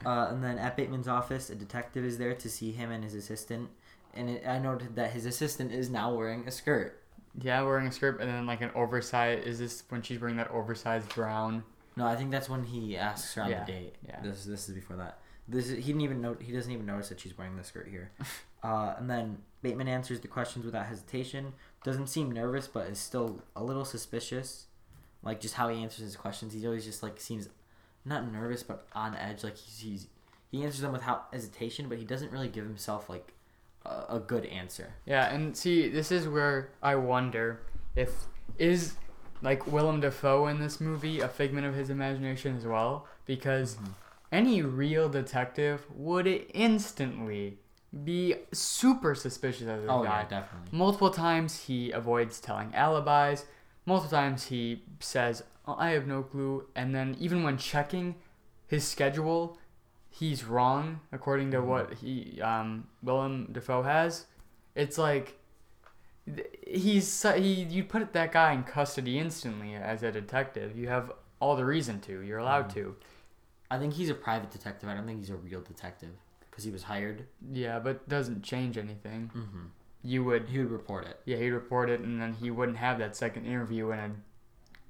Uh, 0.04 0.28
and 0.28 0.44
then 0.44 0.58
at 0.58 0.76
Bateman's 0.76 1.08
office, 1.08 1.48
a 1.50 1.54
detective 1.54 2.04
is 2.04 2.18
there 2.18 2.34
to 2.34 2.50
see 2.50 2.72
him 2.72 2.90
and 2.90 3.02
his 3.02 3.14
assistant. 3.14 3.70
And 4.12 4.28
it, 4.28 4.46
I 4.46 4.58
noted 4.58 4.96
that 4.96 5.12
his 5.12 5.24
assistant 5.24 5.72
is 5.72 5.88
now 5.88 6.12
wearing 6.12 6.46
a 6.48 6.50
skirt. 6.50 7.02
Yeah, 7.40 7.62
wearing 7.62 7.86
a 7.86 7.92
skirt 7.92 8.20
and 8.20 8.28
then 8.28 8.44
like 8.44 8.60
an 8.60 8.70
oversized. 8.74 9.46
Is 9.46 9.58
this 9.58 9.84
when 9.88 10.02
she's 10.02 10.20
wearing 10.20 10.36
that 10.36 10.50
oversized 10.50 11.14
brown? 11.14 11.62
No, 11.96 12.06
I 12.06 12.14
think 12.16 12.30
that's 12.30 12.48
when 12.48 12.64
he 12.64 12.96
asks 12.96 13.34
her 13.34 13.42
on 13.42 13.50
Yeah, 13.50 13.64
the 13.64 13.72
date. 13.72 13.94
yeah. 14.06 14.20
This 14.22 14.44
this 14.44 14.68
is 14.68 14.74
before 14.74 14.96
that. 14.96 15.18
This 15.48 15.68
is, 15.70 15.76
he 15.76 15.92
didn't 15.92 16.00
even 16.02 16.20
know 16.20 16.36
he 16.40 16.52
doesn't 16.52 16.70
even 16.70 16.86
notice 16.86 17.08
that 17.08 17.20
she's 17.20 17.36
wearing 17.38 17.56
the 17.56 17.64
skirt 17.64 17.88
here. 17.88 18.10
uh, 18.62 18.94
and 18.98 19.08
then 19.08 19.38
Bateman 19.62 19.88
answers 19.88 20.20
the 20.20 20.28
questions 20.28 20.64
without 20.64 20.86
hesitation. 20.86 21.52
Doesn't 21.84 22.08
seem 22.08 22.30
nervous, 22.32 22.66
but 22.68 22.88
is 22.88 22.98
still 22.98 23.42
a 23.54 23.62
little 23.64 23.84
suspicious. 23.84 24.66
Like 25.22 25.40
just 25.40 25.54
how 25.54 25.68
he 25.68 25.82
answers 25.82 26.04
his 26.04 26.16
questions. 26.16 26.52
He 26.52 26.66
always 26.66 26.84
just 26.84 27.02
like 27.02 27.18
seems 27.20 27.48
not 28.04 28.30
nervous, 28.30 28.62
but 28.62 28.86
on 28.92 29.14
edge. 29.16 29.42
Like 29.42 29.56
he's, 29.56 29.78
he's 29.78 30.06
he 30.50 30.62
answers 30.64 30.80
them 30.80 30.92
without 30.92 31.28
hesitation, 31.32 31.88
but 31.88 31.98
he 31.98 32.04
doesn't 32.04 32.30
really 32.30 32.48
give 32.48 32.64
himself 32.64 33.08
like 33.08 33.32
a, 33.84 34.16
a 34.16 34.18
good 34.20 34.44
answer. 34.46 34.94
Yeah, 35.06 35.32
and 35.34 35.56
see, 35.56 35.88
this 35.88 36.12
is 36.12 36.28
where 36.28 36.70
I 36.82 36.94
wonder 36.96 37.62
if 37.94 38.10
is 38.58 38.94
like 39.42 39.66
Willem 39.66 40.00
Dafoe 40.00 40.46
in 40.46 40.58
this 40.60 40.80
movie 40.80 41.20
a 41.20 41.28
figment 41.28 41.66
of 41.66 41.74
his 41.74 41.90
imagination 41.90 42.56
as 42.56 42.66
well? 42.66 43.06
Because 43.26 43.76
any 44.32 44.62
real 44.62 45.08
detective 45.08 45.86
would 45.94 46.26
instantly 46.54 47.58
be 48.04 48.34
super 48.52 49.14
suspicious 49.14 49.68
of 49.68 49.82
this 49.82 49.90
Oh 49.90 50.02
guy. 50.02 50.20
yeah, 50.22 50.28
definitely. 50.40 50.68
Multiple 50.76 51.10
times 51.10 51.60
he 51.64 51.90
avoids 51.92 52.40
telling 52.40 52.74
alibis. 52.74 53.44
Multiple 53.86 54.10
times 54.18 54.46
he 54.46 54.82
says, 55.00 55.42
"Oh, 55.66 55.76
"I 55.78 55.90
have 55.90 56.06
no 56.06 56.22
clue," 56.22 56.66
and 56.74 56.94
then 56.94 57.16
even 57.20 57.42
when 57.44 57.56
checking 57.56 58.16
his 58.66 58.86
schedule, 58.86 59.56
he's 60.10 60.44
wrong 60.44 61.00
according 61.12 61.52
to 61.52 61.60
what 61.62 61.94
he 61.94 62.40
um, 62.42 62.88
Willem 63.02 63.48
Dafoe 63.52 63.82
has. 63.82 64.26
It's 64.74 64.98
like 64.98 65.38
he's 66.66 67.22
he 67.22 67.64
you 67.64 67.84
put 67.84 68.12
that 68.12 68.32
guy 68.32 68.52
in 68.52 68.64
custody 68.64 69.18
instantly 69.18 69.74
as 69.74 70.02
a 70.02 70.10
detective. 70.10 70.76
You 70.76 70.88
have 70.88 71.12
all 71.40 71.56
the 71.56 71.64
reason 71.64 72.00
to. 72.00 72.20
You're 72.20 72.38
allowed 72.38 72.70
to. 72.70 72.96
I 73.70 73.78
think 73.78 73.94
he's 73.94 74.10
a 74.10 74.14
private 74.14 74.50
detective. 74.50 74.88
I 74.88 74.94
don't 74.94 75.06
think 75.06 75.20
he's 75.20 75.30
a 75.30 75.36
real 75.36 75.60
detective 75.60 76.10
because 76.50 76.64
he 76.64 76.70
was 76.70 76.84
hired. 76.84 77.26
Yeah, 77.52 77.78
but 77.78 78.08
doesn't 78.08 78.42
change 78.42 78.78
anything. 78.78 79.30
Mm-hmm. 79.36 79.64
You 80.02 80.24
would 80.24 80.48
He 80.48 80.58
would 80.58 80.70
report 80.70 81.06
it. 81.06 81.20
Yeah, 81.24 81.36
he'd 81.36 81.50
report 81.50 81.90
it, 81.90 82.00
and 82.00 82.20
then 82.20 82.34
he 82.34 82.50
wouldn't 82.50 82.78
have 82.78 82.98
that 82.98 83.16
second 83.16 83.44
interview 83.46 83.90
in 83.90 83.98
a 83.98 84.10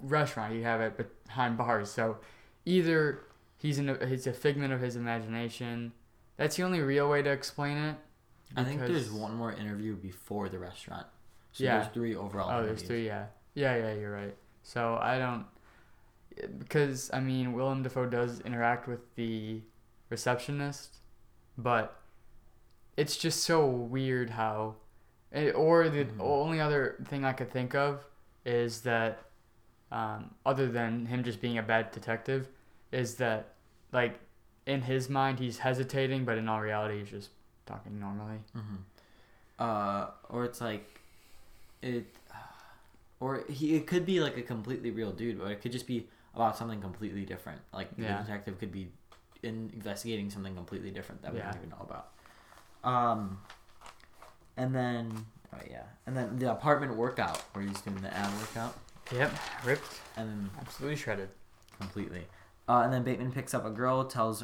restaurant. 0.00 0.52
He'd 0.52 0.62
have 0.62 0.80
it 0.80 1.24
behind 1.26 1.56
bars. 1.56 1.90
So 1.90 2.18
either 2.64 3.20
he's 3.56 3.78
an 3.78 3.98
he's 4.08 4.26
a 4.26 4.32
figment 4.32 4.72
of 4.72 4.80
his 4.80 4.96
imagination. 4.96 5.92
That's 6.36 6.56
the 6.56 6.62
only 6.64 6.80
real 6.80 7.08
way 7.08 7.22
to 7.22 7.30
explain 7.30 7.76
it. 7.78 7.96
I 8.54 8.62
think 8.62 8.80
there's 8.80 9.10
one 9.10 9.34
more 9.34 9.52
interview 9.52 9.96
before 9.96 10.48
the 10.48 10.58
restaurant. 10.58 11.06
So 11.56 11.64
Yeah. 11.64 11.78
there's 11.78 11.92
three 11.94 12.14
overall. 12.14 12.50
Oh, 12.50 12.66
there's 12.66 12.82
three. 12.82 13.06
Yeah, 13.06 13.28
yeah, 13.54 13.74
yeah. 13.76 13.92
You're 13.94 14.12
right. 14.12 14.36
So 14.62 14.98
I 15.00 15.18
don't 15.18 15.46
because 16.58 17.10
I 17.14 17.20
mean 17.20 17.54
Willem 17.54 17.82
Dafoe 17.82 18.04
does 18.04 18.40
interact 18.40 18.86
with 18.86 19.00
the 19.14 19.62
receptionist, 20.10 20.98
but 21.56 21.98
it's 22.98 23.16
just 23.16 23.42
so 23.44 23.66
weird 23.66 24.30
how. 24.30 24.74
eh, 25.32 25.50
Or 25.52 25.88
the 25.88 26.04
Mhm. 26.04 26.20
only 26.20 26.60
other 26.60 26.96
thing 27.06 27.24
I 27.24 27.32
could 27.32 27.50
think 27.50 27.74
of 27.74 28.04
is 28.44 28.82
that 28.82 29.22
um, 29.90 30.34
other 30.44 30.66
than 30.70 31.06
him 31.06 31.22
just 31.24 31.40
being 31.40 31.56
a 31.58 31.62
bad 31.62 31.90
detective, 31.92 32.48
is 32.92 33.16
that 33.16 33.54
like 33.92 34.18
in 34.66 34.82
his 34.82 35.08
mind 35.08 35.38
he's 35.38 35.58
hesitating, 35.58 36.24
but 36.26 36.36
in 36.38 36.48
all 36.48 36.60
reality 36.60 36.98
he's 36.98 37.10
just 37.10 37.30
talking 37.66 37.98
normally. 37.98 38.38
Mm-hmm. 38.54 38.76
Uh, 39.58 40.10
or 40.28 40.44
it's 40.44 40.60
like, 40.60 41.00
it, 41.94 42.16
or 43.20 43.44
he 43.48 43.74
it 43.76 43.86
could 43.86 44.04
be 44.06 44.20
like 44.20 44.36
a 44.36 44.42
completely 44.42 44.90
real 44.90 45.12
dude, 45.12 45.38
but 45.38 45.50
it 45.50 45.60
could 45.60 45.72
just 45.72 45.86
be 45.86 46.08
about 46.34 46.56
something 46.56 46.80
completely 46.80 47.24
different. 47.24 47.60
Like 47.72 47.88
Yeah. 47.96 48.16
the 48.18 48.22
detective 48.24 48.58
could 48.58 48.72
be 48.72 48.90
in 49.42 49.70
investigating 49.74 50.30
something 50.30 50.54
completely 50.54 50.90
different 50.90 51.22
that 51.22 51.32
we 51.32 51.38
Yeah. 51.38 51.46
don't 51.52 51.56
even 51.58 51.70
know 51.70 51.80
about. 51.88 52.12
Um, 52.84 53.38
and 54.56 54.74
then 54.74 55.26
oh 55.54 55.58
yeah, 55.70 55.84
and 56.06 56.16
then 56.16 56.38
the 56.38 56.50
apartment 56.52 56.96
workout 56.96 57.38
where 57.52 57.64
he's 57.64 57.80
doing 57.80 58.00
the 58.02 58.14
ab 58.14 58.30
workout, 58.40 58.76
Yep, 59.12 59.32
ripped, 59.64 60.00
and 60.16 60.28
then 60.28 60.50
absolutely 60.60 60.96
shredded. 60.96 61.28
completely. 61.78 62.26
Uh, 62.68 62.80
and 62.84 62.92
then 62.92 63.02
Bateman 63.04 63.30
picks 63.32 63.54
up 63.54 63.64
a 63.64 63.70
girl, 63.70 64.04
tells 64.04 64.42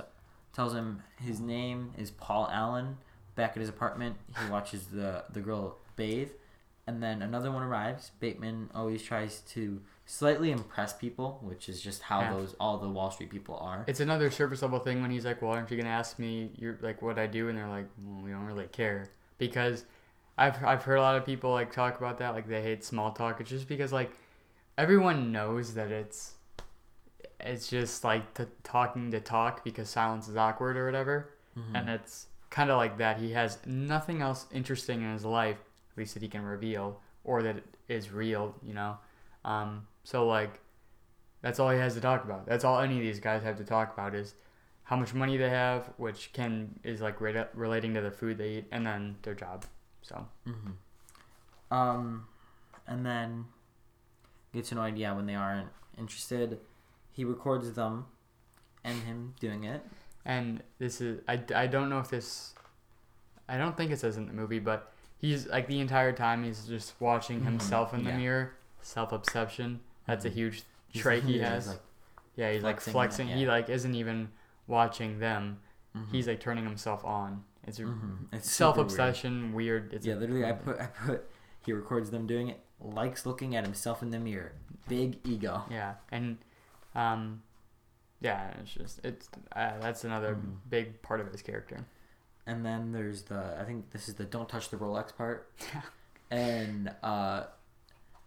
tells 0.53 0.75
him 0.75 1.03
his 1.19 1.41
name 1.41 1.93
is 1.97 2.11
Paul 2.11 2.49
Allen. 2.53 2.99
Back 3.35 3.53
at 3.53 3.61
his 3.61 3.69
apartment, 3.71 4.17
he 4.39 4.51
watches 4.51 4.87
the 4.87 5.25
the 5.33 5.41
girl 5.41 5.79
bathe, 5.97 6.31
and 6.87 7.03
then 7.03 7.23
another 7.23 7.51
one 7.53 7.63
arrives. 7.63 8.11
Bateman 8.21 8.71
always 8.75 9.03
tries 9.03 9.41
to 9.53 9.81
slightly 10.05 10.51
impress 10.51 10.93
people, 10.93 11.39
which 11.43 11.69
is 11.69 11.81
just 11.81 12.03
how 12.03 12.21
Yeah. 12.21 12.33
those 12.35 12.55
all 12.59 12.79
the 12.79 12.89
Wall 12.89 13.11
Street 13.11 13.31
people 13.31 13.57
are. 13.59 13.85
It's 13.87 14.01
another 14.01 14.31
surface 14.31 14.63
level 14.63 14.79
thing 14.81 15.01
when 15.01 15.11
he's 15.11 15.25
like, 15.25 15.41
"Well, 15.43 15.53
aren't 15.53 15.71
you 15.71 15.77
gonna 15.77 15.89
ask 15.91 16.19
me? 16.19 16.51
You're 16.57 16.79
like 16.83 17.01
what 17.03 17.19
I 17.19 17.27
do?" 17.27 17.49
And 17.49 17.57
they're 17.57 17.69
like, 17.69 17.87
well, 18.05 18.23
"We 18.23 18.31
don't 18.33 18.47
really 18.47 18.67
care," 18.67 19.09
because 19.39 19.85
I've 20.37 20.63
I've 20.65 20.83
heard 20.83 20.97
a 20.97 21.03
lot 21.03 21.17
of 21.17 21.25
people 21.25 21.53
like 21.53 21.73
talk 21.73 21.99
about 21.99 22.19
that, 22.19 22.31
like 22.35 22.49
they 22.49 22.63
hate 22.63 22.83
small 22.85 23.13
talk. 23.13 23.41
It's 23.41 23.51
just 23.51 23.69
because 23.69 23.93
like 23.93 24.11
everyone 24.77 25.31
knows 25.33 25.75
that 25.75 25.91
it's 25.93 26.35
it's 27.41 27.69
just 27.69 28.05
like 28.05 28.35
t- 28.35 28.45
talking 28.63 29.11
to 29.11 29.21
talk 29.21 29.65
because 29.65 29.89
silence 29.89 30.29
is 30.29 30.37
awkward 30.37 30.77
or 30.77 30.85
whatever, 30.87 31.31
Mhm. 31.57 31.75
and 31.75 31.89
it's 31.91 32.27
kind 32.51 32.71
of 32.71 32.77
like 32.77 32.99
that. 32.99 33.19
He 33.19 33.33
has 33.33 33.59
nothing 33.67 34.21
else 34.23 34.47
interesting 34.53 35.03
in 35.03 35.13
his 35.13 35.25
life, 35.25 35.59
at 35.93 35.99
least 35.99 36.15
that 36.15 36.23
he 36.23 36.29
can 36.29 36.43
reveal 36.43 37.01
or 37.25 37.43
that 37.43 37.57
is 37.89 38.11
real, 38.11 38.55
you 38.63 38.75
know. 38.75 38.97
Um, 39.45 39.87
so 40.05 40.27
like 40.27 40.61
that's 41.43 41.59
all 41.61 41.71
he 41.71 41.79
has 41.79 41.95
to 41.95 42.01
talk 42.01 42.25
about. 42.25 42.47
That's 42.47 42.65
all 42.65 42.81
any 42.81 42.97
of 42.97 43.03
these 43.03 43.21
guys 43.21 43.43
have 43.43 43.57
to 43.59 43.65
talk 43.65 43.93
about 43.93 44.15
is 44.15 44.35
how 44.85 44.97
much 44.97 45.15
money 45.15 45.37
they 45.37 45.49
have, 45.51 45.91
which 45.97 46.33
can 46.33 46.79
is 46.85 47.01
like 47.01 47.19
rela- 47.19 47.49
relating 47.55 47.95
to 47.95 48.01
the 48.01 48.11
food 48.11 48.39
they 48.39 48.59
eat, 48.59 48.67
and 48.73 48.87
then 48.87 49.17
their 49.23 49.35
job. 49.35 49.65
So 50.03 50.27
hmm 50.45 50.71
Um, 51.71 52.27
and 52.87 53.05
then 53.07 53.47
gets 54.53 54.73
annoyed. 54.73 54.97
Yeah, 54.97 55.15
when 55.15 55.27
they 55.27 55.35
aren't 55.35 55.69
interested, 55.99 56.61
he 57.11 57.25
records 57.25 57.73
them, 57.73 58.07
and 58.85 59.03
him 59.03 59.35
doing 59.41 59.65
it. 59.65 59.83
and 60.25 60.63
this 60.79 61.01
is 61.01 61.21
I, 61.29 61.41
I 61.55 61.67
don't 61.67 61.89
know 61.89 61.99
if 61.99 62.09
this 62.09 62.55
I 63.49 63.59
don't 63.59 63.77
think 63.77 63.91
it 63.91 63.99
says 63.99 64.17
in 64.17 64.27
the 64.27 64.33
movie, 64.33 64.59
but 64.61 64.92
he's 65.23 65.47
like 65.47 65.67
the 65.69 65.81
entire 65.81 66.13
time 66.13 66.45
he's 66.45 66.67
just 66.67 66.93
watching 67.01 67.41
Mhm, 67.41 67.45
himself 67.45 67.95
in 67.95 68.05
the 68.05 68.11
yeah. 68.11 68.17
mirror. 68.19 68.53
Self 68.83 69.13
obsession. 69.13 69.81
That's 70.07 70.27
a 70.27 70.31
Mhm. 70.31 70.35
huge 70.35 70.63
trait 70.93 71.23
he 71.25 71.39
has. 71.39 71.69
like, 71.69 71.81
yeah, 72.37 72.53
he's 72.53 72.63
like 72.63 72.77
flexing 72.81 72.93
flexing. 72.93 73.27
that, 73.29 73.37
He 73.39 73.47
like 73.47 73.71
isn't 73.71 73.95
even 73.95 74.31
watching 74.67 75.19
them. 75.21 75.61
mhm. 75.97 76.11
He's 76.11 76.27
like 76.29 76.41
turning 76.41 76.65
himself 76.65 77.03
on. 77.05 77.45
It's 77.65 77.79
a 77.79 77.85
Mhm. 77.85 78.27
It's 78.33 78.51
self 78.51 78.77
obsession, 78.77 79.53
weird. 79.55 79.93
It's 79.95 80.05
yeah, 80.05 80.17
literally, 80.17 80.45
I 80.45 80.53
put 80.53 80.79
I 80.81 80.87
put 80.87 81.31
he 81.65 81.73
records 81.73 82.11
them 82.11 82.27
doing 82.27 82.49
it. 82.49 82.61
Likes 82.81 83.25
looking 83.25 83.55
at 83.55 83.65
himself 83.65 84.03
in 84.03 84.11
the 84.11 84.19
mirror. 84.19 84.53
Big 84.89 85.19
ego. 85.25 85.65
Yeah, 85.71 85.95
and 86.11 86.39
um, 86.97 87.43
yeah, 88.21 88.51
it's 88.61 88.73
just 88.75 89.05
it's 89.05 89.29
uh, 89.55 89.79
that's 89.79 90.03
another 90.05 90.35
Mhm. 90.35 90.57
big 90.69 91.01
part 91.03 91.21
of 91.21 91.31
his 91.31 91.41
character. 91.43 91.87
And 92.47 92.65
then 92.67 92.93
there's 92.93 93.23
the 93.23 93.57
I 93.61 93.65
think 93.65 93.91
this 93.93 94.09
is 94.09 94.15
the 94.15 94.25
don't 94.25 94.49
touch 94.49 94.71
the 94.71 94.77
Rolex 94.77 95.15
part. 95.17 95.49
Yeah. 95.75 95.83
And 96.31 96.91
uh, 97.03 97.43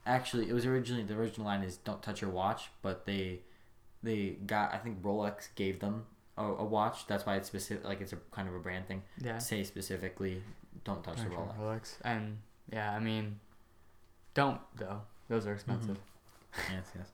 actually, 0.05 0.47
it 0.47 0.53
was 0.53 0.63
originally 0.67 1.01
the 1.03 1.15
original 1.15 1.47
line 1.47 1.63
is 1.63 1.77
don't 1.77 2.03
touch 2.03 2.21
your 2.21 2.29
watch, 2.29 2.69
but 2.83 3.07
they 3.07 3.39
they 4.03 4.37
got 4.45 4.71
I 4.75 4.77
think 4.77 5.01
Rolex 5.01 5.47
gave 5.55 5.79
them 5.79 6.05
a, 6.37 6.43
a 6.45 6.63
watch. 6.63 7.07
That's 7.07 7.25
why 7.25 7.35
it's 7.37 7.47
specific. 7.47 7.83
Like 7.83 8.01
it's 8.01 8.13
a 8.13 8.17
kind 8.31 8.47
of 8.47 8.53
a 8.53 8.59
brand 8.59 8.87
thing. 8.87 9.01
Yeah, 9.19 9.39
Say 9.39 9.63
specifically, 9.63 10.43
don't 10.83 11.03
touch 11.03 11.17
the 11.17 11.23
Rolex. 11.31 11.57
Rolex, 11.59 11.93
and 12.03 12.37
yeah, 12.71 12.91
I 12.95 12.99
mean, 12.99 13.39
don't 14.35 14.61
though. 14.75 15.01
Those 15.27 15.47
are 15.47 15.53
expensive. 15.53 15.97
yes, 16.71 16.85
yes. 16.95 17.07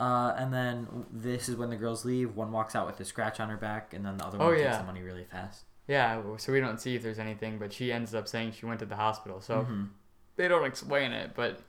Uh, 0.00 0.34
and 0.38 0.50
then 0.50 1.04
this 1.12 1.50
is 1.50 1.56
when 1.56 1.68
the 1.68 1.76
girls 1.76 2.06
leave. 2.06 2.34
One 2.34 2.50
walks 2.52 2.74
out 2.74 2.86
with 2.86 2.98
a 3.00 3.04
scratch 3.04 3.38
on 3.38 3.50
her 3.50 3.58
back, 3.58 3.92
and 3.92 4.02
then 4.06 4.16
the 4.16 4.24
other 4.24 4.38
Oh, 4.40 4.46
one 4.46 4.54
takes 4.54 4.64
yeah. 4.64 4.78
the 4.78 4.84
money 4.84 5.02
really 5.02 5.24
fast. 5.24 5.64
Yeah, 5.88 6.22
so 6.38 6.52
we 6.52 6.60
don't 6.60 6.80
see 6.80 6.94
if 6.94 7.02
there's 7.02 7.18
anything, 7.18 7.58
but 7.58 7.72
she 7.72 7.92
ends 7.92 8.14
up 8.14 8.28
saying 8.28 8.52
she 8.52 8.66
went 8.66 8.80
to 8.80 8.86
the 8.86 8.96
hospital. 8.96 9.40
So 9.40 9.62
Mhm. 9.64 9.88
they 10.36 10.46
don't 10.48 10.64
explain 10.64 11.12
it, 11.12 11.32
but 11.34 11.60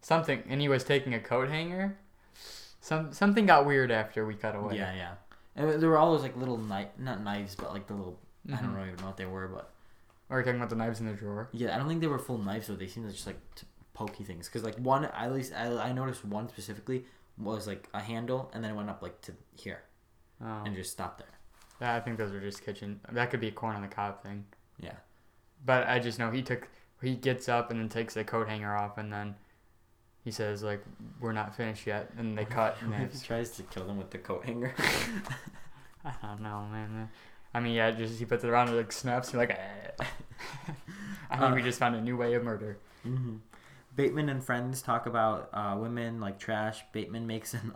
something. 0.00 0.42
And 0.48 0.60
he 0.60 0.68
was 0.68 0.82
taking 0.84 1.12
a 1.14 1.20
coat 1.20 1.48
hanger. 1.48 1.96
Some 2.80 3.12
something 3.12 3.44
got 3.46 3.66
weird 3.66 3.90
after 3.90 4.24
we 4.26 4.34
cut 4.34 4.56
away. 4.56 4.76
Yeah, 4.76 4.94
yeah. 4.94 5.14
And 5.56 5.80
there 5.82 5.90
were 5.90 5.98
all 5.98 6.12
those 6.12 6.22
like 6.22 6.36
little 6.36 6.56
knife, 6.56 6.88
not 6.98 7.20
knives, 7.22 7.54
but 7.54 7.72
like 7.72 7.86
the 7.86 7.94
little. 7.94 8.18
I 8.48 8.52
Mhm. 8.52 8.60
don't 8.62 8.74
really 8.74 8.88
even 8.88 9.00
know 9.00 9.06
what 9.08 9.18
they 9.18 9.26
were, 9.26 9.48
but 9.48 9.70
Are 10.30 10.38
we're 10.38 10.42
talking 10.42 10.56
about 10.58 10.70
the 10.70 10.76
knives 10.76 11.00
in 11.00 11.06
the 11.06 11.12
drawer. 11.12 11.48
yeah, 11.52 11.74
I 11.74 11.78
don't 11.78 11.88
think 11.88 12.00
they 12.00 12.06
were 12.06 12.18
full 12.18 12.38
knives 12.38 12.68
though. 12.68 12.76
They 12.76 12.86
seemed 12.86 13.10
just 13.10 13.26
like 13.26 13.38
t- 13.56 13.66
pokey 13.92 14.24
things. 14.24 14.48
Cause 14.48 14.62
like 14.64 14.76
one, 14.76 15.04
at 15.04 15.32
least 15.32 15.52
I, 15.52 15.66
I 15.88 15.92
noticed 15.92 16.24
one 16.24 16.48
specifically 16.48 17.04
was 17.36 17.66
like 17.66 17.88
a 17.92 18.00
handle, 18.00 18.50
and 18.54 18.64
then 18.64 18.70
it 18.70 18.74
went 18.74 18.88
up 18.88 19.02
like 19.02 19.20
to 19.22 19.34
here 19.54 19.82
Oh. 20.42 20.62
and 20.64 20.74
just 20.74 20.92
stopped 20.92 21.18
there. 21.18 21.26
Yeah, 21.80 21.94
I 21.96 22.00
think 22.00 22.18
those 22.18 22.32
are 22.32 22.40
just 22.40 22.64
kitchen. 22.64 23.00
That 23.10 23.30
could 23.30 23.40
be 23.40 23.48
a 23.48 23.52
corn 23.52 23.74
on 23.76 23.82
the 23.82 23.88
cob 23.88 24.22
thing. 24.22 24.44
Yeah. 24.80 24.96
But 25.64 25.88
I 25.88 25.98
just 25.98 26.18
know 26.18 26.30
he 26.30 26.42
took. 26.42 26.68
He 27.02 27.14
gets 27.16 27.48
up 27.48 27.70
and 27.70 27.80
then 27.80 27.88
takes 27.88 28.14
the 28.14 28.24
coat 28.24 28.48
hanger 28.48 28.76
off, 28.76 28.98
and 28.98 29.10
then 29.12 29.34
he 30.24 30.30
says 30.30 30.62
like, 30.62 30.82
"We're 31.20 31.32
not 31.32 31.56
finished 31.56 31.86
yet," 31.86 32.10
and 32.18 32.36
they 32.36 32.44
cut. 32.58 32.76
And 32.82 32.90
What 32.92 33.00
if 33.02 33.12
it's, 33.12 33.22
he 33.22 33.26
tries 33.26 33.50
to 33.52 33.62
kill 33.64 33.84
them 33.86 33.96
with 33.98 34.10
the 34.10 34.18
coat 34.18 34.44
hanger? 34.44 34.74
I 36.04 36.12
don't 36.22 36.40
know, 36.42 36.66
man. 36.70 37.08
I 37.54 37.60
mean, 37.60 37.74
yeah, 37.74 37.90
just 37.90 38.18
he 38.18 38.24
puts 38.24 38.44
it 38.44 38.50
around 38.50 38.68
and 38.68 38.76
like 38.76 38.92
snaps. 38.92 39.32
You're 39.32 39.40
like, 39.42 39.50
eh. 39.50 40.04
I 41.30 41.36
think 41.38 41.54
we 41.54 41.60
Uh. 41.62 41.64
just 41.64 41.78
found 41.78 41.94
a 41.96 42.00
new 42.00 42.16
way 42.16 42.34
of 42.34 42.42
murder. 42.44 42.78
hmm 43.02 43.36
Bateman 43.96 44.28
and 44.28 44.42
friends 44.42 44.82
talk 44.82 45.06
about 45.06 45.50
uh, 45.52 45.76
women 45.78 46.20
like 46.20 46.38
trash. 46.38 46.82
Bateman 46.92 47.26
makes 47.26 47.54
an 47.54 47.72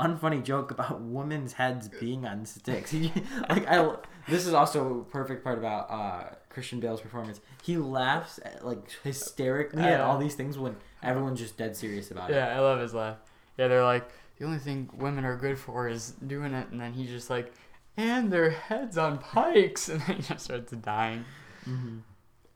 unfunny 0.00 0.42
joke 0.42 0.70
about 0.70 1.00
women's 1.18 1.54
heads 1.54 1.88
being 1.88 2.26
on 2.26 2.46
sticks. 2.46 2.90
He, 2.94 3.12
like 3.48 3.66
I, 3.68 3.94
this 4.28 4.46
is 4.46 4.54
also 4.54 5.00
a 5.00 5.04
perfect 5.04 5.44
part 5.44 5.58
about 5.58 5.90
uh, 5.90 6.34
Christian 6.48 6.80
Bale's 6.80 7.00
performance. 7.00 7.40
He 7.62 7.76
laughs 7.76 8.40
at, 8.44 8.64
like 8.66 8.90
hysterically 9.02 9.82
at 9.82 10.00
all 10.00 10.18
these 10.18 10.34
things 10.34 10.58
when 10.58 10.76
everyone's 11.02 11.40
just 11.40 11.56
dead 11.56 11.76
serious 11.76 12.10
about 12.10 12.30
it. 12.30 12.34
Yeah, 12.34 12.56
I 12.56 12.60
love 12.60 12.80
his 12.80 12.94
laugh. 12.94 13.18
Yeah, 13.58 13.68
they're 13.68 13.84
like, 13.84 14.08
the 14.38 14.46
only 14.46 14.58
thing 14.58 14.90
women 14.96 15.24
are 15.24 15.36
good 15.36 15.58
for 15.58 15.88
is 15.88 16.12
doing 16.26 16.54
it, 16.54 16.68
and 16.70 16.80
then 16.80 16.92
he 16.92 17.06
just 17.06 17.30
like, 17.30 17.52
and 17.96 18.32
their 18.32 18.50
heads 18.50 18.98
on 18.98 19.18
pikes, 19.18 19.88
and 19.90 20.00
then 20.02 20.16
he 20.16 20.22
just 20.22 20.44
starts 20.44 20.72
dying. 20.72 21.24
hmm 21.64 21.98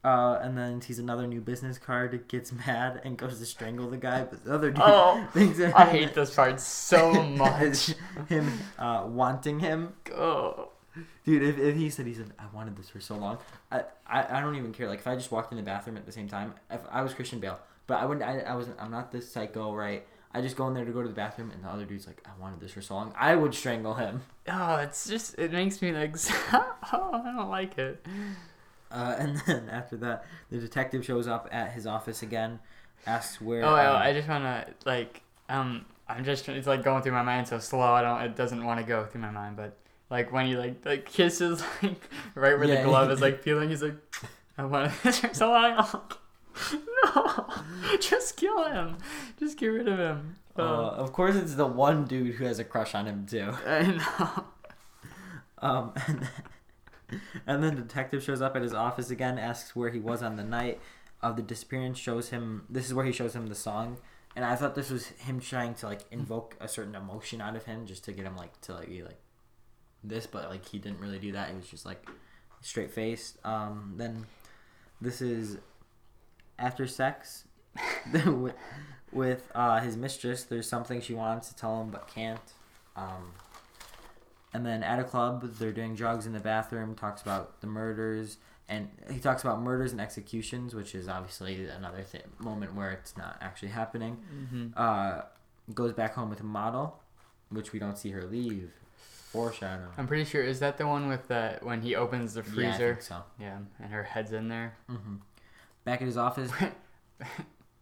Uh, 0.08 0.38
and 0.42 0.56
then 0.56 0.80
sees 0.80 0.98
another 0.98 1.26
new 1.26 1.40
business 1.40 1.76
card, 1.76 2.26
gets 2.28 2.50
mad, 2.66 3.00
and 3.04 3.18
goes 3.18 3.38
to 3.38 3.44
strangle 3.44 3.90
the 3.90 3.96
guy. 3.98 4.24
But 4.24 4.42
the 4.42 4.54
other 4.54 4.70
dude 4.70 4.82
Oh, 4.82 5.26
thinks 5.34 5.60
I 5.60 5.84
hate 5.84 6.14
this 6.14 6.34
part 6.34 6.58
so 6.60 7.22
much. 7.44 7.94
Him 8.28 8.50
uh, 8.78 9.04
wanting 9.06 9.60
him. 9.60 9.92
Oh. 10.14 10.70
Dude, 11.26 11.42
if, 11.42 11.58
if 11.58 11.76
he 11.76 11.90
said 11.90 12.06
he 12.06 12.14
said 12.14 12.32
I 12.38 12.44
wanted 12.56 12.76
this 12.76 12.88
for 12.88 13.00
so 13.00 13.16
long, 13.16 13.36
I, 13.70 13.82
I 14.06 14.38
I 14.38 14.40
don't 14.40 14.56
even 14.56 14.72
care. 14.72 14.88
Like 14.88 15.00
if 15.00 15.06
I 15.06 15.14
just 15.14 15.30
walked 15.30 15.52
in 15.52 15.58
the 15.58 15.62
bathroom 15.62 15.98
at 15.98 16.06
the 16.06 16.12
same 16.12 16.26
time, 16.26 16.54
if 16.70 16.80
I 16.90 17.02
was 17.02 17.12
Christian 17.12 17.38
Bale, 17.38 17.58
but 17.86 18.00
I 18.00 18.06
wouldn't. 18.06 18.24
I, 18.26 18.40
I 18.40 18.54
wasn't. 18.54 18.80
I'm 18.80 18.90
not 18.90 19.12
this 19.12 19.30
psycho, 19.30 19.74
right? 19.74 20.06
I 20.32 20.40
just 20.40 20.56
go 20.56 20.66
in 20.68 20.74
there 20.74 20.86
to 20.86 20.92
go 20.92 21.02
to 21.02 21.08
the 21.08 21.14
bathroom, 21.14 21.50
and 21.50 21.62
the 21.62 21.68
other 21.68 21.84
dude's 21.84 22.06
like, 22.06 22.22
I 22.26 22.30
wanted 22.40 22.60
this 22.60 22.72
for 22.72 22.82
so 22.82 22.94
long. 22.94 23.12
I 23.16 23.34
would 23.34 23.54
strangle 23.54 23.94
him. 23.94 24.22
Oh, 24.48 24.76
it's 24.76 25.06
just 25.08 25.38
it 25.38 25.52
makes 25.52 25.80
me 25.82 25.92
like 25.92 26.16
oh, 26.52 27.10
I 27.12 27.32
don't 27.36 27.50
like 27.50 27.76
it. 27.78 28.04
Uh, 28.90 29.14
and 29.18 29.36
then 29.46 29.68
after 29.70 29.96
that, 29.98 30.24
the 30.50 30.58
detective 30.58 31.04
shows 31.04 31.26
up 31.28 31.48
at 31.52 31.72
his 31.72 31.86
office 31.86 32.22
again, 32.22 32.58
asks 33.06 33.40
where. 33.40 33.62
Oh, 33.64 33.68
um, 33.74 33.96
I, 33.96 34.12
just 34.12 34.28
wanna 34.28 34.66
like 34.84 35.22
um 35.48 35.84
I'm 36.08 36.24
just 36.24 36.48
it's 36.48 36.66
like 36.66 36.82
going 36.82 37.02
through 37.02 37.12
my 37.12 37.22
mind 37.22 37.48
so 37.48 37.58
slow. 37.58 37.80
I 37.80 38.02
don't 38.02 38.20
it 38.22 38.36
doesn't 38.36 38.64
want 38.64 38.80
to 38.80 38.86
go 38.86 39.04
through 39.04 39.20
my 39.20 39.30
mind, 39.30 39.56
but 39.56 39.76
like 40.10 40.32
when 40.32 40.46
he 40.46 40.56
like 40.56 40.84
like 40.86 41.04
kisses 41.06 41.62
like 41.82 42.00
right 42.34 42.58
where 42.58 42.64
Yeah. 42.68 42.82
the 42.82 42.88
glove 42.88 43.10
is 43.10 43.20
like 43.26 43.42
peeling, 43.44 43.68
he's 43.70 43.82
like 43.82 43.96
I 44.56 44.64
want 44.64 44.90
this 45.02 45.18
for 45.20 45.32
so 45.34 45.50
long. 45.50 45.86
No, 47.04 47.46
just 48.00 48.36
kill 48.36 48.64
him. 48.64 48.96
Just 49.38 49.56
get 49.58 49.68
rid 49.68 49.86
of 49.88 49.98
him. 49.98 50.36
uh, 50.58 50.62
Oh. 50.62 50.88
of 50.96 51.12
course, 51.12 51.36
it's 51.36 51.54
the 51.54 51.66
one 51.66 52.04
dude 52.04 52.34
who 52.34 52.44
has 52.46 52.58
a 52.58 52.64
crush 52.64 52.94
on 52.94 53.06
him 53.06 53.26
too. 53.26 53.52
I 53.66 53.82
know. 53.82 54.44
Um, 55.60 55.92
and 56.06 56.20
then, 56.22 56.28
and 57.46 57.62
then 57.62 57.76
the 57.76 57.82
detective 57.82 58.22
shows 58.22 58.42
up 58.42 58.56
at 58.56 58.62
his 58.62 58.74
office 58.74 59.10
again, 59.10 59.38
asks 59.38 59.74
where 59.74 59.90
he 59.90 59.98
was 59.98 60.22
on 60.22 60.36
the 60.36 60.44
night 60.44 60.80
of 61.22 61.36
the 61.36 61.42
disappearance. 61.42 61.98
Shows 61.98 62.30
him 62.30 62.64
this 62.68 62.86
is 62.86 62.94
where 62.94 63.04
he 63.04 63.12
shows 63.12 63.34
him 63.34 63.46
the 63.46 63.54
song, 63.54 63.98
and 64.36 64.44
I 64.44 64.56
thought 64.56 64.74
this 64.74 64.90
was 64.90 65.08
him 65.08 65.40
trying 65.40 65.74
to 65.76 65.86
like 65.86 66.02
invoke 66.10 66.56
a 66.60 66.68
certain 66.68 66.94
emotion 66.94 67.40
out 67.40 67.56
of 67.56 67.64
him, 67.64 67.86
just 67.86 68.04
to 68.04 68.12
get 68.12 68.24
him 68.24 68.36
like 68.36 68.60
to 68.62 68.74
like 68.74 68.88
be 68.88 69.02
like 69.02 69.20
this, 70.04 70.26
but 70.26 70.48
like 70.50 70.66
he 70.66 70.78
didn't 70.78 71.00
really 71.00 71.18
do 71.18 71.32
that. 71.32 71.50
He 71.50 71.56
was 71.56 71.68
just 71.68 71.86
like 71.86 72.06
straight 72.60 72.90
faced. 72.90 73.38
Um, 73.44 73.94
then 73.96 74.26
this 75.00 75.20
is 75.20 75.58
after 76.58 76.86
sex 76.86 77.44
with, 78.26 78.54
with 79.12 79.50
uh, 79.54 79.80
his 79.80 79.96
mistress. 79.96 80.44
There's 80.44 80.68
something 80.68 81.00
she 81.00 81.14
wants 81.14 81.48
to 81.48 81.56
tell 81.56 81.80
him 81.80 81.90
but 81.90 82.08
can't. 82.08 82.52
Um, 82.96 83.32
and 84.54 84.64
then 84.66 84.82
at 84.82 84.98
a 84.98 85.04
club, 85.04 85.42
they're 85.58 85.72
doing 85.72 85.94
drugs 85.94 86.26
in 86.26 86.32
the 86.32 86.40
bathroom. 86.40 86.94
Talks 86.94 87.22
about 87.22 87.60
the 87.60 87.66
murders, 87.66 88.38
and 88.68 88.88
he 89.10 89.18
talks 89.20 89.42
about 89.42 89.60
murders 89.60 89.92
and 89.92 90.00
executions, 90.00 90.74
which 90.74 90.94
is 90.94 91.08
obviously 91.08 91.66
another 91.68 92.02
th- 92.10 92.24
moment 92.38 92.74
where 92.74 92.90
it's 92.90 93.16
not 93.16 93.36
actually 93.40 93.68
happening. 93.68 94.14
hmm 94.50 94.68
Uh, 94.76 95.22
goes 95.74 95.92
back 95.92 96.14
home 96.14 96.30
with 96.30 96.40
a 96.40 96.44
model, 96.44 96.98
which 97.50 97.72
we 97.72 97.78
don't 97.78 97.98
see 97.98 98.10
her 98.12 98.22
leave. 98.24 98.72
Foreshadow. 99.32 99.88
I'm 99.98 100.06
pretty 100.06 100.24
sure 100.24 100.42
is 100.42 100.60
that 100.60 100.78
the 100.78 100.86
one 100.86 101.06
with 101.08 101.28
the 101.28 101.58
when 101.62 101.82
he 101.82 101.94
opens 101.94 102.32
the 102.32 102.40
Yeah, 102.40 102.48
I 102.48 102.54
freezer? 102.54 102.94
think 102.94 103.02
so. 103.02 103.22
Yeah, 103.38 103.58
and 103.78 103.92
her 103.92 104.02
head's 104.02 104.32
in 104.32 104.48
there. 104.48 104.76
hmm 104.88 105.16
Back 105.84 106.00
at 106.00 106.06
his 106.06 106.16
office. 106.16 106.50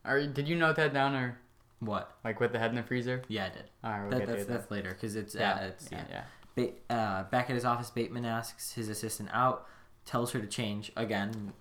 Or 0.04 0.24
did 0.26 0.48
you 0.48 0.54
note 0.56 0.76
that 0.76 0.92
down 0.94 1.14
or 1.14 1.38
what? 1.80 2.16
like 2.24 2.38
with 2.40 2.52
the 2.52 2.58
head 2.58 2.70
in 2.70 2.76
the 2.76 2.82
freezer? 2.82 3.22
Yeah, 3.28 3.46
I 3.46 3.48
did. 3.48 3.64
All 3.82 3.90
right, 3.90 4.00
we'll 4.02 4.10
That, 4.10 4.18
get 4.20 4.26
that's 4.28 4.42
to 4.42 4.46
that. 4.48 4.58
that's 4.60 4.70
later 4.70 4.90
because 4.90 5.16
it's 5.16 5.34
Yeah, 5.34 5.58
yeah, 5.60 5.66
it's 5.66 5.88
yeah, 5.90 5.98
yeah. 5.98 6.04
yeah. 6.10 6.22
Ba- 6.57 6.72
uh, 6.90 7.22
back 7.24 7.48
at 7.50 7.54
his 7.54 7.64
office, 7.64 7.90
Bateman 7.90 8.24
asks 8.24 8.72
his 8.72 8.88
assistant 8.88 9.28
out, 9.32 9.66
tells 10.04 10.32
her 10.32 10.40
to 10.40 10.46
change 10.48 10.90
again. 10.96 11.52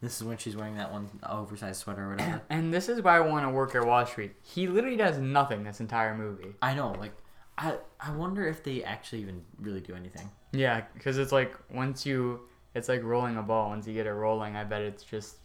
This 0.00 0.16
is 0.20 0.24
when 0.24 0.36
she's 0.38 0.56
wearing 0.56 0.76
that 0.76 0.92
one 0.92 1.08
oversized 1.28 1.80
sweater 1.80 2.04
or 2.06 2.10
whatever. 2.10 2.42
And 2.50 2.72
this 2.72 2.88
is 2.88 3.02
why 3.02 3.16
I 3.16 3.20
want 3.20 3.44
to 3.46 3.50
work 3.50 3.74
at 3.74 3.84
Wall 3.84 4.04
Street. 4.06 4.32
He 4.42 4.66
literally 4.66 4.96
does 4.96 5.18
nothing 5.18 5.64
this 5.64 5.80
entire 5.80 6.16
movie. 6.16 6.54
I 6.62 6.74
know, 6.74 6.92
like, 6.98 7.12
I 7.56 7.76
I 8.00 8.10
wonder 8.12 8.46
if 8.46 8.62
they 8.64 8.82
actually 8.84 9.22
even 9.22 9.42
really 9.60 9.80
do 9.80 9.94
anything. 9.94 10.30
Yeah, 10.52 10.82
because 10.94 11.18
it's 11.18 11.32
like 11.32 11.54
once 11.70 12.06
you, 12.06 12.40
it's 12.74 12.88
like 12.88 13.02
rolling 13.02 13.36
a 13.36 13.42
ball. 13.42 13.70
Once 13.70 13.86
you 13.88 13.94
get 13.94 14.06
it 14.06 14.12
rolling, 14.12 14.54
I 14.56 14.62
bet 14.64 14.82
it's 14.82 15.02
just 15.02 15.38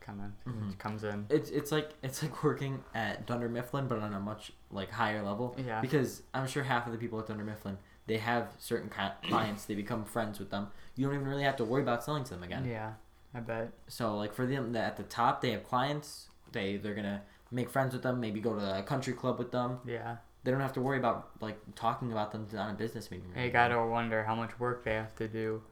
kind 0.00 0.20
of 0.22 0.52
Mhm. 0.52 0.78
comes 0.78 1.02
in. 1.04 1.26
It's 1.28 1.50
it's 1.50 1.72
like 1.72 1.90
it's 2.02 2.22
like 2.22 2.42
working 2.44 2.82
at 2.94 3.26
Dunder 3.26 3.48
Mifflin, 3.48 3.88
but 3.88 3.98
on 3.98 4.14
a 4.14 4.20
much 4.20 4.52
like 4.70 4.90
higher 4.92 5.22
level. 5.22 5.56
Yeah. 5.58 5.80
Because 5.80 6.22
I'm 6.32 6.46
sure 6.46 6.62
half 6.62 6.86
of 6.86 6.92
the 6.92 6.98
people 6.98 7.18
at 7.18 7.26
Dunder 7.26 7.44
Mifflin, 7.44 7.76
they 8.08 8.16
have 8.18 8.48
certain 8.58 8.90
clients, 9.22 9.66
they 9.66 9.74
become 9.74 10.04
friends 10.04 10.38
with 10.40 10.50
them. 10.50 10.68
You 10.96 11.06
don't 11.06 11.14
even 11.14 11.28
really 11.28 11.44
have 11.44 11.56
to 11.56 11.64
worry 11.64 11.82
about 11.82 12.02
selling 12.02 12.24
to 12.24 12.30
them 12.30 12.42
again. 12.42 12.64
Yeah, 12.64 12.94
I 13.34 13.40
bet. 13.40 13.72
So 13.86 14.16
like 14.16 14.34
for 14.34 14.46
them 14.46 14.74
at 14.74 14.96
the 14.96 15.04
top, 15.04 15.40
they 15.40 15.52
have 15.52 15.62
clients. 15.64 16.28
They 16.50 16.78
they're 16.78 16.94
gonna 16.94 17.22
make 17.52 17.70
friends 17.70 17.92
with 17.92 18.02
them. 18.02 18.18
Maybe 18.18 18.40
go 18.40 18.56
to 18.56 18.78
a 18.78 18.82
country 18.82 19.12
club 19.12 19.38
with 19.38 19.52
them. 19.52 19.78
Yeah. 19.86 20.16
They 20.42 20.50
don't 20.50 20.60
have 20.60 20.72
to 20.74 20.80
worry 20.80 20.98
about 20.98 21.28
like 21.40 21.58
talking 21.74 22.10
about 22.10 22.32
them 22.32 22.46
on 22.56 22.70
a 22.70 22.74
business 22.74 23.10
meeting. 23.10 23.30
Right 23.36 23.44
You 23.44 23.50
gotta 23.50 23.80
wonder 23.86 24.24
how 24.24 24.34
much 24.34 24.58
work 24.58 24.84
they 24.84 24.94
have 24.94 25.14
to 25.16 25.28
do. 25.28 25.62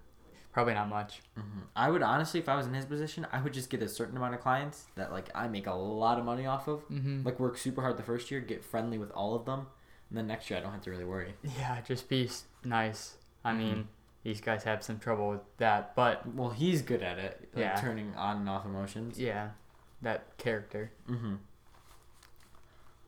Probably 0.53 0.75
not 0.75 0.89
much. 0.89 1.21
hmm 1.35 1.61
I 1.75 1.91
would 1.91 2.03
honestly, 2.03 2.41
if 2.41 2.49
I 2.49 2.57
was 2.57 2.67
in 2.67 2.75
his 2.75 2.85
position, 2.87 3.27
I 3.33 3.41
would 3.43 3.53
just 3.53 3.69
get 3.69 3.83
a 3.83 3.89
certain 3.89 4.17
amount 4.17 4.35
of 4.35 4.41
clients 4.41 4.87
that 4.97 5.13
like 5.13 5.29
I 5.35 5.49
make 5.49 5.67
a 5.67 5.75
lot 5.75 6.19
of 6.19 6.25
money 6.25 6.47
off 6.47 6.69
of. 6.69 6.87
Mm-hmm. 6.89 7.25
Like 7.25 7.41
work 7.41 7.59
super 7.59 7.83
hard 7.83 7.97
the 7.97 8.03
first 8.03 8.31
year, 8.31 8.41
get 8.41 8.65
friendly 8.65 8.99
with 8.99 9.11
all 9.13 9.35
of 9.35 9.45
them, 9.45 9.67
and 10.09 10.19
then 10.19 10.27
next 10.27 10.49
year 10.51 10.59
I 10.59 10.63
don't 10.63 10.73
have 10.73 10.83
to 10.83 10.91
really 10.91 11.05
worry. 11.05 11.35
Yeah, 11.43 11.81
just 11.83 12.09
be 12.09 12.31
nice. 12.65 13.17
I 13.45 13.53
Mhm. 13.53 13.59
mean, 13.59 13.89
these 14.23 14.41
guys 14.41 14.65
have 14.65 14.83
some 14.83 14.99
trouble 14.99 15.29
with 15.31 15.57
that, 15.59 15.95
but 15.95 16.27
Well, 16.35 16.51
he's 16.51 16.83
good 16.83 17.03
at 17.03 17.19
it, 17.19 17.49
like 17.55 17.63
Yeah. 17.65 17.77
turning 17.77 18.15
on 18.17 18.39
and 18.39 18.49
off 18.49 18.65
emotions. 18.65 19.19
yeah, 19.21 19.51
that 20.03 20.37
character. 20.39 20.93
Mm-hmm. 21.09 21.37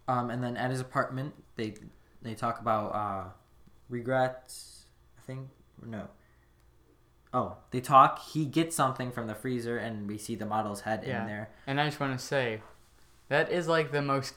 Um, 0.06 0.30
and 0.30 0.42
then 0.42 0.56
at 0.56 0.70
his 0.70 0.80
apartment, 0.80 1.34
they 1.56 1.74
they 2.22 2.34
talk 2.34 2.60
about 2.60 2.94
uh, 2.94 3.30
regrets. 3.88 4.86
I 5.18 5.20
think 5.22 5.50
no. 5.84 6.08
Oh, 7.32 7.58
they 7.70 7.80
talk. 7.80 8.18
He 8.20 8.46
gets 8.46 8.74
something 8.74 9.12
from 9.12 9.26
the 9.26 9.34
freezer, 9.34 9.76
and 9.76 10.08
we 10.08 10.16
see 10.18 10.34
the 10.34 10.46
model's 10.46 10.80
head 10.82 11.04
Yeah. 11.06 11.20
in 11.20 11.26
there. 11.26 11.50
And 11.66 11.78
I 11.80 11.84
just 11.86 12.00
want 12.00 12.18
to 12.18 12.24
say, 12.24 12.62
that 13.28 13.50
is 13.52 13.68
like 13.68 13.92
the 13.92 14.00
most 14.02 14.34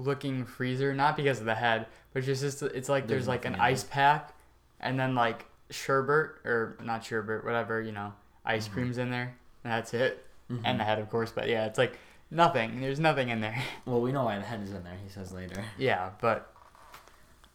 college-looking 0.00 0.44
freezer. 0.44 0.94
Not 0.94 1.16
because 1.16 1.40
of 1.40 1.46
the 1.46 1.54
head, 1.54 1.86
but 2.12 2.22
just 2.24 2.42
it's, 2.42 2.62
it's 2.62 2.88
like 2.88 3.06
there's, 3.06 3.26
There's 3.26 3.28
like 3.28 3.44
an 3.44 3.56
ice 3.56 3.84
pack, 3.84 4.34
and 4.80 4.98
then 4.98 5.14
like 5.14 5.46
sherbet 5.70 6.30
or 6.44 6.76
not 6.82 7.04
sherbet, 7.04 7.44
whatever 7.44 7.80
you 7.82 7.92
know, 7.92 8.12
ice 8.44 8.68
Mhm. 8.68 8.72
creams 8.72 8.98
in 8.98 9.10
there, 9.10 9.34
and 9.64 9.72
that's 9.72 9.94
it. 9.94 10.24
Mhm. 10.50 10.62
And 10.64 10.80
the 10.80 10.84
head, 10.84 10.98
of 10.98 11.10
course. 11.10 11.32
But 11.32 11.48
yeah, 11.48 11.66
it's 11.66 11.78
like 11.78 11.98
nothing. 12.30 12.80
There's 12.80 13.00
nothing 13.00 13.30
in 13.30 13.40
there. 13.40 13.60
well, 13.86 14.00
we 14.00 14.12
know 14.12 14.24
why 14.24 14.38
the 14.38 14.44
head 14.44 14.60
is 14.62 14.72
in 14.72 14.84
there. 14.84 14.96
He 15.02 15.08
says 15.10 15.32
later. 15.32 15.64
yeah, 15.78 16.10
but 16.20 16.52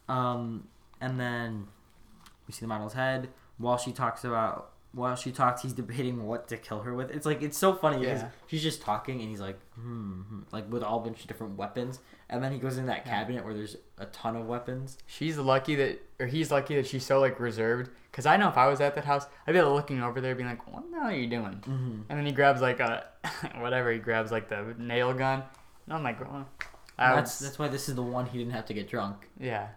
Um, 0.09 0.67
and 0.99 1.17
then 1.19 1.67
we 2.47 2.51
see 2.53 2.61
the 2.61 2.67
model's 2.67 2.93
head 2.93 3.29
while 3.57 3.77
she 3.77 3.93
talks 3.93 4.25
about 4.25 4.70
while 4.93 5.15
she 5.15 5.31
talks. 5.31 5.61
He's 5.61 5.73
debating 5.73 6.25
what 6.25 6.47
to 6.49 6.57
kill 6.57 6.81
her 6.81 6.93
with. 6.93 7.11
It's 7.11 7.25
like 7.25 7.41
it's 7.41 7.57
so 7.57 7.73
funny 7.73 7.99
because 7.99 8.21
Yeah. 8.21 8.29
she's 8.47 8.63
just 8.63 8.81
talking 8.81 9.19
and 9.21 9.29
he's 9.29 9.39
like, 9.41 9.57
hmm, 9.75 10.21
hmm, 10.21 10.39
like 10.51 10.71
with 10.71 10.83
all 10.83 10.99
bunch 10.99 11.21
of 11.21 11.27
different 11.27 11.57
weapons. 11.57 11.99
And 12.29 12.41
then 12.43 12.53
he 12.53 12.59
goes 12.59 12.77
in 12.77 12.85
that 12.85 13.03
cabinet 13.03 13.43
where 13.43 13.53
there's 13.53 13.75
a 13.97 14.05
ton 14.05 14.37
of 14.37 14.45
weapons. 14.47 14.97
she's 15.05 15.37
lucky 15.37 15.75
that, 15.75 16.01
or 16.19 16.27
he's 16.27 16.49
lucky 16.49 16.75
that 16.75 16.87
she's 16.87 17.05
so 17.05 17.19
like 17.19 17.39
reserved. 17.39 17.89
Cause 18.13 18.25
I 18.25 18.35
know 18.37 18.47
if 18.49 18.57
I 18.57 18.67
was 18.67 18.79
at 18.81 18.95
that 18.95 19.05
house, 19.05 19.25
I'd 19.47 19.53
be 19.53 19.61
like, 19.61 19.73
looking 19.73 20.01
over 20.03 20.19
there, 20.19 20.35
being 20.35 20.49
like, 20.49 20.65
"What 20.71 20.89
the 20.91 20.97
hell 20.97 21.07
are 21.07 21.13
you 21.13 21.27
doing?" 21.27 21.61
Mm-hmm. 21.61 22.01
And 22.09 22.19
then 22.19 22.25
he 22.25 22.31
grabs 22.33 22.61
like 22.61 22.79
a 22.81 23.05
whatever. 23.59 23.89
He 23.91 23.99
grabs 23.99 24.31
like 24.31 24.49
the 24.49 24.75
nail 24.77 25.13
gun, 25.13 25.43
and 25.85 25.93
I'm 25.93 26.03
like, 26.03 26.19
I 26.99 27.15
That's 27.15 27.39
that's 27.39 27.57
why 27.57 27.69
this 27.69 27.87
is 27.87 27.95
the 27.95 28.01
one 28.03 28.25
he 28.25 28.37
didn't 28.37 28.51
have 28.53 28.65
to 28.65 28.73
get 28.73 28.89
drunk. 28.89 29.29
yeah, 29.39 29.67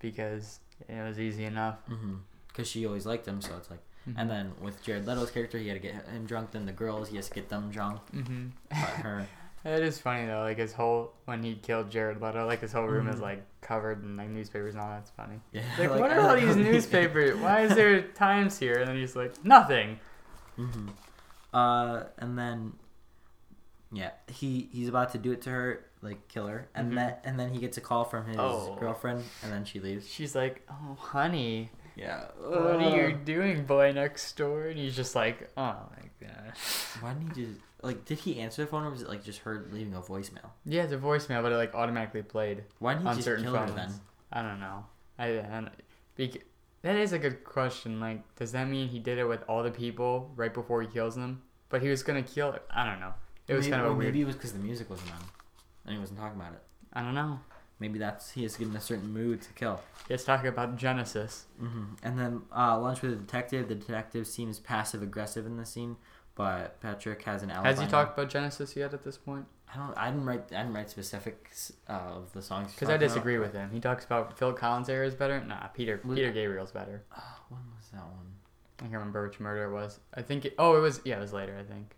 because 0.00 0.58
it 0.88 1.02
was 1.06 1.20
easy 1.20 1.44
enough. 1.44 1.76
Mm-hmm. 1.88 2.14
Because 2.48 2.68
she 2.68 2.84
always 2.86 3.06
liked 3.06 3.26
him, 3.28 3.40
so 3.40 3.56
it's 3.56 3.70
like. 3.70 3.80
Mm-hmm. 4.08 4.18
And 4.18 4.30
then 4.30 4.52
with 4.60 4.82
Jared 4.82 5.06
Leto's 5.06 5.30
character, 5.30 5.58
he 5.58 5.68
had 5.68 5.74
to 5.74 5.80
get 5.80 5.94
him 6.08 6.26
drunk. 6.26 6.50
Then 6.52 6.66
the 6.66 6.72
girls, 6.72 7.08
he 7.08 7.16
has 7.16 7.28
to 7.28 7.34
get 7.34 7.48
them 7.48 7.70
drunk. 7.70 8.00
hmm 8.10 8.48
But 8.68 8.78
her, 8.78 9.26
it 9.64 9.82
is 9.82 9.98
funny 9.98 10.26
though. 10.26 10.40
Like 10.42 10.58
his 10.58 10.72
whole 10.74 11.12
when 11.24 11.42
he 11.42 11.54
killed 11.54 11.90
Jared 11.90 12.20
Leto, 12.20 12.46
like 12.46 12.60
his 12.60 12.72
whole 12.72 12.84
room 12.86 13.08
is 13.08 13.16
Mhm. 13.16 13.22
like 13.22 13.42
covered 13.62 14.02
in 14.04 14.16
like 14.16 14.28
newspapers 14.28 14.74
and 14.74 14.82
all. 14.82 14.90
That's 14.90 15.10
funny. 15.10 15.40
yeah. 15.52 15.62
Like, 15.78 15.90
like, 15.92 16.00
what 16.00 16.10
are 16.12 16.20
all 16.20 16.36
these 16.36 16.54
newspapers? 16.56 17.36
Why 17.40 17.62
is 17.62 17.74
there 17.74 18.02
Times 18.02 18.58
here? 18.58 18.76
And 18.80 18.88
then 18.88 18.96
he's 18.98 19.16
like, 19.16 19.42
nothing. 19.44 19.98
hmm 20.56 20.88
Uh, 21.54 22.04
and 22.18 22.36
then, 22.38 22.72
yeah, 23.92 24.10
he 24.28 24.68
he's 24.72 24.88
about 24.88 25.12
to 25.12 25.18
do 25.18 25.32
it 25.32 25.40
to 25.42 25.50
her, 25.50 25.84
like 26.02 26.26
kill 26.28 26.46
her, 26.48 26.68
and 26.74 26.92
Mhm. 26.92 26.96
then 26.96 27.14
and 27.24 27.40
then 27.40 27.50
he 27.54 27.58
gets 27.60 27.76
a 27.78 27.80
call 27.80 28.04
from 28.04 28.26
his 28.26 28.36
Oh. 28.38 28.76
girlfriend, 28.78 29.22
and 29.42 29.52
then 29.52 29.64
she 29.64 29.80
leaves. 29.80 30.06
She's 30.08 30.34
like, 30.34 30.62
oh 30.68 30.96
honey, 31.00 31.70
Yeah. 31.96 32.24
what 32.38 32.76
are 32.76 33.08
you 33.08 33.16
doing, 33.16 33.64
boy 33.64 33.92
next 33.92 34.36
door? 34.36 34.66
And 34.66 34.78
he's 34.78 34.96
just 34.96 35.14
like, 35.14 35.50
oh 35.56 35.76
my 35.90 36.28
gosh. 36.28 36.58
Why 37.00 37.14
didn't 37.14 37.36
he 37.36 37.44
just 37.44 37.60
like? 37.82 38.04
Did 38.04 38.18
he 38.18 38.40
answer 38.40 38.62
the 38.62 38.68
phone, 38.68 38.84
or 38.84 38.90
was 38.90 39.02
it 39.02 39.08
like 39.08 39.22
just 39.22 39.40
her 39.40 39.66
leaving 39.70 39.94
a 39.94 40.00
voicemail? 40.00 40.50
Yeah, 40.64 40.82
it's 40.84 40.92
a 40.92 40.98
voicemail, 40.98 41.42
but 41.42 41.52
it 41.52 41.56
like 41.56 41.74
automatically 41.74 42.22
played. 42.22 42.64
Why 42.78 42.94
didn't 42.94 43.04
he 43.04 43.08
On 43.10 43.14
just 43.16 43.24
certain 43.24 43.44
kill 43.44 43.56
her 43.56 43.70
then? 43.70 43.92
I 44.32 44.42
don't 44.42 44.60
know. 44.60 44.86
I 45.18 45.26
and 45.28 45.70
bec- 46.16 46.44
that 46.82 46.96
is 46.96 47.12
a 47.12 47.18
good 47.18 47.44
question. 47.44 48.00
Like, 48.00 48.22
does 48.36 48.52
that 48.52 48.68
mean 48.68 48.88
he 48.88 48.98
did 48.98 49.18
it 49.18 49.24
with 49.24 49.42
all 49.48 49.62
the 49.62 49.70
people 49.70 50.32
right 50.36 50.52
before 50.52 50.82
he 50.82 50.88
kills 50.88 51.14
them? 51.14 51.42
But 51.68 51.82
he 51.82 51.88
was 51.88 52.02
gonna 52.02 52.22
kill. 52.22 52.52
It. 52.52 52.62
I 52.70 52.84
don't 52.84 53.00
know. 53.00 53.14
It 53.46 53.54
was 53.54 53.66
maybe, 53.66 53.72
kind 53.72 53.86
of 53.86 53.92
a 53.92 53.94
weird. 53.94 54.14
Maybe 54.14 54.22
it 54.22 54.26
was 54.26 54.34
because 54.34 54.52
the 54.52 54.58
music 54.58 54.90
wasn't 54.90 55.12
on, 55.12 55.24
and 55.86 55.94
he 55.94 56.00
wasn't 56.00 56.18
talking 56.18 56.40
about 56.40 56.54
it. 56.54 56.62
I 56.92 57.02
don't 57.02 57.14
know. 57.14 57.38
Maybe 57.84 57.98
that's 57.98 58.30
he 58.30 58.46
is 58.46 58.56
getting 58.56 58.74
a 58.74 58.80
certain 58.80 59.12
mood 59.12 59.42
to 59.42 59.52
kill. 59.52 59.78
Let's 60.08 60.24
talk 60.24 60.42
about 60.46 60.76
Genesis. 60.76 61.44
hmm 61.58 61.84
And 62.02 62.18
then 62.18 62.40
uh, 62.56 62.78
lunch 62.80 63.02
with 63.02 63.10
the 63.10 63.16
detective. 63.18 63.68
The 63.68 63.74
detective 63.74 64.26
seems 64.26 64.58
passive 64.58 65.02
aggressive 65.02 65.44
in 65.44 65.58
the 65.58 65.66
scene, 65.66 65.96
but 66.34 66.80
Patrick 66.80 67.22
has 67.24 67.42
an 67.42 67.50
alibi. 67.50 67.68
Has 67.68 67.78
he 67.78 67.84
now. 67.84 67.90
talked 67.90 68.16
about 68.18 68.30
Genesis 68.30 68.74
yet 68.74 68.94
at 68.94 69.04
this 69.04 69.18
point? 69.18 69.44
I 69.74 69.76
don't. 69.76 69.98
I 69.98 70.06
didn't 70.10 70.24
write. 70.24 70.44
I 70.50 70.62
didn't 70.62 70.72
write 70.72 70.88
specifics 70.88 71.74
uh, 71.86 71.92
of 71.92 72.32
the 72.32 72.40
songs. 72.40 72.72
Because 72.72 72.88
I 72.88 72.92
talking 72.92 73.04
about. 73.04 73.14
disagree 73.14 73.38
with 73.38 73.52
him. 73.52 73.68
He 73.70 73.80
talks 73.80 74.06
about 74.06 74.38
Phil 74.38 74.54
Collins' 74.54 74.88
era 74.88 75.06
is 75.06 75.14
better. 75.14 75.44
Nah, 75.44 75.66
Peter 75.68 75.98
Peter 75.98 76.32
Gabriel's 76.32 76.72
better. 76.72 77.02
Uh, 77.14 77.20
when 77.50 77.60
was 77.76 77.88
that 77.92 78.00
one? 78.02 78.32
I 78.78 78.84
can't 78.84 78.94
remember 78.94 79.26
which 79.28 79.40
murder 79.40 79.64
it 79.64 79.72
was. 79.74 80.00
I 80.14 80.22
think. 80.22 80.46
It, 80.46 80.54
oh, 80.58 80.74
it 80.78 80.80
was. 80.80 81.02
Yeah, 81.04 81.18
it 81.18 81.20
was 81.20 81.34
later. 81.34 81.54
I 81.60 81.70
think. 81.70 81.94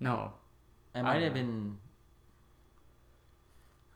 No. 0.00 0.32
It 0.96 0.98
I 0.98 1.02
might 1.02 1.22
have 1.22 1.34
know. 1.36 1.42
been. 1.42 1.78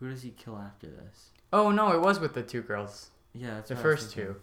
Who 0.01 0.11
does 0.11 0.23
he 0.23 0.31
kill 0.31 0.57
after 0.59 0.87
this? 0.89 1.31
Oh 1.53 1.71
no, 1.71 1.93
it 1.93 2.01
was 2.01 2.19
with 2.19 2.35
the 2.35 2.43
two 2.43 2.63
girls. 2.63 3.11
Yeah, 3.35 3.55
that's 3.55 3.69
The 3.69 3.75
what 3.77 3.85
I 3.85 3.89
was 3.89 4.01
first 4.01 4.13
two. 4.13 4.37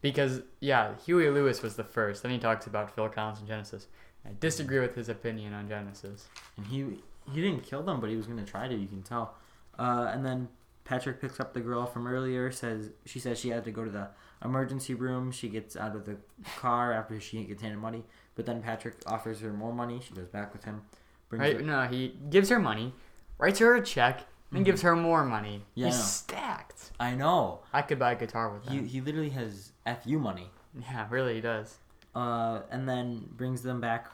Because 0.00 0.42
yeah, 0.60 0.94
Huey 1.04 1.28
Lewis 1.30 1.62
was 1.62 1.76
the 1.76 1.84
first. 1.84 2.22
Then 2.22 2.32
he 2.32 2.38
talks 2.38 2.66
about 2.66 2.94
Phil 2.94 3.08
Collins 3.08 3.38
and 3.38 3.46
Genesis. 3.48 3.86
I 4.26 4.30
disagree 4.40 4.80
with 4.80 4.94
his 4.94 5.08
opinion 5.08 5.52
on 5.52 5.68
Genesis. 5.68 6.26
And 6.56 6.66
he 6.66 6.98
he 7.32 7.40
didn't 7.40 7.62
kill 7.62 7.82
them, 7.82 8.00
but 8.00 8.10
he 8.10 8.16
was 8.16 8.26
gonna 8.26 8.44
try 8.44 8.66
to. 8.68 8.74
You 8.74 8.88
can 8.88 9.02
tell. 9.02 9.34
Uh, 9.78 10.10
and 10.12 10.24
then 10.24 10.48
Patrick 10.84 11.20
picks 11.20 11.38
up 11.40 11.52
the 11.54 11.60
girl 11.60 11.86
from 11.86 12.06
earlier. 12.06 12.50
Says 12.50 12.90
she 13.04 13.18
says 13.20 13.38
she 13.38 13.50
had 13.50 13.64
to 13.64 13.70
go 13.70 13.84
to 13.84 13.90
the 13.90 14.08
emergency 14.44 14.94
room. 14.94 15.30
She 15.30 15.48
gets 15.48 15.76
out 15.76 15.94
of 15.94 16.04
the 16.04 16.16
car 16.56 16.92
after 16.92 17.20
she 17.20 17.44
gets 17.44 17.62
handed 17.62 17.78
money. 17.78 18.02
But 18.34 18.46
then 18.46 18.62
Patrick 18.62 18.94
offers 19.06 19.40
her 19.40 19.52
more 19.52 19.72
money. 19.72 20.00
She 20.06 20.14
goes 20.14 20.28
back 20.28 20.52
with 20.52 20.64
him. 20.64 20.82
Brings 21.28 21.40
Right? 21.42 21.56
her- 21.56 21.62
No, 21.62 21.86
he 21.86 22.16
gives 22.30 22.48
her 22.48 22.58
money, 22.58 22.94
writes 23.38 23.58
her 23.60 23.74
a 23.76 23.84
check, 23.84 24.26
Then 24.52 24.62
gives 24.64 24.82
her 24.82 24.94
more 24.94 25.24
money. 25.24 25.56
Mm-hmm. 25.56 25.80
Yeah, 25.80 25.86
He's 25.86 25.96
know. 25.98 26.02
stacked. 26.02 26.90
I 27.00 27.14
know. 27.14 27.60
I 27.72 27.82
could 27.82 27.98
buy 27.98 28.12
a 28.12 28.16
guitar 28.16 28.50
with 28.52 28.68
He 28.68 28.76
him. 28.78 28.86
he 28.86 29.00
literally 29.00 29.30
has 29.30 29.72
fu 30.04 30.18
money. 30.18 30.50
Yeah, 30.78 31.06
really, 31.10 31.34
he 31.36 31.40
does. 31.40 31.78
Uh, 32.14 32.60
and 32.70 32.88
then 32.88 33.26
brings 33.36 33.62
them 33.62 33.80
back 33.80 34.10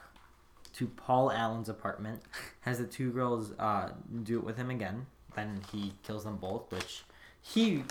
to 0.73 0.87
Paul 0.87 1.31
Allen's 1.31 1.67
apartment. 1.69 2.21
Has 2.61 2.77
the 2.79 2.85
two 2.85 3.11
girls 3.11 3.51
uh 3.59 3.89
do 4.23 4.37
it 4.37 4.43
with 4.45 4.55
him 4.57 4.69
again. 4.69 5.05
Then 5.35 5.61
he 5.71 5.93
kills 6.03 6.23
them 6.23 6.37
both, 6.37 6.71
which 6.71 7.03
he. 7.41 7.83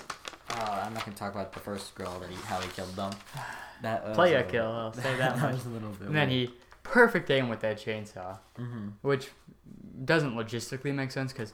Uh, 0.50 0.82
I'm 0.84 0.94
not 0.94 1.04
gonna 1.04 1.16
talk 1.16 1.34
about 1.34 1.52
the 1.52 1.60
first 1.60 1.94
girl 1.94 2.18
that 2.20 2.30
he 2.30 2.36
how 2.46 2.58
he 2.60 2.68
killed 2.70 2.94
them. 2.96 3.10
That 3.82 4.04
was 4.08 4.16
Play 4.16 4.32
a 4.34 4.38
little- 4.38 4.50
kill, 4.50 4.72
I'll 4.72 4.92
say 4.92 5.16
that 5.18 5.38
much. 5.38 5.52
was 5.54 5.66
a 5.66 5.68
little 5.68 5.90
bit. 5.90 6.08
And 6.08 6.16
then 6.16 6.30
he 6.30 6.50
perfect 6.82 7.30
aim 7.30 7.48
with 7.48 7.60
that 7.60 7.78
chainsaw, 7.78 8.38
hmm 8.56 8.88
which 9.02 9.28
doesn't 10.04 10.34
logistically 10.34 10.94
make 10.94 11.10
sense 11.10 11.32
because 11.32 11.52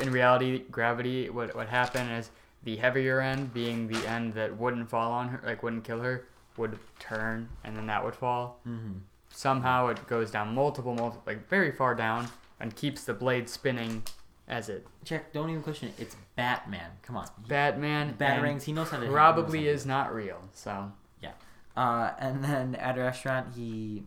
in 0.00 0.10
reality, 0.10 0.64
gravity. 0.70 1.30
What 1.30 1.54
what 1.54 1.68
happened 1.68 2.10
is 2.12 2.30
the 2.62 2.76
heavier 2.76 3.20
end, 3.20 3.52
being 3.54 3.88
the 3.88 4.06
end 4.08 4.34
that 4.34 4.56
wouldn't 4.58 4.88
fall 4.90 5.12
on 5.12 5.28
her, 5.28 5.42
like 5.44 5.62
wouldn't 5.62 5.84
kill 5.84 6.00
her, 6.00 6.26
would 6.56 6.78
turn, 6.98 7.48
and 7.64 7.76
then 7.76 7.86
that 7.86 8.04
would 8.04 8.14
fall. 8.14 8.60
hmm 8.64 8.92
Somehow 9.32 9.86
it 9.86 10.06
goes 10.08 10.30
down 10.32 10.54
multiple, 10.54 10.92
multiple, 10.94 11.22
like 11.24 11.48
very 11.48 11.70
far 11.70 11.94
down, 11.94 12.28
and 12.58 12.74
keeps 12.74 13.04
the 13.04 13.14
blade 13.14 13.48
spinning 13.48 14.02
as 14.48 14.68
it. 14.68 14.84
Check, 15.04 15.32
don't 15.32 15.48
even 15.50 15.62
question 15.62 15.88
it. 15.88 15.94
It's 16.02 16.16
Batman. 16.34 16.90
Come 17.02 17.16
on. 17.16 17.28
Batman 17.46 18.14
Batarangs. 18.18 18.64
He 18.64 18.72
knows 18.72 18.90
how 18.90 18.98
to. 18.98 19.06
probably 19.06 19.68
is 19.68 19.86
not 19.86 20.12
real. 20.12 20.40
So 20.52 20.90
Yeah. 21.22 21.30
Uh, 21.76 22.10
and 22.18 22.42
then 22.42 22.74
at 22.74 22.98
a 22.98 23.02
restaurant, 23.02 23.54
he 23.54 24.02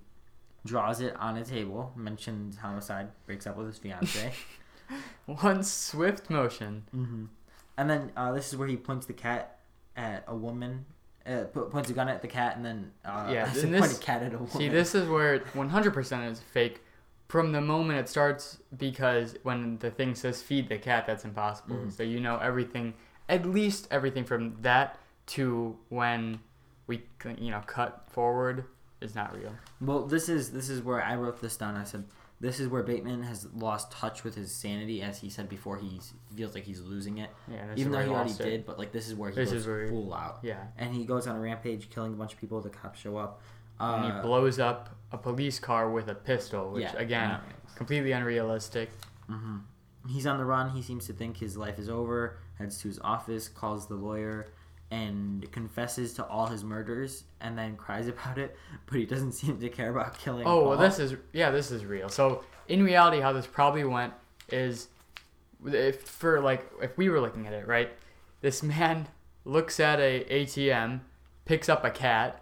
draws 0.65 1.01
it 1.01 1.15
on 1.17 1.37
a 1.37 1.43
table. 1.45 1.91
Mentions 1.95 2.57
homicide. 2.57 3.09
Breaks 3.25 3.45
up 3.47 3.57
with 3.57 3.67
his 3.67 3.77
fiance. 3.77 4.31
one 5.25 5.63
swift 5.63 6.29
motion. 6.29 6.83
hmm 6.91 7.25
And 7.77 7.89
then 7.89 8.11
uh, 8.15 8.31
this 8.33 8.51
is 8.51 8.57
where 8.57 8.67
he 8.67 8.77
points 8.77 9.05
the 9.05 9.13
cat 9.13 9.59
at 9.95 10.23
a 10.27 10.35
woman. 10.35 10.85
Uh, 11.25 11.43
points 11.45 11.89
a 11.89 11.93
gun 11.93 12.09
at 12.09 12.21
the 12.21 12.27
cat 12.27 12.57
and 12.57 12.65
then 12.65 12.91
uh, 13.05 13.29
Yeah, 13.31 13.45
this- 13.53 13.79
point 13.79 13.93
a 13.93 13.99
cat 13.99 14.23
at 14.23 14.33
a 14.33 14.37
woman. 14.37 14.51
See, 14.51 14.67
this 14.69 14.93
is 14.93 15.07
where 15.07 15.35
it 15.35 15.45
100% 15.53 16.31
is 16.31 16.39
fake 16.39 16.81
from 17.29 17.51
the 17.53 17.61
moment 17.61 17.97
it 17.97 18.09
starts 18.09 18.57
because 18.77 19.35
when 19.43 19.77
the 19.79 19.89
thing 19.89 20.13
says 20.15 20.41
feed 20.41 20.67
the 20.69 20.77
cat, 20.77 21.05
that's 21.07 21.23
impossible. 21.25 21.77
Mhm. 21.77 21.91
So 21.91 22.03
you 22.03 22.19
know 22.19 22.37
everything, 22.37 22.93
at 23.29 23.45
least 23.45 23.87
everything 23.89 24.25
from 24.25 24.61
that 24.61 24.99
to 25.27 25.77
when 25.89 26.41
we, 26.87 27.03
you 27.39 27.49
know, 27.51 27.61
cut 27.65 28.05
forward 28.11 28.65
is 29.03 29.15
not 29.15 29.33
real. 29.37 29.51
Well, 29.81 30.05
this 30.05 30.29
is 30.29 30.51
this 30.51 30.69
is 30.69 30.81
where 30.81 31.03
I 31.03 31.15
wrote 31.15 31.41
this 31.41 31.57
down. 31.57 31.75
I 31.75 31.83
said 31.83 32.05
this 32.39 32.59
is 32.59 32.67
where 32.67 32.83
Bateman 32.83 33.23
has 33.23 33.47
lost 33.53 33.91
touch 33.91 34.23
with 34.23 34.35
his 34.35 34.51
sanity, 34.51 35.01
as 35.01 35.19
he 35.19 35.29
said 35.29 35.47
before. 35.49 35.77
He 35.77 35.99
feels 36.35 36.55
like 36.55 36.63
he's 36.63 36.81
losing 36.81 37.19
it, 37.19 37.29
Yeah, 37.49 37.65
even 37.75 37.91
though 37.91 38.01
he 38.01 38.09
already 38.09 38.31
it. 38.31 38.37
did. 38.37 38.65
But 38.65 38.77
like 38.79 38.91
this 38.91 39.07
is 39.07 39.15
where 39.15 39.29
he 39.29 39.35
This 39.35 39.51
goes 39.51 39.67
where- 39.67 39.87
full 39.89 40.13
out, 40.13 40.39
Yeah. 40.41 40.63
and 40.77 40.93
he 40.93 41.05
goes 41.05 41.27
on 41.27 41.35
a 41.35 41.39
rampage, 41.39 41.89
killing 41.89 42.13
a 42.13 42.15
bunch 42.15 42.33
of 42.33 42.39
people. 42.39 42.59
The 42.61 42.69
cops 42.69 42.99
show 42.99 43.17
up. 43.17 43.41
Uh, 43.79 43.95
and 44.03 44.05
he 44.13 44.21
blows 44.21 44.59
up 44.59 44.89
a 45.11 45.17
police 45.17 45.59
car 45.59 45.89
with 45.89 46.07
a 46.07 46.15
pistol, 46.15 46.71
which 46.71 46.83
yeah, 46.83 46.95
again, 46.97 47.39
completely 47.75 48.11
unrealistic. 48.11 48.89
hmm 49.27 49.57
He's 50.09 50.27
on 50.27 50.37
the 50.37 50.43
run. 50.43 50.71
He 50.71 50.81
seems 50.81 51.05
to 51.07 51.13
think 51.13 51.37
his 51.37 51.55
life 51.55 51.79
is 51.79 51.87
over. 51.87 52.37
Heads 52.59 52.77
to 52.79 52.89
his 52.89 52.99
office, 52.99 53.47
calls 53.47 53.87
the 53.87 53.95
lawyer, 53.95 54.47
and 54.93 55.51
confesses 55.51 56.13
to 56.13 56.25
all 56.27 56.45
his 56.47 56.63
murders, 56.63 57.23
and 57.41 57.57
then 57.57 57.75
cries 57.75 58.07
about 58.15 58.37
it. 58.37 58.55
But 58.85 58.99
he 58.99 59.05
doesn't 59.05 59.31
seem 59.33 59.59
to 59.59 59.69
care 59.69 59.89
about 59.89 60.17
killing. 60.19 60.45
Oh, 60.45 60.69
well, 60.69 60.77
this 60.77 60.99
is 60.99 61.15
yeah, 61.33 61.49
this 61.51 61.71
is 61.71 61.83
real. 61.85 62.09
So 62.09 62.43
in 62.67 62.83
reality, 62.83 63.19
how 63.19 63.33
this 63.33 63.47
probably 63.47 63.83
went 63.83 64.13
is, 64.49 64.87
if 65.65 66.01
for 66.03 66.39
like 66.41 66.69
if 66.81 66.97
we 66.97 67.09
were 67.09 67.19
looking 67.19 67.47
at 67.47 67.53
it, 67.53 67.67
right, 67.67 67.89
this 68.41 68.61
man 68.61 69.07
looks 69.45 69.79
at 69.79 69.99
a 69.99 70.23
ATM, 70.29 71.01
picks 71.45 71.67
up 71.69 71.83
a 71.83 71.89
cat, 71.89 72.41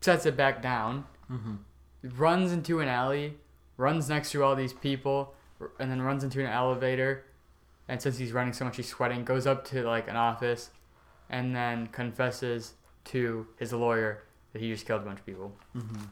sets 0.00 0.26
it 0.26 0.36
back 0.36 0.60
down, 0.62 1.04
Mhm. 1.30 1.58
runs 2.16 2.52
into 2.52 2.80
an 2.80 2.88
alley, 2.88 3.36
runs 3.76 4.08
next 4.08 4.32
to 4.32 4.42
all 4.42 4.56
these 4.56 4.72
people, 4.72 5.34
and 5.78 5.90
then 5.90 6.02
runs 6.02 6.24
into 6.24 6.40
an 6.40 6.46
elevator. 6.50 7.24
And 7.90 8.02
since 8.02 8.18
he's 8.18 8.32
running 8.32 8.52
so 8.52 8.64
much, 8.66 8.76
he's 8.76 8.88
sweating. 8.88 9.24
Goes 9.24 9.46
up 9.46 9.64
to 9.66 9.82
like 9.82 10.08
an 10.08 10.16
office, 10.16 10.70
and 11.30 11.54
then 11.54 11.86
confesses 11.88 12.74
to 13.04 13.46
his 13.58 13.72
lawyer 13.72 14.24
that 14.52 14.62
he 14.62 14.70
just 14.70 14.86
killed 14.86 15.02
a 15.02 15.04
bunch 15.04 15.20
of 15.20 15.26
people. 15.26 15.52
Mm-hmm. 15.76 16.04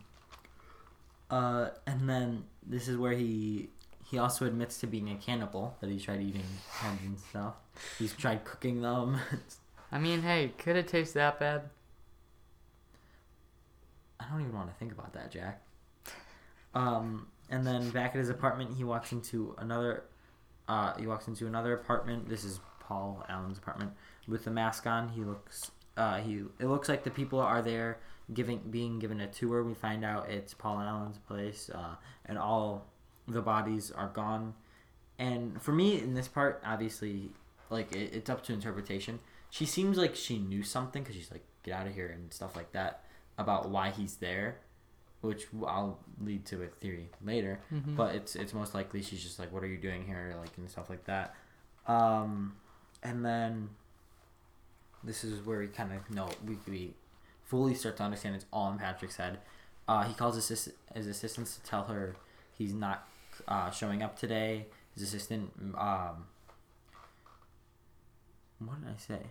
Uh, 1.30 1.68
and 1.86 2.08
then 2.08 2.44
this 2.66 2.88
is 2.88 2.96
where 2.96 3.12
he 3.12 3.68
he 4.08 4.18
also 4.18 4.46
admits 4.46 4.78
to 4.78 4.86
being 4.86 5.10
a 5.10 5.16
cannibal 5.16 5.76
that 5.80 5.90
he's 5.90 6.04
tried 6.04 6.20
eating 6.20 6.44
heads 6.70 7.00
and 7.04 7.18
stuff. 7.18 7.54
He's 7.98 8.12
tried 8.12 8.44
cooking 8.44 8.80
them. 8.80 9.18
I 9.92 9.98
mean, 9.98 10.22
hey, 10.22 10.52
could 10.58 10.76
it 10.76 10.86
taste 10.86 11.14
that 11.14 11.40
bad? 11.40 11.62
I 14.20 14.26
don't 14.30 14.40
even 14.42 14.54
want 14.54 14.68
to 14.68 14.74
think 14.76 14.92
about 14.92 15.12
that, 15.14 15.32
Jack. 15.32 15.60
Um, 16.74 17.26
and 17.50 17.66
then 17.66 17.90
back 17.90 18.10
at 18.14 18.18
his 18.18 18.28
apartment, 18.28 18.76
he 18.76 18.84
walks 18.84 19.12
into 19.12 19.54
another. 19.58 20.04
Uh, 20.68 20.94
he 20.98 21.06
walks 21.06 21.26
into 21.28 21.46
another 21.46 21.74
apartment. 21.74 22.28
This 22.28 22.44
is 22.44 22.60
Paul 22.86 23.24
Allen's 23.28 23.58
apartment 23.58 23.92
with 24.28 24.44
the 24.44 24.50
mask 24.50 24.86
on. 24.86 25.10
He 25.10 25.24
looks. 25.24 25.70
Uh, 25.96 26.18
he. 26.18 26.42
It 26.58 26.66
looks 26.66 26.88
like 26.88 27.04
the 27.04 27.10
people 27.10 27.40
are 27.40 27.62
there 27.62 27.98
giving 28.32 28.60
being 28.70 28.98
given 28.98 29.20
a 29.20 29.26
tour. 29.26 29.62
We 29.62 29.74
find 29.74 30.04
out 30.04 30.30
it's 30.30 30.54
Paul 30.54 30.78
Allen's 30.80 31.18
place, 31.18 31.70
uh, 31.74 31.96
and 32.24 32.38
all 32.38 32.86
the 33.28 33.42
bodies 33.42 33.90
are 33.90 34.08
gone. 34.08 34.54
And 35.18 35.60
for 35.60 35.72
me, 35.72 35.98
in 35.98 36.14
this 36.14 36.28
part, 36.28 36.62
obviously, 36.64 37.30
like 37.70 37.94
it, 37.94 38.14
it's 38.14 38.30
up 38.30 38.42
to 38.44 38.52
interpretation. 38.52 39.20
She 39.50 39.64
seems 39.64 39.96
like 39.96 40.14
she 40.14 40.38
knew 40.38 40.62
something 40.62 41.02
because 41.02 41.16
she's 41.16 41.30
like, 41.30 41.44
"Get 41.62 41.74
out 41.74 41.86
of 41.86 41.94
here" 41.94 42.08
and 42.08 42.32
stuff 42.32 42.56
like 42.56 42.72
that 42.72 43.04
about 43.38 43.68
why 43.70 43.90
he's 43.90 44.16
there, 44.16 44.58
which 45.20 45.46
I'll 45.66 45.98
lead 46.20 46.44
to 46.46 46.62
a 46.62 46.66
theory 46.66 47.10
later. 47.24 47.60
Mm-hmm. 47.72 47.96
But 47.96 48.14
it's 48.14 48.36
it's 48.36 48.52
most 48.52 48.74
likely 48.74 49.02
she's 49.02 49.22
just 49.22 49.38
like, 49.38 49.52
"What 49.52 49.62
are 49.62 49.68
you 49.68 49.78
doing 49.78 50.04
here?" 50.06 50.34
Like 50.38 50.56
and 50.56 50.68
stuff 50.68 50.90
like 50.90 51.04
that. 51.04 51.34
Um, 51.86 52.56
and 53.06 53.24
then 53.24 53.70
this 55.04 55.22
is 55.22 55.44
where 55.46 55.60
we 55.60 55.68
kind 55.68 55.92
of 55.92 56.10
know 56.14 56.28
we 56.46 56.56
we 56.68 56.94
fully 57.44 57.74
start 57.74 57.96
to 57.98 58.02
understand 58.02 58.34
it's 58.34 58.46
all 58.52 58.70
in 58.72 58.78
Patrick's 58.78 59.16
head. 59.16 59.38
Uh, 59.88 60.02
he 60.02 60.14
calls 60.14 60.36
assist- 60.36 60.72
his 60.94 61.06
assistants 61.06 61.56
to 61.56 61.62
tell 61.62 61.84
her 61.84 62.16
he's 62.58 62.74
not 62.74 63.06
uh, 63.46 63.70
showing 63.70 64.02
up 64.02 64.18
today. 64.18 64.66
His 64.94 65.04
assistant, 65.04 65.52
um, 65.78 66.26
what 68.58 68.80
did 68.80 68.90
I 68.92 68.98
say? 68.98 69.26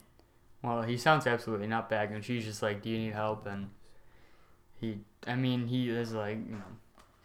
Well, 0.61 0.83
he 0.83 0.97
sounds 0.97 1.27
absolutely 1.27 1.67
not 1.67 1.89
back, 1.89 2.11
and 2.11 2.23
she's 2.23 2.45
just 2.45 2.61
like, 2.61 2.81
"Do 2.81 2.89
you 2.89 2.97
need 2.99 3.13
help?" 3.13 3.45
And 3.45 3.69
he, 4.79 4.99
I 5.27 5.35
mean, 5.35 5.67
he 5.67 5.89
is 5.89 6.13
like, 6.13 6.37
you 6.37 6.53
know, 6.55 6.71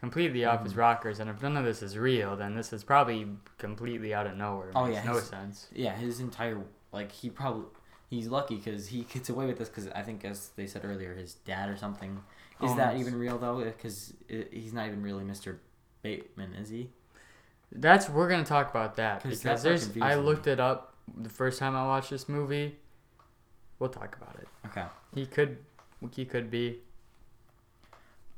completely 0.00 0.44
off 0.44 0.62
his 0.64 0.74
Mhm. 0.74 0.78
rockers. 0.78 1.20
And 1.20 1.30
if 1.30 1.40
none 1.42 1.56
of 1.56 1.64
this 1.64 1.82
is 1.82 1.96
real, 1.98 2.36
then 2.36 2.54
this 2.54 2.72
is 2.72 2.82
probably 2.82 3.28
completely 3.58 4.12
out 4.14 4.26
of 4.26 4.36
nowhere. 4.36 4.70
Oh, 4.74 4.86
yeah, 4.86 5.04
no 5.04 5.12
he's- 5.12 5.28
sense. 5.28 5.68
Yeah, 5.72 5.94
his 5.94 6.20
entire 6.20 6.64
like 6.92 7.12
he 7.12 7.30
probably 7.30 7.66
he's 8.08 8.26
lucky 8.28 8.56
because 8.56 8.88
he 8.88 9.02
gets 9.04 9.28
away 9.28 9.46
with 9.46 9.58
this 9.58 9.68
because 9.68 9.86
I 9.88 10.02
think 10.02 10.24
as 10.24 10.48
they 10.56 10.66
said 10.66 10.84
earlier, 10.84 11.14
his 11.14 11.34
dad 11.34 11.68
or 11.68 11.76
something. 11.76 12.22
Is 12.62 12.74
that 12.76 12.96
even 12.98 13.14
real 13.18 13.38
though? 13.38 13.62
Because 13.64 14.12
he's 14.28 14.72
not 14.74 14.86
even 14.86 15.02
really 15.02 15.24
Mr. 15.24 15.58
Bateman, 16.02 16.54
is 16.54 16.68
he? 16.68 16.90
That's 17.72 18.08
we're 18.10 18.28
gonna 18.28 18.44
talk 18.44 18.68
about 18.70 18.96
that 18.96 19.22
because 19.22 19.62
there's. 19.62 19.96
I 19.98 20.16
looked 20.16 20.46
it 20.46 20.58
up 20.60 20.94
the 21.16 21.28
first 21.30 21.58
time 21.58 21.74
I 21.76 21.86
watched 21.86 22.10
this 22.10 22.28
movie. 22.28 22.78
We'll 23.78 23.88
talk 23.90 24.16
about 24.16 24.36
it. 24.40 24.48
Okay. 24.66 24.84
He 25.14 25.24
could, 25.26 25.58
he 26.10 26.24
could 26.26 26.50
be. 26.50 26.82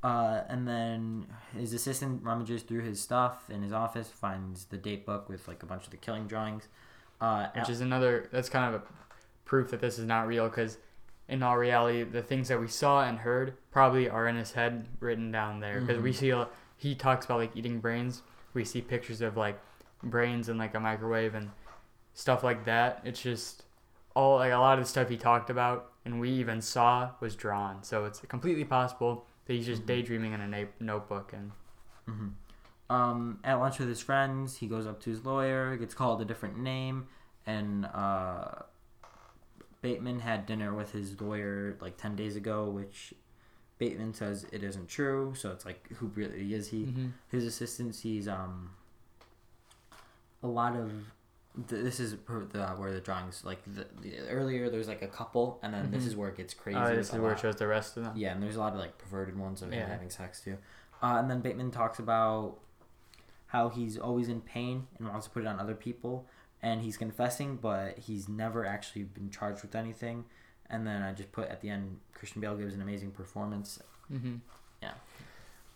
Uh, 0.02 0.42
and 0.48 0.66
then 0.66 1.26
his 1.56 1.72
assistant 1.72 2.22
rummages 2.24 2.62
through 2.62 2.80
his 2.82 3.00
stuff 3.00 3.48
in 3.48 3.62
his 3.62 3.72
office, 3.72 4.08
finds 4.08 4.64
the 4.66 4.76
date 4.76 5.06
book 5.06 5.28
with 5.28 5.46
like 5.46 5.62
a 5.62 5.66
bunch 5.66 5.84
of 5.84 5.90
the 5.90 5.96
killing 5.96 6.26
drawings. 6.26 6.68
Uh, 7.20 7.46
which 7.54 7.68
is 7.68 7.80
another 7.80 8.28
that's 8.32 8.48
kind 8.48 8.74
of 8.74 8.82
a 8.82 8.84
proof 9.44 9.70
that 9.70 9.80
this 9.80 9.96
is 9.96 10.04
not 10.06 10.26
real 10.26 10.48
because 10.48 10.78
in 11.28 11.40
all 11.40 11.56
reality 11.56 12.02
the 12.02 12.20
things 12.22 12.48
that 12.48 12.58
we 12.60 12.66
saw 12.66 13.04
and 13.04 13.18
heard 13.20 13.54
probably 13.70 14.08
are 14.08 14.26
in 14.26 14.34
his 14.34 14.50
head 14.52 14.86
written 14.98 15.30
down 15.30 15.60
there 15.60 15.80
because 15.80 16.02
we 16.02 16.10
Mhm. 16.10 16.14
see 16.16 16.30
a, 16.30 16.48
he 16.76 16.96
talks 16.96 17.26
about 17.26 17.38
like 17.38 17.56
eating 17.56 17.78
brains 17.78 18.22
we 18.54 18.64
see 18.64 18.80
pictures 18.80 19.20
of 19.20 19.36
like 19.36 19.56
brains 20.02 20.48
in 20.48 20.58
like 20.58 20.74
a 20.74 20.80
microwave 20.80 21.36
and 21.36 21.48
stuff 22.12 22.42
like 22.42 22.64
that 22.64 23.00
it's 23.04 23.22
just 23.22 23.62
all 24.16 24.38
like 24.38 24.52
a 24.52 24.56
lot 24.56 24.78
of 24.80 24.84
the 24.84 24.90
stuff 24.90 25.08
he 25.08 25.16
talked 25.16 25.48
about 25.48 25.92
and 26.04 26.18
we 26.18 26.28
even 26.28 26.60
saw 26.60 27.10
was 27.20 27.36
drawn 27.36 27.84
so 27.84 28.04
it's 28.04 28.18
completely 28.22 28.64
possible 28.64 29.26
that 29.46 29.52
he's 29.54 29.66
just 29.66 29.82
Mhm. 29.82 29.86
daydreaming 29.86 30.32
in 30.32 30.40
a 30.40 30.48
na- 30.48 30.70
notebook 30.80 31.32
and 31.32 31.52
hmm 32.06 32.28
Um, 32.90 33.38
at 33.42 33.54
lunch 33.54 33.78
with 33.78 33.88
his 33.88 34.00
friends, 34.00 34.58
he 34.58 34.66
goes 34.66 34.86
up 34.86 35.00
to 35.02 35.10
his 35.10 35.24
lawyer, 35.24 35.76
gets 35.78 35.94
called 35.94 36.20
a 36.20 36.26
different 36.26 36.58
name, 36.58 37.06
and 37.46 37.86
uh, 37.86 38.62
Bateman 39.80 40.20
had 40.20 40.44
dinner 40.46 40.74
with 40.74 40.92
his 40.92 41.18
lawyer 41.20 41.76
like 41.80 41.96
ten 41.96 42.14
days 42.16 42.36
ago, 42.36 42.68
which 42.68 43.14
Bateman 43.78 44.12
says 44.14 44.46
it 44.52 44.62
isn't 44.62 44.88
true. 44.88 45.34
So 45.34 45.50
it's 45.52 45.64
like, 45.64 45.88
who 45.94 46.06
really 46.08 46.52
is 46.54 46.68
he? 46.68 46.84
Mhm. 46.86 47.12
His 47.28 47.44
assistant 47.46 47.94
sees 47.94 48.28
um 48.28 48.70
a 50.42 50.46
lot 50.48 50.76
of 50.76 50.92
this 51.54 52.00
is 52.00 52.12
the, 52.12 52.66
where 52.76 52.92
the 52.92 53.00
drawings 53.00 53.44
like 53.44 53.62
the, 53.66 53.86
the 54.00 54.18
earlier 54.28 54.70
there's 54.70 54.88
like 54.88 55.02
a 55.02 55.06
couple, 55.08 55.58
and 55.62 55.74
then 55.74 55.90
this 55.90 56.04
Mhm. 56.04 56.06
is 56.08 56.16
where 56.16 56.28
it 56.30 56.36
gets 56.36 56.54
crazy. 56.54 56.78
Oh, 56.78 56.94
this 56.94 57.12
is 57.12 57.18
where 57.18 57.32
it 57.32 57.38
shows 57.40 57.56
the 57.56 57.66
rest 57.66 57.96
of 57.96 58.04
them. 58.04 58.12
Yeah, 58.16 58.32
and 58.32 58.42
there's 58.42 58.56
a 58.56 58.60
lot 58.60 58.72
of 58.72 58.78
like 58.78 58.96
perverted 58.98 59.38
ones 59.38 59.60
of 59.62 59.68
him 59.70 59.78
Yeah. 59.80 59.88
having 59.88 60.08
sex 60.10 60.40
too. 60.40 60.56
Uh, 61.02 61.16
and 61.18 61.30
then 61.30 61.40
Bateman 61.40 61.70
talks 61.70 61.98
about 61.98 62.58
how 63.48 63.68
he's 63.68 63.98
always 63.98 64.28
in 64.28 64.40
pain 64.40 64.86
and 64.98 65.08
wants 65.08 65.26
to 65.26 65.32
put 65.32 65.42
it 65.42 65.46
on 65.46 65.58
other 65.60 65.74
people, 65.74 66.26
and 66.62 66.80
he's 66.80 66.96
confessing, 66.96 67.56
but 67.56 67.98
he's 67.98 68.28
never 68.28 68.64
actually 68.64 69.02
been 69.04 69.28
charged 69.30 69.60
with 69.62 69.74
anything. 69.74 70.24
And 70.70 70.86
then 70.86 71.02
I 71.02 71.12
just 71.12 71.32
put 71.32 71.48
at 71.50 71.60
the 71.60 71.68
end, 71.68 72.00
Christian 72.14 72.40
Bale 72.40 72.56
gives 72.56 72.74
an 72.74 72.80
amazing 72.80 73.10
performance. 73.10 73.78
Mm-hmm. 74.10 74.36
Yeah. 74.80 74.92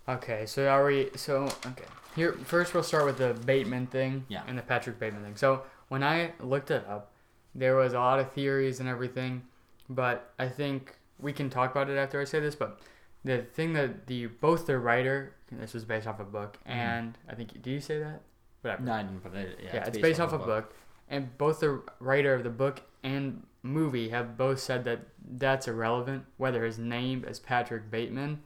Okay, 0.09 0.47
so 0.47 0.67
are 0.69 0.85
we? 0.87 1.11
So 1.17 1.45
okay, 1.67 1.85
here 2.17 2.33
first 2.45 2.75
we'll 2.75 2.83
start 2.83 3.05
with 3.07 3.19
the 3.19 3.35
Bateman 3.45 3.87
thing. 3.87 4.25
Yeah. 4.29 4.43
And 4.47 4.59
the 4.59 4.63
Patrick 4.63 4.99
Bateman 4.99 5.23
thing. 5.23 5.37
So 5.37 5.63
when 5.89 6.03
I 6.03 6.33
looked 6.41 6.71
it 6.71 6.85
up, 6.89 7.13
there 7.55 7.77
was 7.77 7.93
a 7.93 7.99
lot 7.99 8.19
of 8.19 8.33
theories 8.33 8.81
and 8.81 8.89
everything, 8.89 9.43
but 9.89 10.33
I 10.39 10.49
think 10.49 10.97
we 11.21 11.33
can 11.33 11.49
talk 11.49 11.71
about 11.71 11.89
it 11.89 11.97
after 11.97 12.21
I 12.21 12.25
say 12.25 12.41
this. 12.41 12.55
But 12.55 12.81
the 13.25 13.43
thing 13.43 13.73
that 13.75 14.07
the 14.07 14.27
both 14.27 14.67
the 14.67 14.79
writer, 14.79 15.35
this 15.53 15.75
was 15.75 15.85
based 15.85 16.07
off 16.07 16.19
a 16.21 16.25
book, 16.25 16.59
Mhm. 16.67 16.71
and 16.73 17.19
I 17.29 17.35
think 17.35 17.53
did 17.63 17.67
you 17.71 17.81
say 17.81 17.99
that? 18.01 18.23
Whatever. 18.63 18.83
No, 18.83 18.93
I 18.93 19.03
didn't 19.03 19.21
put 19.21 19.35
it. 19.35 19.59
Yeah, 19.63 19.75
Yeah, 19.77 19.85
it's, 19.87 19.99
based, 19.99 20.19
off 20.21 20.33
a 20.33 20.39
book. 20.39 20.75
and 21.09 21.37
both 21.39 21.61
the 21.61 21.83
writer 22.01 22.35
of 22.35 22.43
the 22.43 22.51
book 22.51 22.83
and 23.05 23.47
movie 23.63 24.09
have 24.09 24.37
both 24.37 24.59
said 24.61 24.85
that 24.85 25.01
that's 25.39 25.69
irrelevant, 25.69 26.25
whether 26.37 26.65
his 26.65 26.79
name 26.79 27.25
is 27.25 27.39
Patrick 27.39 27.91
Bateman. 27.91 28.43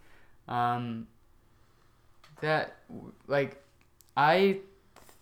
Um, 0.47 1.07
that 2.41 2.77
like, 3.27 3.63
I 4.17 4.61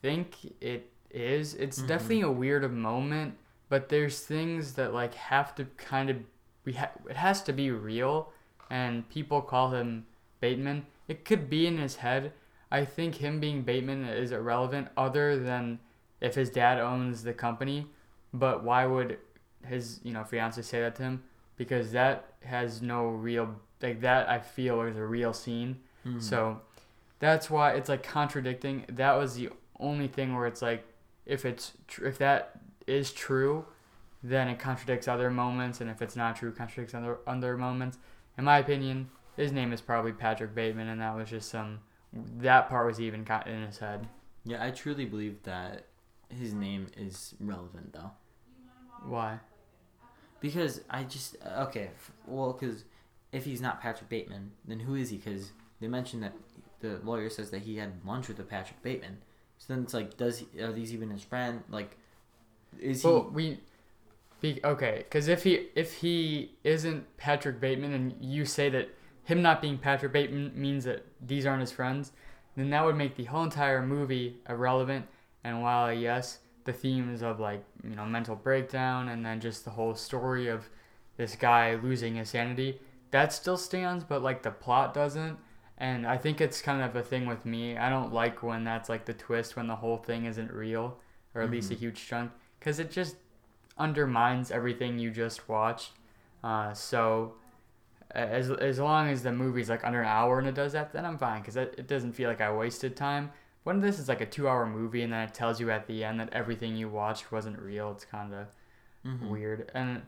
think 0.02 0.36
it 0.60 0.90
is. 1.10 1.54
It's 1.54 1.80
Mhm. 1.80 1.86
definitely 1.88 2.20
a 2.22 2.30
weird 2.30 2.70
moment, 2.72 3.36
but 3.68 3.88
there's 3.88 4.24
things 4.24 4.74
that 4.74 4.92
like 4.94 5.14
have 5.14 5.54
to 5.56 5.64
kind 5.76 6.10
of 6.10 6.16
we 6.64 6.74
ha- 6.74 6.90
it 7.08 7.16
has 7.16 7.42
to 7.44 7.52
be 7.52 7.70
real, 7.70 8.32
and 8.70 9.08
people 9.08 9.40
call 9.40 9.70
him 9.70 10.06
Bateman. 10.40 10.86
It 11.06 11.24
could 11.24 11.48
be 11.48 11.66
in 11.66 11.78
his 11.78 11.96
head. 11.96 12.32
I 12.70 12.84
think 12.84 13.14
him 13.16 13.40
being 13.40 13.62
Bateman 13.62 14.04
is 14.04 14.30
irrelevant, 14.32 14.88
other 14.96 15.38
than 15.38 15.78
if 16.20 16.34
his 16.34 16.50
dad 16.50 16.78
owns 16.78 17.22
the 17.22 17.32
company. 17.32 17.86
But 18.34 18.62
why 18.62 18.84
would 18.84 19.18
his 19.64 20.00
you 20.04 20.12
know 20.12 20.24
fiance 20.24 20.60
say 20.62 20.80
that 20.80 20.94
to 20.96 21.02
him? 21.02 21.24
Because 21.56 21.92
that 21.92 22.34
has 22.44 22.82
no 22.82 23.06
real 23.08 23.56
like 23.80 24.00
that. 24.02 24.28
I 24.28 24.38
feel 24.40 24.82
is 24.82 24.96
a 24.96 25.06
real 25.06 25.32
scene. 25.32 25.80
Mhm. 26.04 26.20
So 26.22 26.60
that's 27.18 27.50
why 27.50 27.72
it's 27.72 27.88
like 27.88 28.02
contradicting. 28.02 28.84
That 28.88 29.14
was 29.14 29.34
the 29.34 29.50
only 29.80 30.08
thing 30.08 30.34
where 30.34 30.46
it's 30.46 30.62
like 30.62 30.84
if 31.26 31.44
it's 31.44 31.72
tr- 31.86 32.06
if 32.06 32.18
that 32.18 32.60
is 32.86 33.12
true, 33.12 33.66
then 34.22 34.48
it 34.48 34.58
contradicts 34.58 35.08
other 35.08 35.30
moments, 35.30 35.80
and 35.80 35.90
if 35.90 36.00
it's 36.02 36.16
not 36.16 36.36
true, 36.36 36.52
contradicts 36.52 36.94
other 36.94 37.18
other 37.26 37.56
moments. 37.56 37.98
In 38.36 38.44
my 38.44 38.58
opinion, 38.58 39.10
his 39.36 39.52
name 39.52 39.72
is 39.72 39.80
probably 39.80 40.12
Patrick 40.12 40.54
Bateman, 40.54 40.88
and 40.88 41.00
that 41.00 41.16
was 41.16 41.30
just 41.30 41.50
some. 41.50 41.80
That 42.12 42.68
part 42.68 42.86
was 42.86 43.00
even 43.00 43.24
got 43.24 43.46
in 43.46 43.62
his 43.62 43.78
head. 43.78 44.08
Yeah, 44.44 44.64
I 44.64 44.70
truly 44.70 45.04
believe 45.04 45.42
that 45.42 45.86
his 46.30 46.54
name 46.54 46.86
is 46.96 47.34
relevant 47.40 47.92
though, 47.92 48.10
Why? 49.04 49.40
because 50.40 50.80
I 50.88 51.04
just 51.04 51.36
okay, 51.44 51.90
well, 52.26 52.52
because 52.52 52.84
if 53.32 53.44
he's 53.44 53.60
not 53.60 53.80
Patrick 53.80 54.08
Bateman, 54.08 54.52
then 54.66 54.80
who 54.80 54.94
is 54.94 55.10
he? 55.10 55.16
Because 55.16 55.52
they 55.80 55.88
mentioned 55.88 56.22
that 56.22 56.32
the 56.80 57.00
lawyer 57.04 57.28
says 57.28 57.50
that 57.50 57.62
he 57.62 57.76
had 57.76 57.92
lunch 58.04 58.28
with 58.28 58.38
a 58.40 58.44
Patrick 58.44 58.82
Bateman. 58.82 59.18
So 59.58 59.74
then 59.74 59.82
it's 59.82 59.94
like, 59.94 60.16
does 60.16 60.38
he, 60.38 60.62
are 60.62 60.72
these 60.72 60.92
even 60.92 61.10
his 61.10 61.22
friend? 61.22 61.62
Like, 61.68 61.96
is 62.80 63.02
he? 63.02 63.08
Well, 63.08 63.30
we. 63.32 63.60
Be, 64.40 64.60
okay, 64.62 64.98
because 64.98 65.26
if 65.26 65.42
he 65.42 65.66
if 65.74 65.94
he 65.94 66.52
isn't 66.62 67.16
Patrick 67.16 67.60
Bateman, 67.60 67.92
and 67.92 68.14
you 68.20 68.44
say 68.44 68.68
that 68.68 68.88
him 69.24 69.42
not 69.42 69.60
being 69.60 69.78
Patrick 69.78 70.12
Bateman 70.12 70.52
means 70.54 70.84
that 70.84 71.04
these 71.20 71.44
aren't 71.44 71.60
his 71.60 71.72
friends, 71.72 72.12
then 72.56 72.70
that 72.70 72.84
would 72.84 72.94
make 72.94 73.16
the 73.16 73.24
whole 73.24 73.42
entire 73.42 73.84
movie 73.84 74.36
irrelevant. 74.48 75.06
And 75.42 75.60
while 75.60 75.92
yes, 75.92 76.38
the 76.62 76.72
themes 76.72 77.20
of 77.20 77.40
like 77.40 77.64
you 77.82 77.96
know 77.96 78.06
mental 78.06 78.36
breakdown 78.36 79.08
and 79.08 79.26
then 79.26 79.40
just 79.40 79.64
the 79.64 79.72
whole 79.72 79.96
story 79.96 80.46
of 80.46 80.68
this 81.16 81.34
guy 81.34 81.74
losing 81.74 82.14
his 82.14 82.30
sanity, 82.30 82.80
that 83.10 83.32
still 83.32 83.56
stands, 83.56 84.04
but 84.04 84.22
like 84.22 84.44
the 84.44 84.52
plot 84.52 84.94
doesn't. 84.94 85.36
And 85.80 86.06
I 86.06 86.16
think 86.18 86.40
it's 86.40 86.60
kind 86.60 86.82
of 86.82 86.96
a 86.96 87.02
thing 87.02 87.26
with 87.26 87.46
me. 87.46 87.76
I 87.78 87.88
don't 87.88 88.12
like 88.12 88.42
when 88.42 88.64
that's 88.64 88.88
like 88.88 89.04
the 89.04 89.14
twist 89.14 89.54
when 89.56 89.68
the 89.68 89.76
whole 89.76 89.96
thing 89.96 90.24
isn't 90.26 90.52
real, 90.52 90.98
or 91.34 91.42
at 91.42 91.50
least 91.50 91.70
a 91.70 91.74
Mhm. 91.74 91.78
huge 91.78 92.06
chunk, 92.06 92.32
because 92.58 92.78
it 92.80 92.90
just 92.90 93.16
undermines 93.78 94.50
everything 94.50 94.98
you 94.98 95.10
just 95.10 95.48
watched. 95.48 95.92
Uh, 96.42 96.72
so 96.74 97.34
as 98.10 98.50
as 98.50 98.78
long 98.78 99.08
as 99.08 99.22
the 99.22 99.30
movie's 99.32 99.68
like 99.70 99.84
under 99.84 100.00
an 100.00 100.08
hour 100.08 100.38
and 100.38 100.48
it 100.48 100.54
does 100.54 100.72
that, 100.72 100.92
then 100.92 101.04
I'm 101.04 101.18
fine 101.18 101.40
because 101.42 101.56
it, 101.56 101.74
it 101.78 101.86
doesn't 101.86 102.12
feel 102.12 102.28
like 102.28 102.40
I 102.40 102.50
wasted 102.52 102.96
time. 102.96 103.30
When 103.64 103.80
this 103.80 103.98
is 103.98 104.08
like 104.08 104.20
a 104.22 104.26
two-hour 104.26 104.66
movie 104.66 105.02
and 105.02 105.12
then 105.12 105.28
it 105.28 105.34
tells 105.34 105.60
you 105.60 105.70
at 105.70 105.86
the 105.86 106.02
end 106.02 106.18
that 106.20 106.32
everything 106.32 106.74
you 106.74 106.88
watched 106.88 107.30
wasn't 107.30 107.58
real, 107.58 107.92
it's 107.92 108.04
kind 108.04 108.32
of 108.34 108.46
Mhm. 109.04 109.28
weird. 109.28 109.70
And 109.74 110.02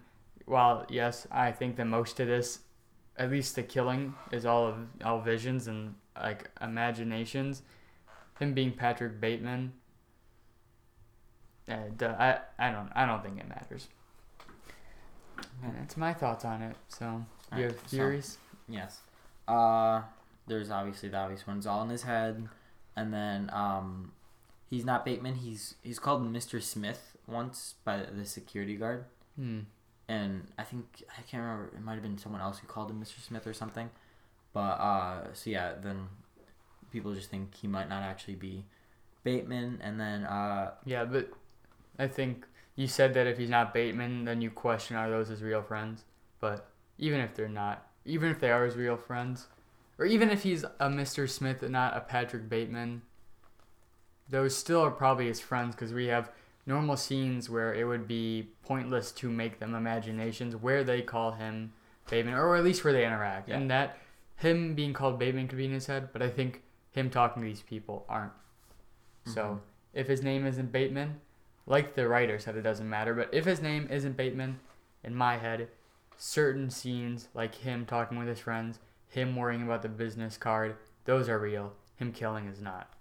while 0.47 0.87
yes, 0.89 1.27
I 1.31 1.53
think 1.53 1.77
that 1.77 1.85
most 1.85 2.19
of 2.21 2.27
this, 2.27 2.61
at 3.21 3.31
least 3.31 3.55
the 3.55 3.63
killing, 3.63 4.15
is 4.33 4.45
all 4.45 4.67
of 4.67 4.75
all 5.05 5.21
visions 5.21 5.69
and 5.69 5.95
like 6.17 6.51
imaginations. 6.61 7.63
Him 8.41 8.55
being 8.55 8.73
Patrick 8.73 9.21
Bateman. 9.21 9.73
Uh, 11.69 11.77
duh, 11.97 12.17
I 12.19 12.39
I 12.59 12.73
don't 12.73 12.91
I 12.97 13.07
don't 13.07 13.23
think 13.23 13.39
it 13.39 13.49
matters. 13.49 13.89
And 15.63 15.75
that's 15.79 15.97
my 15.97 16.13
thoughts 16.13 16.45
on 16.45 16.63
it. 16.63 16.77
So 16.89 17.05
you 17.53 17.59
Alright, 17.65 17.71
have 17.73 17.81
so- 17.89 17.97
theories? 17.97 18.39
Yes. 18.69 19.01
Uh, 19.47 20.03
there's 20.47 20.71
obviously 20.71 21.09
the 21.09 21.17
obvious 21.19 21.47
ones 21.47 21.67
all 21.67 21.83
in 21.83 21.91
his 21.91 22.03
head, 22.03 22.49
and 22.97 23.13
then 23.13 23.51
um, 23.53 24.13
he's 24.69 24.85
not 24.85 25.05
Bateman. 25.05 25.37
He's 25.37 25.75
he's 25.83 25.99
called 25.99 26.23
Mr. 26.33 26.63
Smith 26.63 27.17
once 27.27 27.75
by 27.85 27.99
the 28.11 28.25
security 28.25 28.77
guard, 28.77 29.05
Hmm. 29.37 29.61
And 30.11 30.49
I 30.59 30.65
think 30.65 31.05
I 31.17 31.23
can't 31.23 31.41
remember. 31.45 31.71
It 31.77 31.85
might 31.85 31.95
have 31.95 32.03
been 32.03 32.19
someone 32.19 32.41
else 32.41 32.59
who 32.59 32.67
called 32.67 32.91
him 32.91 33.01
Mr. 33.01 33.25
Smith 33.25 33.47
or 33.47 33.55
something. 33.55 33.91
But 34.53 34.61
uh, 34.61 35.33
so 35.35 35.51
yeah, 35.51 35.75
then 35.81 36.09
people 36.91 37.15
just 37.15 37.31
think 37.31 37.55
he 37.55 37.69
might 37.69 37.89
not 37.89 38.03
actually 38.03 38.35
be 38.35 38.65
Bateman, 39.23 39.79
and 39.81 40.01
then 40.01 40.25
uh, 40.25 40.73
Yeah, 40.85 41.05
but 41.05 41.31
I 41.97 42.09
think 42.09 42.45
you 42.75 42.89
said 42.89 43.15
that 43.15 43.29
if 43.29 43.39
he's 43.39 43.49
not 43.49 43.73
Bateman, 43.73 44.25
then 44.25 44.43
you 44.43 44.51
question 44.51 44.97
are 44.97 45.09
those 45.09 45.29
his 45.29 45.43
real 45.43 45.63
friends. 45.63 46.03
But 46.41 46.69
even 46.99 47.21
if 47.21 47.37
they're 47.37 47.49
not, 47.49 47.87
even 48.05 48.31
if 48.31 48.41
they 48.41 48.51
are 48.51 48.65
his 48.65 48.75
real 48.75 48.97
friends, 48.97 49.47
or 49.97 50.07
even 50.07 50.29
if 50.29 50.43
he's 50.43 50.65
a 50.65 50.89
Mr. 50.89 51.31
Smith 51.31 51.63
and 51.63 51.73
not 51.73 51.97
a 51.97 52.01
Patrick 52.01 52.49
Bateman, 52.49 53.03
those 54.29 54.57
still 54.57 54.81
are 54.81 54.91
probably 54.91 55.29
his 55.29 55.39
friends 55.39 55.77
because 55.77 55.93
we 55.93 56.07
have 56.07 56.33
normal 56.71 56.97
scenes 56.97 57.51
where 57.51 57.75
it 57.75 57.85
would 57.85 58.09
be 58.09 58.49
pointless 58.65 59.13
to 59.13 59.29
make 59.29 59.59
them 59.59 59.75
imaginations 59.75 60.57
where 60.57 60.83
they 60.85 61.03
call 61.03 61.33
him 61.33 61.73
Bateman, 62.09 62.35
or 62.35 62.57
at 62.57 62.65
least 62.65 62.83
where 62.85 62.93
they 62.93 63.05
interact. 63.05 63.49
Yeah. 63.49 63.59
And 63.59 63.71
that 63.71 63.99
him 64.37 64.75
being 64.75 64.93
called 64.95 65.19
Bateman 65.19 65.49
could 65.49 65.59
be 65.59 65.67
in 65.67 65.73
his 65.73 65.87
head, 65.87 66.09
but 66.13 66.23
I 66.23 66.31
think 66.31 66.63
him 66.93 67.11
talking 67.11 67.43
to 67.43 67.49
these 67.49 67.63
people 67.63 68.07
aren't. 68.09 68.33
So 69.27 69.43
Mhm. 69.43 69.61
if 69.93 70.07
his 70.07 70.23
name 70.23 70.47
isn't 70.47 70.73
Bateman, 70.73 71.21
like 71.67 71.95
the 71.95 72.09
writer 72.09 72.39
said, 72.39 72.57
it 72.57 72.63
doesn't 72.63 72.89
matter. 72.89 73.15
But 73.15 73.29
if 73.35 73.45
his 73.45 73.61
name 73.61 73.87
isn't 73.91 74.17
Bateman, 74.17 74.61
in 75.05 75.15
my 75.15 75.37
head, 75.37 75.69
certain 76.17 76.71
scenes 76.71 77.29
like 77.35 77.55
him 77.57 77.85
talking 77.85 78.19
with 78.19 78.29
his 78.29 78.41
friends, 78.41 78.79
him 79.09 79.37
worrying 79.37 79.63
about 79.63 79.83
the 79.83 79.89
business 79.89 80.37
card, 80.37 80.77
those 81.05 81.29
are 81.29 81.39
real. 81.39 81.75
Him 81.97 82.13
killing 82.13 82.47
is 82.47 82.61
not. 82.61 82.93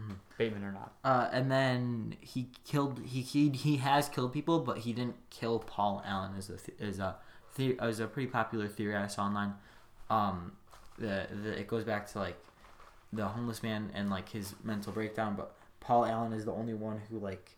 Mhm. 0.00 0.14
Bateman 0.38 0.64
or 0.64 0.72
not. 0.72 0.92
uh, 1.04 1.28
and 1.32 1.50
then 1.50 2.16
he 2.20 2.48
killed 2.64 3.00
he, 3.04 3.20
he 3.20 3.50
he 3.50 3.76
has 3.78 4.08
killed 4.08 4.32
people, 4.32 4.60
but 4.60 4.78
he 4.78 4.92
didn't 4.92 5.16
kill 5.30 5.58
Paul 5.58 6.02
Allen. 6.06 6.34
Is 6.36 6.48
a 6.50 6.56
th- 6.56 6.78
is 6.80 6.98
a 6.98 7.16
the- 7.56 7.76
is 7.86 8.00
a 8.00 8.06
pretty 8.06 8.30
popular 8.30 8.68
theory 8.68 8.96
I 8.96 9.06
saw 9.08 9.24
online. 9.24 9.54
Um, 10.08 10.52
the, 10.98 11.26
the 11.42 11.58
it 11.58 11.66
goes 11.68 11.84
back 11.84 12.06
to 12.12 12.18
like 12.18 12.38
the 13.12 13.26
homeless 13.26 13.62
man 13.62 13.90
and 13.94 14.08
like 14.10 14.28
his 14.30 14.54
mental 14.64 14.92
breakdown, 14.92 15.34
but 15.36 15.54
Paul 15.80 16.04
Allen 16.06 16.32
is 16.32 16.44
the 16.44 16.52
only 16.52 16.74
one 16.74 17.00
who 17.10 17.18
like 17.18 17.56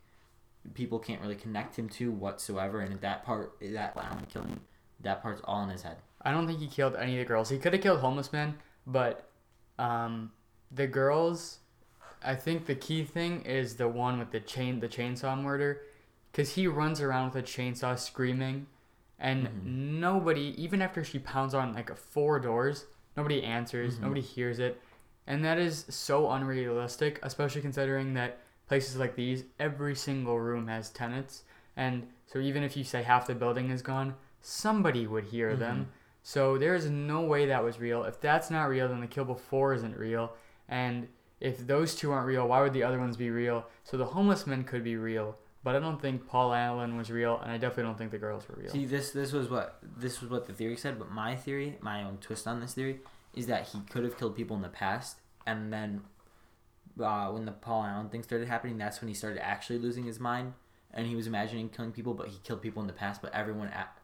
people 0.75 0.99
can't 0.99 1.21
really 1.21 1.35
connect 1.37 1.77
him 1.79 1.89
to 1.91 2.11
whatsoever, 2.11 2.81
and 2.81 3.01
that 3.01 3.25
part 3.25 3.55
that 3.61 3.97
Allen 3.97 4.27
killing 4.33 4.61
that 5.01 5.23
part's 5.23 5.41
all 5.45 5.63
in 5.65 5.69
his 5.71 5.83
head. 5.83 5.97
I 6.23 6.31
don't 6.31 6.47
think 6.47 6.61
he 6.61 6.69
killed 6.69 6.95
any 6.97 7.15
of 7.15 7.19
the 7.19 7.25
girls. 7.29 7.49
He 7.51 7.59
could 7.59 7.73
have 7.73 7.83
killed 7.83 8.01
homeless 8.01 8.33
men, 8.33 8.57
but 8.87 9.29
um, 9.79 10.33
the 10.71 10.87
girls. 10.87 11.59
I 12.25 12.35
think 12.35 12.67
the 12.67 12.75
key 12.75 13.05
thing 13.05 13.43
is 13.43 13.77
the 13.77 13.89
one 13.89 14.19
with 14.19 14.31
the 14.31 14.41
chain, 14.41 14.81
the 14.81 14.89
chainsaw 14.89 15.37
murder, 15.41 15.83
because 16.31 16.55
he 16.55 16.67
runs 16.67 17.01
around 17.01 17.33
with 17.35 17.45
a 17.45 17.47
chainsaw 17.47 17.99
screaming, 17.99 18.67
and 19.19 19.47
Mhm. 19.47 19.65
nobody, 20.01 20.55
even 20.63 20.83
after 20.83 21.05
she 21.05 21.19
pounds 21.19 21.55
on 21.55 21.75
like 21.75 21.95
four 21.97 22.41
doors, 22.41 22.87
nobody 23.17 23.43
answers, 23.43 23.97
Mhm. 23.97 24.03
nobody 24.03 24.21
hears 24.21 24.59
it, 24.59 24.81
and 25.27 25.45
that 25.45 25.59
is 25.59 25.85
so 25.89 26.31
unrealistic, 26.31 27.19
especially 27.23 27.61
considering 27.61 28.15
that 28.15 28.39
places 28.67 28.97
like 28.97 29.15
these, 29.15 29.45
every 29.59 29.95
single 29.95 30.41
room 30.41 30.67
has 30.69 30.91
tenants, 30.91 31.45
and 31.77 32.09
so 32.27 32.39
even 32.39 32.63
if 32.63 32.77
you 32.77 32.85
say 32.85 33.03
half 33.03 33.27
the 33.27 33.35
building 33.35 33.71
is 33.71 33.83
gone, 33.83 34.15
somebody 34.41 35.07
would 35.07 35.25
hear 35.25 35.55
them. 35.57 35.89
So 36.23 36.57
there 36.57 36.75
is 36.75 36.89
no 36.89 37.21
way 37.23 37.47
that 37.47 37.65
was 37.65 37.81
real. 37.81 38.05
If 38.05 38.21
that's 38.21 38.51
not 38.51 38.69
real, 38.69 38.89
then 38.89 39.01
the 39.01 39.07
kill 39.07 39.25
before 39.25 39.75
isn't 39.75 39.97
real, 39.97 40.35
and 40.69 41.09
if 41.43 41.67
those 41.67 41.97
two 41.97 42.13
aren't 42.13 42.27
real, 42.27 42.47
why 42.47 42.63
would 42.63 42.73
the 42.73 42.85
other 42.85 43.01
ones 43.01 43.17
be 43.17 43.29
real? 43.29 43.67
So 43.83 43.97
the 43.97 44.05
homeless 44.05 44.47
men 44.47 44.63
could 44.63 44.85
be 44.85 44.97
real, 44.97 45.37
but 45.65 45.75
I 45.75 45.81
don't 45.81 46.01
think 46.01 46.29
Paul 46.29 46.55
Allen 46.55 46.97
was 46.97 47.11
real, 47.11 47.41
and 47.43 47.51
I 47.51 47.59
definitely 47.59 47.83
don't 47.83 47.99
think 47.99 48.13
the 48.13 48.19
girls 48.19 48.49
were 48.49 48.55
real. 48.55 48.71
See, 48.71 48.87
this 48.87 49.11
this 49.11 49.33
was 49.33 49.51
what 49.51 49.79
this 49.97 50.21
was 50.21 50.31
what 50.31 50.47
the 50.47 50.53
theory 50.53 50.77
said, 50.77 51.01
but 51.01 51.11
my 51.11 51.35
theory, 51.35 51.79
my 51.81 52.05
own 52.05 52.19
twist 52.19 52.47
on 52.47 52.61
this 52.61 52.75
theory, 52.75 53.01
is 53.35 53.47
that 53.49 53.69
he 53.69 53.81
could 53.91 54.05
have 54.05 54.17
killed 54.17 54.37
people 54.37 54.55
in 54.55 54.63
the 54.63 54.69
past, 54.69 55.17
and 55.45 55.73
then 55.73 56.03
uh, 57.01 57.29
when 57.31 57.45
the 57.45 57.53
Paul 57.53 57.83
Allen 57.83 58.09
thing 58.09 58.23
started 58.23 58.47
happening, 58.47 58.79
that's 58.79 59.01
when 59.01 59.09
he 59.09 59.15
started 59.15 59.45
actually 59.45 59.81
losing 59.81 60.05
his 60.05 60.21
mind, 60.21 60.53
and 60.95 61.09
he 61.09 61.17
was 61.17 61.27
imagining 61.27 61.69
killing 61.71 61.91
people, 61.91 62.15
but 62.15 62.29
he 62.29 62.39
killed 62.45 62.63
people 62.63 62.83
in 62.83 62.87
the 62.87 62.93
past. 62.95 63.21
But 63.21 63.35
everyone 63.35 63.69
at, 63.69 63.99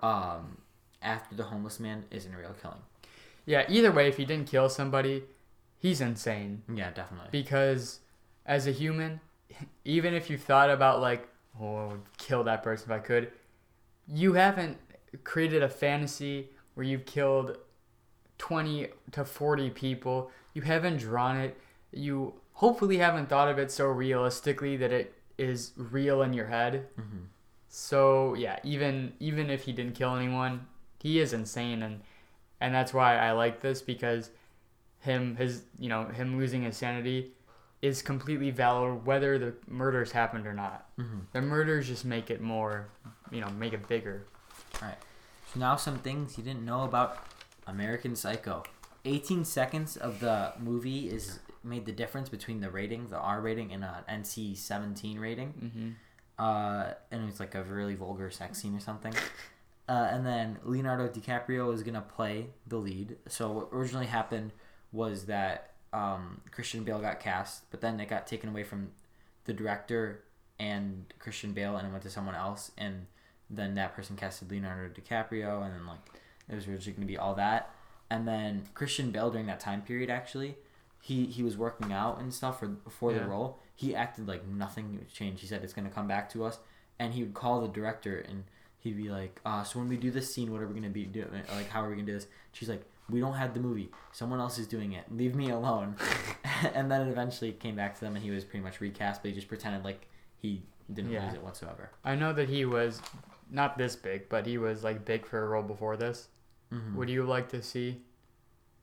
um, 0.00 0.58
after 1.00 1.34
the 1.34 1.44
homeless 1.44 1.80
man 1.80 2.04
isn't 2.10 2.34
a 2.34 2.36
real 2.36 2.54
killing. 2.60 2.82
Yeah, 3.46 3.64
either 3.68 3.90
way, 3.90 4.08
if 4.08 4.18
he 4.18 4.26
didn't 4.26 4.48
kill 4.48 4.68
somebody, 4.68 5.24
he's 5.82 6.00
insane. 6.00 6.62
Yeah, 6.72 6.92
definitely. 6.92 7.28
Because 7.32 7.98
as 8.46 8.66
a 8.68 8.70
human, 8.70 9.20
even 9.84 10.14
if 10.14 10.30
you 10.30 10.38
thought 10.38 10.70
about 10.70 11.00
like, 11.00 11.28
oh, 11.60 11.76
I 11.76 11.86
would 11.88 12.00
kill 12.16 12.44
that 12.44 12.62
person 12.62 12.90
if 12.90 12.96
I 12.96 13.00
could, 13.00 13.32
you 14.06 14.34
haven't 14.34 14.78
created 15.24 15.62
a 15.62 15.68
fantasy 15.68 16.50
where 16.74 16.86
you've 16.86 17.04
killed 17.04 17.58
20 18.38 18.88
to 19.10 19.24
40 19.24 19.70
people. 19.70 20.30
You 20.54 20.62
haven't 20.62 20.98
drawn 20.98 21.36
it. 21.36 21.58
You 21.92 22.34
hopefully 22.52 22.98
haven't 22.98 23.28
thought 23.28 23.48
of 23.48 23.58
it 23.58 23.70
so 23.70 23.86
realistically 23.86 24.76
that 24.76 24.92
it 24.92 25.14
is 25.36 25.72
real 25.76 26.22
in 26.22 26.32
your 26.32 26.46
head. 26.46 26.86
Mhm. 26.98 27.26
So 27.68 28.34
yeah, 28.34 28.58
even 28.62 29.14
even 29.18 29.50
if 29.50 29.64
he 29.64 29.72
didn't 29.72 29.94
kill 29.94 30.14
anyone, 30.14 30.66
he 31.00 31.18
is 31.20 31.32
insane, 31.32 31.82
and 31.82 32.02
and 32.60 32.74
that's 32.74 32.92
why 32.94 33.16
I 33.16 33.32
like 33.32 33.60
this 33.60 33.80
because 33.82 34.30
him 35.02 35.36
his 35.36 35.62
you 35.78 35.88
know 35.88 36.06
him 36.06 36.36
losing 36.38 36.62
his 36.62 36.76
sanity 36.76 37.32
is 37.82 38.00
completely 38.02 38.50
valid 38.50 39.04
whether 39.04 39.38
the 39.38 39.54
murders 39.68 40.12
happened 40.12 40.46
or 40.46 40.54
not. 40.54 40.88
Mhm. 40.98 41.22
The 41.32 41.42
murders 41.42 41.88
just 41.88 42.04
make 42.04 42.30
it 42.30 42.40
more, 42.40 42.88
you 43.30 43.40
know, 43.40 43.50
make 43.50 43.72
it 43.72 43.86
bigger. 43.88 44.24
All 44.80 44.88
right. 44.88 44.98
So 45.52 45.58
now 45.60 45.76
some 45.76 45.98
things 45.98 46.38
you 46.38 46.44
didn't 46.44 46.64
know 46.64 46.84
about 46.84 47.18
American 47.66 48.14
Psycho. 48.16 48.62
18 49.04 49.44
seconds 49.44 49.96
of 49.96 50.20
the 50.20 50.52
movie 50.60 51.10
is 51.10 51.40
made 51.64 51.84
the 51.86 51.92
difference 51.92 52.28
between 52.28 52.60
the 52.60 52.70
rating, 52.70 53.08
the 53.08 53.18
R 53.18 53.40
rating, 53.40 53.72
and 53.72 53.84
an 53.84 54.04
NC-17 54.22 55.18
rating. 55.20 55.48
hmm 55.52 55.90
Uh, 56.38 56.94
and 57.10 57.28
it's 57.28 57.38
like 57.40 57.54
a 57.54 57.62
really 57.64 57.94
vulgar 57.94 58.30
sex 58.30 58.58
scene 58.60 58.74
or 58.76 58.80
something. 58.80 59.14
Uh, 59.88 60.08
and 60.10 60.24
then 60.24 60.58
Leonardo 60.64 61.08
DiCaprio 61.08 61.72
is 61.74 61.82
gonna 61.82 62.00
play 62.00 62.50
the 62.66 62.76
lead. 62.76 63.16
So 63.28 63.50
what 63.50 63.68
originally 63.72 64.06
happened 64.06 64.52
was 64.92 65.26
that 65.26 65.70
um, 65.92 66.40
Christian 66.50 66.84
Bale 66.84 67.00
got 67.00 67.20
cast, 67.20 67.70
but 67.70 67.80
then 67.80 67.98
it 68.00 68.08
got 68.08 68.26
taken 68.26 68.48
away 68.50 68.62
from 68.64 68.90
the 69.44 69.52
director 69.52 70.22
and 70.58 71.06
Christian 71.18 71.52
Bale, 71.52 71.76
and 71.76 71.88
it 71.88 71.90
went 71.90 72.02
to 72.04 72.10
someone 72.10 72.34
else. 72.34 72.70
And 72.78 73.06
then 73.50 73.74
that 73.74 73.94
person 73.94 74.16
casted 74.16 74.50
Leonardo 74.50 74.92
DiCaprio, 74.94 75.64
and 75.64 75.74
then 75.74 75.86
like 75.86 75.98
it 76.48 76.54
was 76.54 76.66
originally 76.68 76.92
gonna 76.94 77.06
be 77.06 77.18
all 77.18 77.34
that. 77.34 77.70
And 78.10 78.26
then 78.28 78.64
Christian 78.74 79.10
Bale 79.10 79.30
during 79.30 79.46
that 79.46 79.60
time 79.60 79.82
period 79.82 80.10
actually, 80.10 80.56
he 81.00 81.26
he 81.26 81.42
was 81.42 81.56
working 81.56 81.92
out 81.92 82.20
and 82.20 82.32
stuff 82.32 82.60
for 82.60 82.76
for 82.88 83.12
Yeah. 83.12 83.20
the 83.20 83.26
role. 83.26 83.58
He 83.74 83.94
acted 83.94 84.28
like 84.28 84.46
nothing 84.46 85.04
changed. 85.12 85.40
He 85.40 85.46
said 85.46 85.64
it's 85.64 85.72
gonna 85.72 85.90
come 85.90 86.06
back 86.06 86.30
to 86.30 86.44
us, 86.44 86.58
and 86.98 87.14
he 87.14 87.22
would 87.22 87.34
call 87.34 87.60
the 87.60 87.68
director 87.68 88.18
and 88.18 88.44
he'd 88.78 88.96
be 88.96 89.08
like, 89.10 89.40
uh, 89.44 89.62
"So 89.64 89.78
when 89.78 89.88
we 89.88 89.96
do 89.96 90.10
this 90.10 90.32
scene, 90.34 90.52
what 90.52 90.60
are 90.60 90.66
we 90.66 90.74
gonna 90.74 90.90
be 90.90 91.04
doing? 91.04 91.28
Like, 91.54 91.68
how 91.70 91.84
are 91.84 91.88
we 91.88 91.94
gonna 91.94 92.06
do 92.06 92.12
this?" 92.14 92.26
She's 92.52 92.68
like, 92.68 92.84
"We 93.12 93.20
don't 93.20 93.34
have 93.34 93.54
the 93.54 93.60
movie. 93.60 93.90
Someone 94.12 94.40
else 94.40 94.58
is 94.58 94.66
doing 94.66 94.92
it. 94.92 95.04
Leave 95.14 95.34
me 95.34 95.50
alone." 95.50 95.96
and 96.74 96.90
then 96.90 97.06
it 97.06 97.10
eventually 97.10 97.52
came 97.52 97.76
back 97.76 97.94
to 97.94 98.00
them, 98.00 98.14
and 98.16 98.24
he 98.24 98.30
was 98.30 98.44
pretty 98.44 98.62
much 98.64 98.80
recast, 98.80 99.22
but 99.22 99.28
he 99.30 99.34
just 99.34 99.48
pretended 99.48 99.84
like 99.84 100.06
he 100.38 100.62
didn't 100.92 101.10
Yeah. 101.12 101.24
lose 101.26 101.34
it 101.34 101.42
whatsoever. 101.42 101.90
I 102.04 102.14
know 102.16 102.32
that 102.32 102.48
he 102.48 102.64
was 102.64 103.00
not 103.50 103.76
this 103.78 103.94
big, 103.96 104.28
but 104.28 104.46
he 104.46 104.58
was 104.58 104.82
like 104.84 105.04
big 105.04 105.26
for 105.26 105.44
a 105.44 105.48
role 105.48 105.62
before 105.62 105.96
this. 105.96 106.28
Mhm. 106.72 106.94
Would 106.94 107.10
you 107.10 107.24
like 107.24 107.48
to 107.50 107.62
see? 107.62 108.02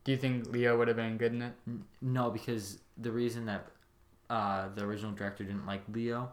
Do 0.04 0.12
you 0.12 0.18
think 0.18 0.48
Leo 0.52 0.78
would 0.78 0.88
have 0.88 0.98
been 0.98 1.18
good 1.18 1.34
in 1.34 1.42
it? 1.42 1.54
No, 2.02 2.30
because 2.32 2.80
the 2.98 3.12
reason 3.12 3.46
that 3.46 3.68
uh, 4.30 4.70
the 4.76 4.84
original 4.84 5.12
director 5.12 5.44
didn't 5.44 5.66
like 5.66 5.82
Leo 5.92 6.32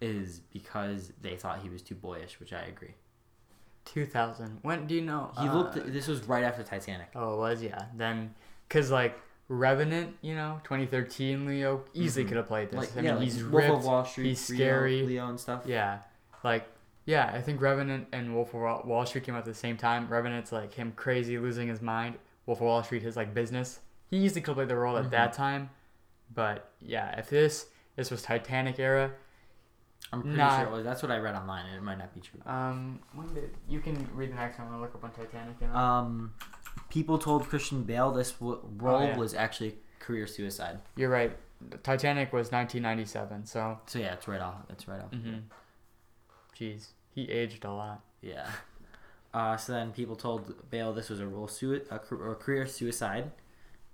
is 0.00 0.40
because 0.52 1.12
they 1.20 1.36
thought 1.36 1.60
he 1.60 1.68
was 1.68 1.82
too 1.82 1.94
boyish, 1.94 2.38
which 2.40 2.52
I 2.52 2.62
agree. 2.62 2.94
2000. 3.84 4.58
When 4.62 4.86
do 4.86 4.94
you 4.94 5.02
know? 5.02 5.32
He 5.40 5.48
uh, 5.48 5.54
looked. 5.54 5.92
This 5.92 6.06
was 6.08 6.22
right 6.24 6.44
after 6.44 6.62
Titanic. 6.62 7.08
Oh, 7.14 7.34
it 7.34 7.38
was 7.38 7.62
yeah. 7.62 7.86
Then, 7.96 8.34
cause 8.68 8.90
like 8.90 9.18
Revenant, 9.48 10.16
you 10.22 10.34
know, 10.34 10.60
2013 10.64 11.46
Leo 11.46 11.84
easily 11.94 12.24
Mhm. 12.24 12.28
could 12.28 12.36
have 12.38 12.46
played 12.48 12.70
this. 12.70 12.78
Like 12.78 12.96
I 12.96 13.00
yeah, 13.00 13.14
mean, 13.14 13.22
he's 13.24 13.42
Wolf 13.42 13.54
ripped. 13.64 13.74
of 13.74 13.84
Wall 13.84 14.04
Street, 14.04 14.28
he's 14.28 14.40
scary. 14.40 15.02
Leo 15.02 15.28
and 15.28 15.38
stuff. 15.38 15.62
Yeah, 15.66 15.98
like 16.42 16.66
yeah, 17.04 17.30
I 17.34 17.40
think 17.40 17.60
Revenant 17.60 18.06
and 18.12 18.34
Wolf 18.34 18.54
of 18.54 18.84
Wall- 18.86 19.04
Street 19.06 19.24
came 19.24 19.34
out 19.34 19.38
at 19.40 19.44
the 19.44 19.54
same 19.54 19.76
time. 19.76 20.08
Revenant's 20.08 20.52
like 20.52 20.72
him 20.74 20.92
crazy 20.96 21.38
losing 21.38 21.68
his 21.68 21.82
mind. 21.82 22.16
Wolf 22.46 22.60
of 22.60 22.66
Wall 22.66 22.82
Street 22.82 23.02
his 23.02 23.16
like 23.16 23.34
business. 23.34 23.80
He 24.08 24.18
easily 24.18 24.40
could 24.40 24.50
have 24.50 24.56
played 24.56 24.68
the 24.68 24.76
role 24.76 24.96
at 24.96 25.06
Mhm. 25.06 25.10
that 25.10 25.32
time, 25.32 25.70
but 26.34 26.70
yeah, 26.80 27.18
if 27.18 27.28
this 27.28 27.66
this 27.96 28.10
was 28.10 28.22
Titanic 28.22 28.78
era, 28.78 29.12
I'm 30.12 30.20
pretty 30.22 30.36
Not- 30.36 30.58
sure 30.60 30.68
it 30.68 30.72
was. 30.72 30.84
That's 30.84 31.02
what 31.02 31.10
I 31.10 31.18
read 31.18 31.34
online, 31.34 31.66
and 31.66 31.76
it 31.76 31.82
might 31.82 31.98
not 31.98 32.14
be 32.14 32.20
true. 32.20 32.40
um, 32.46 33.00
when 33.14 33.32
did 33.34 33.50
you 33.68 33.80
can 33.80 34.08
read 34.14 34.30
the 34.30 34.34
next 34.36 34.58
one? 34.58 34.66
I'm 34.68 34.72
gonna 34.74 34.82
look 34.82 34.94
up 34.94 35.04
on 35.04 35.10
Titanic. 35.12 35.60
Know? 35.60 35.74
Um, 35.74 36.34
people 36.90 37.18
told 37.18 37.48
Christian 37.48 37.84
Bale 37.84 38.10
this 38.12 38.32
w- 38.32 38.60
role 38.76 39.02
Oh, 39.02 39.06
yeah. 39.06 39.16
was 39.16 39.34
actually 39.34 39.78
career 40.00 40.26
suicide. 40.26 40.80
You're 40.96 41.10
right. 41.10 41.36
Titanic 41.82 42.32
was 42.32 42.50
1997, 42.52 43.46
so 43.46 43.78
So 43.86 43.98
yeah, 44.00 44.14
it's 44.14 44.26
right 44.28 44.40
off. 44.40 44.56
It's 44.68 44.88
right 44.88 45.00
off. 45.00 45.10
hmm 45.12 45.38
jeez, 46.58 46.88
he 47.14 47.30
aged 47.30 47.64
a 47.64 47.72
lot. 47.72 48.02
Yeah. 48.20 48.50
Uh, 49.32 49.56
so 49.56 49.72
then 49.72 49.92
people 49.92 50.14
told 50.16 50.68
Bale 50.70 50.92
this 50.92 51.08
was 51.08 51.20
a 51.20 51.26
role 51.26 51.48
sui- 51.48 51.82
a, 51.90 51.98
car- 51.98 52.32
a 52.32 52.34
career 52.34 52.66
suicide. 52.66 53.30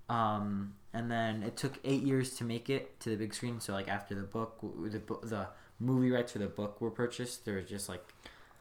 Um, 0.08 0.74
and 0.92 1.10
then 1.10 1.42
it 1.42 1.56
took 1.56 1.78
eight 1.84 2.02
years 2.02 2.34
to 2.36 2.44
make 2.44 2.68
it 2.70 2.98
to 3.00 3.10
the 3.10 3.16
big 3.16 3.32
screen. 3.34 3.60
So 3.60 3.72
like 3.72 3.88
after 3.88 4.14
the 4.14 4.22
book, 4.22 4.60
w- 4.62 4.88
the 4.88 4.98
bo- 4.98 5.20
the 5.22 5.46
movie 5.80 6.10
rights 6.10 6.32
for 6.32 6.38
the 6.38 6.46
book 6.46 6.80
were 6.80 6.90
purchased, 6.90 7.44
there 7.44 7.56
was 7.56 7.66
just 7.68 7.88
like 7.88 8.04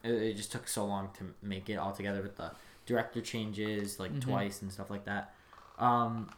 it, 0.03 0.11
it 0.11 0.33
just 0.35 0.51
took 0.51 0.67
so 0.67 0.85
long 0.85 1.09
to 1.17 1.33
make 1.41 1.69
it 1.69 1.75
all 1.75 1.91
together 1.91 2.21
with 2.21 2.37
the 2.37 2.51
director 2.85 3.21
changes 3.21 3.99
like 3.99 4.11
Mhm. 4.13 4.21
twice 4.21 4.61
and 4.61 4.71
stuff 4.71 4.89
like 4.89 5.05
that. 5.05 5.33
Um, 5.77 6.29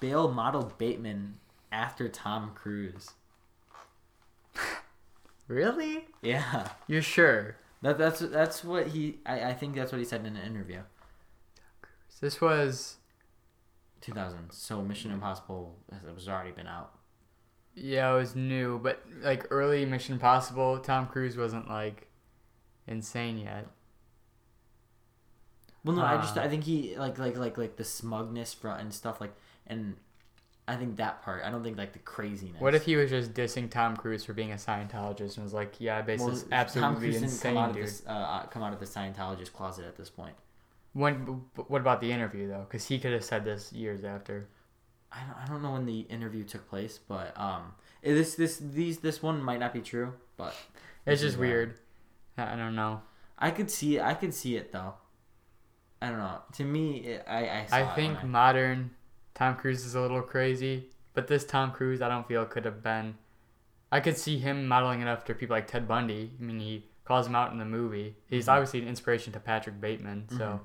Bale 0.00 0.30
modeled 0.30 0.76
Bateman 0.78 1.38
after 1.70 2.08
Tom 2.08 2.52
Cruise. 2.54 3.10
Really? 5.48 6.06
Yeah, 6.22 6.68
You're 6.86 7.02
sure? 7.02 7.56
that, 7.82 7.98
that's 7.98 8.20
that's 8.20 8.64
what 8.64 8.86
he. 8.88 9.18
I, 9.26 9.50
I 9.50 9.54
think 9.54 9.74
that's 9.74 9.92
what 9.92 9.98
he 9.98 10.04
said 10.04 10.24
in 10.24 10.36
an 10.36 10.46
interview. 10.46 10.80
This 12.20 12.40
was 12.40 12.96
2000. 14.00 14.50
So 14.52 14.80
Mission 14.80 15.10
Impossible 15.10 15.76
has 15.92 16.14
was 16.14 16.28
already 16.28 16.52
been 16.52 16.68
out. 16.68 16.92
Yeah, 17.74 18.12
it 18.12 18.18
was 18.18 18.36
new, 18.36 18.78
but 18.78 19.02
like 19.22 19.46
early 19.50 19.84
Mission 19.86 20.14
Impossible, 20.14 20.78
Tom 20.78 21.06
Cruise 21.06 21.36
wasn't 21.36 21.68
like 21.68 22.08
insane 22.86 23.38
yet. 23.38 23.66
Well, 25.84 25.96
no, 25.96 26.02
I 26.02 26.16
just 26.18 26.36
Ah. 26.36 26.42
I 26.42 26.48
think 26.48 26.64
he 26.64 26.96
like 26.96 27.18
like 27.18 27.36
like 27.36 27.58
like 27.58 27.76
the 27.76 27.84
smugness 27.84 28.54
front 28.54 28.80
and 28.80 28.94
stuff 28.94 29.20
like 29.20 29.32
and 29.66 29.96
I 30.68 30.76
think 30.76 30.96
that 30.96 31.22
part. 31.22 31.42
I 31.44 31.50
don't 31.50 31.62
think 31.64 31.76
like 31.76 31.92
the 31.92 31.98
craziness. 31.98 32.60
What 32.60 32.74
if 32.74 32.84
he 32.84 32.94
was 32.96 33.10
just 33.10 33.34
dissing 33.34 33.68
Tom 33.68 33.96
Cruise 33.96 34.24
for 34.24 34.32
being 34.32 34.52
a 34.52 34.56
Scientologist 34.56 35.36
and 35.36 35.44
was 35.44 35.52
like, 35.52 35.80
"Yeah, 35.80 35.98
I 35.98 36.02
basically 36.02 36.34
Well, 36.34 36.44
absolutely 36.52 37.16
insane, 37.16 37.54
come 37.54 37.56
out 37.56 37.72
dude." 37.74 37.82
of 37.82 37.88
this 37.88 38.02
uh, 38.06 38.10
uh, 38.10 38.46
come 38.46 38.62
out 38.62 38.72
of 38.72 38.78
the 38.78 38.86
Scientologist 38.86 39.52
closet 39.52 39.84
at 39.86 39.96
this 39.96 40.08
point. 40.10 40.34
When, 40.92 41.42
what 41.56 41.80
about 41.80 42.00
the 42.00 42.12
interview 42.12 42.48
though? 42.48 42.66
Because 42.68 42.86
he 42.86 42.98
could 42.98 43.12
have 43.12 43.24
said 43.24 43.44
this 43.44 43.72
years 43.72 44.04
after. 44.04 44.48
I 45.14 45.20
don't, 45.26 45.36
I 45.44 45.46
don't 45.46 45.62
know 45.62 45.72
when 45.72 45.84
the 45.86 46.00
interview 46.00 46.44
took 46.44 46.68
place, 46.68 46.98
but 47.06 47.38
um, 47.38 47.74
this 48.02 48.34
this 48.34 48.56
these 48.58 48.98
this 48.98 49.22
one 49.22 49.42
might 49.42 49.60
not 49.60 49.72
be 49.72 49.80
true, 49.80 50.14
but 50.36 50.54
It's 51.06 51.20
just 51.22 51.38
weird. 51.38 51.78
I 52.38 52.54
I 52.54 52.56
don't 52.56 52.74
know. 52.74 53.02
I 53.38 53.50
could 53.50 53.70
see 53.70 54.00
I 54.00 54.14
could 54.14 54.32
see 54.34 54.56
it 54.56 54.72
though. 54.72 54.94
I 56.00 56.08
don't 56.08 56.18
know. 56.18 56.38
To 56.54 56.64
me, 56.64 56.96
it, 56.98 57.24
I 57.28 57.48
I, 57.60 57.66
saw 57.66 57.76
I 57.76 57.94
think 57.94 58.22
when 58.22 58.30
modern 58.30 58.90
Tom 59.34 59.56
Cruise 59.56 59.84
is 59.84 59.94
a 59.94 60.00
little 60.00 60.22
crazy, 60.22 60.86
but 61.14 61.26
this 61.28 61.44
Tom 61.44 61.72
Cruise 61.72 62.00
I 62.02 62.08
don't 62.08 62.26
feel 62.26 62.44
could 62.46 62.64
have 62.64 62.82
been. 62.82 63.16
I 63.90 64.00
could 64.00 64.16
see 64.16 64.38
him 64.38 64.66
modeling 64.66 65.02
it 65.02 65.06
after 65.06 65.34
people 65.34 65.54
like 65.54 65.66
Ted 65.66 65.86
Bundy. 65.86 66.32
I 66.40 66.42
mean, 66.42 66.58
he 66.58 66.86
calls 67.04 67.26
him 67.26 67.34
out 67.34 67.52
in 67.52 67.58
the 67.58 67.64
movie. 67.66 68.16
He's 68.26 68.46
Mhm. 68.46 68.52
obviously 68.52 68.80
an 68.80 68.88
inspiration 68.88 69.32
to 69.34 69.40
Patrick 69.40 69.80
Bateman. 69.80 70.28
So 70.30 70.60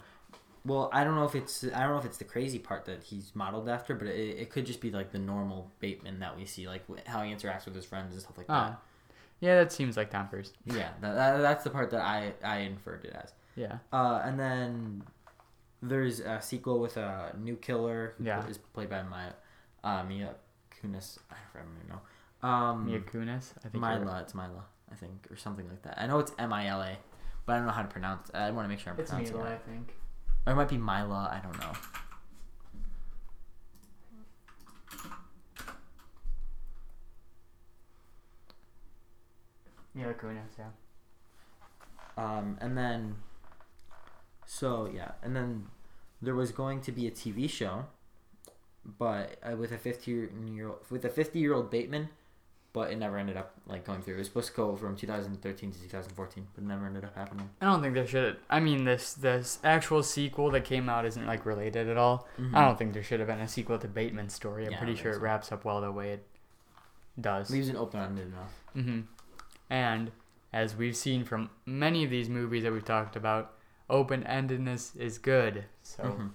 Well, 0.68 0.90
I 0.92 1.04
don't 1.04 1.16
know 1.16 1.24
if 1.24 1.34
it's 1.36 1.64
I 1.64 1.82
don't 1.84 1.92
know 1.92 1.98
if 1.98 2.06
it's 2.06 2.18
the 2.18 2.24
crazy 2.26 2.60
part 2.60 2.86
that 2.86 3.02
he's 3.04 3.32
modeled 3.34 3.70
after, 3.70 3.96
but 3.96 4.08
it, 4.08 4.38
it 4.38 4.50
could 4.50 4.66
just 4.66 4.82
be 4.82 4.92
like 4.92 5.12
the 5.12 5.20
normal 5.20 5.72
Bateman 5.80 6.20
that 6.20 6.36
we 6.38 6.46
see, 6.46 6.68
like 6.68 6.84
how 7.08 7.24
he 7.24 7.34
interacts 7.34 7.66
with 7.66 7.76
his 7.76 7.86
friends 7.86 8.12
and 8.14 8.22
stuff 8.22 8.38
like 8.38 8.48
Oh. 8.50 8.54
that. 8.54 8.80
Yeah, 9.40 9.56
that 9.56 9.72
seems 9.72 9.96
like 9.98 10.10
Tom 10.10 10.28
Cruise. 10.28 10.52
Yeah, 10.66 10.90
that, 11.02 11.14
that, 11.16 11.38
that's 11.38 11.64
the 11.64 11.70
part 11.70 11.92
that 11.92 12.02
I 12.02 12.34
I 12.44 12.58
inferred 12.60 13.06
it 13.06 13.14
as. 13.24 13.32
Yeah. 13.56 13.78
Uh, 13.94 14.22
and 14.26 14.40
then 14.40 15.04
there's 15.82 16.20
a 16.20 16.42
sequel 16.42 16.80
with 16.80 16.98
a 16.98 17.34
new 17.40 17.56
killer. 17.56 18.14
Who 18.18 18.26
Yeah. 18.26 18.46
is 18.48 18.58
played 18.58 18.90
by 18.90 19.04
Maya 19.04 19.34
uh, 19.84 20.04
Mia 20.04 20.36
Kunis. 20.82 21.18
I 21.32 21.36
don't 21.58 21.68
even 21.78 21.90
know. 21.90 22.48
Um, 22.50 22.86
Mia 22.88 23.00
Kunis. 23.00 23.54
I 23.64 23.70
think. 23.70 23.84
you're- 23.84 24.22
it's 24.22 24.34
Mila, 24.36 24.66
I 24.92 24.96
think, 24.96 25.28
or 25.32 25.38
something 25.38 25.68
like 25.70 25.82
that. 25.84 26.02
I 26.02 26.08
know 26.08 26.20
it's 26.20 26.32
M 26.40 26.52
I 26.52 26.68
L 26.68 26.82
A, 26.82 26.98
but 27.46 27.54
I 27.54 27.58
don't 27.58 27.68
know 27.68 27.74
how 27.74 27.84
to 27.84 27.88
pronounce. 27.88 28.30
I 28.34 28.50
want 28.52 28.66
to 28.66 28.70
make 28.70 28.80
sure 28.80 28.92
I'm 28.94 29.00
It's 29.00 29.10
pronouncing 29.12 29.38
Mila, 29.38 29.54
I 29.54 29.58
think. 29.58 29.94
Or 30.48 30.54
it 30.54 30.56
might 30.56 30.70
be 30.70 30.78
Mila. 30.78 31.30
I 31.30 31.42
don't 31.44 31.60
know. 31.60 31.74
Kunis. 40.18 40.58
Yeah. 40.58 40.70
Um, 42.18 42.58
and 42.62 42.78
then, 42.78 43.16
so 44.46 44.90
yeah, 44.92 45.12
and 45.22 45.36
then 45.36 45.68
there 46.22 46.34
was 46.34 46.52
going 46.52 46.82
to 46.82 46.92
be 46.92 47.08
a 47.08 47.12
TV 47.12 47.50
show, 47.50 47.86
but 48.86 49.38
uh, 49.44 49.56
with 49.56 49.72
a 49.72 49.78
fifty 49.78 50.12
year 50.12 50.68
old 50.68 50.80
with 50.90 51.06
a 51.06 51.10
fifty 51.10 51.40
year 51.40 51.54
old 51.54 51.70
Bateman, 51.70 52.10
but 52.78 52.92
it 52.92 52.98
never 52.98 53.18
ended 53.18 53.36
up 53.38 53.54
like 53.66 53.84
going 53.86 54.02
through. 54.04 54.14
It 54.16 54.20
was 54.20 54.28
supposed 54.28 54.50
to 54.50 54.54
go 54.56 54.76
from 54.76 54.96
2013 54.96 55.72
to 55.72 55.80
2014, 55.82 56.48
but 56.54 56.64
it 56.64 56.68
never 56.68 56.86
ended 56.86 57.04
up 57.04 57.16
happening. 57.16 57.50
I 57.60 57.66
don't 57.66 57.82
think 57.82 57.96
there 57.96 58.06
should. 58.06 58.38
I 58.50 58.60
mean, 58.60 58.84
this 58.86 59.14
this 59.14 59.58
actual 59.64 60.04
sequel 60.04 60.52
that 60.52 60.64
came 60.64 60.88
out 60.90 61.06
isn't 61.06 61.26
like 61.26 61.46
related 61.46 61.90
at 61.90 61.98
all. 61.98 62.28
Mhm. 62.40 62.56
I 62.56 62.62
don't 62.66 62.78
think 62.78 62.94
there 62.94 63.02
should 63.04 63.20
have 63.20 63.28
been 63.28 63.40
a 63.42 63.48
sequel 63.48 63.80
to 63.80 63.88
Bateman's 63.88 64.34
story. 64.34 64.66
I'm 64.66 64.74
Yeah, 64.74 64.78
pretty 64.78 64.96
sure 64.96 65.12
think 65.14 65.22
it 65.24 65.26
wraps 65.26 65.52
up 65.52 65.66
well 65.66 65.82
the 65.82 65.92
way 65.92 66.12
it 66.12 66.26
does. 67.20 67.50
Leaves 67.50 67.70
it 67.70 67.76
open 67.76 68.00
ended 68.00 68.28
enough. 68.28 68.54
hmm 68.74 69.00
And 69.70 70.12
as 70.54 70.76
we've 70.76 70.96
seen 70.96 71.26
from 71.26 71.50
many 71.66 72.04
of 72.04 72.10
these 72.12 72.30
movies 72.30 72.64
that 72.64 72.72
we've 72.72 72.86
talked 72.86 73.16
about, 73.16 73.54
open 73.90 74.24
endedness 74.24 74.96
is 74.96 75.18
good. 75.18 75.66
So 75.82 76.04
Mhm. 76.04 76.30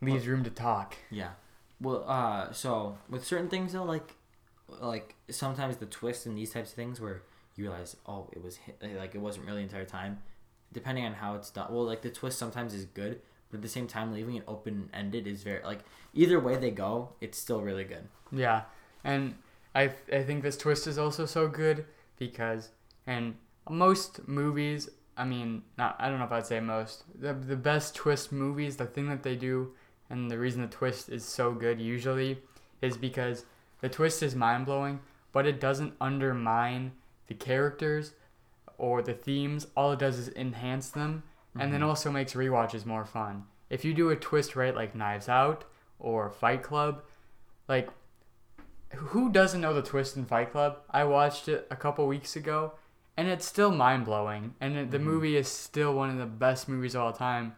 leaves 0.00 0.26
room 0.28 0.44
to 0.44 0.50
talk. 0.50 0.96
Yeah. 1.10 1.32
Well, 1.80 2.04
uh, 2.08 2.52
so 2.52 2.98
with 3.08 3.24
certain 3.24 3.48
things 3.48 3.72
though, 3.72 3.82
like, 3.82 4.14
like 4.80 5.14
sometimes 5.30 5.76
the 5.76 5.86
twist 5.86 6.26
in 6.26 6.34
these 6.34 6.52
types 6.52 6.70
of 6.70 6.76
things 6.76 7.00
where 7.00 7.22
you 7.56 7.64
realize, 7.64 7.96
oh, 8.06 8.28
it 8.32 8.42
was 8.42 8.56
hit, 8.56 8.80
like 8.96 9.14
it 9.14 9.20
wasn't 9.20 9.46
really 9.46 9.58
the 9.58 9.64
entire 9.64 9.84
time. 9.84 10.18
Depending 10.72 11.04
on 11.04 11.12
how 11.14 11.34
it's 11.34 11.50
done, 11.50 11.72
well, 11.72 11.84
like 11.84 12.02
the 12.02 12.10
twist 12.10 12.38
sometimes 12.38 12.72
is 12.72 12.86
good, 12.86 13.20
but 13.50 13.58
at 13.58 13.62
the 13.62 13.68
same 13.68 13.86
time, 13.86 14.12
leaving 14.12 14.36
it 14.36 14.44
open 14.48 14.88
ended 14.94 15.26
is 15.26 15.42
very 15.42 15.62
like 15.62 15.80
either 16.14 16.40
way 16.40 16.56
they 16.56 16.70
go, 16.70 17.10
it's 17.20 17.38
still 17.38 17.60
really 17.60 17.84
good. 17.84 18.08
Yeah, 18.30 18.62
and 19.04 19.34
I 19.74 19.92
I 20.12 20.22
think 20.22 20.42
this 20.42 20.56
twist 20.56 20.86
is 20.86 20.98
also 20.98 21.26
so 21.26 21.48
good 21.48 21.84
because 22.18 22.70
and 23.06 23.34
most 23.68 24.26
movies, 24.26 24.88
I 25.16 25.24
mean, 25.24 25.62
not 25.76 25.96
I 25.98 26.08
don't 26.08 26.18
know 26.18 26.24
if 26.24 26.32
I'd 26.32 26.46
say 26.46 26.60
most. 26.60 27.04
The 27.20 27.34
the 27.34 27.56
best 27.56 27.94
twist 27.94 28.32
movies, 28.32 28.76
the 28.76 28.86
thing 28.86 29.08
that 29.08 29.22
they 29.22 29.36
do 29.36 29.72
and 30.12 30.30
the 30.30 30.38
reason 30.38 30.60
the 30.60 30.68
twist 30.68 31.08
is 31.08 31.24
so 31.24 31.52
good 31.52 31.80
usually 31.80 32.38
is 32.82 32.98
because 32.98 33.46
the 33.82 33.90
twist 33.90 34.22
is 34.22 34.34
mind-blowing, 34.34 35.00
but 35.32 35.46
it 35.46 35.60
doesn't 35.60 35.94
undermine 36.00 36.92
the 37.26 37.34
characters 37.34 38.14
or 38.78 39.02
the 39.02 39.12
themes. 39.12 39.66
All 39.76 39.92
it 39.92 39.98
does 39.98 40.18
is 40.18 40.28
enhance 40.30 40.88
them 40.88 41.24
and 41.58 41.72
then 41.72 41.80
mm-hmm. 41.80 41.90
also 41.90 42.10
makes 42.10 42.32
rewatches 42.32 42.86
more 42.86 43.04
fun. 43.04 43.44
If 43.68 43.84
you 43.84 43.92
do 43.92 44.10
a 44.10 44.16
twist 44.16 44.56
right 44.56 44.74
like 44.74 44.94
Knives 44.94 45.28
Out 45.28 45.64
or 45.98 46.30
Fight 46.30 46.62
Club, 46.62 47.02
like 47.68 47.90
who 48.94 49.30
doesn't 49.30 49.60
know 49.60 49.74
the 49.74 49.82
twist 49.82 50.16
in 50.16 50.24
Fight 50.24 50.52
Club? 50.52 50.78
I 50.90 51.04
watched 51.04 51.48
it 51.48 51.66
a 51.70 51.76
couple 51.76 52.06
weeks 52.06 52.36
ago, 52.36 52.72
and 53.16 53.28
it's 53.28 53.46
still 53.46 53.70
mind 53.70 54.04
blowing. 54.04 54.54
And 54.60 54.90
the 54.90 54.96
mm-hmm. 54.96 55.06
movie 55.06 55.36
is 55.36 55.48
still 55.48 55.94
one 55.94 56.10
of 56.10 56.18
the 56.18 56.26
best 56.26 56.68
movies 56.68 56.94
of 56.94 57.02
all 57.02 57.12
time 57.12 57.54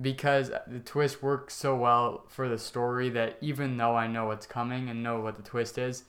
because 0.00 0.50
the 0.66 0.80
twist 0.80 1.22
works 1.22 1.54
so 1.54 1.74
well 1.76 2.24
for 2.28 2.48
the 2.48 2.58
story 2.58 3.08
that 3.10 3.36
even 3.40 3.76
though 3.76 3.96
I 3.96 4.06
know 4.06 4.26
what's 4.26 4.46
coming 4.46 4.88
and 4.88 5.02
know 5.02 5.20
what 5.20 5.36
the 5.36 5.42
twist 5.42 5.78
is, 5.78 6.04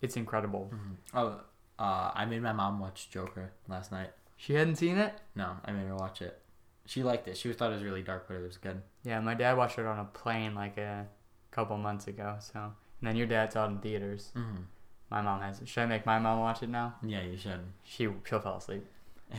it's 0.00 0.16
incredible. 0.16 0.70
Oh, 1.14 1.40
uh, 1.78 2.10
I 2.14 2.24
made 2.26 2.42
my 2.42 2.52
mom 2.52 2.78
watch 2.78 3.10
Joker 3.10 3.52
last 3.68 3.90
night. 3.92 4.10
She 4.36 4.54
hadn't 4.54 4.76
seen 4.76 4.98
it. 4.98 5.14
No, 5.34 5.56
I 5.64 5.72
made 5.72 5.86
her 5.86 5.94
watch 5.96 6.20
it. 6.20 6.38
She 6.86 7.02
liked 7.02 7.28
it. 7.28 7.36
She 7.36 7.52
thought 7.52 7.70
it 7.70 7.74
was 7.74 7.84
really 7.84 8.02
dark, 8.02 8.26
but 8.26 8.34
it 8.36 8.42
was 8.42 8.56
good. 8.56 8.82
Yeah, 9.04 9.20
my 9.20 9.34
dad 9.34 9.56
watched 9.56 9.78
it 9.78 9.86
on 9.86 9.98
a 10.00 10.04
plane 10.04 10.54
like 10.54 10.76
a 10.78 11.06
couple 11.52 11.76
months 11.76 12.08
ago. 12.08 12.36
So, 12.40 12.58
and 12.60 12.72
then 13.08 13.16
your 13.16 13.28
dad 13.28 13.52
saw 13.52 13.66
it 13.66 13.68
in 13.68 13.78
theaters. 13.78 14.30
hmm 14.34 14.62
My 15.10 15.22
mom 15.22 15.40
has 15.42 15.60
it. 15.60 15.68
Should 15.68 15.84
I 15.84 15.86
make 15.86 16.04
my 16.04 16.18
mom 16.18 16.40
watch 16.40 16.62
it 16.62 16.68
now? 16.68 16.94
Yeah, 17.06 17.22
you 17.22 17.36
should. 17.36 17.60
She 17.84 18.08
she'll 18.28 18.40
fall 18.40 18.58
asleep. 18.58 18.84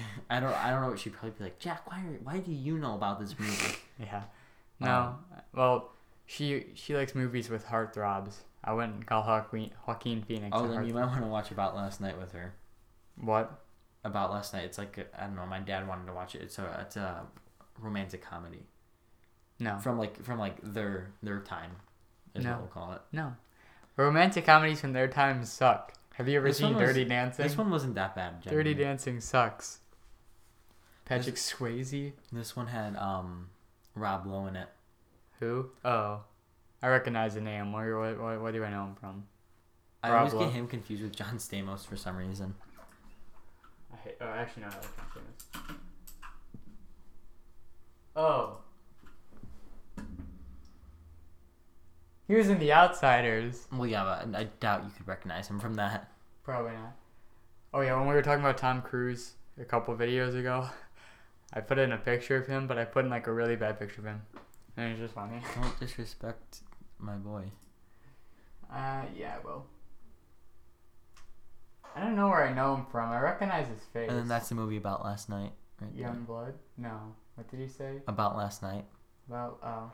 I 0.29 0.39
don't. 0.39 0.53
I 0.53 0.69
don't 0.71 0.81
know. 0.81 0.89
What 0.89 0.99
she'd 0.99 1.13
probably 1.13 1.31
be 1.37 1.43
like, 1.45 1.59
Jack, 1.59 1.89
why? 1.89 1.97
Are, 1.99 2.19
why 2.23 2.39
do 2.39 2.51
you 2.51 2.77
know 2.77 2.95
about 2.95 3.19
this 3.19 3.37
movie? 3.39 3.75
Yeah. 3.99 4.23
No. 4.79 4.91
Um, 4.91 5.15
well, 5.53 5.91
she 6.25 6.65
she 6.73 6.95
likes 6.95 7.13
movies 7.15 7.49
with 7.49 7.65
heartthrobs. 7.67 8.35
I 8.63 8.73
wouldn't 8.73 9.05
call 9.05 9.21
Joaquin, 9.23 9.71
Joaquin 9.87 10.23
Phoenix. 10.23 10.49
oh, 10.51 10.67
then 10.67 10.85
you 10.87 10.93
might 10.93 11.05
want 11.05 11.21
to 11.21 11.27
watch 11.27 11.51
About 11.51 11.75
Last 11.75 12.01
Night 12.01 12.17
with 12.17 12.31
her. 12.31 12.53
What? 13.21 13.61
About 14.03 14.31
Last 14.31 14.53
Night. 14.53 14.63
It's 14.65 14.77
like 14.77 15.11
I 15.17 15.25
don't 15.25 15.35
know. 15.35 15.45
My 15.45 15.59
dad 15.59 15.87
wanted 15.87 16.07
to 16.07 16.13
watch 16.13 16.33
it. 16.35 16.41
It's 16.41 16.57
a 16.59 16.79
it's 16.81 16.95
a 16.97 17.25
romantic 17.79 18.21
comedy 18.23 18.63
No. 19.59 19.77
from 19.79 19.97
like 19.99 20.23
from 20.23 20.39
like 20.39 20.57
their 20.63 21.11
their 21.21 21.39
time. 21.41 21.71
Is 22.35 22.43
No. 22.43 22.51
what 22.53 22.59
we'll 22.61 22.67
call 22.69 22.93
it. 22.93 23.01
no. 23.11 23.35
Romantic 23.95 24.45
comedies 24.45 24.81
from 24.81 24.93
their 24.93 25.07
time 25.07 25.45
suck. 25.45 25.93
Have 26.15 26.27
you 26.27 26.37
ever 26.37 26.47
This 26.47 26.57
seen 26.57 26.73
was- 26.75 26.81
Dirty 26.87 27.05
Dancing? 27.05 27.43
This 27.43 27.55
one 27.57 27.69
wasn't 27.69 27.93
that 27.95 28.15
bad. 28.15 28.41
Dirty. 28.41 28.73
Dancing 28.73 29.19
sucks. 29.21 29.79
Patrick 31.05 31.35
Swayze. 31.35 32.13
This 32.31 32.55
one 32.55 32.67
had 32.67 32.95
um 32.95 33.49
Rob 33.95 34.25
Lowe 34.25 34.47
in 34.47 34.55
it. 34.55 34.69
Who? 35.39 35.69
Oh, 35.83 36.21
I 36.81 36.87
recognize 36.87 37.35
the 37.35 37.41
name. 37.41 37.71
Where 37.73 37.97
what, 37.99 38.19
what, 38.19 38.41
what 38.41 38.53
do 38.53 38.63
I 38.63 38.69
know 38.69 38.85
him 38.85 38.95
from? 38.95 39.25
I 40.01 40.09
Rob 40.09 40.17
always 40.19 40.33
Lowe. 40.33 40.45
get 40.45 40.51
him 40.53 40.67
confused 40.67 41.03
with 41.03 41.15
John 41.15 41.37
Stamos 41.37 41.85
for 41.85 41.95
some 41.95 42.17
reason. 42.17 42.55
I 43.91 43.97
hate, 43.97 44.15
oh, 44.21 44.25
actually, 44.25 44.63
no, 44.63 44.69
I 44.69 44.71
like 44.71 44.95
John 44.95 45.23
Stamos. 45.53 45.75
Oh. 48.15 48.57
He 52.27 52.35
was 52.35 52.49
in 52.49 52.59
The 52.59 52.71
Outsiders. 52.73 53.67
Well, 53.71 53.87
yeah, 53.87 54.03
but 54.03 54.35
I 54.35 54.45
doubt 54.59 54.83
you 54.85 54.91
could 54.95 55.07
recognize 55.07 55.47
him 55.47 55.59
from 55.59 55.75
that. 55.75 56.11
Probably 56.43 56.71
not. 56.71 56.95
Oh 57.73 57.81
yeah, 57.81 57.97
when 57.97 58.07
we 58.07 58.13
were 58.13 58.21
talking 58.21 58.43
about 58.43 58.57
Tom 58.57 58.81
Cruise 58.81 59.33
a 59.59 59.65
couple 59.65 59.95
videos 59.95 60.37
ago, 60.37 60.67
I 61.53 61.61
put 61.61 61.77
in 61.77 61.91
a 61.91 61.97
picture 61.97 62.35
of 62.35 62.47
him, 62.47 62.67
but 62.67 62.79
I 62.79 62.85
put 62.85 63.05
in 63.05 63.11
like 63.11 63.27
a 63.27 63.33
really 63.33 63.55
bad 63.55 63.79
picture 63.79 64.01
of 64.01 64.07
him, 64.07 64.21
and 64.75 64.91
it's 64.91 64.99
just 64.99 65.13
funny. 65.13 65.39
Don't 65.55 65.79
disrespect 65.79 66.61
my 66.97 67.15
boy. 67.15 67.43
Uh, 68.73 69.03
yeah, 69.15 69.37
well. 69.45 69.67
I 71.95 71.99
don't 71.99 72.15
know 72.15 72.27
where 72.27 72.43
I 72.43 72.51
know 72.51 72.75
him 72.75 72.87
from. 72.91 73.11
I 73.11 73.19
recognize 73.19 73.67
his 73.67 73.83
face. 73.93 74.09
And 74.09 74.17
then 74.17 74.27
that's 74.27 74.49
the 74.49 74.55
movie 74.55 74.77
about 74.77 75.05
last 75.05 75.29
night, 75.29 75.51
right? 75.79 75.91
there. 75.95 76.07
Young 76.07 76.23
Blood. 76.23 76.55
No, 76.75 77.13
what 77.35 77.47
did 77.51 77.59
he 77.59 77.67
say? 77.67 78.01
About 78.07 78.35
last 78.35 78.63
night. 78.63 78.85
Well, 79.27 79.59
oh, 79.63 79.91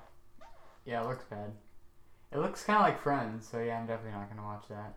yeah, 0.86 1.02
it 1.04 1.08
looks 1.08 1.26
bad. 1.26 1.52
It 2.32 2.38
looks 2.38 2.64
kind 2.64 2.78
of 2.78 2.84
like 2.84 3.02
Friends, 3.02 3.46
so 3.52 3.60
yeah, 3.60 3.80
I'm 3.80 3.86
definitely 3.86 4.18
not 4.18 4.30
gonna 4.30 4.44
watch 4.44 4.64
that. 4.70 4.94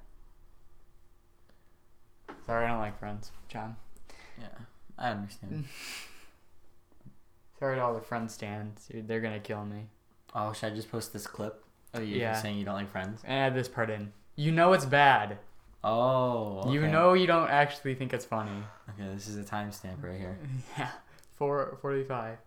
Sorry, 2.47 2.67
I 2.67 2.69
don't 2.69 2.79
like 2.79 3.01
Friends, 3.01 3.33
John. 3.49 3.75
Yeah, 4.39 4.59
I 4.97 5.11
understand. 5.11 5.65
To 7.63 7.81
all 7.81 7.95
the 7.95 8.01
Friends 8.01 8.35
stands. 8.35 8.87
Dude, 8.89 9.07
they're 9.07 9.21
gonna 9.21 9.39
kill 9.41 9.65
me. 9.65 9.87
oh, 10.35 10.53
should 10.53 10.73
I 10.73 10.75
just 10.75 10.91
post 10.91 11.13
this 11.13 11.27
clip? 11.29 11.65
Oh, 11.95 12.01
you're 12.01 12.19
Yeah. 12.19 12.33
saying 12.35 12.59
you 12.59 12.65
don't 12.65 12.75
like 12.75 12.91
Friends? 12.91 13.21
And 13.25 13.33
add 13.33 13.55
this 13.55 13.69
part 13.69 13.89
in. 13.89 14.13
You 14.35 14.51
know 14.51 14.73
it's 14.73 14.85
bad. 14.85 15.39
Oh, 15.85 16.73
You 16.73 16.87
know 16.89 17.13
you 17.15 17.27
don't 17.29 17.49
actually 17.51 17.95
think 17.95 18.13
it's 18.13 18.25
funny. 18.25 18.65
Okay, 18.91 19.09
this 19.15 19.29
is 19.29 19.37
a 19.37 19.45
timestamp 19.45 20.03
right 20.03 20.19
here. 20.19 20.39
yeah, 20.79 20.91
four 21.37 21.79
forty-five. 21.81 22.39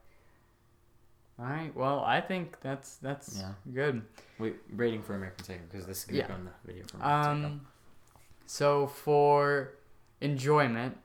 All 1.40 1.46
right. 1.46 1.74
Well, 1.76 2.00
I 2.02 2.20
think 2.22 2.60
that's 2.62 2.98
that's 2.98 3.40
Yeah. 3.40 3.54
good. 3.74 4.02
Wait, 4.40 4.56
rating 4.74 5.02
for 5.04 5.16
American 5.16 5.46
Psycho 5.46 5.62
because 5.72 5.86
this 5.86 6.00
is 6.00 6.06
gonna 6.06 6.18
Yeah. 6.20 6.28
go 6.28 6.36
in 6.36 6.46
the 6.46 6.52
video 6.66 6.84
for 6.88 6.98
American 6.98 7.24
Psycho. 7.42 7.46
Um, 7.54 7.68
so 8.46 8.88
for 8.88 9.76
enjoyment, 10.22 10.98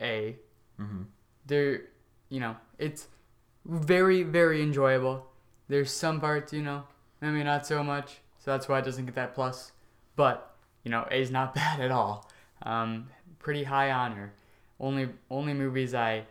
a 0.00 0.36
Mm-hmm. 0.78 1.02
there, 1.46 1.82
you 2.30 2.40
know, 2.40 2.56
it's 2.78 3.06
very 3.70 4.22
very 4.24 4.62
enjoyable. 4.62 5.26
There's 5.68 5.92
some 5.92 6.20
parts, 6.20 6.52
you 6.52 6.62
know, 6.62 6.84
maybe 7.20 7.44
not 7.44 7.66
so 7.66 7.84
much, 7.84 8.18
so 8.40 8.50
that's 8.50 8.68
why 8.68 8.80
it 8.80 8.84
doesn't 8.84 9.06
get 9.06 9.14
that 9.14 9.34
plus. 9.34 9.72
But 10.16 10.54
you 10.84 10.90
know, 10.90 11.06
A 11.10 11.20
is 11.20 11.30
not 11.30 11.54
bad 11.60 11.80
at 11.80 11.90
all. 11.90 12.28
Um, 12.62 13.08
pretty 13.38 13.64
high 13.64 13.90
honor. 13.90 14.32
Only 14.80 15.08
only 15.30 15.54
movies 15.54 15.94
I 15.94 16.24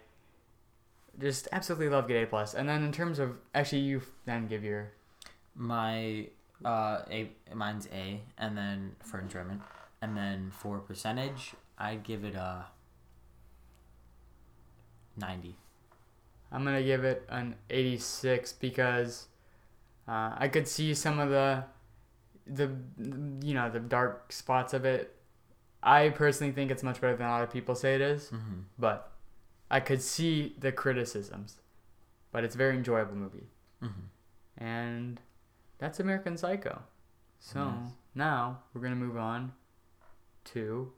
just 1.20 1.48
absolutely 1.52 1.90
love 1.90 2.08
get 2.08 2.24
A 2.24 2.26
plus. 2.28 2.54
And 2.54 2.68
then 2.68 2.84
in 2.84 2.92
terms 2.92 3.20
of 3.20 3.38
actually, 3.56 3.82
you 3.82 4.02
then 4.26 4.48
give 4.48 4.64
your 4.64 4.92
My 5.56 6.28
uh, 6.66 7.02
a 7.10 7.32
mine's 7.54 7.88
A, 7.94 8.22
and 8.38 8.58
then 8.58 8.96
for 9.02 9.20
enjoyment, 9.20 9.62
and 10.02 10.18
then 10.18 10.52
for 10.52 10.80
percentage, 10.80 11.54
I'd 11.78 12.04
give 12.04 12.26
it 12.26 12.36
a 12.36 12.66
ninety. 15.16 15.56
I'm 16.52 16.64
gonna 16.64 16.84
give 16.84 17.04
it 17.04 17.26
an 17.30 17.56
86 17.70 18.54
because 18.54 19.28
uh, 20.08 20.34
I 20.38 20.48
could 20.48 20.68
see 20.68 20.94
some 20.94 21.20
of 21.20 21.30
the 21.30 21.64
the 22.48 22.72
you 23.46 23.54
know 23.54 23.70
the 23.70 23.80
dark 23.80 24.32
spots 24.32 24.74
of 24.74 24.86
it. 24.86 25.16
I 25.84 26.10
personally 26.10 26.52
think 26.52 26.72
it's 26.72 26.84
much 26.84 27.00
better 27.00 27.16
than 27.16 27.28
a 27.28 27.30
lot 27.30 27.44
of 27.44 27.52
people 27.52 27.74
say 27.76 27.96
it 27.96 28.02
is, 28.02 28.30
Mm-hmm. 28.30 28.62
but 28.78 29.12
I 29.72 29.80
could 29.80 30.02
see 30.02 30.56
the 30.60 30.72
criticisms. 30.72 31.58
But 32.32 32.44
it's 32.44 32.56
a 32.56 32.58
very 32.58 32.76
enjoyable 32.76 33.16
movie, 33.16 33.48
Mm-hmm. 33.84 34.64
and 34.64 35.22
that's 35.78 36.00
American 36.00 36.36
Psycho. 36.38 36.82
So 37.40 37.64
Nice. 37.66 37.92
now 38.16 38.60
we're 38.74 38.82
gonna 38.82 38.96
move 38.96 39.18
on 39.18 39.54
to 40.46 40.92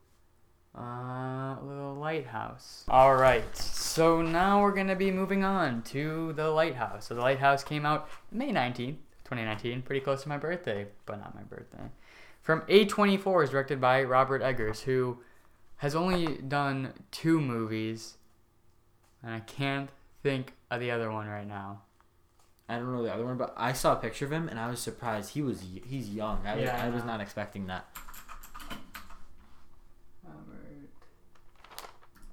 uh, 0.76 1.56
the 1.56 1.94
lighthouse. 2.00 2.86
All 2.88 3.16
right, 3.16 3.56
so 3.58 4.22
now 4.22 4.62
we're 4.62 4.74
gonna 4.74 4.96
be 4.96 5.12
moving 5.12 5.44
on 5.44 5.82
to 5.84 6.34
the 6.34 6.50
lighthouse. 6.50 7.08
So 7.08 7.16
the 7.16 7.22
lighthouse 7.22 7.64
came 7.64 7.86
out 7.86 8.10
May 8.32 8.52
nineteenth, 8.52 9.00
twenty 9.24 9.44
nineteen, 9.44 9.82
pretty 9.82 10.02
close 10.02 10.24
to 10.24 10.30
my 10.30 10.38
birthday, 10.38 10.88
but 11.06 11.20
not 11.20 11.36
my 11.36 11.44
birthday. 11.44 11.90
From 12.42 12.64
A 12.68 12.86
twenty 12.86 13.18
four 13.18 13.44
is 13.44 13.50
directed 13.50 13.80
by 13.82 14.04
Robert 14.04 14.42
Eggers, 14.42 14.82
who 14.82 15.18
has 15.78 15.96
only 15.96 16.38
done 16.38 16.94
two 17.12 17.42
movies, 17.42 18.18
and 19.24 19.34
I 19.34 19.40
can't 19.42 19.90
think 20.24 20.54
of 20.70 20.80
the 20.80 20.92
other 20.92 21.12
one 21.12 21.28
right 21.28 21.48
now. 21.48 21.82
I 22.70 22.78
don't 22.78 22.94
know 22.94 23.04
the 23.04 23.14
other 23.14 23.26
one, 23.26 23.36
but 23.38 23.54
I 23.58 23.74
saw 23.74 23.94
a 23.94 23.96
picture 23.98 24.24
of 24.26 24.32
him 24.32 24.48
and 24.48 24.58
I 24.58 24.70
was 24.70 24.80
surprised. 24.80 25.32
He 25.34 25.42
was 25.42 25.62
he's 25.86 26.10
young. 26.10 26.40
I 26.46 26.56
was, 26.56 26.64
Yeah, 26.64 26.82
I 26.82 26.86
I 26.86 26.90
was 26.90 27.04
not 27.04 27.20
expecting 27.20 27.68
that. 27.68 27.86
Robert 30.24 30.90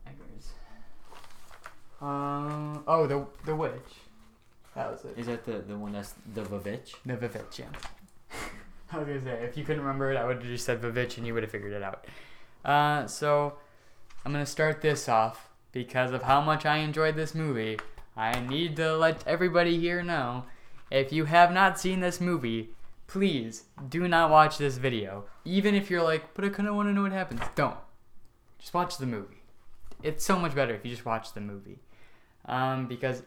Eggers. 0.07 0.51
Um. 2.01 2.85
Oh, 2.87 3.07
the 3.07 3.27
the 3.45 3.55
witch. 3.55 3.73
That 4.75 4.91
was 4.93 5.05
it. 5.05 5.19
Is 5.19 5.27
that 5.27 5.45
the 5.45 5.59
the 5.59 5.77
one 5.77 5.93
that's 5.93 6.15
the 6.35 6.43
Vavitch? 6.43 6.95
The 7.05 7.17
Vivitch. 7.17 7.59
Yeah. 7.59 7.67
I 8.93 8.99
was 8.99 9.07
gonna 9.07 9.21
say 9.21 9.43
if 9.43 9.57
you 9.57 9.65
couldn't 9.65 9.83
remember 9.83 10.13
it, 10.13 10.17
I 10.17 10.25
would 10.25 10.37
have 10.37 10.47
just 10.47 10.65
said 10.65 10.81
Vivitch 10.81 11.19
and 11.19 11.27
you 11.27 11.35
would 11.35 11.43
have 11.43 11.53
figured 11.53 11.73
it 11.73 11.83
out. 11.83 12.07
Uh. 12.65 13.07
So 13.07 13.55
I'm 14.25 14.33
gonna 14.33 14.47
start 14.47 14.81
this 14.81 15.09
off 15.09 15.49
because 15.73 16.13
of 16.13 16.23
how 16.23 16.41
much 16.41 16.65
I 16.65 16.79
enjoyed 16.79 17.17
this 17.17 17.35
movie. 17.35 17.79
I 18.17 18.41
need 18.41 18.77
to 18.77 18.97
let 18.97 19.27
everybody 19.27 19.79
here 19.79 20.03
know 20.03 20.45
if 20.91 21.13
you 21.13 21.27
have 21.27 21.53
not 21.53 21.79
seen 21.79 22.01
this 22.01 22.21
movie, 22.21 22.71
please 23.07 23.65
do 23.89 24.09
not 24.09 24.31
watch 24.31 24.59
this 24.59 24.77
video. 24.77 25.25
Even 25.45 25.75
if 25.75 25.91
you're 25.91 26.03
like, 26.03 26.35
but 26.35 26.45
I 26.45 26.49
kind 26.49 26.69
of 26.69 26.75
want 26.75 26.89
to 26.89 26.93
know 26.93 27.03
what 27.03 27.13
happens. 27.13 27.43
Don't. 27.55 27.77
Just 28.59 28.75
watch 28.75 28.99
the 28.99 29.07
movie. 29.07 29.43
It's 30.03 30.25
so 30.25 30.39
much 30.39 30.55
better 30.55 30.75
if 30.75 30.85
you 30.85 30.91
just 30.91 31.05
watch 31.05 31.33
the 31.33 31.41
movie. 31.41 31.79
Um, 32.49 32.87
because 32.87 33.23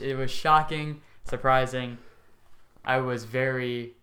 it 0.00 0.16
was 0.16 0.30
shocking, 0.30 1.00
surprising. 1.24 1.98
I 2.84 2.98
was 2.98 3.24
very, 3.24 3.94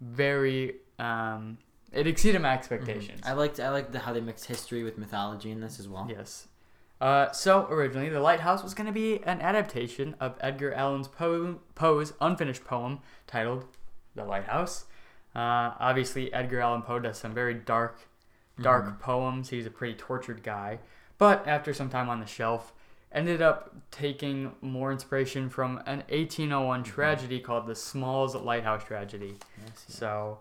very. 0.00 0.76
Um, 0.98 1.58
it 1.92 2.06
exceeded 2.06 2.40
my 2.40 2.52
expectations. 2.54 3.20
I 3.24 3.32
liked 3.32 3.60
I 3.60 3.68
liked 3.70 3.92
the, 3.92 3.98
how 4.00 4.12
they 4.12 4.20
mixed 4.20 4.46
history 4.46 4.82
with 4.82 4.96
mythology 4.98 5.50
in 5.50 5.60
this 5.60 5.78
as 5.78 5.88
well. 5.88 6.06
Yes. 6.10 6.48
Uh, 7.00 7.30
so 7.32 7.66
originally, 7.70 8.10
The 8.10 8.20
Lighthouse 8.20 8.62
was 8.62 8.74
going 8.74 8.86
to 8.86 8.92
be 8.92 9.22
an 9.24 9.40
adaptation 9.40 10.14
of 10.20 10.34
Edgar 10.40 10.74
Allan 10.74 11.04
Poe, 11.06 11.58
Poe's 11.74 12.12
unfinished 12.20 12.64
poem 12.64 13.00
titled 13.26 13.64
The 14.14 14.24
Lighthouse. 14.24 14.84
Uh, 15.34 15.72
obviously, 15.80 16.30
Edgar 16.34 16.60
Allan 16.60 16.82
Poe 16.82 16.98
does 16.98 17.16
some 17.18 17.32
very 17.32 17.54
dark, 17.54 18.00
dark 18.60 18.84
Mhm. 18.84 19.00
poems. 19.00 19.48
He's 19.48 19.64
a 19.64 19.70
pretty 19.70 19.94
tortured 19.94 20.42
guy. 20.42 20.80
But 21.16 21.46
after 21.48 21.72
some 21.72 21.88
time 21.88 22.10
on 22.10 22.20
the 22.20 22.26
shelf, 22.26 22.74
ended 23.12 23.42
up 23.42 23.74
taking 23.90 24.52
more 24.60 24.92
inspiration 24.92 25.48
from 25.50 25.78
an 25.86 26.04
1801 26.10 26.84
tragedy 26.84 27.40
called 27.40 27.66
the 27.66 27.74
Smalls 27.74 28.34
Lighthouse 28.36 28.84
Tragedy. 28.84 29.34
Yes, 29.64 29.84
yeah. 29.88 29.94
So, 29.96 30.38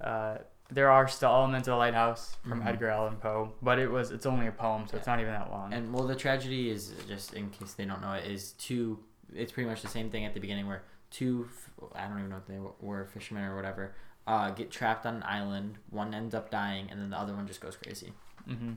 uh, 0.00 0.38
there 0.70 0.90
are 0.90 1.06
still 1.06 1.28
elements 1.30 1.68
of 1.68 1.72
the 1.72 1.76
lighthouse 1.78 2.36
from 2.48 2.62
Mhm. 2.62 2.66
Edgar 2.66 2.88
Allan 2.88 3.16
Poe, 3.16 3.52
but 3.60 3.78
it 3.78 3.90
was 3.90 4.10
it's 4.10 4.24
only 4.24 4.46
a 4.46 4.52
poem, 4.52 4.86
so 4.88 4.96
it's 4.96 5.06
not 5.06 5.20
even 5.20 5.32
that 5.32 5.50
long. 5.50 5.72
And 5.74 5.92
well, 5.92 6.06
the 6.06 6.14
tragedy 6.16 6.70
is 6.70 6.94
just 7.06 7.34
in 7.34 7.50
case 7.50 7.74
they 7.74 7.84
don't 7.84 8.00
know 8.00 8.12
it 8.14 8.24
is 8.24 8.52
two. 8.52 9.04
It's 9.34 9.52
pretty 9.52 9.68
much 9.68 9.82
the 9.82 9.88
same 9.88 10.08
thing 10.10 10.24
at 10.24 10.32
the 10.34 10.40
beginning 10.40 10.66
where 10.66 10.82
two 11.10 11.48
I 11.94 12.06
don't 12.08 12.18
even 12.18 12.30
know 12.30 12.38
if 12.38 12.46
they 12.46 12.58
were 12.80 13.04
fishermen 13.06 13.44
or 13.44 13.54
whatever. 13.56 13.94
Uh, 14.26 14.50
get 14.50 14.70
trapped 14.70 15.04
on 15.04 15.16
an 15.16 15.22
island. 15.24 15.76
One 15.90 16.14
ends 16.14 16.34
up 16.34 16.48
dying, 16.50 16.88
and 16.90 16.98
then 17.00 17.10
the 17.10 17.18
other 17.18 17.34
one 17.34 17.46
just 17.46 17.60
goes 17.60 17.76
crazy. 17.76 18.12
hmm 18.46 18.74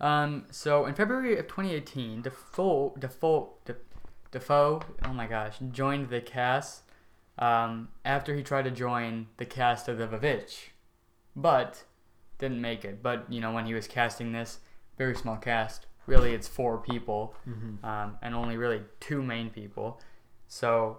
Um, 0.00 0.44
so 0.50 0.86
in 0.86 0.94
February 0.94 1.38
of 1.38 1.46
2018, 1.48 2.22
Defoe, 2.22 2.94
Defoe, 2.98 3.54
Defoe, 4.30 4.82
oh 5.04 5.12
my 5.12 5.26
gosh, 5.26 5.56
joined 5.72 6.10
the 6.10 6.20
cast 6.20 6.82
um, 7.38 7.88
after 8.04 8.34
he 8.34 8.42
tried 8.42 8.64
to 8.64 8.70
join 8.70 9.28
the 9.38 9.46
cast 9.46 9.88
of 9.88 9.98
The 9.98 10.06
Vavitch, 10.06 10.68
but 11.34 11.84
didn't 12.38 12.60
make 12.60 12.84
it. 12.84 13.02
But 13.02 13.24
you 13.32 13.40
know, 13.40 13.52
when 13.52 13.66
he 13.66 13.74
was 13.74 13.86
casting 13.88 14.32
this 14.32 14.58
very 14.98 15.14
small 15.14 15.36
cast, 15.36 15.86
really 16.06 16.32
it's 16.34 16.48
four 16.48 16.78
people, 16.78 17.34
Mm-hmm. 17.48 17.84
um, 17.84 18.16
and 18.22 18.34
only 18.34 18.56
really 18.56 18.82
two 19.00 19.22
main 19.22 19.50
people. 19.50 20.00
So 20.48 20.98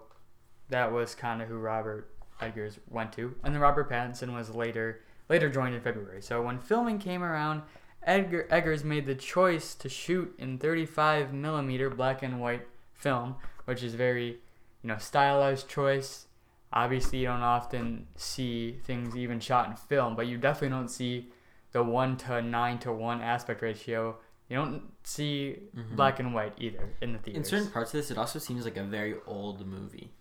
that 0.70 0.92
was 0.92 1.14
kind 1.16 1.42
of 1.42 1.48
who 1.48 1.58
Robert 1.58 2.10
Eggers 2.42 2.80
went 2.90 3.14
to, 3.14 3.36
and 3.44 3.54
then 3.54 3.62
Robert 3.62 3.90
Pattinson 3.90 4.34
was 4.34 4.50
later 4.54 5.02
later 5.30 5.50
joined 5.50 5.76
in 5.76 5.82
February. 5.82 6.22
So 6.22 6.42
when 6.42 6.58
filming 6.60 7.00
came 7.00 7.22
around, 7.24 7.62
Edgar 8.04 8.48
Eggers 8.50 8.84
made 8.84 9.06
the 9.06 9.16
choice 9.16 9.76
to 9.76 9.90
shoot 9.90 10.34
in 10.38 10.58
35 10.58 11.34
millimeter 11.34 11.90
black 11.90 12.24
and 12.24 12.40
white 12.40 12.68
film, 12.94 13.36
which 13.66 13.84
is 13.84 13.96
very 13.96 14.40
you 14.82 14.88
know 14.88 14.98
stylized 14.98 15.68
choice. 15.68 16.26
Obviously, 16.72 17.20
you 17.20 17.26
don't 17.28 17.42
often 17.42 18.08
see 18.16 18.78
things 18.84 19.16
even 19.16 19.40
shot 19.40 19.70
in 19.70 19.76
film, 19.76 20.16
but 20.16 20.28
you 20.28 20.38
definitely 20.38 20.70
don't 20.76 20.90
see 20.90 21.28
the 21.72 21.84
one 21.84 22.18
to 22.18 22.42
nine 22.42 22.78
to 22.80 22.92
one 22.92 23.22
aspect 23.22 23.62
ratio. 23.62 24.18
You 24.50 24.58
don't 24.58 24.84
see 25.04 25.60
Mhm. 25.76 25.96
black 25.98 26.20
and 26.20 26.34
white 26.34 26.54
either 26.58 26.90
in 27.02 27.20
the 27.22 27.36
In 27.36 27.44
certain 27.44 27.70
parts 27.70 27.94
of 27.94 28.00
this, 28.00 28.12
it 28.12 28.18
also 28.18 28.40
seems 28.40 28.64
like 28.64 28.78
a 28.78 28.84
very 28.84 29.16
old 29.26 29.66
movie, 29.68 30.12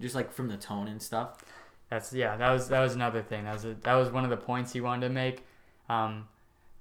just 0.00 0.14
like 0.14 0.32
from 0.32 0.48
the 0.48 0.56
tone 0.56 0.86
and 0.86 1.02
stuff. 1.02 1.44
That's 1.88 2.12
yeah. 2.12 2.36
That 2.36 2.50
was 2.52 2.68
that 2.68 2.80
was 2.80 2.94
another 2.94 3.22
thing. 3.22 3.44
That 3.44 3.54
was 3.54 3.64
a, 3.64 3.74
that 3.74 3.94
was 3.94 4.10
one 4.10 4.22
of 4.24 4.30
the 4.30 4.36
points 4.36 4.72
he 4.72 4.80
wanted 4.80 5.08
to 5.08 5.12
make. 5.12 5.44
Um, 5.88 6.28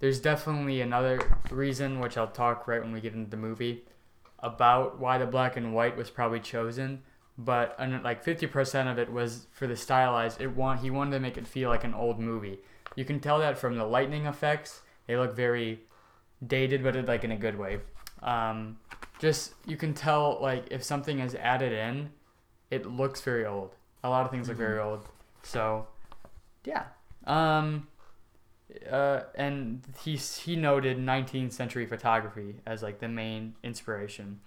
there's 0.01 0.19
definitely 0.19 0.81
another 0.81 1.21
reason, 1.51 1.99
which 1.99 2.17
I'll 2.17 2.27
talk 2.27 2.67
right 2.67 2.81
when 2.81 2.91
we 2.91 2.99
get 2.99 3.13
into 3.13 3.29
the 3.29 3.37
movie, 3.37 3.83
about 4.39 4.99
why 4.99 5.19
the 5.19 5.27
black 5.27 5.55
and 5.55 5.75
white 5.75 5.95
was 5.95 6.09
probably 6.09 6.39
chosen. 6.39 7.03
But 7.37 7.75
like 7.79 8.25
50% 8.25 8.91
of 8.91 8.97
it 8.97 9.11
was 9.11 9.47
for 9.51 9.67
the 9.67 9.75
stylized. 9.75 10.41
It 10.41 10.55
want 10.55 10.81
he 10.81 10.89
wanted 10.89 11.11
to 11.11 11.19
make 11.19 11.37
it 11.37 11.47
feel 11.47 11.69
like 11.69 11.83
an 11.83 11.93
old 11.93 12.19
movie. 12.19 12.59
You 12.95 13.05
can 13.05 13.19
tell 13.19 13.39
that 13.39 13.57
from 13.57 13.77
the 13.77 13.85
lightning 13.85 14.25
effects. 14.25 14.81
They 15.05 15.15
look 15.15 15.35
very 15.35 15.81
dated, 16.45 16.83
but 16.83 16.95
like 17.07 17.23
in 17.23 17.31
a 17.31 17.37
good 17.37 17.57
way. 17.57 17.79
Um, 18.23 18.79
just 19.19 19.53
you 19.67 19.77
can 19.77 19.93
tell 19.93 20.39
like 20.41 20.65
if 20.71 20.83
something 20.83 21.19
is 21.19 21.35
added 21.35 21.73
in, 21.73 22.09
it 22.71 22.87
looks 22.87 23.21
very 23.21 23.45
old. 23.45 23.75
A 24.03 24.09
lot 24.09 24.25
of 24.25 24.31
things 24.31 24.47
look 24.47 24.57
very 24.57 24.79
old. 24.79 25.07
So, 25.43 25.87
yeah. 26.65 26.85
Um, 27.27 27.87
uh, 28.89 29.21
and 29.35 29.81
he 30.03 30.15
he 30.15 30.55
noted 30.55 30.97
19th 30.97 31.51
century 31.53 31.85
photography 31.85 32.55
as 32.65 32.81
like 32.83 32.99
the 32.99 33.07
main 33.07 33.55
inspiration. 33.63 34.39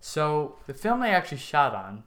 So 0.00 0.56
the 0.66 0.74
film 0.74 1.00
they 1.00 1.10
actually 1.10 1.38
shot 1.38 1.74
on 1.74 2.04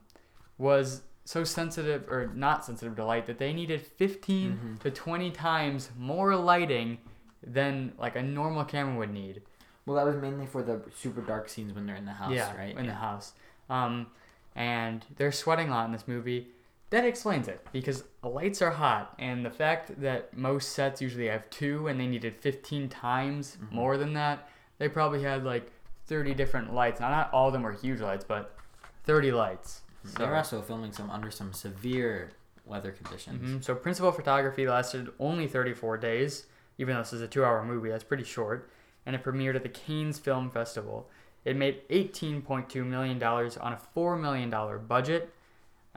was 0.58 1.02
so 1.24 1.42
sensitive 1.44 2.08
or 2.08 2.30
not 2.34 2.64
sensitive 2.64 2.94
to 2.96 3.04
light 3.04 3.26
that 3.26 3.38
they 3.38 3.52
needed 3.52 3.80
15 3.80 4.76
Mhm. 4.78 4.80
to 4.80 4.90
20 4.90 5.30
times 5.32 5.90
more 5.98 6.36
lighting 6.36 6.98
than 7.42 7.92
like 7.98 8.16
a 8.16 8.22
normal 8.22 8.64
camera 8.64 8.96
would 8.96 9.10
need. 9.10 9.42
Well, 9.86 9.96
that 9.96 10.04
was 10.06 10.16
mainly 10.20 10.46
for 10.46 10.62
the 10.62 10.82
super 10.94 11.20
dark 11.20 11.48
scenes 11.48 11.72
when 11.72 11.86
they're 11.86 11.96
in 11.96 12.04
the 12.06 12.12
house, 12.12 12.32
yeah, 12.34 12.56
right? 12.56 12.76
in 12.76 12.86
the 12.86 12.94
house. 12.94 13.32
Um, 13.70 14.08
and 14.54 15.04
they're 15.16 15.32
sweating 15.32 15.68
a 15.68 15.72
lot 15.72 15.86
in 15.86 15.92
this 15.92 16.06
movie. 16.08 16.48
That 16.90 17.04
explains 17.04 17.48
it 17.48 17.66
because 17.72 18.04
lights 18.22 18.62
are 18.62 18.70
hot, 18.70 19.14
and 19.18 19.44
the 19.44 19.50
fact 19.50 20.00
that 20.00 20.36
most 20.36 20.70
sets 20.70 21.02
usually 21.02 21.26
have 21.28 21.48
two, 21.50 21.88
and 21.88 21.98
they 21.98 22.06
needed 22.06 22.36
15 22.36 22.88
times 22.88 23.56
Mhm. 23.60 23.72
more 23.72 23.96
than 23.96 24.12
that. 24.14 24.48
They 24.78 24.88
probably 24.88 25.22
had 25.22 25.44
like 25.44 25.72
30 26.06 26.32
different 26.34 26.72
lights. 26.72 27.00
Now, 27.00 27.10
not 27.10 27.32
all 27.32 27.48
of 27.48 27.52
them 27.52 27.62
were 27.62 27.72
huge 27.72 28.00
lights, 28.00 28.24
but 28.24 28.56
30 29.04 29.32
lights. 29.32 29.82
They 30.16 30.24
were 30.24 30.36
also 30.36 30.62
filming 30.62 30.92
some 30.92 31.10
under 31.10 31.32
some 31.32 31.52
severe 31.52 32.30
weather 32.64 32.92
conditions. 32.92 33.42
Mhm. 33.60 33.64
So 33.64 33.74
principal 33.74 34.12
photography 34.12 34.68
lasted 34.68 35.10
only 35.18 35.48
34 35.48 35.96
days, 35.98 36.46
even 36.78 36.94
though 36.94 37.00
this 37.02 37.12
is 37.12 37.20
a 37.22 37.26
two-hour 37.28 37.64
movie. 37.64 37.88
That's 37.90 38.04
pretty 38.04 38.22
short, 38.24 38.70
and 39.04 39.16
it 39.16 39.24
premiered 39.24 39.56
at 39.56 39.64
the 39.64 39.68
Cannes 39.68 40.20
Film 40.20 40.50
Festival. 40.50 41.10
It 41.44 41.56
made 41.56 41.82
$18.2 41.90 42.84
million 42.84 43.20
on 43.22 43.72
a 43.72 43.76
$4 43.94 44.16
million 44.16 44.50
budget. 44.86 45.32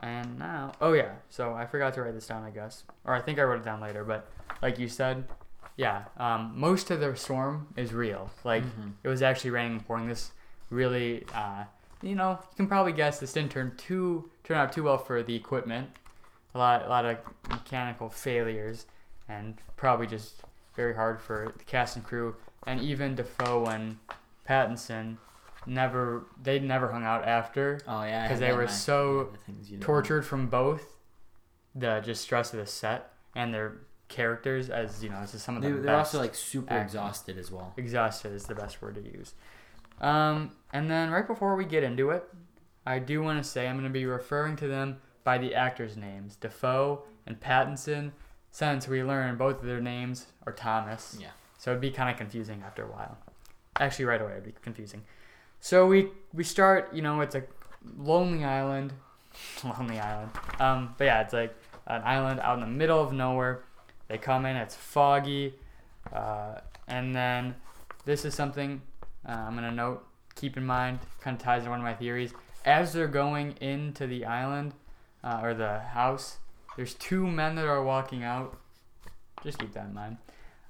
And 0.00 0.38
now, 0.38 0.72
oh 0.80 0.92
yeah, 0.94 1.12
so 1.28 1.52
I 1.54 1.66
forgot 1.66 1.94
to 1.94 2.02
write 2.02 2.14
this 2.14 2.26
down, 2.26 2.42
I 2.42 2.50
guess. 2.50 2.84
Or 3.04 3.14
I 3.14 3.20
think 3.20 3.38
I 3.38 3.42
wrote 3.42 3.60
it 3.60 3.64
down 3.64 3.80
later, 3.80 4.02
but 4.04 4.30
like 4.62 4.78
you 4.78 4.88
said, 4.88 5.24
yeah, 5.76 6.04
um, 6.16 6.52
most 6.56 6.90
of 6.90 7.00
the 7.00 7.14
storm 7.16 7.68
is 7.76 7.92
real. 7.92 8.30
Like, 8.44 8.64
Mhm. 8.64 8.92
it 9.02 9.08
was 9.08 9.22
actually 9.22 9.50
raining 9.50 9.72
and 9.72 9.86
pouring. 9.86 10.08
This 10.08 10.32
really, 10.70 11.24
uh, 11.34 11.64
you 12.02 12.14
know, 12.14 12.30
you 12.40 12.56
can 12.56 12.66
probably 12.66 12.92
guess 12.92 13.18
this 13.20 13.32
didn't 13.32 13.52
turn 13.52 13.76
too 13.76 14.30
turn 14.44 14.56
out 14.56 14.72
too 14.72 14.82
well 14.84 14.98
for 14.98 15.22
the 15.22 15.34
equipment. 15.36 15.90
A 16.54 16.58
lot, 16.58 16.84
a 16.84 16.88
lot 16.88 17.04
of 17.04 17.18
mechanical 17.48 18.08
failures, 18.08 18.86
and 19.28 19.58
probably 19.76 20.06
just 20.06 20.42
very 20.74 20.94
hard 20.94 21.20
for 21.20 21.52
the 21.56 21.64
cast 21.64 21.94
and 21.96 22.04
crew, 22.04 22.34
and 22.66 22.80
even 22.80 23.14
Defoe 23.14 23.66
and 23.66 23.98
Pattinson 24.48 25.18
never 25.66 26.26
they 26.42 26.58
never 26.58 26.90
hung 26.90 27.04
out 27.04 27.26
after 27.26 27.80
Oh 27.86 28.02
yeah, 28.02 28.22
because 28.26 28.40
they 28.40 28.52
were 28.52 28.68
so 28.68 29.30
the 29.32 29.38
things 29.38 29.70
you 29.70 29.76
don't 29.76 29.84
tortured 29.84 30.22
from 30.22 30.46
both 30.48 30.96
the 31.74 32.00
just 32.00 32.22
stress 32.22 32.52
of 32.52 32.58
the 32.60 32.66
set 32.66 33.12
and 33.34 33.52
their 33.54 33.78
characters 34.08 34.70
as 34.70 35.04
you 35.04 35.08
know 35.10 35.20
this 35.20 35.34
is 35.34 35.42
some 35.42 35.56
of 35.56 35.62
the 35.62 35.68
they're 35.68 35.82
best 35.82 36.14
also 36.14 36.18
like 36.18 36.34
super 36.34 36.72
acting. 36.72 36.84
exhausted 36.86 37.38
as 37.38 37.50
well. 37.52 37.72
exhausted 37.76 38.32
is 38.32 38.44
the 38.44 38.54
best 38.54 38.82
word 38.82 38.96
to 38.96 39.02
use. 39.02 39.34
Um, 40.00 40.52
and 40.72 40.90
then 40.90 41.10
right 41.10 41.26
before 41.26 41.54
we 41.56 41.64
get 41.64 41.82
into 41.84 42.10
it, 42.10 42.24
I 42.86 42.98
do 42.98 43.22
want 43.22 43.42
to 43.42 43.48
say 43.48 43.68
I'm 43.68 43.74
going 43.76 43.84
to 43.84 43.90
be 43.90 44.06
referring 44.06 44.56
to 44.56 44.66
them 44.66 44.96
by 45.24 45.36
the 45.38 45.54
actors' 45.54 45.96
names, 45.96 46.36
Dafoe 46.36 47.04
and 47.26 47.38
Pattinson, 47.38 48.12
since 48.50 48.88
we 48.88 49.04
learned 49.04 49.36
both 49.38 49.60
of 49.60 49.66
their 49.66 49.80
names 49.80 50.26
are 50.46 50.52
Thomas. 50.52 51.18
Yeah. 51.20 51.28
So 51.58 51.70
it'd 51.70 51.82
be 51.82 51.90
kind 51.90 52.10
of 52.10 52.16
confusing 52.16 52.62
after 52.66 52.82
a 52.84 52.90
while. 52.90 53.18
Actually, 53.78 54.06
right 54.06 54.20
away 54.20 54.32
it'd 54.32 54.44
be 54.44 54.54
confusing. 54.62 55.02
So 55.60 55.86
we 55.86 56.08
we 56.32 56.44
start, 56.44 56.92
you 56.94 57.02
know, 57.02 57.20
it's 57.20 57.34
a 57.34 57.42
lonely 57.98 58.44
island, 58.44 58.92
lonely 59.64 59.98
island. 59.98 60.30
Um, 60.58 60.94
but 60.96 61.04
yeah, 61.04 61.20
it's 61.20 61.32
like 61.32 61.54
an 61.86 62.02
island 62.04 62.40
out 62.40 62.54
in 62.54 62.60
the 62.60 62.66
middle 62.66 63.00
of 63.00 63.12
nowhere. 63.12 63.62
They 64.08 64.18
come 64.18 64.46
in, 64.46 64.56
it's 64.56 64.74
foggy, 64.74 65.54
uh, 66.12 66.60
and 66.88 67.14
then 67.14 67.54
this 68.04 68.24
is 68.24 68.34
something 68.34 68.80
uh, 69.28 69.32
I'm 69.32 69.54
gonna 69.54 69.70
note. 69.70 70.06
Keep 70.36 70.56
in 70.56 70.64
mind, 70.64 71.00
kind 71.20 71.36
of 71.36 71.42
ties 71.42 71.60
into 71.60 71.70
one 71.70 71.80
of 71.80 71.84
my 71.84 71.94
theories. 71.94 72.32
As 72.64 72.92
they're 72.92 73.08
going 73.08 73.56
into 73.60 74.06
the 74.06 74.24
island 74.24 74.72
uh, 75.22 75.40
or 75.42 75.54
the 75.54 75.80
house, 75.80 76.38
there's 76.76 76.94
two 76.94 77.26
men 77.26 77.56
that 77.56 77.66
are 77.66 77.82
walking 77.82 78.22
out. 78.22 78.56
Just 79.42 79.58
keep 79.58 79.74
that 79.74 79.86
in 79.86 79.94
mind. 79.94 80.16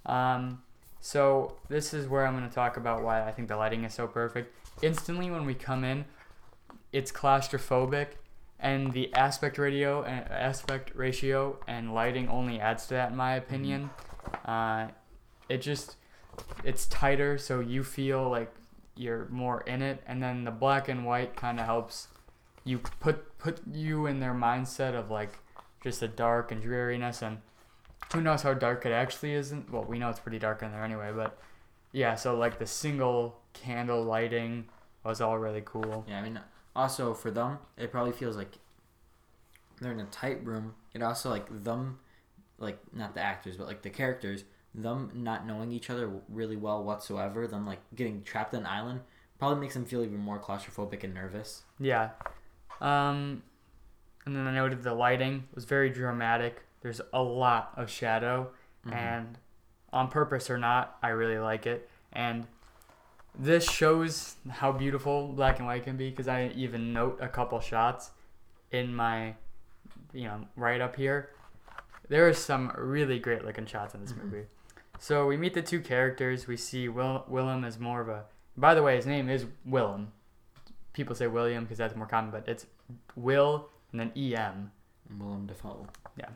Um, 0.06 0.62
so 1.00 1.56
this 1.68 1.94
is 1.94 2.08
where 2.08 2.26
I'm 2.26 2.36
going 2.36 2.48
to 2.48 2.54
talk 2.54 2.76
about 2.76 3.02
why 3.02 3.26
I 3.26 3.32
think 3.32 3.48
the 3.48 3.56
lighting 3.56 3.84
is 3.84 3.94
so 3.94 4.06
perfect. 4.06 4.54
Instantly, 4.82 5.30
when 5.30 5.46
we 5.46 5.54
come 5.54 5.84
in, 5.84 6.04
it's 6.92 7.12
claustrophobic, 7.12 8.08
and 8.58 8.92
the 8.92 9.12
aspect 9.14 9.58
ratio 9.58 10.02
and 10.02 10.28
aspect 10.30 10.92
ratio 10.94 11.58
and 11.66 11.94
lighting 11.94 12.28
only 12.28 12.60
adds 12.60 12.86
to 12.86 12.94
that, 12.94 13.10
in 13.10 13.16
my 13.16 13.34
opinion. 13.34 13.90
Uh, 14.44 14.88
it 15.48 15.58
just 15.58 15.96
it's 16.64 16.86
tighter, 16.86 17.38
so 17.38 17.60
you 17.60 17.82
feel 17.82 18.28
like 18.28 18.52
you're 18.96 19.26
more 19.30 19.62
in 19.62 19.82
it, 19.82 20.02
and 20.06 20.22
then 20.22 20.44
the 20.44 20.50
black 20.50 20.88
and 20.88 21.04
white 21.04 21.36
kind 21.36 21.58
of 21.58 21.66
helps 21.66 22.08
you 22.64 22.78
put 22.78 23.38
put 23.38 23.60
you 23.72 24.06
in 24.06 24.20
their 24.20 24.34
mindset 24.34 24.94
of 24.94 25.10
like 25.10 25.38
just 25.82 26.00
the 26.00 26.08
dark 26.08 26.52
and 26.52 26.62
dreariness 26.62 27.22
and 27.22 27.38
who 28.12 28.20
knows 28.20 28.42
how 28.42 28.52
dark 28.52 28.84
it 28.84 28.92
actually 28.92 29.32
isn't 29.32 29.70
well 29.72 29.84
we 29.84 29.98
know 29.98 30.08
it's 30.10 30.20
pretty 30.20 30.38
dark 30.38 30.62
in 30.62 30.70
there 30.70 30.84
anyway 30.84 31.10
but 31.14 31.38
yeah 31.92 32.14
so 32.14 32.36
like 32.36 32.58
the 32.58 32.66
single 32.66 33.39
candle 33.52 34.02
lighting 34.04 34.66
was 35.04 35.20
all 35.20 35.38
really 35.38 35.62
cool 35.64 36.04
Yeah, 36.08 36.18
I 36.18 36.22
mean, 36.22 36.38
also 36.76 37.14
for 37.14 37.30
them, 37.30 37.58
it 37.76 37.90
probably 37.90 38.12
feels 38.12 38.36
like 38.36 38.58
they're 39.80 39.92
in 39.92 40.00
a 40.00 40.06
tight 40.06 40.44
room. 40.44 40.74
It 40.94 41.02
also 41.02 41.30
like 41.30 41.64
them, 41.64 41.98
like 42.58 42.78
not 42.92 43.14
the 43.14 43.20
actors, 43.20 43.56
but 43.56 43.66
like 43.66 43.82
the 43.82 43.90
characters, 43.90 44.44
them 44.74 45.10
not 45.14 45.46
knowing 45.46 45.72
each 45.72 45.88
other 45.90 46.10
really 46.28 46.56
well 46.56 46.84
whatsoever. 46.84 47.46
Them 47.46 47.66
like 47.66 47.80
getting 47.94 48.22
trapped 48.22 48.54
on 48.54 48.60
an 48.60 48.66
island 48.66 49.00
probably 49.38 49.60
makes 49.60 49.74
them 49.74 49.86
feel 49.86 50.02
even 50.02 50.18
more 50.18 50.38
claustrophobic 50.38 51.02
and 51.02 51.14
nervous. 51.14 51.62
yeah 51.78 52.10
um 52.82 53.42
and 54.26 54.36
then 54.36 54.46
i 54.46 54.52
noted 54.54 54.82
the 54.82 54.92
lighting 54.94 55.44
was 55.54 55.64
very 55.64 55.88
dramatic 55.90 56.62
there's 56.82 57.00
a 57.14 57.22
lot 57.22 57.72
of 57.76 57.88
shadow 57.90 58.50
Mhm. 58.86 58.92
and 58.92 59.38
on 59.94 60.08
purpose 60.08 60.50
or 60.50 60.58
not 60.58 60.98
i 61.02 61.08
really 61.08 61.38
like 61.38 61.66
it 61.66 61.88
and 62.12 62.46
this 63.42 63.64
shows 63.70 64.36
how 64.48 64.70
beautiful 64.70 65.28
black 65.28 65.58
and 65.58 65.66
white 65.66 65.82
can 65.84 65.96
be 65.96 66.10
because 66.10 66.28
i 66.28 66.48
even 66.54 66.92
note 66.92 67.18
a 67.20 67.28
couple 67.28 67.58
shots 67.60 68.10
in 68.70 68.94
my 68.94 69.34
you 70.12 70.24
know 70.24 70.44
right 70.56 70.80
up 70.80 70.94
here 70.96 71.30
there 72.08 72.28
are 72.28 72.34
some 72.34 72.70
really 72.76 73.18
great 73.18 73.44
looking 73.44 73.66
shots 73.66 73.94
in 73.94 74.00
this 74.02 74.12
Mhm. 74.12 74.24
movie 74.24 74.46
so 74.98 75.26
we 75.26 75.36
meet 75.36 75.54
the 75.54 75.62
two 75.62 75.80
characters 75.80 76.46
we 76.46 76.56
see 76.56 76.88
Will- 76.88 77.24
willem 77.28 77.64
as 77.64 77.78
more 77.78 78.00
of 78.00 78.08
a 78.08 78.24
by 78.56 78.74
the 78.74 78.82
way 78.82 78.96
his 78.96 79.06
name 79.06 79.28
is 79.30 79.46
willem 79.64 80.12
people 80.92 81.14
say 81.14 81.26
william 81.26 81.64
because 81.64 81.78
that's 81.78 81.96
more 81.96 82.06
common 82.06 82.30
but 82.30 82.46
it's 82.48 82.66
will 83.16 83.70
and 83.92 84.00
then 84.00 84.12
em 84.16 84.70
Willem 85.18 85.46
Dafoe. 85.46 85.86
Yeah. 86.16 86.28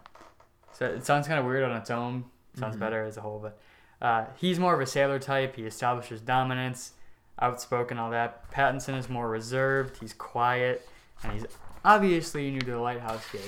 So 0.73 0.87
it 0.87 1.05
sounds 1.05 1.29
kind 1.29 1.39
of 1.39 1.47
weird 1.47 1.63
on 1.63 1.77
its 1.77 1.93
own. 1.93 2.25
Sounds 2.55 2.75
Mhm. 2.75 2.81
better 2.81 3.05
as 3.05 3.17
a 3.17 3.21
whole, 3.21 3.39
but 3.39 3.57
uh, 4.05 4.27
he's 4.37 4.59
more 4.59 4.75
of 4.75 4.81
a 4.81 4.87
sailor 4.87 5.19
type. 5.19 5.57
He 5.57 5.63
establishes 5.63 6.21
dominance, 6.21 6.93
outspoken, 7.41 7.99
all 7.99 8.11
that. 8.11 8.51
Pattinson 8.51 8.99
is 8.99 9.09
more 9.09 9.29
reserved. 9.29 9.97
He's 10.01 10.13
quiet, 10.13 10.87
and 11.23 11.33
he's 11.33 11.47
obviously 11.85 12.51
new 12.51 12.61
to 12.61 12.71
the 12.73 12.79
lighthouse 12.79 13.25
gig. 13.33 13.41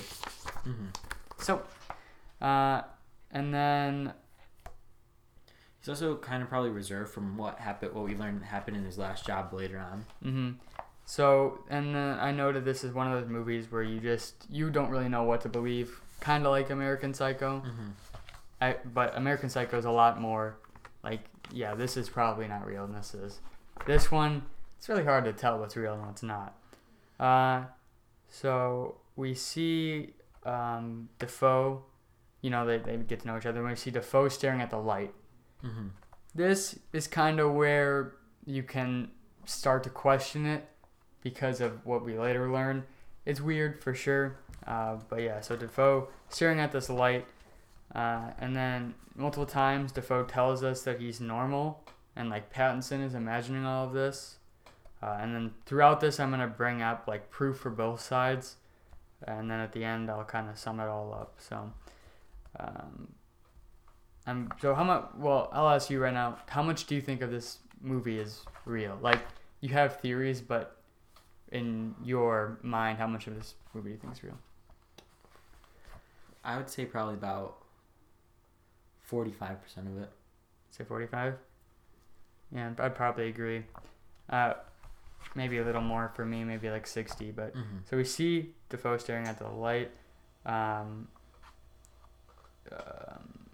hmm 0.63 0.87
So, 1.39 1.61
uh, 2.41 2.81
and 3.31 3.53
then 3.53 4.13
He's 5.79 5.89
also 5.89 6.17
kind 6.17 6.43
of 6.43 6.49
probably 6.49 6.71
reserved 6.71 7.13
from 7.13 7.37
what 7.37 7.59
happened, 7.59 7.93
what 7.93 8.03
we 8.03 8.13
learned 8.15 8.43
happened 8.43 8.75
in 8.75 8.83
his 8.83 8.97
last 8.97 9.25
job 9.25 9.53
later 9.53 9.79
on. 9.79 10.05
hmm 10.21 10.51
So, 11.05 11.59
and 11.69 11.95
then 11.95 12.19
I 12.19 12.31
noted 12.31 12.65
this 12.65 12.83
is 12.83 12.93
one 12.93 13.07
of 13.09 13.21
those 13.21 13.29
movies 13.29 13.71
where 13.71 13.83
you 13.83 13.99
just 14.01 14.47
you 14.49 14.69
don't 14.69 14.89
really 14.89 15.07
know 15.07 15.23
what 15.23 15.41
to 15.41 15.49
believe, 15.49 16.01
kind 16.19 16.45
of 16.45 16.51
like 16.51 16.71
American 16.71 17.13
Psycho. 17.13 17.59
Mm-hmm. 17.65 18.16
I, 18.59 18.77
but 18.93 19.15
American 19.15 19.49
Psycho 19.49 19.77
is 19.77 19.85
a 19.85 19.91
lot 19.91 20.19
more 20.19 20.57
like 21.03 21.21
yeah, 21.51 21.75
this 21.75 21.97
is 21.97 22.09
probably 22.09 22.47
not 22.47 22.65
real, 22.65 22.83
and 22.83 22.95
this 22.95 23.13
is. 23.13 23.39
This 23.85 24.11
one, 24.11 24.43
it's 24.77 24.89
really 24.89 25.03
hard 25.03 25.25
to 25.25 25.33
tell 25.33 25.59
what's 25.59 25.75
real 25.75 25.93
and 25.93 26.05
what's 26.05 26.23
not. 26.23 26.55
Uh, 27.19 27.65
so 28.29 28.95
we 29.15 29.33
see 29.33 30.13
um, 30.45 31.09
Dafoe, 31.19 31.83
you 32.41 32.49
know, 32.49 32.65
they, 32.65 32.79
they 32.79 32.97
get 32.97 33.21
to 33.21 33.27
know 33.27 33.37
each 33.37 33.45
other. 33.45 33.63
We 33.63 33.75
see 33.75 33.91
Dafoe 33.91 34.29
staring 34.29 34.61
at 34.61 34.69
the 34.69 34.77
light. 34.77 35.13
Mm-hmm. 35.63 35.87
This 36.35 36.79
is 36.93 37.07
kind 37.07 37.39
of 37.39 37.53
where 37.53 38.15
you 38.45 38.63
can 38.63 39.09
start 39.45 39.83
to 39.83 39.89
question 39.89 40.45
it 40.45 40.67
because 41.21 41.61
of 41.61 41.85
what 41.85 42.03
we 42.03 42.17
later 42.17 42.51
learn. 42.51 42.83
It's 43.25 43.41
weird 43.41 43.81
for 43.81 43.93
sure. 43.93 44.39
Uh, 44.65 44.97
but 45.09 45.21
yeah, 45.21 45.41
so 45.41 45.55
Dafoe 45.55 46.09
staring 46.29 46.59
at 46.59 46.71
this 46.71 46.89
light, 46.89 47.25
uh, 47.93 48.31
and 48.39 48.55
then 48.55 48.95
multiple 49.15 49.45
times 49.45 49.91
Dafoe 49.91 50.23
tells 50.23 50.63
us 50.63 50.83
that 50.83 50.99
he's 50.99 51.19
normal, 51.19 51.83
and 52.15 52.29
like 52.29 52.53
Pattinson 52.53 53.03
is 53.03 53.13
imagining 53.13 53.65
all 53.65 53.85
of 53.85 53.93
this. 53.93 54.37
Uh, 55.01 55.17
and 55.19 55.35
then 55.35 55.51
throughout 55.65 55.99
this, 55.99 56.19
I'm 56.19 56.31
gonna 56.31 56.47
bring 56.47 56.81
up 56.81 57.07
like 57.07 57.29
proof 57.29 57.57
for 57.57 57.69
both 57.69 58.01
sides, 58.01 58.55
and 59.25 59.49
then 59.49 59.59
at 59.59 59.73
the 59.73 59.83
end, 59.83 60.09
I'll 60.09 60.23
kind 60.23 60.49
of 60.49 60.57
sum 60.57 60.79
it 60.79 60.87
all 60.87 61.13
up. 61.13 61.35
So, 61.37 61.71
um, 62.59 63.07
I'm, 64.25 64.51
so 64.61 64.73
how 64.75 64.83
much? 64.83 65.05
Well, 65.17 65.49
I'll 65.53 65.69
ask 65.69 65.89
you 65.89 65.99
right 65.99 66.13
now. 66.13 66.37
How 66.47 66.63
much 66.63 66.85
do 66.85 66.95
you 66.95 67.01
think 67.01 67.21
of 67.21 67.31
this 67.31 67.59
movie 67.81 68.19
is 68.19 68.41
real? 68.65 68.97
Like 69.01 69.21
you 69.61 69.69
have 69.69 69.99
theories, 69.99 70.41
but 70.41 70.81
in 71.51 71.95
your 72.03 72.59
mind, 72.61 72.97
how 72.97 73.07
much 73.07 73.27
of 73.27 73.35
this 73.35 73.55
movie 73.73 73.89
do 73.89 73.93
you 73.93 73.99
think 73.99 74.13
is 74.13 74.23
real? 74.23 74.37
I 76.43 76.57
would 76.57 76.69
say 76.69 76.85
probably 76.85 77.15
about 77.15 77.57
forty-five 79.07 79.61
percent 79.63 79.87
of 79.87 79.97
it. 80.01 80.09
Say 80.71 80.83
forty-five. 80.83 81.33
Yeah, 82.55 82.71
I'd 82.79 82.95
probably 82.95 83.27
agree. 83.27 83.63
Uh, 84.29 84.53
maybe 85.35 85.57
a 85.57 85.63
little 85.65 85.81
more 85.81 86.11
for 86.15 86.23
me, 86.25 86.43
maybe 86.43 86.69
like 86.69 86.85
sixty. 86.87 87.31
But 87.31 87.53
Mm-hmm. 87.55 87.77
so 87.89 87.97
we 87.97 88.03
see 88.03 88.51
Dafoe 88.69 88.97
staring 88.97 89.27
at 89.27 89.39
the 89.39 89.47
light. 89.49 89.91
Um, 90.45 91.07
um, 92.71 93.49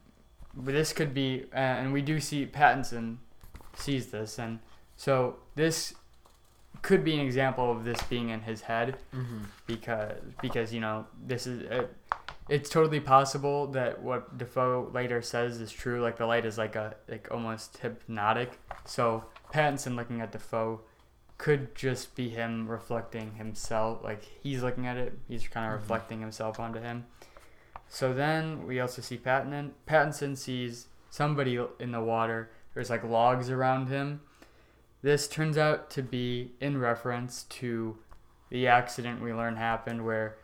but 0.55 0.73
this 0.73 0.93
could 0.93 1.13
be, 1.13 1.45
uh, 1.53 1.57
and 1.57 1.93
we 1.93 2.01
do 2.01 2.19
see 2.19 2.45
Pattinson 2.45 3.17
sees 3.75 4.07
this, 4.11 4.37
and 4.39 4.59
so 4.97 5.37
this 5.55 5.93
could 6.81 7.03
be 7.03 7.13
an 7.13 7.19
example 7.25 7.71
of 7.71 7.83
this 7.85 8.01
being 8.03 8.29
in 8.29 8.41
his 8.41 8.61
head 8.61 8.97
Mm-hmm. 9.15 9.43
because 9.67 10.17
because 10.41 10.73
you 10.73 10.81
know 10.81 11.05
this 11.25 11.47
is 11.47 11.63
uh 11.71 11.85
it's 12.49 12.69
totally 12.69 12.99
possible 12.99 13.67
that 13.67 14.01
what 14.01 14.37
Dafoe 14.37 14.89
later 14.93 15.21
says 15.21 15.61
is 15.61 15.71
true. 15.71 16.01
Like 16.01 16.17
the 16.17 16.25
light 16.25 16.45
is 16.45 16.57
like 16.57 16.75
a 16.75 16.95
like 17.07 17.27
almost 17.31 17.77
hypnotic. 17.77 18.59
So 18.85 19.25
Pattinson 19.53 19.95
looking 19.95 20.21
at 20.21 20.31
Dafoe 20.31 20.81
could 21.37 21.73
just 21.75 22.15
be 22.15 22.29
him 22.29 22.67
reflecting 22.67 23.33
himself. 23.35 24.03
Like 24.03 24.23
he's 24.23 24.61
looking 24.63 24.87
at 24.87 24.97
it, 24.97 25.17
he's 25.27 25.47
kind 25.47 25.65
of 25.65 25.71
Mhm. 25.79 25.81
reflecting 25.81 26.19
himself 26.21 26.59
onto 26.59 26.79
him. 26.79 27.05
So 27.87 28.13
then 28.13 28.65
we 28.65 28.79
also 28.79 29.01
see 29.01 29.17
Pattinson. 29.17 29.71
Pattinson 29.87 30.37
sees 30.37 30.87
somebody 31.09 31.59
in 31.79 31.91
the 31.91 32.01
water. 32.01 32.49
There's 32.73 32.89
like 32.89 33.03
logs 33.03 33.49
around 33.49 33.87
him. 33.87 34.21
This 35.01 35.27
turns 35.27 35.57
out 35.57 35.89
to 35.91 36.01
be 36.01 36.53
in 36.59 36.77
reference 36.79 37.43
to 37.43 37.97
the 38.49 38.67
accident 38.67 39.21
we 39.21 39.33
learn 39.33 39.57
happened 39.57 40.05
where 40.05 40.37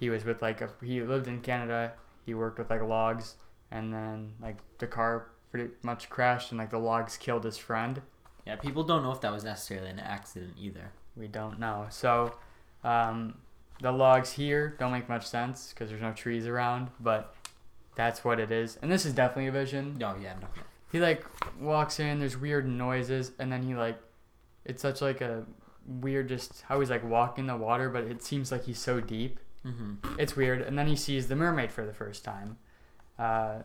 he 0.00 0.08
was 0.08 0.24
with 0.24 0.40
like 0.40 0.62
a, 0.62 0.70
he 0.82 1.02
lived 1.02 1.28
in 1.28 1.40
Canada. 1.42 1.92
He 2.24 2.32
worked 2.32 2.58
with 2.58 2.70
like 2.70 2.82
logs, 2.82 3.34
and 3.70 3.92
then 3.92 4.32
like 4.40 4.56
the 4.78 4.86
car 4.86 5.28
pretty 5.50 5.72
much 5.82 6.08
crashed, 6.08 6.50
and 6.50 6.58
like 6.58 6.70
the 6.70 6.78
logs 6.78 7.18
killed 7.18 7.44
his 7.44 7.58
friend. 7.58 8.00
Yeah, 8.46 8.56
people 8.56 8.82
don't 8.82 9.02
know 9.02 9.12
if 9.12 9.20
that 9.20 9.30
was 9.30 9.44
necessarily 9.44 9.90
an 9.90 10.00
accident 10.00 10.54
either. 10.58 10.90
We 11.14 11.28
don't 11.28 11.60
know. 11.60 11.86
So, 11.90 12.34
um, 12.82 13.34
the 13.82 13.92
logs 13.92 14.32
here 14.32 14.74
don't 14.78 14.90
make 14.90 15.08
much 15.08 15.26
sense 15.26 15.70
because 15.70 15.90
there's 15.90 16.00
no 16.00 16.12
trees 16.12 16.46
around, 16.46 16.88
but 16.98 17.34
that's 17.94 18.24
what 18.24 18.40
it 18.40 18.50
is. 18.50 18.78
And 18.80 18.90
this 18.90 19.04
is 19.04 19.12
definitely 19.12 19.48
a 19.48 19.52
vision. 19.52 19.98
No, 19.98 20.16
yeah, 20.20 20.34
no. 20.40 20.48
He 20.90 20.98
like 20.98 21.26
walks 21.60 22.00
in, 22.00 22.20
there's 22.20 22.38
weird 22.38 22.66
noises, 22.66 23.32
and 23.38 23.52
then 23.52 23.62
he 23.62 23.74
like, 23.74 23.98
it's 24.64 24.80
such 24.80 25.02
like 25.02 25.20
a 25.20 25.44
weird 25.86 26.28
just 26.28 26.62
how 26.62 26.80
he's 26.80 26.88
like 26.88 27.04
walking 27.04 27.46
the 27.46 27.56
water, 27.56 27.90
but 27.90 28.04
it 28.04 28.22
seems 28.22 28.50
like 28.50 28.64
he's 28.64 28.78
so 28.78 29.00
deep. 29.00 29.38
Mm-hmm. 29.66 30.18
It's 30.18 30.36
weird. 30.36 30.62
And 30.62 30.78
then 30.78 30.86
he 30.86 30.96
sees 30.96 31.28
the 31.28 31.36
mermaid 31.36 31.70
for 31.72 31.84
the 31.84 31.92
first 31.92 32.24
time. 32.24 32.56
Uh, 33.18 33.60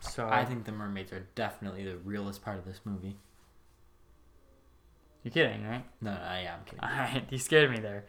so 0.00 0.28
I 0.28 0.44
think 0.44 0.64
the 0.64 0.72
mermaids 0.72 1.12
are 1.12 1.26
definitely 1.34 1.84
the 1.84 1.96
realest 1.98 2.42
part 2.42 2.58
of 2.58 2.64
this 2.64 2.80
movie. 2.84 3.16
you're 5.22 5.32
kidding, 5.32 5.66
right? 5.66 5.84
No, 6.00 6.12
no, 6.12 6.18
yeah, 6.18 6.54
I'm 6.54 6.64
kidding. 6.64 6.80
Alright, 6.82 7.24
you 7.30 7.38
scared 7.38 7.70
me 7.70 7.80
there. 7.80 8.04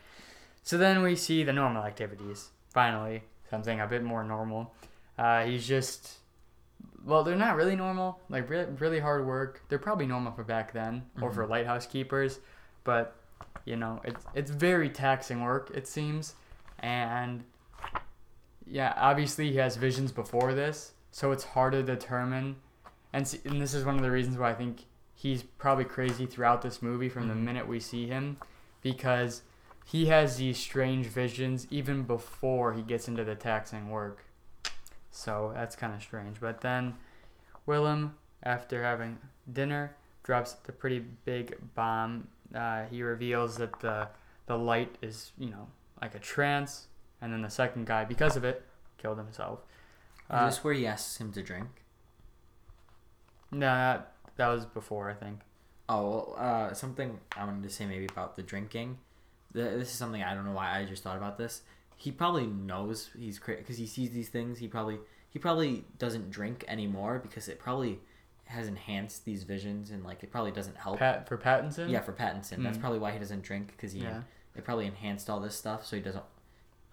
So 0.63 0.77
then 0.77 1.01
we 1.01 1.15
see 1.15 1.43
the 1.43 1.53
normal 1.53 1.83
activities. 1.83 2.49
Finally, 2.73 3.23
something 3.49 3.79
a 3.81 3.87
bit 3.87 4.03
more 4.03 4.23
normal. 4.23 4.73
Uh, 5.17 5.43
he's 5.43 5.67
just, 5.67 6.19
well, 7.03 7.23
they're 7.23 7.35
not 7.35 7.55
really 7.55 7.75
normal. 7.75 8.19
Like 8.29 8.49
really, 8.49 8.71
really 8.79 8.99
hard 8.99 9.25
work. 9.25 9.63
They're 9.67 9.79
probably 9.79 10.05
normal 10.05 10.31
for 10.31 10.43
back 10.43 10.71
then 10.71 11.03
or 11.21 11.31
for 11.31 11.45
lighthouse 11.45 11.85
keepers, 11.85 12.39
but 12.83 13.15
you 13.65 13.75
know, 13.75 13.99
it's 14.03 14.25
it's 14.33 14.49
very 14.51 14.89
taxing 14.89 15.41
work. 15.41 15.71
It 15.75 15.87
seems, 15.87 16.35
and 16.81 17.43
yeah, 18.65 18.93
obviously 18.97 19.51
he 19.51 19.57
has 19.57 19.75
visions 19.77 20.11
before 20.11 20.53
this, 20.53 20.93
so 21.11 21.31
it's 21.31 21.43
hard 21.43 21.73
to 21.73 21.83
determine. 21.83 22.57
And, 23.13 23.27
see, 23.27 23.39
and 23.45 23.61
this 23.61 23.73
is 23.73 23.85
one 23.85 23.95
of 23.95 24.01
the 24.01 24.11
reasons 24.11 24.37
why 24.37 24.51
I 24.51 24.53
think 24.53 24.85
he's 25.13 25.43
probably 25.43 25.85
crazy 25.85 26.25
throughout 26.25 26.61
this 26.61 26.81
movie 26.81 27.09
from 27.09 27.27
the 27.27 27.33
Mhm. 27.33 27.43
minute 27.43 27.67
we 27.67 27.79
see 27.79 28.07
him 28.07 28.37
because 28.81 29.43
he 29.85 30.05
has 30.07 30.37
these 30.37 30.57
strange 30.57 31.07
visions 31.07 31.67
even 31.69 32.03
before 32.03 32.73
he 32.73 32.81
gets 32.81 33.07
into 33.07 33.23
the 33.23 33.35
taxing 33.35 33.89
work. 33.89 34.23
So 35.11 35.51
that's 35.53 35.75
kind 35.75 35.93
of 35.93 36.01
strange. 36.01 36.39
But 36.39 36.61
then 36.61 36.95
Willem, 37.65 38.17
after 38.43 38.83
having 38.83 39.19
dinner, 39.51 39.95
drops 40.23 40.53
the 40.53 40.71
pretty 40.71 40.99
big 40.99 41.57
bomb. 41.75 42.29
Uh, 42.55 42.85
he 42.85 43.03
reveals 43.03 43.57
that 43.57 43.79
the 43.81 44.07
the 44.47 44.57
light 44.57 44.97
is, 45.01 45.31
you 45.37 45.49
know, 45.49 45.67
like 46.01 46.15
a 46.15 46.19
trance, 46.19 46.87
and 47.21 47.31
then 47.31 47.41
the 47.41 47.49
second 47.49 47.85
guy, 47.85 48.03
because 48.05 48.35
of 48.35 48.43
it, 48.43 48.65
killed 48.97 49.17
himself. 49.17 49.59
Is 50.21 50.25
Uh, 50.29 50.45
this 50.45 50.63
where 50.63 50.73
he 50.73 50.85
asks 50.87 51.17
him 51.17 51.31
to 51.33 51.43
drink? 51.43 51.83
no, 53.51 53.67
that, 53.67 54.13
that 54.37 54.47
was 54.47 54.65
before, 54.65 55.09
I 55.09 55.13
think. 55.13 55.41
Oh, 55.89 56.01
well, 56.09 56.35
uh, 56.37 56.73
something 56.73 57.19
I 57.35 57.43
wanted 57.45 57.63
to 57.63 57.69
say 57.69 57.85
maybe 57.85 58.05
about 58.05 58.35
the 58.37 58.43
drinking. 58.43 58.97
The, 59.51 59.63
this 59.63 59.89
is 59.89 59.95
something 59.95 60.23
I 60.23 60.33
don't 60.33 60.45
know 60.45 60.53
why 60.53 60.77
I 60.79 60.85
just 60.85 61.03
thought 61.03 61.17
about 61.17 61.37
this. 61.37 61.63
He 61.97 62.11
probably 62.11 62.47
knows 62.47 63.09
he's 63.17 63.39
crazy 63.39 63.59
because 63.61 63.77
he 63.77 63.85
sees 63.85 64.11
these 64.11 64.29
things. 64.29 64.59
He 64.59 64.67
probably 64.67 64.99
he 65.29 65.37
probably 65.39 65.83
doesn't 65.97 66.29
drink 66.31 66.63
anymore 66.67 67.19
because 67.19 67.47
it 67.49 67.59
probably 67.59 67.99
has 68.45 68.67
enhanced 68.67 69.23
these 69.25 69.43
visions 69.43 69.91
and 69.91 70.03
like 70.03 70.23
it 70.23 70.31
probably 70.31 70.51
doesn't 70.51 70.77
help. 70.77 70.99
Pat 70.99 71.27
for 71.27 71.37
Pattinson. 71.37 71.89
yeah, 71.89 71.99
for 71.99 72.13
Pattinson, 72.13 72.63
that's 72.63 72.77
Mm. 72.77 72.81
probably 72.81 72.99
why 72.99 73.11
he 73.11 73.19
doesn't 73.19 73.41
drink 73.43 73.67
because 73.67 73.91
he 73.91 73.99
Yeah. 73.99 74.21
It 74.55 74.63
probably 74.65 74.85
enhanced 74.85 75.29
all 75.29 75.39
this 75.39 75.55
stuff 75.55 75.85
so 75.85 75.95
he 75.95 76.01
doesn't 76.01 76.23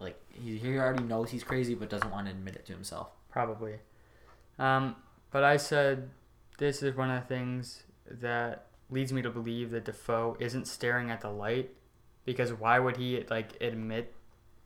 like 0.00 0.16
he 0.30 0.58
he 0.58 0.76
already 0.76 1.02
knows 1.02 1.30
he's 1.30 1.44
crazy 1.44 1.74
but 1.74 1.88
doesn't 1.90 2.10
want 2.10 2.26
to 2.26 2.32
admit 2.32 2.56
it 2.56 2.66
to 2.66 2.72
himself. 2.72 3.08
Probably. 3.30 3.74
Um, 4.58 4.96
but 5.30 5.44
I 5.44 5.56
said 5.56 6.10
this 6.58 6.82
is 6.82 6.96
one 6.96 7.10
of 7.10 7.22
the 7.22 7.26
things 7.26 7.84
that 8.10 8.66
leads 8.90 9.12
me 9.12 9.22
to 9.22 9.30
believe 9.30 9.70
that 9.70 9.84
Dafoe 9.84 10.36
isn't 10.40 10.66
staring 10.66 11.10
at 11.10 11.20
the 11.20 11.30
light 11.30 11.70
because 12.24 12.52
why 12.52 12.78
would 12.78 12.96
he 12.96 13.24
like 13.30 13.60
admit 13.60 14.14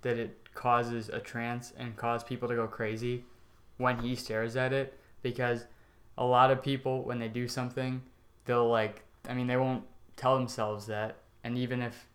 that 0.03 0.19
it 0.19 0.53
causes 0.55 1.09
a 1.09 1.21
trance 1.21 1.73
and 1.77 1.97
cause 1.97 2.25
people 2.25 2.49
to 2.49 2.55
go 2.55 2.67
crazy 2.67 3.25
when 3.79 3.99
he 3.99 4.15
stares 4.15 4.57
at 4.57 4.73
it? 4.73 4.99
Because 5.23 5.67
a 6.19 6.25
lot 6.25 6.51
of 6.51 6.63
people 6.63 7.03
when 7.05 7.19
they 7.19 7.29
do 7.29 7.49
something, 7.49 8.03
they'll 8.45 8.69
like 8.69 9.03
I 9.29 9.35
mean 9.35 9.47
they 9.47 9.57
won't 9.57 9.85
tell 10.17 10.37
themselves 10.37 10.87
that 10.87 11.17
and 11.45 11.57
even 11.57 11.83
if 11.83 12.07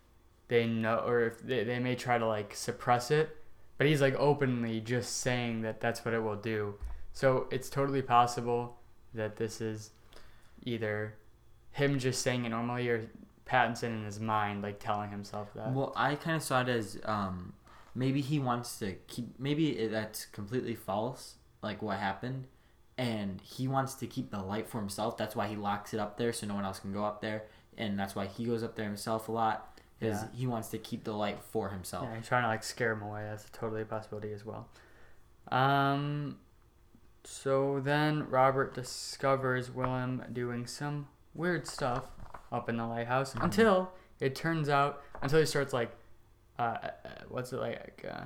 they 0.47 0.65
know 0.65 0.97
or 1.05 1.25
if 1.25 1.39
they, 1.39 1.63
they 1.63 1.79
may 1.79 1.95
try 1.95 2.17
to 2.17 2.25
like 2.25 2.55
suppress 2.55 3.11
it 3.11 3.37
but 3.77 3.87
he's 3.87 4.01
like 4.01 4.15
openly 4.15 4.79
just 4.81 5.17
saying 5.17 5.61
that 5.61 5.79
that's 5.79 6.03
what 6.03 6.13
it 6.13 6.19
will 6.19 6.35
do. 6.35 6.75
So 7.13 7.47
it's 7.51 7.69
totally 7.69 8.01
possible 8.01 8.77
that 9.13 9.37
this 9.37 9.61
is 9.61 9.91
either 10.63 11.15
him 11.71 11.99
just 11.99 12.21
saying 12.21 12.45
it 12.45 12.49
normally 12.49 12.89
or 12.89 13.09
Pattinson 13.45 13.99
in 13.99 14.05
his 14.05 14.19
mind 14.19 14.61
like 14.61 14.79
telling 14.79 15.11
himself 15.11 15.53
that. 15.55 15.73
Well, 15.73 15.93
I 15.95 16.15
kind 16.15 16.35
of 16.35 16.43
saw 16.43 16.61
it 16.61 16.69
as 16.69 16.99
um, 17.05 17.53
maybe 17.93 18.21
he 18.21 18.39
wants 18.39 18.79
to 18.79 18.93
keep. 19.07 19.39
Maybe 19.39 19.87
that's 19.87 20.25
completely 20.25 20.75
false, 20.75 21.35
like 21.61 21.81
what 21.81 21.97
happened, 21.99 22.45
and 22.97 23.39
he 23.41 23.67
wants 23.67 23.93
to 23.95 24.07
keep 24.07 24.31
the 24.31 24.39
light 24.39 24.67
for 24.67 24.79
himself. 24.79 25.17
That's 25.17 25.35
why 25.35 25.47
he 25.47 25.55
locks 25.55 25.93
it 25.93 25.99
up 25.99 26.17
there 26.17 26.33
so 26.33 26.47
no 26.47 26.55
one 26.55 26.65
else 26.65 26.79
can 26.79 26.93
go 26.93 27.05
up 27.05 27.21
there, 27.21 27.43
and 27.77 27.97
that's 27.97 28.15
why 28.15 28.25
he 28.25 28.45
goes 28.45 28.63
up 28.63 28.75
there 28.75 28.85
himself 28.85 29.29
a 29.29 29.31
lot. 29.31 29.76
Is 29.99 30.21
Yeah. 30.21 30.27
he 30.33 30.47
wants 30.47 30.69
to 30.69 30.77
keep 30.77 31.03
the 31.03 31.13
light 31.13 31.41
for 31.41 31.69
himself. 31.69 32.05
Yeah, 32.09 32.17
he's 32.17 32.27
trying 32.27 32.43
to 32.43 32.47
like 32.49 32.63
scare 32.63 32.91
him 32.91 33.01
away. 33.01 33.23
That's 33.23 33.49
totally 33.49 33.81
a 33.81 33.85
possibility 33.85 34.31
as 34.31 34.45
well. 34.45 34.67
Um, 35.51 36.37
so 37.23 37.79
then 37.79 38.29
Robert 38.29 38.73
discovers 38.73 39.71
Willem 39.71 40.23
doing 40.31 40.67
some 40.67 41.07
weird 41.33 41.67
stuff 41.67 42.07
up 42.51 42.69
in 42.69 42.77
the 42.77 42.85
lighthouse 42.85 43.33
Mhm. 43.33 43.43
until 43.43 43.91
it 44.19 44.35
turns 44.35 44.69
out 44.69 45.01
until 45.21 45.39
he 45.39 45.45
starts 45.45 45.73
like, 45.73 45.95
uh, 46.59 46.61
uh, 46.61 46.89
what's 47.29 47.51
it 47.53 47.57
like, 47.59 48.05
uh, 48.09 48.25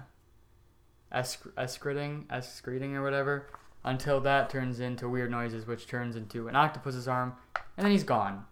esc- 1.14 1.52
excreting, 1.58 2.26
excreting 2.30 2.96
or 2.96 3.04
whatever. 3.04 3.48
Until 3.84 4.20
that 4.22 4.50
turns 4.50 4.80
into 4.80 5.10
weird 5.10 5.32
noises, 5.32 5.66
which 5.66 5.88
turns 5.88 6.16
into 6.16 6.48
an 6.48 6.56
octopus's 6.56 7.08
arm, 7.08 7.36
and 7.78 7.86
then 7.86 7.92
he's 7.92 8.04
gone. 8.04 8.46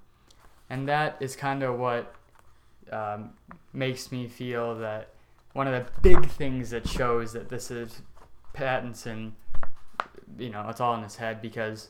And 0.70 0.88
that 0.88 1.18
is 1.20 1.36
kind 1.36 1.62
of 1.64 1.78
what 1.78 2.16
um, 2.92 3.32
makes 3.74 4.12
me 4.12 4.28
feel 4.28 4.76
that 4.80 5.10
one 5.54 5.68
of 5.68 5.74
the 5.74 5.92
big 6.02 6.26
things 6.30 6.70
that 6.72 6.88
shows 6.88 7.34
that 7.34 7.50
this 7.50 7.72
is 7.72 8.02
Pattinson, 8.54 9.32
you 10.38 10.50
know, 10.50 10.68
it's 10.70 10.80
all 10.82 10.96
in 10.96 11.04
his 11.04 11.16
head 11.16 11.42
because, 11.42 11.90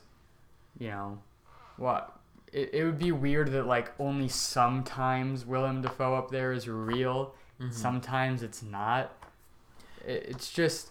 you 0.78 0.88
know, 0.88 1.18
what 1.76 2.16
it, 2.52 2.70
it 2.72 2.84
would 2.84 2.98
be 2.98 3.12
weird 3.12 3.52
that 3.52 3.66
like 3.66 3.92
only 3.98 4.28
sometimes 4.28 5.44
Willem 5.46 5.82
Dafoe 5.82 6.14
up 6.14 6.30
there 6.30 6.52
is 6.52 6.68
real, 6.68 7.34
Mhm. 7.60 7.72
sometimes 7.72 8.42
it's 8.42 8.62
not. 8.62 9.12
It, 10.06 10.26
it's 10.30 10.50
just, 10.52 10.90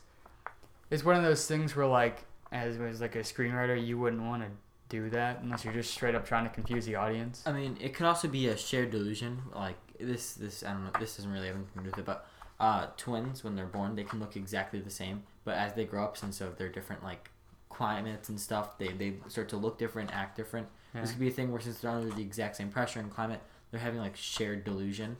it's 0.91 1.03
one 1.03 1.15
of 1.15 1.23
those 1.23 1.47
things 1.47 1.75
where 1.75 1.87
like 1.87 2.25
as 2.51 2.77
as 2.77 3.01
like 3.01 3.15
a 3.15 3.19
screenwriter, 3.19 3.83
you 3.83 3.97
wouldn't 3.97 4.21
want 4.21 4.43
to 4.43 4.49
do 4.89 5.09
that 5.11 5.41
unless 5.41 5.63
you're 5.63 5.73
just 5.73 5.91
straight 5.93 6.15
up 6.15 6.25
trying 6.25 6.43
to 6.43 6.49
confuse 6.49 6.85
the 6.85 6.95
audience. 6.95 7.43
I 7.45 7.51
mean, 7.51 7.77
it 7.79 7.93
could 7.93 8.05
also 8.07 8.27
be 8.27 8.47
a 8.47 8.57
shared 8.57 8.89
delusion. 8.91 9.41
Like 9.53 9.75
this, 9.99 10.33
this 10.33 10.63
I 10.63 10.71
don't 10.71 10.85
know. 10.85 10.91
This 10.99 11.17
doesn't 11.17 11.31
really 11.31 11.47
have 11.47 11.55
anything 11.55 11.73
to 11.77 11.83
do 11.83 11.89
with 11.91 11.99
it, 11.99 12.05
but 12.05 12.27
uh, 12.59 12.87
twins 12.97 13.43
when 13.43 13.55
they're 13.55 13.65
born, 13.65 13.95
they 13.95 14.03
can 14.03 14.19
look 14.19 14.35
exactly 14.35 14.79
the 14.79 14.89
same, 14.89 15.23
but 15.45 15.55
as 15.55 15.73
they 15.73 15.85
grow 15.85 16.03
up, 16.03 16.17
since 16.17 16.41
of 16.41 16.57
their 16.57 16.69
different 16.69 17.03
like 17.03 17.29
climates 17.69 18.29
and 18.29 18.39
stuff, 18.39 18.77
they 18.77 18.89
they 18.89 19.13
start 19.27 19.49
to 19.49 19.57
look 19.57 19.77
different, 19.77 20.11
act 20.13 20.35
different. 20.35 20.67
Yeah. 20.93 21.01
This 21.01 21.11
could 21.11 21.19
be 21.19 21.27
a 21.27 21.31
thing 21.31 21.51
where 21.51 21.61
since 21.61 21.79
they're 21.79 21.91
under 21.91 22.09
the 22.09 22.21
exact 22.21 22.57
same 22.57 22.69
pressure 22.69 22.99
and 22.99 23.13
climate, 23.13 23.41
they're 23.71 23.79
having 23.79 23.99
like 23.99 24.15
shared 24.15 24.63
delusion. 24.63 25.17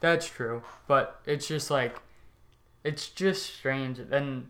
That's 0.00 0.26
true, 0.28 0.62
but 0.86 1.20
it's 1.26 1.46
just 1.46 1.70
like, 1.70 2.00
it's 2.84 3.08
just 3.08 3.54
strange. 3.54 3.98
And 3.98 4.48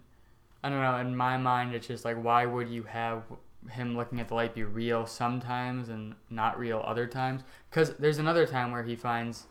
I 0.62 0.68
don't 0.70 0.80
know. 0.80 0.96
In 0.96 1.16
my 1.16 1.36
mind, 1.36 1.74
it's 1.74 1.86
just 1.86 2.04
like, 2.04 2.22
why 2.22 2.46
would 2.46 2.68
you 2.68 2.84
have 2.84 3.24
him 3.70 3.96
looking 3.96 4.20
at 4.20 4.28
the 4.28 4.34
light 4.34 4.54
be 4.54 4.62
real 4.62 5.06
sometimes 5.06 5.88
and 5.88 6.14
not 6.30 6.58
real 6.58 6.82
other 6.86 7.06
times? 7.06 7.42
Because 7.68 7.94
there's 7.96 8.18
another 8.18 8.46
time 8.46 8.70
where 8.70 8.82
he 8.82 8.96
finds 8.96 9.46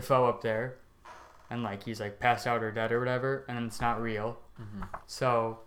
Dafoe 0.00 0.26
up 0.26 0.42
there, 0.42 0.76
and 1.50 1.62
like 1.62 1.84
he's 1.84 2.00
like 2.00 2.20
passed 2.20 2.46
out 2.46 2.62
or 2.62 2.70
dead 2.70 2.92
or 2.92 2.98
whatever, 2.98 3.44
and 3.48 3.66
it's 3.66 3.80
not 3.80 4.00
real. 4.00 4.38
hmm 4.56 4.82
So 5.06 5.58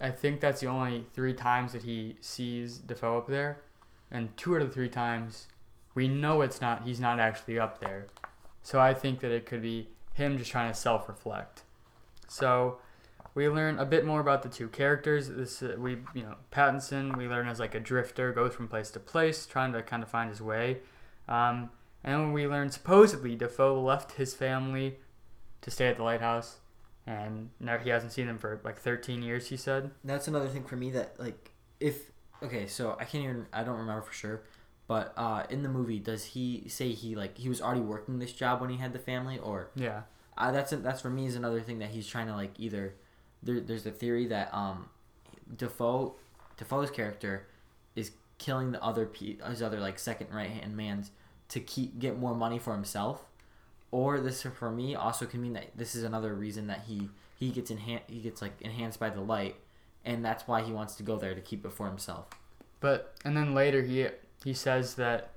I 0.00 0.10
think 0.10 0.40
that's 0.40 0.60
the 0.60 0.66
only 0.66 1.06
three 1.14 1.34
times 1.34 1.72
that 1.72 1.82
he 1.82 2.16
sees 2.20 2.78
Dafoe 2.78 3.18
up 3.18 3.26
there, 3.26 3.60
and 4.10 4.34
two 4.36 4.54
out 4.56 4.62
of 4.62 4.68
the 4.68 4.74
three 4.74 4.88
times 4.88 5.48
we 5.94 6.08
know 6.08 6.42
it's 6.42 6.60
not. 6.60 6.84
He's 6.84 7.00
not 7.00 7.18
actually 7.18 7.58
up 7.58 7.80
there. 7.80 8.06
So 8.62 8.80
I 8.80 8.94
think 8.94 9.20
that 9.20 9.30
it 9.30 9.46
could 9.46 9.62
be 9.62 9.88
him 10.12 10.38
just 10.38 10.50
trying 10.50 10.70
to 10.70 10.78
self 10.78 11.08
reflect. 11.08 11.62
So 12.28 12.78
we 13.34 13.48
learn 13.48 13.78
a 13.78 13.84
bit 13.84 14.04
more 14.04 14.20
about 14.20 14.42
the 14.42 14.48
two 14.48 14.68
characters. 14.68 15.28
This 15.28 15.62
uh, 15.62 15.74
we 15.78 15.98
you 16.14 16.22
know 16.22 16.36
Pattinson 16.52 17.16
we 17.16 17.28
learn 17.28 17.48
as 17.48 17.58
like 17.58 17.74
a 17.74 17.80
drifter, 17.80 18.32
goes 18.32 18.54
from 18.54 18.68
place 18.68 18.90
to 18.92 19.00
place, 19.00 19.46
trying 19.46 19.72
to 19.72 19.82
kind 19.82 20.02
of 20.02 20.08
find 20.08 20.30
his 20.30 20.40
way. 20.40 20.78
Um, 21.28 21.70
and 22.06 22.14
then 22.14 22.32
we 22.32 22.46
learn 22.46 22.70
supposedly 22.70 23.34
Dafoe 23.36 23.78
left 23.82 24.12
his 24.12 24.32
family 24.32 24.96
to 25.60 25.70
stay 25.70 25.88
at 25.88 25.96
the 25.98 26.02
lighthouse, 26.04 26.56
and 27.06 27.50
now 27.60 27.76
he 27.76 27.90
hasn't 27.90 28.12
seen 28.12 28.26
them 28.26 28.38
for 28.38 28.60
like 28.64 28.78
13 28.78 29.22
years. 29.22 29.48
He 29.48 29.56
said. 29.58 29.90
That's 30.04 30.26
another 30.28 30.48
thing 30.48 30.64
for 30.64 30.76
me 30.76 30.90
that 30.92 31.18
like 31.20 31.50
if 31.80 32.10
okay, 32.42 32.66
so 32.66 32.96
I 32.98 33.04
can't 33.04 33.24
even 33.24 33.46
I 33.52 33.62
don't 33.64 33.76
remember 33.78 34.02
for 34.02 34.12
sure, 34.14 34.42
but 34.88 35.12
uh, 35.16 35.42
in 35.50 35.62
the 35.62 35.68
movie, 35.68 35.98
does 35.98 36.24
he 36.24 36.64
say 36.68 36.92
he 36.92 37.14
like 37.16 37.36
he 37.36 37.48
was 37.48 37.60
already 37.60 37.80
working 37.82 38.18
this 38.20 38.32
job 38.32 38.60
when 38.60 38.70
he 38.70 38.76
had 38.78 38.92
the 38.92 38.98
family, 38.98 39.38
or 39.38 39.70
Yeah. 39.74 40.02
uh, 40.38 40.52
that's 40.52 40.70
that's 40.70 41.00
for 41.00 41.10
me 41.10 41.26
is 41.26 41.34
another 41.36 41.60
thing 41.60 41.80
that 41.80 41.90
he's 41.90 42.06
trying 42.06 42.28
to 42.28 42.34
like 42.34 42.52
either 42.58 42.94
there, 43.42 43.60
there's 43.60 43.84
a 43.86 43.90
theory 43.90 44.26
that 44.28 44.52
um 44.54 44.88
Dafoe 45.56 46.14
Dafoe's 46.56 46.90
character 46.90 47.46
is 47.94 48.12
killing 48.38 48.72
the 48.72 48.82
other 48.82 49.06
pe- 49.06 49.36
his 49.48 49.62
other 49.62 49.80
like 49.80 49.98
second 49.98 50.28
right 50.32 50.50
hand 50.50 50.76
man's 50.76 51.10
to 51.48 51.60
keep 51.60 51.98
get 51.98 52.18
more 52.18 52.34
money 52.34 52.58
for 52.58 52.72
himself, 52.72 53.26
or 53.90 54.20
this 54.20 54.42
for 54.42 54.70
me 54.70 54.94
also 54.94 55.26
can 55.26 55.40
mean 55.42 55.52
that 55.54 55.76
this 55.76 55.94
is 55.94 56.02
another 56.02 56.34
reason 56.34 56.66
that 56.66 56.82
he 56.86 57.08
he 57.38 57.50
gets 57.50 57.70
enhan- 57.70 58.08
he 58.08 58.20
gets 58.20 58.42
like 58.42 58.60
enhanced 58.60 58.98
by 58.98 59.10
the 59.10 59.20
light, 59.20 59.56
and 60.04 60.24
that's 60.24 60.46
why 60.48 60.62
he 60.62 60.72
wants 60.72 60.94
to 60.96 61.02
go 61.02 61.16
there 61.16 61.34
to 61.34 61.40
keep 61.40 61.64
it 61.64 61.72
for 61.72 61.86
himself. 61.86 62.28
But 62.80 63.14
and 63.24 63.36
then 63.36 63.54
later 63.54 63.82
he 63.82 64.08
he 64.44 64.54
says 64.54 64.94
that 64.94 65.30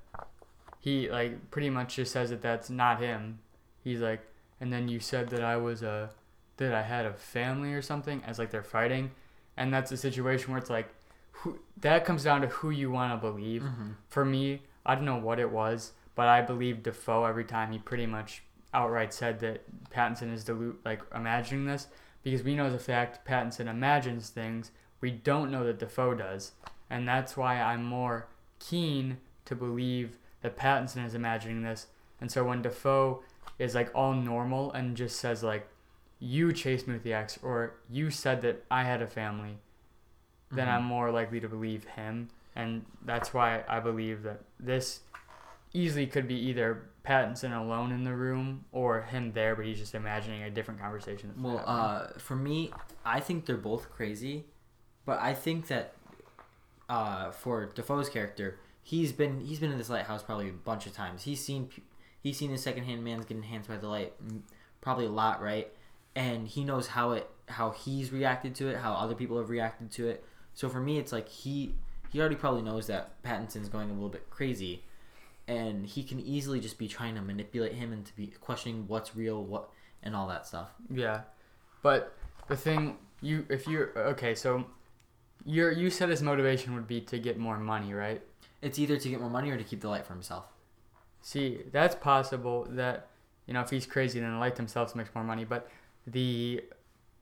he 0.80 1.10
like 1.10 1.52
pretty 1.52 1.70
much 1.70 1.96
just 1.96 2.12
says 2.12 2.30
that 2.30 2.42
that's 2.42 2.70
not 2.70 3.00
him. 3.00 3.40
He's 3.84 4.00
like, 4.00 4.22
and 4.60 4.72
then 4.72 4.88
you 4.88 5.00
said 5.00 5.30
that 5.30 5.44
I 5.44 5.58
was 5.58 5.84
a 5.84 6.12
that 6.58 6.74
I 6.74 6.82
had 6.82 7.06
a 7.06 7.14
family 7.14 7.74
or 7.74 7.82
something 7.82 8.22
as 8.26 8.40
like 8.40 8.52
they're 8.52 8.64
fighting, 8.64 9.12
and 9.58 9.74
that's 9.74 9.92
a 9.92 9.98
situation 9.98 10.52
where 10.52 10.60
it's 10.60 10.70
like, 10.70 10.90
who 11.32 11.60
that 11.78 12.06
comes 12.06 12.24
down 12.24 12.42
to 12.42 12.48
who 12.48 12.70
you 12.70 12.92
want 12.92 13.14
to 13.14 13.18
believe. 13.18 13.62
Mm-hmm. 13.64 13.92
For 14.10 14.26
me, 14.26 14.62
I 14.86 14.96
don't 14.96 15.06
know 15.06 15.18
what 15.18 15.40
it 15.40 15.52
was, 15.52 15.94
but 16.20 16.28
I 16.28 16.42
believe 16.42 16.84
Dafoe 16.84 17.24
every 17.24 17.46
time 17.46 17.72
he 17.72 17.80
pretty 17.80 18.06
much 18.06 18.44
outright 18.74 19.14
said 19.14 19.40
that 19.40 19.64
Pattinson 19.90 20.34
is 20.34 20.44
delu- 20.44 20.76
like 20.84 21.02
imagining 21.16 21.64
this 21.64 21.88
because 22.24 22.44
we 22.44 22.56
know 22.56 22.66
as 22.66 22.74
a 22.74 22.78
fact 22.78 23.26
Pattinson 23.26 23.68
imagines 23.68 24.28
things. 24.28 24.72
We 25.00 25.12
don't 25.12 25.50
know 25.50 25.64
that 25.64 25.80
Dafoe 25.80 26.16
does, 26.16 26.52
and 26.90 27.08
that's 27.08 27.38
why 27.38 27.62
I'm 27.62 27.86
more 27.86 28.28
keen 28.60 29.20
to 29.46 29.56
believe 29.56 30.18
that 30.42 30.58
Pattinson 30.58 31.06
is 31.06 31.16
imagining 31.16 31.62
this. 31.62 31.88
And 32.20 32.30
so 32.30 32.44
when 32.44 32.64
Dafoe 32.64 33.24
is 33.58 33.74
like 33.74 33.90
all 33.96 34.12
normal 34.12 34.74
and 34.74 34.98
just 34.98 35.22
says 35.22 35.42
like, 35.42 35.70
"You 36.20 36.52
chased 36.52 36.86
me 36.86 36.96
with 36.96 37.04
the 37.04 37.14
ex," 37.14 37.40
or 37.42 37.76
"You 37.90 38.12
said 38.12 38.42
that 38.42 38.66
I 38.70 38.84
had 38.84 39.02
a 39.02 39.08
family," 39.08 39.60
then 40.52 40.68
mm-hmm. 40.68 40.80
I'm 40.80 40.84
more 40.84 41.12
likely 41.12 41.40
to 41.40 41.48
believe 41.48 41.86
him, 41.86 42.28
and 42.58 42.86
that's 43.06 43.34
why 43.34 43.64
I 43.70 43.80
believe 43.80 44.24
that 44.24 44.42
this 44.60 45.00
easily 45.74 46.08
could 46.08 46.28
be 46.28 46.36
either 46.36 46.90
Pattinson 47.06 47.58
alone 47.60 47.92
in 47.92 48.04
the 48.04 48.14
room 48.14 48.66
or 48.72 49.02
him 49.02 49.32
there, 49.34 49.56
but 49.56 49.66
he's 49.66 49.80
just 49.80 49.96
imagining 49.96 50.44
a 50.44 50.50
different 50.50 50.80
conversation. 50.80 51.34
Well, 51.38 51.64
uh, 51.66 52.08
for 52.18 52.36
me, 52.36 52.72
I 53.06 53.20
think 53.20 53.46
they're 53.46 53.58
both 53.58 53.90
crazy, 53.90 54.46
but 55.06 55.20
I 55.20 55.34
think 55.34 55.68
that 55.68 55.94
uh, 56.90 57.32
for 57.32 57.68
Dafoe's 57.68 58.10
character, 58.10 58.60
he's 58.84 59.12
been 59.12 59.40
he's 59.42 59.60
been 59.60 59.72
in 59.72 59.78
this 59.78 59.90
lighthouse 59.90 60.24
probably 60.24 60.50
a 60.50 60.54
bunch 60.54 60.86
of 60.86 60.94
times. 60.94 61.24
He's 61.24 61.44
seen 61.44 61.70
he's 62.22 62.38
seen 62.38 62.52
his 62.52 62.62
secondhand 62.62 63.04
man's 63.04 63.26
get 63.26 63.38
enhanced 63.38 63.70
by 63.70 63.78
the 63.78 63.88
light, 63.88 64.14
probably 64.82 65.06
a 65.06 65.12
lot, 65.12 65.42
right? 65.42 65.72
And 66.16 66.48
he 66.48 66.64
knows 66.64 66.88
how 66.88 67.12
it 67.12 67.30
how 67.48 67.72
he's 67.72 68.12
reacted 68.12 68.56
to 68.56 68.68
it, 68.70 68.78
how 68.78 68.94
other 68.94 69.16
people 69.16 69.38
have 69.38 69.50
reacted 69.50 69.92
to 69.92 70.08
it. 70.08 70.24
So 70.54 70.70
for 70.70 70.80
me, 70.80 70.98
it's 70.98 71.12
like 71.12 71.30
he 71.30 71.76
he 72.12 72.20
already 72.20 72.36
probably 72.36 72.64
knows 72.64 72.88
that 72.88 73.22
Pattinson's 73.24 73.70
going 73.70 73.90
a 73.90 73.94
little 73.94 74.10
bit 74.10 74.30
crazy, 74.30 74.84
and 75.50 75.86
he 75.86 76.04
can 76.04 76.20
easily 76.20 76.60
just 76.60 76.78
be 76.78 76.88
trying 76.88 77.16
to 77.16 77.22
manipulate 77.22 77.74
him 77.74 77.92
and 77.92 78.06
to 78.06 78.16
be 78.16 78.28
questioning 78.28 78.86
what's 78.88 79.16
real, 79.16 79.44
what 79.44 79.70
and 80.04 80.16
all 80.16 80.28
that 80.28 80.46
stuff. 80.46 80.70
Yeah, 80.94 81.22
but 81.82 82.16
the 82.48 82.56
thing 82.56 82.98
you 83.22 83.46
if 83.50 83.68
you're 83.68 83.98
okay, 83.98 84.36
so 84.36 84.66
your 85.44 85.72
you 85.72 85.90
said 85.90 86.10
his 86.10 86.22
motivation 86.22 86.76
would 86.76 86.88
be 86.88 87.02
to 87.02 87.18
get 87.18 87.38
more 87.38 87.58
money, 87.58 87.94
right? 87.94 88.22
It's 88.62 88.78
either 88.78 88.98
to 88.98 89.10
get 89.10 89.20
more 89.20 89.30
money 89.30 89.50
or 89.50 89.58
to 89.58 89.64
keep 89.64 89.82
the 89.82 89.90
light 89.90 90.06
for 90.06 90.14
himself. 90.14 90.46
See, 91.22 91.62
that's 91.72 91.96
possible. 91.96 92.68
That 92.70 93.08
you 93.48 93.54
know, 93.56 93.62
if 93.62 93.72
he's 93.72 93.88
crazy, 93.88 94.20
then 94.20 94.32
the 94.34 94.38
light 94.38 94.56
themselves 94.56 94.94
makes 94.94 95.14
more 95.16 95.24
money. 95.24 95.46
But 95.46 95.68
the 96.06 96.64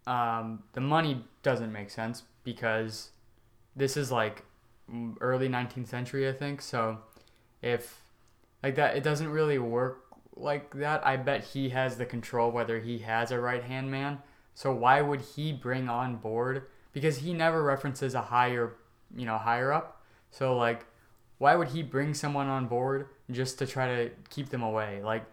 um, 0.06 0.64
the 0.74 0.82
money 0.82 1.24
doesn't 1.44 1.72
make 1.72 1.90
sense 1.90 2.24
because 2.44 3.12
this 3.74 3.96
is 3.96 4.12
like 4.12 4.44
early 5.22 5.48
19th 5.48 5.88
century, 5.88 6.28
I 6.28 6.34
think. 6.34 6.62
So 6.62 6.98
if 7.62 8.02
like 8.64 8.76
that, 8.76 8.98
it 8.98 9.04
doesn't 9.04 9.30
really 9.30 9.60
work 9.60 10.04
like 10.36 10.74
that. 10.76 11.06
I 11.06 11.18
bet 11.18 11.44
he 11.44 11.70
has 11.70 11.98
the 11.98 12.06
control 12.06 12.52
whether 12.52 12.80
he 12.80 13.00
has 13.00 13.32
a 13.32 13.40
right 13.40 13.64
hand 13.64 13.92
man. 13.92 14.20
So 14.54 14.74
why 14.74 15.02
would 15.02 15.22
he 15.22 15.54
bring 15.54 15.90
on 15.90 16.16
board? 16.16 16.68
Because 16.94 17.20
he 17.20 17.34
never 17.34 17.64
references 17.64 18.16
a 18.16 18.22
higher, 18.22 18.76
you 19.16 19.26
know, 19.26 19.38
higher 19.38 19.72
up. 19.72 20.02
So 20.32 20.56
like, 20.56 20.86
why 21.38 21.56
would 21.56 21.70
he 21.70 21.84
bring 21.84 22.14
someone 22.14 22.48
on 22.48 22.68
board 22.68 23.08
just 23.30 23.60
to 23.60 23.68
try 23.68 23.88
to 23.88 24.12
keep 24.30 24.50
them 24.50 24.64
away? 24.64 25.02
Like, 25.04 25.26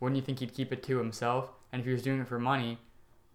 wouldn't 0.00 0.16
you 0.16 0.22
think 0.22 0.38
he'd 0.38 0.54
keep 0.54 0.72
it 0.72 0.82
to 0.84 0.98
himself? 0.98 1.50
And 1.72 1.80
if 1.80 1.86
he 1.86 1.92
was 1.92 2.02
doing 2.02 2.20
it 2.20 2.28
for 2.28 2.38
money, 2.38 2.78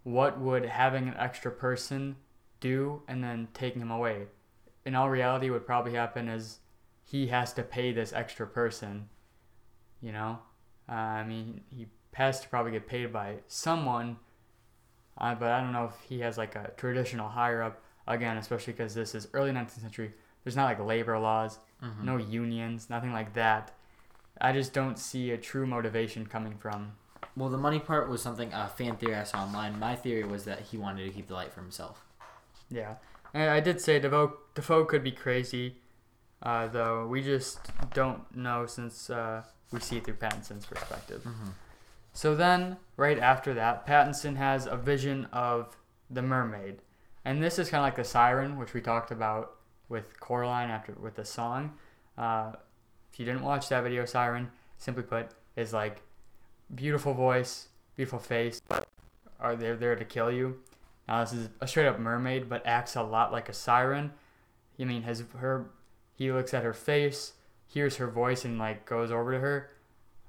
what 0.03 0.39
would 0.39 0.65
having 0.65 1.07
an 1.07 1.15
extra 1.17 1.51
person 1.51 2.15
do 2.59 3.03
and 3.07 3.23
then 3.23 3.47
taking 3.53 3.81
him 3.81 3.91
away? 3.91 4.25
In 4.85 4.95
all 4.95 5.09
reality, 5.09 5.49
what 5.49 5.59
would 5.59 5.67
probably 5.67 5.93
happen 5.93 6.27
is 6.27 6.59
he 7.03 7.27
has 7.27 7.53
to 7.53 7.63
pay 7.63 7.91
this 7.91 8.13
extra 8.13 8.47
person. 8.47 9.09
You 10.05 10.11
know, 10.11 10.37
uh, 10.87 10.91
I 10.91 11.23
mean, 11.25 11.61
he 11.75 11.87
has 12.13 12.39
to 12.41 12.47
probably 12.47 12.71
get 12.73 12.87
paid 12.87 13.11
by 13.11 13.37
someone, 13.47 14.17
uh, 15.17 15.33
but 15.33 15.49
I 15.49 15.59
don't 15.61 15.73
know 15.73 15.85
if 15.85 16.07
he 16.07 16.19
has 16.19 16.37
like 16.37 16.55
a 16.55 16.71
traditional 16.77 17.27
higher 17.27 17.63
up. 17.63 17.81
Again, 18.07 18.37
especially 18.37 18.73
because 18.73 18.93
this 18.93 19.15
is 19.15 19.27
early 19.33 19.49
19th 19.49 19.81
century. 19.81 20.13
There's 20.43 20.55
not 20.55 20.65
like 20.65 20.79
labor 20.79 21.17
laws, 21.17 21.57
no 22.03 22.17
unions, 22.17 22.87
nothing 22.87 23.11
like 23.11 23.33
that. 23.33 23.71
I 24.39 24.51
just 24.51 24.73
don't 24.73 24.99
see 24.99 25.31
a 25.31 25.37
true 25.39 25.65
motivation 25.65 26.27
coming 26.27 26.55
from. 26.59 26.91
Well, 27.35 27.49
the 27.49 27.57
money 27.57 27.79
part 27.79 28.07
was 28.07 28.21
something 28.21 28.53
a 28.53 28.67
fan 28.67 28.97
theory 28.97 29.15
I 29.15 29.23
saw 29.23 29.39
online. 29.39 29.79
My 29.79 29.95
theory 29.95 30.23
was 30.23 30.45
that 30.45 30.59
he 30.59 30.77
wanted 30.77 31.05
to 31.05 31.09
keep 31.09 31.29
the 31.29 31.33
light 31.33 31.51
for 31.51 31.61
himself. 31.61 32.05
Yeah, 32.69 32.97
and 33.33 33.49
I 33.49 33.59
did 33.59 33.81
say 33.81 33.97
Dafoe, 33.97 34.37
Dafoe 34.53 34.85
could 34.85 35.03
be 35.03 35.11
crazy, 35.11 35.77
uh, 36.43 36.67
though 36.67 37.07
we 37.07 37.23
just 37.23 37.71
don't 37.93 38.23
know 38.35 38.67
since 38.67 39.09
uh, 39.09 39.41
we 39.71 39.79
see 39.79 39.97
it 39.97 40.05
through 40.05 40.15
Pattinson's 40.15 40.65
perspective. 40.65 41.25
So 42.13 42.35
then, 42.35 42.77
right 42.95 43.19
after 43.19 43.53
that, 43.55 43.85
Pattinson 43.85 44.37
has 44.37 44.67
a 44.67 44.77
vision 44.77 45.27
of 45.33 45.75
the 46.09 46.21
mermaid, 46.21 46.77
and 47.25 47.43
this 47.43 47.59
is 47.59 47.69
kind 47.69 47.81
of 47.81 47.85
like 47.85 47.95
the 47.95 48.03
siren, 48.03 48.57
which 48.57 48.73
we 48.73 48.81
talked 48.81 49.11
about 49.11 49.55
with 49.89 50.19
Coraline 50.19 50.69
after 50.69 50.93
with 50.93 51.15
the 51.15 51.25
song. 51.25 51.73
Uh, 52.17 52.53
if 53.11 53.19
you 53.19 53.25
didn't 53.25 53.43
watch 53.43 53.69
that 53.69 53.83
video, 53.83 54.05
siren, 54.05 54.49
simply 54.77 55.03
put, 55.03 55.27
is 55.55 55.73
like 55.73 56.01
beautiful 56.73 57.13
voice, 57.13 57.67
beautiful 57.95 58.19
face, 58.19 58.61
but 58.67 58.87
are 59.39 59.55
they 59.55 59.73
there 59.73 59.95
to 59.95 60.05
kill 60.05 60.31
you? 60.31 60.57
Now 61.07 61.23
this 61.23 61.33
is 61.33 61.49
a 61.61 61.67
straight 61.67 61.87
up 61.87 61.99
mermaid, 61.99 62.49
but 62.49 62.65
acts 62.65 62.95
a 62.95 63.03
lot 63.03 63.31
like 63.31 63.49
a 63.49 63.53
siren. 63.53 64.11
I 64.79 64.83
mean, 64.85 65.03
his 65.03 65.23
her, 65.37 65.65
he 66.15 66.31
looks 66.31 66.53
at 66.53 66.63
her 66.63 66.73
face, 66.73 67.33
hears 67.75 67.97
her 67.97 68.07
voice, 68.07 68.45
and 68.45 68.57
like 68.57 68.85
goes 68.85 69.11
over 69.11 69.33
to 69.33 69.39
her, 69.39 69.69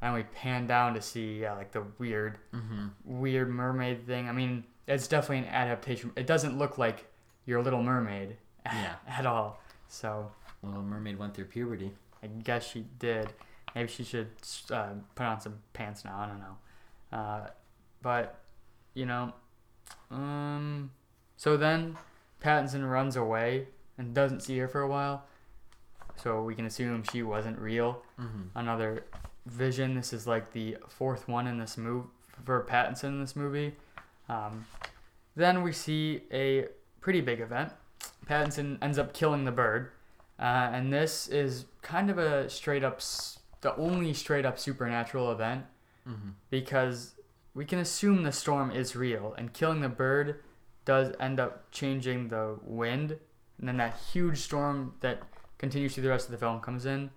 and 0.02 0.12
we 0.12 0.24
pan 0.24 0.66
down 0.66 0.92
to 0.94 1.00
see 1.00 1.38
yeah, 1.42 1.54
like 1.54 1.70
the 1.72 1.84
weird, 1.98 2.38
Mm-hmm. 2.52 2.86
weird 3.04 3.48
mermaid 3.48 4.04
thing. 4.06 4.28
I 4.28 4.32
mean, 4.32 4.64
it's 4.88 5.06
definitely 5.08 5.46
an 5.48 5.54
adaptation. 5.54 6.10
It 6.16 6.26
doesn't 6.26 6.58
look 6.58 6.76
like 6.76 7.06
your 7.46 7.62
Little 7.62 7.82
Mermaid 7.82 8.36
Yeah. 8.66 8.96
at 9.08 9.24
all. 9.26 9.60
So 9.88 10.30
Little 10.62 10.82
Mermaid 10.82 11.18
went 11.18 11.34
through 11.34 11.44
puberty. 11.46 11.92
I 12.22 12.26
guess 12.26 12.68
she 12.68 12.84
did. 12.98 13.28
Maybe 13.74 13.88
she 13.88 14.02
should 14.02 14.28
uh, 14.70 14.94
put 15.14 15.24
on 15.26 15.40
some 15.40 15.58
pants 15.72 16.04
now. 16.04 16.18
I 16.18 16.26
don't 16.26 16.40
know. 16.40 17.16
Uh, 17.16 17.46
but 18.02 18.40
you 18.94 19.06
know, 19.06 19.32
um, 20.10 20.90
so 21.36 21.56
then 21.56 21.96
Pattinson 22.42 22.88
runs 22.90 23.14
away 23.16 23.68
and 23.98 24.14
doesn't 24.14 24.40
see 24.40 24.58
her 24.58 24.66
for 24.68 24.80
a 24.80 24.88
while. 24.88 25.24
So 26.22 26.42
we 26.42 26.54
can 26.54 26.66
assume 26.66 27.02
she 27.12 27.22
wasn't 27.22 27.58
real. 27.58 28.02
Mm-hmm. 28.20 28.42
Another 28.58 29.04
vision. 29.46 29.94
This 29.94 30.12
is 30.12 30.26
like 30.26 30.52
the 30.52 30.76
fourth 30.88 31.28
one 31.28 31.46
in 31.46 31.58
this 31.58 31.76
move 31.76 32.06
for 32.44 32.64
Pattinson 32.64 33.04
in 33.04 33.20
this 33.20 33.36
movie. 33.36 33.74
Um, 34.28 34.66
then 35.36 35.62
we 35.62 35.72
see 35.72 36.22
a 36.32 36.66
pretty 37.00 37.20
big 37.20 37.40
event. 37.40 37.72
Pattinson 38.26 38.78
ends 38.82 38.98
up 38.98 39.12
killing 39.12 39.44
the 39.44 39.52
bird, 39.52 39.90
uh, 40.38 40.42
and 40.72 40.92
this 40.92 41.28
is 41.28 41.66
kind 41.82 42.10
of 42.10 42.18
a 42.18 42.48
straight 42.50 42.82
up, 42.82 43.00
the 43.60 43.74
only 43.76 44.12
straight 44.14 44.44
up 44.44 44.58
supernatural 44.58 45.30
event 45.32 45.64
Mm-hmm. 46.08 46.28
because 46.50 47.14
we 47.52 47.64
can 47.64 47.80
assume 47.80 48.22
the 48.22 48.30
storm 48.30 48.70
is 48.70 48.94
real 48.94 49.34
and 49.36 49.52
killing 49.52 49.80
the 49.80 49.88
bird 49.88 50.36
does 50.84 51.12
end 51.18 51.40
up 51.40 51.68
changing 51.72 52.28
the 52.28 52.56
wind 52.62 53.18
and 53.58 53.66
then 53.66 53.78
that 53.78 53.98
huge 54.12 54.38
storm 54.38 54.94
that 55.00 55.18
continues 55.58 55.94
through 55.94 56.02
the 56.04 56.08
rest 56.10 56.26
of 56.26 56.32
the 56.32 56.38
film 56.38 56.60
comes 56.60 56.86
in 56.86 57.10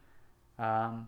um, 0.57 1.07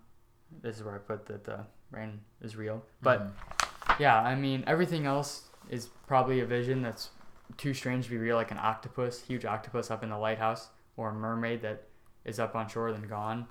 this 0.62 0.78
is 0.78 0.84
where 0.84 0.96
i 0.96 0.98
put 0.98 1.26
that 1.26 1.44
the 1.44 1.60
rain 1.92 2.20
is 2.42 2.56
real 2.56 2.84
but 3.02 3.22
Mm-hmm. 3.22 4.02
yeah 4.04 4.20
i 4.22 4.36
mean 4.36 4.64
everything 4.68 5.06
else 5.06 5.44
is 5.70 5.90
probably 6.08 6.40
a 6.40 6.46
vision 6.46 6.82
that's 6.82 7.10
too 7.58 7.74
strange 7.74 8.06
to 8.06 8.12
be 8.12 8.18
real 8.18 8.36
like 8.38 8.52
an 8.52 8.58
octopus 8.60 9.22
huge 9.22 9.44
octopus 9.46 9.92
up 9.92 10.04
in 10.04 10.10
the 10.10 10.18
lighthouse 10.18 10.70
or 10.98 11.10
a 11.10 11.14
mermaid 11.14 11.62
that 11.64 11.84
is 12.26 12.40
up 12.40 12.56
on 12.56 12.68
shore 12.70 12.92
then 12.92 13.02
gone 13.08 13.46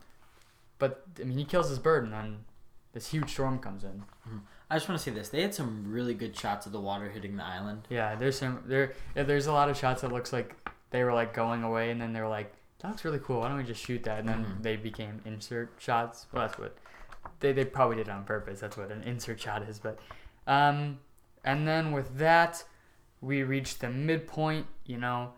but 0.78 1.04
i 1.20 1.24
mean 1.24 1.36
he 1.38 1.44
kills 1.44 1.68
his 1.68 1.78
bird 1.78 2.04
and 2.04 2.12
then 2.12 2.38
this 2.92 3.10
huge 3.10 3.30
storm 3.30 3.58
comes 3.58 3.84
in 3.84 4.02
I 4.72 4.76
just 4.76 4.88
want 4.88 5.00
to 5.00 5.04
say 5.04 5.10
this: 5.10 5.30
they 5.30 5.42
had 5.42 5.52
some 5.52 5.90
really 5.90 6.14
good 6.14 6.36
shots 6.36 6.64
of 6.64 6.70
the 6.70 6.78
water 6.80 7.10
hitting 7.10 7.36
the 7.36 7.42
island. 7.44 7.88
Yeah, 7.90 8.14
there's 8.14 8.38
some 8.38 8.62
there. 8.66 8.92
Yeah, 9.16 9.24
there's 9.24 9.48
a 9.48 9.52
lot 9.52 9.68
of 9.68 9.76
shots 9.76 10.02
that 10.02 10.12
looks 10.12 10.32
like 10.32 10.54
they 10.90 11.02
were 11.02 11.12
like 11.12 11.34
going 11.34 11.64
away, 11.64 11.90
and 11.90 12.00
then 12.00 12.12
they 12.12 12.20
were 12.20 12.28
like, 12.28 12.52
"That 12.80 12.88
looks 12.88 13.04
really 13.04 13.18
cool. 13.20 13.40
Why 13.40 13.48
don't 13.48 13.58
we 13.58 13.64
just 13.64 13.84
shoot 13.84 14.02
that?" 14.04 14.20
And 14.20 14.28
then 14.28 14.44
Mhm. 14.44 14.62
they 14.62 14.76
became 14.76 15.20
insert 15.24 15.70
shots. 15.78 16.26
Well, 16.32 16.46
that's 16.46 16.58
what 16.58 16.76
they 17.40 17.52
they 17.52 17.64
probably 17.64 17.96
did 17.96 18.08
it 18.08 18.10
on 18.10 18.24
purpose. 18.24 18.60
That's 18.60 18.76
what 18.76 18.90
an 18.90 19.02
insert 19.02 19.40
shot 19.40 19.62
is. 19.62 19.78
But 19.78 19.98
um, 20.46 20.98
and 21.44 21.66
then 21.68 21.92
with 21.92 22.18
that, 22.18 22.64
we 23.20 23.42
reached 23.42 23.80
the 23.80 23.90
midpoint. 23.90 24.66
You 24.86 24.98
know, 24.98 25.34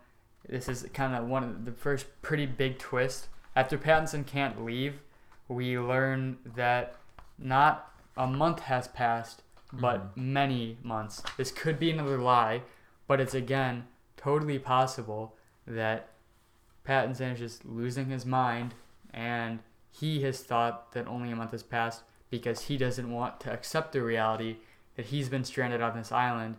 this 0.47 0.67
is 0.67 0.87
kind 0.93 1.13
of 1.15 1.27
one 1.27 1.43
of 1.43 1.65
the 1.65 1.71
first 1.71 2.07
pretty 2.21 2.45
big 2.45 2.79
twist. 2.79 3.27
After 3.55 3.77
Pattinson 3.77 4.25
can't 4.25 4.63
leave, 4.65 5.01
we 5.47 5.77
learn 5.77 6.39
that 6.55 6.95
not 7.37 7.91
a 8.17 8.25
month 8.27 8.61
has 8.61 8.87
passed, 8.87 9.43
but 9.71 10.15
many 10.17 10.77
months. 10.83 11.21
This 11.37 11.51
could 11.51 11.77
be 11.79 11.91
another 11.91 12.17
lie, 12.17 12.63
but 13.07 13.19
it's 13.19 13.33
again 13.33 13.87
totally 14.17 14.57
possible 14.59 15.35
that 15.67 16.09
Pattinson 16.87 17.33
is 17.33 17.39
just 17.39 17.65
losing 17.65 18.09
his 18.09 18.25
mind 18.25 18.73
and 19.13 19.59
he 19.91 20.21
has 20.23 20.41
thought 20.41 20.91
that 20.93 21.07
only 21.07 21.31
a 21.31 21.35
month 21.35 21.51
has 21.51 21.63
passed 21.63 22.03
because 22.29 22.61
he 22.61 22.77
doesn't 22.77 23.11
want 23.11 23.39
to 23.41 23.51
accept 23.51 23.91
the 23.93 24.01
reality 24.01 24.57
that 24.95 25.07
he's 25.07 25.29
been 25.29 25.43
stranded 25.43 25.81
on 25.81 25.95
this 25.95 26.11
island, 26.11 26.57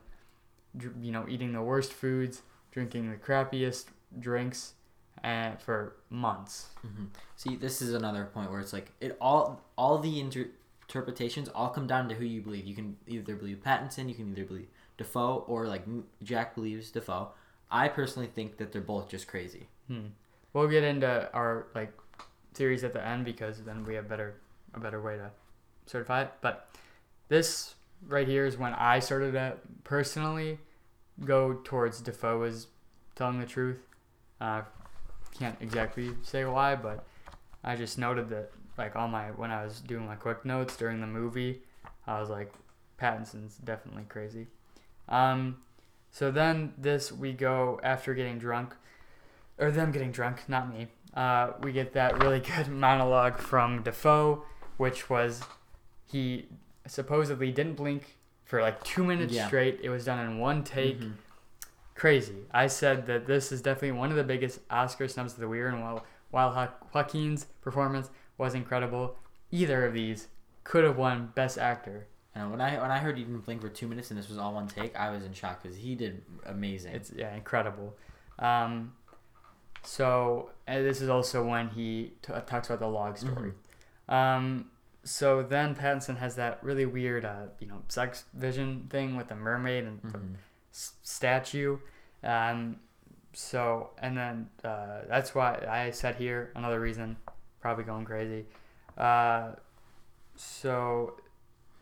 you 1.01 1.13
know, 1.13 1.27
eating 1.29 1.53
the 1.53 1.63
worst 1.63 1.93
foods, 1.93 2.43
drinking 2.71 3.11
the 3.11 3.17
crappiest 3.17 3.87
drinks, 4.19 4.75
and 5.23 5.61
for 5.61 5.97
months. 6.11 6.67
hmm 6.83 7.07
See, 7.37 7.57
this 7.57 7.83
is 7.83 7.95
another 7.95 8.25
point 8.33 8.51
where 8.51 8.61
it's 8.61 8.73
like 8.73 8.93
it 9.01 9.17
all 9.21 9.63
all 9.77 9.99
the 9.99 10.21
inter- 10.21 10.51
interpretations 10.83 11.49
all 11.49 11.69
come 11.71 11.87
down 11.87 12.09
to 12.09 12.15
who 12.15 12.25
you 12.25 12.41
believe. 12.41 12.65
You 12.67 12.75
can 12.75 12.97
either 13.07 13.35
believe 13.35 13.63
Pattinson, 13.65 14.09
you 14.09 14.15
can 14.15 14.31
either 14.31 14.45
believe 14.45 14.69
Dafoe, 14.97 15.45
or 15.49 15.67
like 15.67 15.85
Jack 16.23 16.55
believes 16.55 16.91
Dafoe. 16.91 17.33
I 17.71 17.89
personally 17.89 18.29
think 18.33 18.59
that 18.59 18.73
they're 18.73 18.83
both 18.83 19.09
just 19.09 19.27
crazy. 19.27 19.69
Hmm. 19.89 20.07
We'll 20.53 20.69
get 20.69 20.85
into 20.85 21.31
our 21.33 21.67
like 21.75 21.93
theories 22.55 22.85
at 22.85 22.93
the 22.93 23.05
end 23.05 23.25
because 23.25 23.63
then 23.63 23.85
we 23.85 23.95
have 23.95 24.09
better 24.09 24.41
a 24.75 24.81
better 24.81 25.01
way 25.01 25.17
to 25.17 25.31
certify 25.87 26.23
it. 26.23 26.33
But 26.41 26.69
this 27.29 27.75
right 28.07 28.29
here 28.29 28.47
is 28.47 28.57
when 28.57 28.75
I 28.75 28.99
started 28.99 29.33
to 29.33 29.55
personally 29.83 30.59
go 31.25 31.61
towards 31.65 32.01
Dafoe 32.01 32.43
as 32.43 32.69
telling 33.15 33.41
the 33.41 33.47
truth. 33.47 33.79
Uh, 34.41 34.63
can't 35.39 35.57
exactly 35.61 36.11
say 36.23 36.45
why, 36.45 36.77
but 36.77 37.05
I 37.63 37.77
just 37.77 37.99
noted 37.99 38.29
that 38.31 38.51
like 38.77 38.97
all 38.97 39.09
my 39.09 39.27
when 39.31 39.51
I 39.51 39.65
was 39.65 39.81
doing 39.81 40.07
my 40.07 40.17
quick 40.17 40.45
notes 40.45 40.77
during 40.77 41.01
the 41.01 41.07
movie, 41.07 41.63
I 42.07 42.21
was 42.21 42.31
like, 42.31 42.53
Pattinson's 43.01 43.57
definitely 43.57 44.05
crazy. 44.09 44.47
Um, 45.09 45.59
so 46.11 46.31
then 46.31 46.75
this 46.79 47.11
we 47.13 47.33
go 47.33 47.81
after 47.83 48.15
getting 48.15 48.39
drunk, 48.39 48.75
or 49.59 49.71
them 49.71 49.93
getting 49.93 50.11
drunk, 50.13 50.49
not 50.49 50.73
me. 50.73 50.89
Uh, 51.15 51.53
we 51.63 51.73
get 51.73 51.93
that 51.93 52.23
really 52.23 52.41
good 52.41 52.69
monologue 52.87 53.39
from 53.39 53.83
Dafoe, 53.83 54.45
which 54.77 55.09
was 55.09 55.43
he 56.11 56.47
supposedly 56.87 57.51
didn't 57.53 57.75
blink 57.75 58.17
for 58.45 58.61
like 58.61 58.83
two 58.85 59.05
minutes 59.05 59.33
Yeah. 59.33 59.47
straight. 59.47 59.81
It 59.83 59.89
was 59.91 60.05
done 60.05 60.19
in 60.27 60.39
one 60.39 60.65
take. 60.65 61.01
Mhm. 61.01 61.13
Crazy. 61.95 62.35
I 62.53 62.67
said 62.67 63.07
that 63.07 63.27
this 63.27 63.53
is 63.53 63.63
definitely 63.63 63.93
one 63.93 64.11
of 64.11 64.17
the 64.17 64.25
biggest 64.25 64.59
Oscar 64.69 65.07
snubs 65.07 65.35
of 65.35 65.39
the 65.41 65.51
year, 65.51 65.69
and 65.69 65.81
while 65.81 66.05
while 66.31 66.53
jo- 66.53 66.73
Joaquin's 66.93 67.45
performance 67.61 68.11
was 68.37 68.55
incredible, 68.55 69.17
either 69.53 69.87
of 69.87 69.95
these 69.95 70.27
could 70.65 70.83
have 70.83 70.97
won 70.97 71.31
Best 71.37 71.57
Actor. 71.57 72.09
And 72.35 72.51
when 72.51 72.61
I 72.61 72.81
when 72.81 72.91
I 72.91 72.99
heard 72.99 73.17
he 73.17 73.23
didn't 73.23 73.43
blink 73.45 73.61
for 73.61 73.69
two 73.69 73.87
minutes 73.87 74.11
and 74.11 74.19
this 74.19 74.29
was 74.29 74.39
all 74.39 74.53
one 74.55 74.67
take, 74.67 74.97
I 74.97 75.11
was 75.11 75.23
in 75.25 75.33
shock 75.33 75.63
because 75.63 75.79
he 75.79 75.95
did 75.95 76.23
amazing. 76.45 76.97
It's 76.97 77.13
yeah, 77.13 77.33
incredible. 77.37 77.95
Um, 78.41 78.95
so 79.85 80.51
and 80.67 80.85
this 80.85 81.01
is 81.01 81.09
also 81.09 81.45
when 81.47 81.69
he 81.69 82.13
t- 82.23 82.33
talks 82.47 82.69
about 82.69 82.81
the 82.81 82.89
log 82.89 83.17
story. 83.19 83.53
Um, 84.09 84.71
so 85.05 85.43
then 85.43 85.75
Pattinson 85.75 86.17
has 86.19 86.37
that 86.37 86.59
really 86.63 86.87
weird, 86.87 87.25
uh, 87.25 87.47
you 87.61 87.67
know, 87.67 87.83
sex 87.89 88.25
vision 88.35 88.87
thing 88.91 89.17
with 89.17 89.29
the 89.29 89.35
mermaid 89.35 89.85
and 89.85 90.01
the 90.03 90.19
Mhm. 90.19 90.35
s- 90.73 90.95
statue. 91.03 91.79
Um, 92.23 92.81
so 93.35 93.91
and 93.99 94.17
then 94.17 94.49
uh, 94.65 95.03
that's 95.09 95.35
why 95.35 95.63
I 95.69 95.91
said 95.91 96.15
here 96.17 96.51
another 96.55 96.81
reason, 96.81 97.17
probably 97.61 97.85
going 97.85 98.05
crazy. 98.07 98.47
Uh, 98.97 99.53
so 100.37 101.15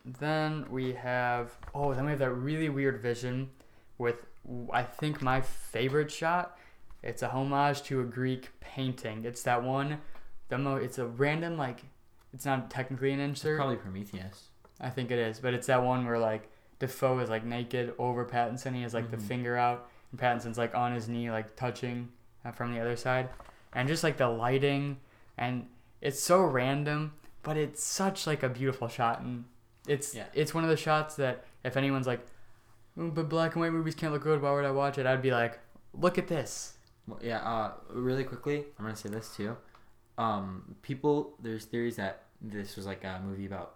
then 0.05 0.66
we 0.70 0.93
have 0.95 1.53
oh 1.74 1.95
then 1.95 2.05
we 2.05 2.11
have 2.11 2.19
that 2.20 2.33
really 2.33 2.69
weird 2.69 3.01
vision 3.01 3.51
with 3.99 4.16
I 4.73 4.83
think 4.83 5.23
my 5.23 5.41
favorite 5.41 6.11
shot. 6.11 6.59
It's 7.03 7.23
a 7.23 7.29
homage 7.29 7.83
to 7.85 8.01
a 8.01 8.05
Greek 8.05 8.51
painting. 8.61 9.24
It's 9.24 9.43
that 9.43 9.62
one. 9.62 9.99
The 10.49 10.59
mo- 10.59 10.77
It's 10.77 10.99
a 10.99 11.07
random 11.07 11.57
like. 11.57 11.81
It's 12.33 12.45
not 12.47 12.70
technically 12.70 13.12
an 13.12 13.20
It's 13.20 13.41
insert. 13.41 13.59
probably 13.59 13.77
Prometheus. 13.77 14.49
I 14.81 14.89
think 14.91 15.11
it 15.11 15.19
is, 15.19 15.39
but 15.41 15.53
it's 15.55 15.66
that 15.66 15.83
one 15.83 16.07
where 16.07 16.19
like 16.19 16.49
Dafoe 16.79 17.19
is 17.20 17.29
like 17.31 17.45
naked 17.45 17.95
over 17.99 18.24
Pattinson. 18.24 18.74
He 18.74 18.83
has 18.83 18.95
like 18.95 19.11
the 19.11 19.16
Mhm. 19.16 19.23
finger 19.23 19.57
out, 19.57 19.89
and 20.11 20.20
Pattinson's 20.20 20.59
like 20.59 20.74
on 20.74 20.93
his 20.95 21.09
knee, 21.09 21.31
like 21.31 21.55
touching 21.57 22.11
uh, 22.45 22.51
from 22.51 22.73
the 22.74 22.81
other 22.81 22.97
side, 22.97 23.29
and 23.73 23.87
just 23.89 24.03
like 24.03 24.16
the 24.16 24.29
lighting, 24.29 24.99
and 25.39 25.69
it's 26.01 26.20
so 26.20 26.43
random, 26.43 27.12
but 27.45 27.57
it's 27.57 27.85
such 27.85 28.27
like 28.27 28.43
a 28.43 28.49
beautiful 28.49 28.89
shot, 28.89 29.20
and 29.20 29.45
it's 29.87 30.15
Yeah. 30.15 30.24
it's 30.33 30.53
one 30.55 30.65
of 30.65 30.70
the 30.70 30.77
shots 30.77 31.15
that 31.16 31.45
if 31.62 31.77
anyone's 31.77 32.07
like, 32.07 32.27
"Mm, 32.99 33.15
but 33.15 33.29
black 33.29 33.53
and 33.55 33.61
white 33.62 33.73
movies 33.73 33.95
can't 33.95 34.12
look 34.12 34.23
good, 34.23 34.43
why 34.43 34.53
would 34.53 34.65
I 34.65 34.70
watch 34.73 34.99
it? 34.99 35.07
I'd 35.07 35.23
be 35.23 35.31
like, 35.31 35.59
look 35.95 36.19
at 36.19 36.27
this. 36.29 36.79
Well, 37.07 37.19
yeah. 37.23 37.39
Uh, 37.39 37.73
really 37.91 38.24
quickly, 38.24 38.65
I'm 38.79 38.85
gonna 38.85 38.97
say 38.97 39.09
this 39.09 39.35
too. 39.37 39.57
Um, 40.19 40.77
people, 40.83 41.35
there's 41.43 41.65
theories 41.65 41.97
that 41.97 42.24
this 42.41 42.77
was 42.77 42.87
like 42.87 43.05
a 43.05 43.20
movie 43.24 43.47
about 43.47 43.74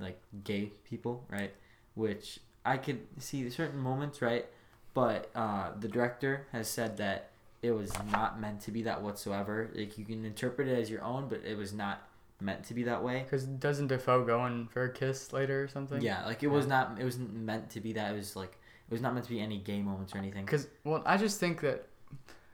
like 0.00 0.20
gay 0.44 0.72
people, 0.84 1.24
right? 1.28 1.52
Which 1.94 2.40
I 2.64 2.76
could 2.76 3.00
see 3.18 3.48
certain 3.50 3.78
moments, 3.78 4.22
right? 4.22 4.46
But 4.94 5.30
uh, 5.34 5.70
the 5.78 5.88
director 5.88 6.46
has 6.52 6.68
said 6.68 6.96
that 6.98 7.30
it 7.62 7.70
was 7.70 7.92
not 8.10 8.40
meant 8.40 8.60
to 8.62 8.70
be 8.70 8.82
that 8.82 9.02
whatsoever. 9.02 9.70
Like 9.74 9.96
you 9.96 10.04
can 10.04 10.24
interpret 10.24 10.68
it 10.68 10.78
as 10.78 10.90
your 10.90 11.02
own, 11.02 11.28
but 11.28 11.42
it 11.44 11.56
was 11.56 11.72
not 11.72 12.02
meant 12.40 12.64
to 12.64 12.74
be 12.74 12.82
that 12.84 13.02
way. 13.02 13.22
Because 13.22 13.44
doesn't 13.44 13.86
Dafoe 13.86 14.24
go 14.24 14.44
in 14.46 14.66
for 14.68 14.84
a 14.84 14.92
kiss 14.92 15.32
later 15.32 15.62
or 15.62 15.68
something? 15.68 16.02
Yeah, 16.02 16.26
like 16.26 16.42
it 16.42 16.48
was 16.48 16.66
not. 16.66 16.98
It 16.98 17.04
wasn't 17.04 17.34
meant 17.34 17.70
to 17.70 17.80
be 17.80 17.92
that. 17.94 18.12
It 18.12 18.16
was 18.16 18.36
like 18.36 18.58
it 18.88 18.92
was 18.92 19.00
not 19.00 19.14
meant 19.14 19.24
to 19.24 19.30
be 19.30 19.40
any 19.40 19.58
gay 19.58 19.80
moments 19.80 20.14
or 20.14 20.18
anything. 20.18 20.44
Because 20.44 20.68
well, 20.84 21.02
I 21.06 21.16
just 21.16 21.40
think 21.40 21.60
that 21.60 21.86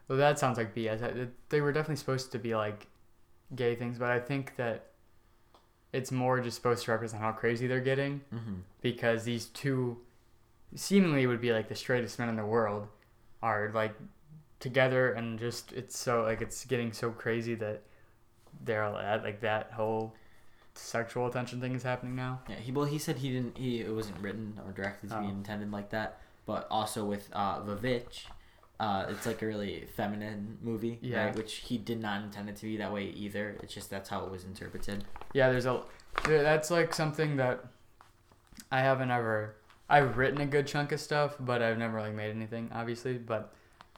well, 0.08 0.18
that 0.18 0.38
sounds 0.38 0.56
like 0.58 0.74
BS. 0.74 1.28
They 1.48 1.60
were 1.60 1.72
definitely 1.72 1.96
supposed 1.96 2.32
to 2.32 2.38
be 2.38 2.54
like 2.56 2.86
gay 3.54 3.74
things, 3.74 3.98
but 3.98 4.10
I 4.10 4.20
think 4.20 4.56
that 4.56 4.86
it's 5.92 6.12
more 6.12 6.40
just 6.40 6.56
supposed 6.56 6.84
to 6.84 6.90
represent 6.92 7.22
how 7.22 7.32
crazy 7.32 7.66
they're 7.66 7.80
getting 7.80 8.20
Mm-hmm. 8.34 8.54
because 8.82 9.24
these 9.24 9.46
two 9.46 9.98
seemingly 10.74 11.26
would 11.26 11.40
be 11.40 11.52
like 11.52 11.68
the 11.68 11.74
straightest 11.74 12.18
men 12.18 12.28
in 12.28 12.36
the 12.36 12.44
world 12.44 12.88
are 13.42 13.70
like 13.74 13.94
together 14.60 15.12
and 15.12 15.38
just 15.38 15.72
it's 15.72 15.96
so 15.96 16.22
like 16.24 16.42
it's 16.42 16.64
getting 16.66 16.92
so 16.92 17.10
crazy 17.10 17.54
that 17.54 17.82
they're 18.64 18.82
at 18.84 19.22
like 19.22 19.40
that 19.40 19.70
whole 19.72 20.12
sexual 20.74 21.26
attention 21.26 21.60
thing 21.60 21.74
is 21.74 21.82
happening 21.82 22.14
now. 22.14 22.40
Yeah, 22.48 22.56
he 22.56 22.70
well 22.72 22.84
he 22.84 22.98
said 22.98 23.16
he 23.16 23.30
didn't 23.32 23.56
he 23.56 23.80
it 23.80 23.94
wasn't 23.94 24.18
written 24.20 24.60
or 24.66 24.72
directed 24.72 25.10
to 25.10 25.20
be 25.20 25.26
Oh. 25.26 25.30
intended 25.30 25.70
like 25.72 25.90
that, 25.90 26.20
but 26.44 26.66
also 26.70 27.04
with 27.04 27.28
uh 27.32 27.60
Vavitch, 27.60 28.24
uh 28.80 29.06
it's 29.08 29.26
like 29.26 29.42
a 29.42 29.46
really 29.46 29.86
feminine 29.96 30.58
movie, 30.62 30.98
Yeah. 31.02 31.24
right? 31.26 31.36
Which 31.36 31.54
he 31.56 31.78
did 31.78 32.00
not 32.00 32.22
intend 32.22 32.48
it 32.48 32.56
to 32.56 32.62
be 32.66 32.76
that 32.76 32.92
way 32.92 33.04
either. 33.10 33.56
It's 33.62 33.74
just 33.74 33.90
that's 33.90 34.08
how 34.08 34.24
it 34.24 34.30
was 34.30 34.44
interpreted. 34.44 35.04
Yeah, 35.34 35.50
there's 35.50 35.66
a 35.66 35.82
that's 36.24 36.70
like 36.70 36.94
something 36.94 37.36
that 37.36 37.64
I 38.70 38.80
haven't 38.80 39.10
ever 39.10 39.56
I've 39.88 40.18
written 40.18 40.40
a 40.40 40.46
good 40.46 40.66
chunk 40.66 40.92
of 40.92 41.00
stuff, 41.00 41.36
but 41.40 41.62
I've 41.62 41.78
never 41.78 42.00
like 42.00 42.14
made 42.14 42.30
anything 42.30 42.70
obviously, 42.72 43.14
but 43.18 43.52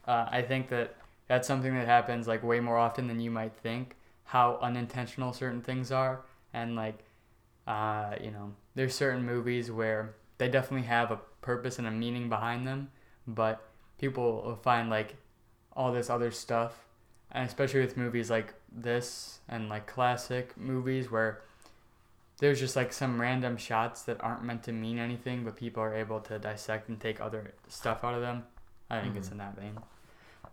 uh, 0.07 0.27
I 0.31 0.43
think 0.43 0.69
that 0.69 0.95
that's 1.27 1.47
something 1.47 1.75
that 1.75 1.87
happens 1.87 2.27
like 2.27 2.43
way 2.43 2.61
more 2.61 2.77
often 2.79 3.07
than 3.07 3.21
you 3.21 3.31
might 3.31 3.55
think 3.63 3.97
how 4.25 4.59
unintentional 4.63 5.33
certain 5.33 5.61
things 5.63 5.91
are 5.93 6.23
and 6.55 6.75
like 6.77 7.05
Uh, 7.67 8.17
you 8.21 8.31
know, 8.31 8.53
there's 8.75 8.95
certain 8.95 9.25
movies 9.25 9.71
where 9.71 10.15
they 10.39 10.49
definitely 10.49 10.87
have 10.89 11.11
a 11.13 11.21
purpose 11.43 11.79
and 11.79 11.87
a 11.87 11.91
meaning 11.91 12.29
behind 12.29 12.67
them, 12.67 12.91
but 13.27 13.61
people 14.01 14.43
will 14.43 14.57
find 14.57 14.89
like 14.89 15.15
all 15.77 15.93
this 15.93 16.09
other 16.09 16.31
stuff, 16.31 16.87
and 17.31 17.47
especially 17.47 17.81
with 17.81 17.97
movies 17.97 18.31
like 18.31 18.55
this 18.73 19.41
and 19.49 19.69
like 19.69 19.87
classic 19.87 20.57
movies 20.57 21.11
where 21.11 21.43
there's 22.39 22.59
just 22.59 22.75
like 22.75 22.93
some 22.93 23.21
random 23.21 23.59
shots 23.59 24.03
that 24.05 24.23
aren't 24.25 24.43
meant 24.43 24.63
to 24.63 24.73
mean 24.73 24.99
anything, 24.99 25.45
but 25.45 25.57
people 25.57 25.83
are 25.83 25.95
able 25.95 26.21
to 26.21 26.39
dissect 26.39 26.89
and 26.89 26.99
take 26.99 27.21
other 27.21 27.53
stuff 27.69 28.03
out 28.03 28.15
of 28.15 28.23
them. 28.23 28.45
I 28.89 29.01
think 29.03 29.17
it's 29.17 29.29
Mhm. 29.29 29.33
in 29.33 29.39
that 29.39 29.57
vein. 29.57 29.79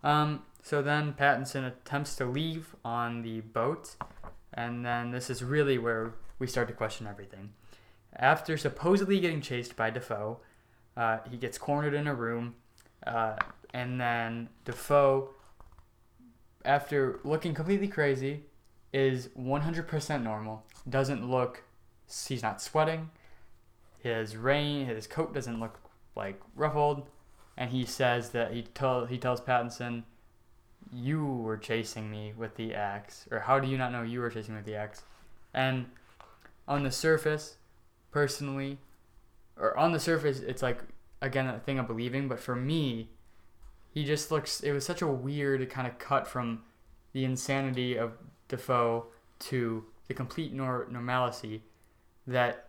Um, 0.03 0.43
so 0.61 0.81
then 0.81 1.13
Pattinson 1.13 1.65
attempts 1.65 2.15
to 2.17 2.25
leave 2.25 2.75
on 2.83 3.21
the 3.21 3.39
boat, 3.41 3.95
and 4.53 4.85
then 4.85 5.11
this 5.11 5.29
is 5.29 5.43
really 5.43 5.77
where 5.77 6.13
we 6.37 6.45
start 6.45 6.67
to 6.67 6.73
question 6.73 7.07
everything. 7.07 7.53
After 8.13 8.57
supposedly 8.57 9.19
getting 9.19 9.41
chased 9.41 9.75
by 9.75 9.89
Dafoe, 9.89 10.41
uh, 10.95 11.19
he 11.29 11.37
gets 11.37 11.57
cornered 11.57 11.93
in 11.93 12.05
a 12.05 12.13
room, 12.13 12.55
uh, 13.07 13.35
and 13.73 13.99
then 13.99 14.49
Dafoe, 14.65 15.29
after 16.65 17.19
looking 17.23 17.53
completely 17.53 17.87
crazy, 17.87 18.43
is 18.93 19.29
100% 19.39 20.23
normal. 20.23 20.65
Doesn't 20.89 21.29
look, 21.29 21.63
he's 22.27 22.43
not 22.43 22.61
sweating. 22.61 23.09
His 23.99 24.35
rain, 24.35 24.85
his 24.85 25.07
coat 25.07 25.33
doesn't 25.33 25.59
look 25.59 25.79
like 26.15 26.41
ruffled, 26.55 27.07
and 27.55 27.71
he 27.71 27.85
says 27.85 28.29
that 28.31 28.53
he 28.53 28.63
tell 28.63 29.05
he 29.05 29.17
tells 29.17 29.41
Pattinson, 29.41 30.03
"You 30.93 31.25
were 31.25 31.57
chasing 31.57 32.09
me 32.09 32.33
with 32.37 32.55
the 32.55 32.73
axe, 32.73 33.27
or 33.31 33.39
how 33.39 33.59
do 33.59 33.67
you 33.67 33.77
not 33.77 33.91
know 33.91 34.03
you 34.03 34.19
were 34.21 34.29
chasing 34.29 34.53
me 34.53 34.59
with 34.59 34.65
the 34.65 34.75
axe?" 34.75 35.03
And 35.53 35.87
on 36.67 36.83
the 36.83 36.91
surface, 36.91 37.57
personally, 38.11 38.77
or 39.57 39.75
on 39.77 39.91
the 39.91 39.99
surface, 39.99 40.39
it's 40.39 40.61
like 40.61 40.83
again 41.21 41.47
a 41.47 41.59
thing 41.59 41.79
of 41.79 41.87
believing. 41.87 42.27
But 42.27 42.39
for 42.39 42.55
me, 42.55 43.09
he 43.93 44.03
just 44.05 44.31
looks. 44.31 44.61
It 44.61 44.71
was 44.71 44.85
such 44.85 45.01
a 45.01 45.07
weird 45.07 45.69
kind 45.69 45.87
of 45.87 45.97
cut 45.99 46.27
from 46.27 46.63
the 47.13 47.25
insanity 47.25 47.97
of 47.97 48.13
Dafoe 48.47 49.07
to 49.39 49.85
the 50.07 50.13
complete 50.13 50.53
nor- 50.53 50.87
normalcy 50.89 51.63
that 52.27 52.67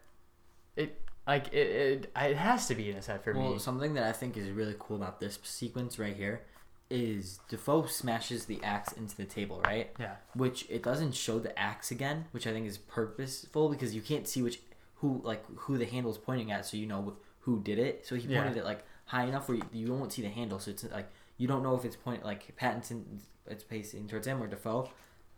it 0.76 1.00
like 1.26 1.48
it, 1.52 1.56
it 1.56 2.12
it 2.16 2.36
has 2.36 2.66
to 2.68 2.74
be 2.74 2.88
in 2.90 2.96
his 2.96 3.06
head 3.06 3.22
for 3.22 3.32
Well, 3.34 3.52
me. 3.54 3.58
something 3.58 3.94
that 3.94 4.04
I 4.04 4.12
think 4.12 4.36
is 4.36 4.50
really 4.50 4.74
cool 4.78 4.96
about 4.96 5.20
this 5.20 5.38
sequence 5.42 5.98
right 5.98 6.16
here 6.16 6.42
is 6.90 7.38
Dafoe 7.50 7.84
smashes 7.84 8.46
the 8.46 8.58
axe 8.64 8.92
into 8.92 9.14
the 9.14 9.26
table, 9.26 9.60
right? 9.66 9.90
Yeah. 10.00 10.14
Which 10.34 10.64
it 10.70 10.82
doesn't 10.82 11.14
show 11.14 11.38
the 11.38 11.56
axe 11.58 11.90
again, 11.90 12.24
which 12.30 12.46
I 12.46 12.52
think 12.52 12.66
is 12.66 12.78
purposeful 12.78 13.68
because 13.68 13.94
you 13.94 14.00
can't 14.00 14.26
see 14.26 14.40
which 14.42 14.60
who 14.96 15.20
like 15.22 15.44
who 15.56 15.76
the 15.78 15.84
handle 15.84 16.10
is 16.10 16.16
pointing 16.18 16.50
at, 16.50 16.64
so 16.64 16.76
you 16.78 16.86
know 16.86 17.14
who 17.48 17.60
did 17.62 17.78
it. 17.78 18.06
So 18.06 18.14
he 18.14 18.28
Yeah. 18.28 18.42
pointed 18.42 18.58
it 18.58 18.64
like 18.64 18.84
high 19.06 19.24
enough 19.24 19.48
where 19.48 19.56
you, 19.56 19.64
you 19.72 19.92
won't 19.94 20.12
see 20.12 20.20
the 20.22 20.28
handle, 20.28 20.58
so 20.58 20.70
it's 20.70 20.84
like 20.84 21.08
you 21.38 21.48
don't 21.48 21.62
know 21.62 21.74
if 21.74 21.84
it's 21.84 21.96
point 21.96 22.24
like 22.24 22.54
Pattinson, 22.56 23.20
it's 23.46 23.64
facing 23.64 24.06
towards 24.08 24.26
him 24.26 24.42
or 24.42 24.46
Dafoe, 24.46 24.90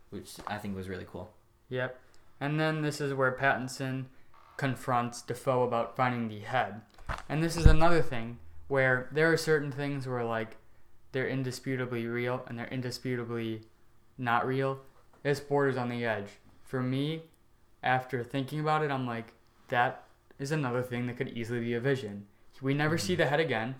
which 0.09 0.35
I 0.47 0.57
think 0.57 0.75
was 0.75 0.89
really 0.89 1.05
cool. 1.09 1.31
Yep. 1.69 1.97
And 2.41 2.59
then 2.59 2.81
this 2.81 2.99
is 2.99 3.13
where 3.13 3.31
Pattinson 3.31 4.05
confronts 4.57 5.21
Dafoe 5.21 5.63
about 5.63 5.95
finding 5.95 6.27
the 6.27 6.39
head. 6.39 6.81
And 7.29 7.41
this 7.43 7.55
is 7.55 7.65
another 7.65 8.01
thing 8.01 8.39
where 8.67 9.07
there 9.11 9.31
are 9.31 9.37
certain 9.37 9.71
things 9.71 10.07
where 10.07 10.23
like 10.25 10.57
they're 11.13 11.27
indisputably 11.29 12.07
real 12.07 12.43
and 12.47 12.57
they're 12.57 12.67
indisputably 12.67 13.61
not 14.17 14.45
real. 14.45 14.79
This 15.23 15.39
borders 15.39 15.77
on 15.77 15.89
the 15.89 16.03
edge. 16.03 16.27
For 16.63 16.81
me, 16.81 17.23
after 17.83 18.23
thinking 18.23 18.59
about 18.59 18.83
it, 18.83 18.91
I'm 18.91 19.05
like, 19.05 19.33
that 19.69 20.03
is 20.41 20.51
another 20.51 20.81
thing 20.81 21.07
that 21.07 21.17
could 21.17 21.29
easily 21.29 21.59
be 21.59 21.73
a 21.73 21.79
vision. 21.79 22.25
We 22.61 22.73
never 22.73 22.97
see 22.97 23.15
the 23.15 23.25
head 23.25 23.39
again. 23.39 23.75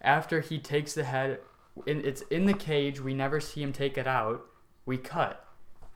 After 0.00 0.40
he 0.40 0.58
takes 0.58 0.94
the 0.94 1.04
head, 1.04 1.38
in, 1.86 2.04
it's 2.04 2.22
in 2.22 2.46
the 2.46 2.54
cage. 2.54 3.00
We 3.00 3.14
never 3.14 3.40
see 3.40 3.62
him 3.62 3.72
take 3.72 3.96
it 3.98 4.06
out. 4.06 4.44
We 4.84 4.98
cut. 4.98 5.46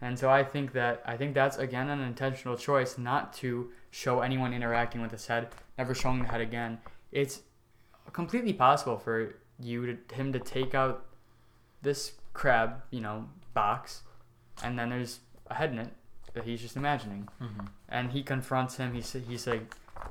And 0.01 0.18
so 0.18 0.30
I 0.30 0.42
think 0.42 0.72
that 0.72 1.02
I 1.05 1.16
think 1.16 1.34
that's 1.34 1.59
again 1.59 1.90
an 1.90 2.01
intentional 2.01 2.56
choice 2.56 2.97
not 2.97 3.34
to 3.34 3.70
show 3.90 4.20
anyone 4.20 4.55
interacting 4.55 5.02
with 5.02 5.10
his 5.10 5.26
head, 5.26 5.48
never 5.76 5.94
showing 5.94 6.22
the 6.22 6.28
head 6.28 6.40
again. 6.40 6.78
It's 7.12 7.40
completely 8.12 8.55
possible 8.55 8.98
for 8.98 9.34
you 9.59 9.86
to 9.86 10.14
him 10.14 10.32
to 10.32 10.38
take 10.38 10.74
out 10.74 11.05
this 11.82 12.12
crab, 12.32 12.82
you 12.90 13.01
know, 13.01 13.28
box, 13.52 14.02
and 14.62 14.78
then 14.78 14.88
there's 14.88 15.20
a 15.48 15.55
head 15.55 15.70
in 15.70 15.78
it 15.78 15.92
that 16.32 16.44
he's 16.44 16.62
just 16.62 16.76
imagining. 16.76 17.28
Mm-hmm. 17.42 17.66
And 17.88 18.12
he 18.12 18.22
confronts 18.22 18.76
him. 18.76 18.94
He 18.94 19.02
he 19.20 19.36
said, 19.36 19.66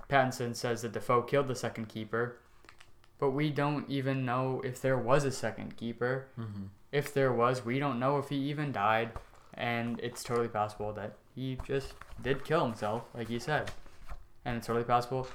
Pattinson 0.09 0.55
says 0.55 0.81
that 0.81 0.91
Dafoe 0.93 1.21
killed 1.21 1.47
the 1.47 1.55
second 1.55 1.87
keeper, 1.89 2.37
but 3.19 3.31
we 3.31 3.49
don't 3.49 3.89
even 3.89 4.25
know 4.25 4.61
if 4.63 4.81
there 4.81 4.97
was 4.97 5.23
a 5.23 5.31
second 5.31 5.77
keeper 5.77 6.27
Mm-hmm. 6.39 6.65
if 6.91 7.13
there 7.13 7.31
was, 7.33 7.63
we 7.65 7.79
don't 7.79 7.99
know 7.99 8.17
if 8.17 8.29
he 8.29 8.37
even 8.37 8.71
died, 8.71 9.11
and 9.53 9.99
it's 10.01 10.23
totally 10.23 10.47
possible 10.47 10.93
that 10.93 11.13
he 11.35 11.57
just 11.65 11.93
did 12.21 12.43
kill 12.43 12.65
himself, 12.65 13.03
like 13.13 13.29
you 13.29 13.39
said, 13.39 13.71
and 14.45 14.57
it's 14.57 14.67
totally 14.67 14.85
possible, 14.85 15.27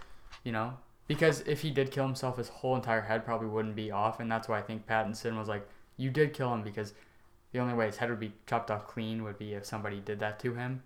you 0.42 0.52
know, 0.52 0.74
because 1.06 1.40
if 1.42 1.60
he 1.60 1.70
did 1.70 1.90
kill 1.90 2.06
himself, 2.06 2.38
his 2.38 2.48
whole 2.48 2.74
entire 2.74 3.02
head 3.02 3.24
probably 3.24 3.48
wouldn't 3.48 3.76
be 3.76 3.90
off, 3.90 4.18
and 4.20 4.30
that's 4.32 4.48
why 4.48 4.58
I 4.58 4.62
think 4.62 4.86
Pattinson 4.86 5.36
was 5.38 5.48
like, 5.48 5.68
"You 5.96 6.10
did 6.10 6.32
kill 6.32 6.52
him," 6.54 6.62
because 6.62 6.94
the 7.52 7.58
only 7.60 7.74
way 7.74 7.86
his 7.86 7.98
head 7.98 8.10
would 8.10 8.18
be 8.20 8.32
chopped 8.46 8.70
off 8.70 8.86
clean 8.86 9.22
would 9.22 9.38
be 9.38 9.52
if 9.54 9.64
somebody 9.64 10.00
did 10.00 10.18
that 10.20 10.40
to 10.40 10.54
him. 10.54 10.82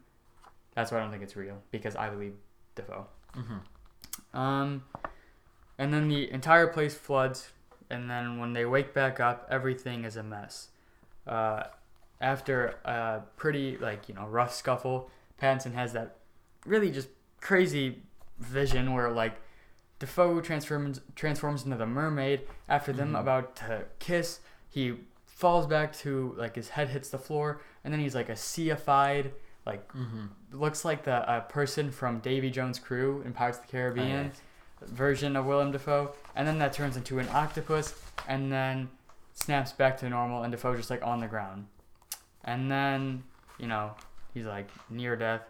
That's 0.74 0.90
why 0.93 0.99
I 0.99 1.01
don't 1.01 1.11
think 1.11 1.23
it's 1.23 1.36
real 1.36 1.62
because 1.70 1.97
I 1.97 2.11
believe 2.11 2.35
Dafoe. 2.74 3.07
Mm-hmm. 3.37 4.39
Um, 4.39 4.85
and 5.79 5.93
then 5.93 6.09
the 6.09 6.31
entire 6.31 6.67
place 6.67 6.95
floods, 6.95 7.49
and 7.91 8.09
then 8.11 8.39
when 8.39 8.53
they 8.53 8.65
wake 8.65 8.93
back 8.95 9.21
up, 9.21 9.47
everything 9.51 10.05
is 10.05 10.17
a 10.17 10.23
mess. 10.23 10.69
Uh, 11.27 11.65
after 12.21 12.77
a 12.85 13.23
pretty 13.37 13.77
like 13.77 14.09
you 14.09 14.15
know 14.15 14.27
rough 14.27 14.53
scuffle, 14.55 15.11
Pattinson 15.41 15.75
has 15.75 15.93
that 15.93 16.17
really 16.67 16.91
just 16.91 17.09
crazy 17.41 18.03
vision 18.39 18.93
where 18.93 19.11
like 19.11 19.35
Dafoe 20.01 20.41
transforms 20.41 21.01
transforms 21.15 21.65
into 21.65 21.77
the 21.77 21.87
mermaid. 21.87 22.43
After 22.69 22.93
them 22.93 23.13
Mhm. 23.13 23.21
about 23.21 23.57
to 23.57 23.85
kiss, 23.99 24.41
he 24.69 24.97
falls 25.25 25.67
back 25.67 25.93
to 25.99 26.35
like 26.37 26.57
his 26.57 26.71
head 26.71 26.89
hits 26.89 27.09
the 27.11 27.19
floor, 27.19 27.61
and 27.85 27.93
then 27.93 28.01
he's 28.01 28.15
like 28.15 28.29
a 28.29 28.33
seaified 28.33 29.31
like 29.65 29.87
Mm-hmm. 29.93 30.27
Looks 30.53 30.85
like 30.85 31.05
the 31.05 31.29
uh, 31.29 31.41
person 31.41 31.91
from 31.91 32.20
Davy 32.20 32.51
Jones' 32.51 32.79
crew 32.79 33.23
in 33.25 33.33
Pirates 33.33 33.59
of 33.59 33.66
the 33.66 33.70
Caribbean 33.70 34.33
version 34.83 35.37
of 35.37 35.45
Willem 35.45 35.73
Dafoe, 35.73 36.12
and 36.35 36.47
then 36.47 36.59
that 36.59 36.73
turns 36.73 36.97
into 36.97 37.19
an 37.19 37.29
octopus, 37.31 37.95
and 38.27 38.51
then 38.51 38.89
snaps 39.35 39.73
back 39.73 39.99
to 39.99 40.09
normal, 40.09 40.43
and 40.43 40.53
Dafoe's 40.53 40.79
just 40.79 40.91
like 40.91 41.05
on 41.05 41.20
the 41.20 41.27
ground, 41.27 41.66
and 42.45 42.70
then 42.70 43.25
you 43.59 43.66
know 43.66 43.93
he's 44.33 44.47
like 44.47 44.69
near 44.89 45.16
death, 45.16 45.43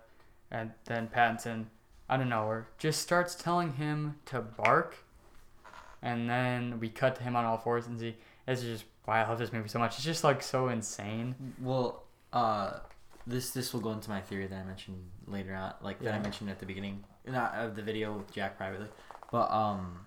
and 0.51 0.73
then 0.87 1.09
Pattinson, 1.09 1.66
out 2.11 2.20
of 2.20 2.27
nowhere, 2.27 2.66
just 2.79 3.03
starts 3.03 3.35
telling 3.35 3.75
him 3.75 4.16
to 4.27 4.41
bark, 4.41 4.97
and 6.03 6.29
then 6.29 6.81
we 6.81 6.89
cut 6.89 7.16
to 7.16 7.23
him 7.23 7.37
on 7.37 7.45
all 7.45 7.59
fours 7.59 7.87
and 7.87 8.01
see. 8.01 8.16
It's 8.47 8.62
just 8.62 8.85
why 9.05 9.23
I 9.23 9.29
love 9.29 9.39
this 9.39 9.53
movie 9.53 9.69
so 9.69 9.79
much. 9.79 9.97
It's 9.97 10.05
just 10.05 10.25
like 10.25 10.43
so 10.43 10.69
insane. 10.69 11.35
Well, 11.61 12.05
uh, 12.33 12.79
this 13.29 13.51
this 13.51 13.73
will 13.73 13.81
go 13.81 13.93
into 13.93 14.09
my 14.11 14.21
theory 14.21 14.47
that 14.47 14.59
I 14.59 14.65
mentioned 14.65 14.99
later 15.27 15.55
on, 15.55 15.75
like 15.83 16.01
that 16.01 16.15
I 16.15 16.19
mentioned 16.19 16.51
at 16.51 16.59
the 16.59 16.67
beginning, 16.67 17.05
not 17.27 17.55
of 17.55 17.77
the 17.77 17.83
video 17.83 18.13
with 18.17 18.33
Jack 18.33 18.57
privately, 18.57 18.89
but 19.31 19.51
um, 19.51 20.01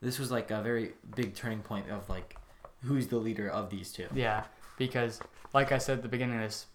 this 0.00 0.18
was 0.18 0.30
like 0.30 0.50
a 0.50 0.62
very 0.62 0.92
big 1.14 1.34
turning 1.34 1.60
point 1.60 1.90
of 1.90 2.08
like 2.08 2.36
who's 2.84 3.06
the 3.08 3.18
leader 3.18 3.48
of 3.48 3.70
these 3.70 3.92
two. 3.92 4.06
Yeah, 4.14 4.44
because 4.78 5.20
like 5.54 5.70
I 5.72 5.78
said 5.78 5.98
at 5.98 6.02
the 6.02 6.08
beginning 6.08 6.36
of 6.36 6.42
this, 6.42 6.66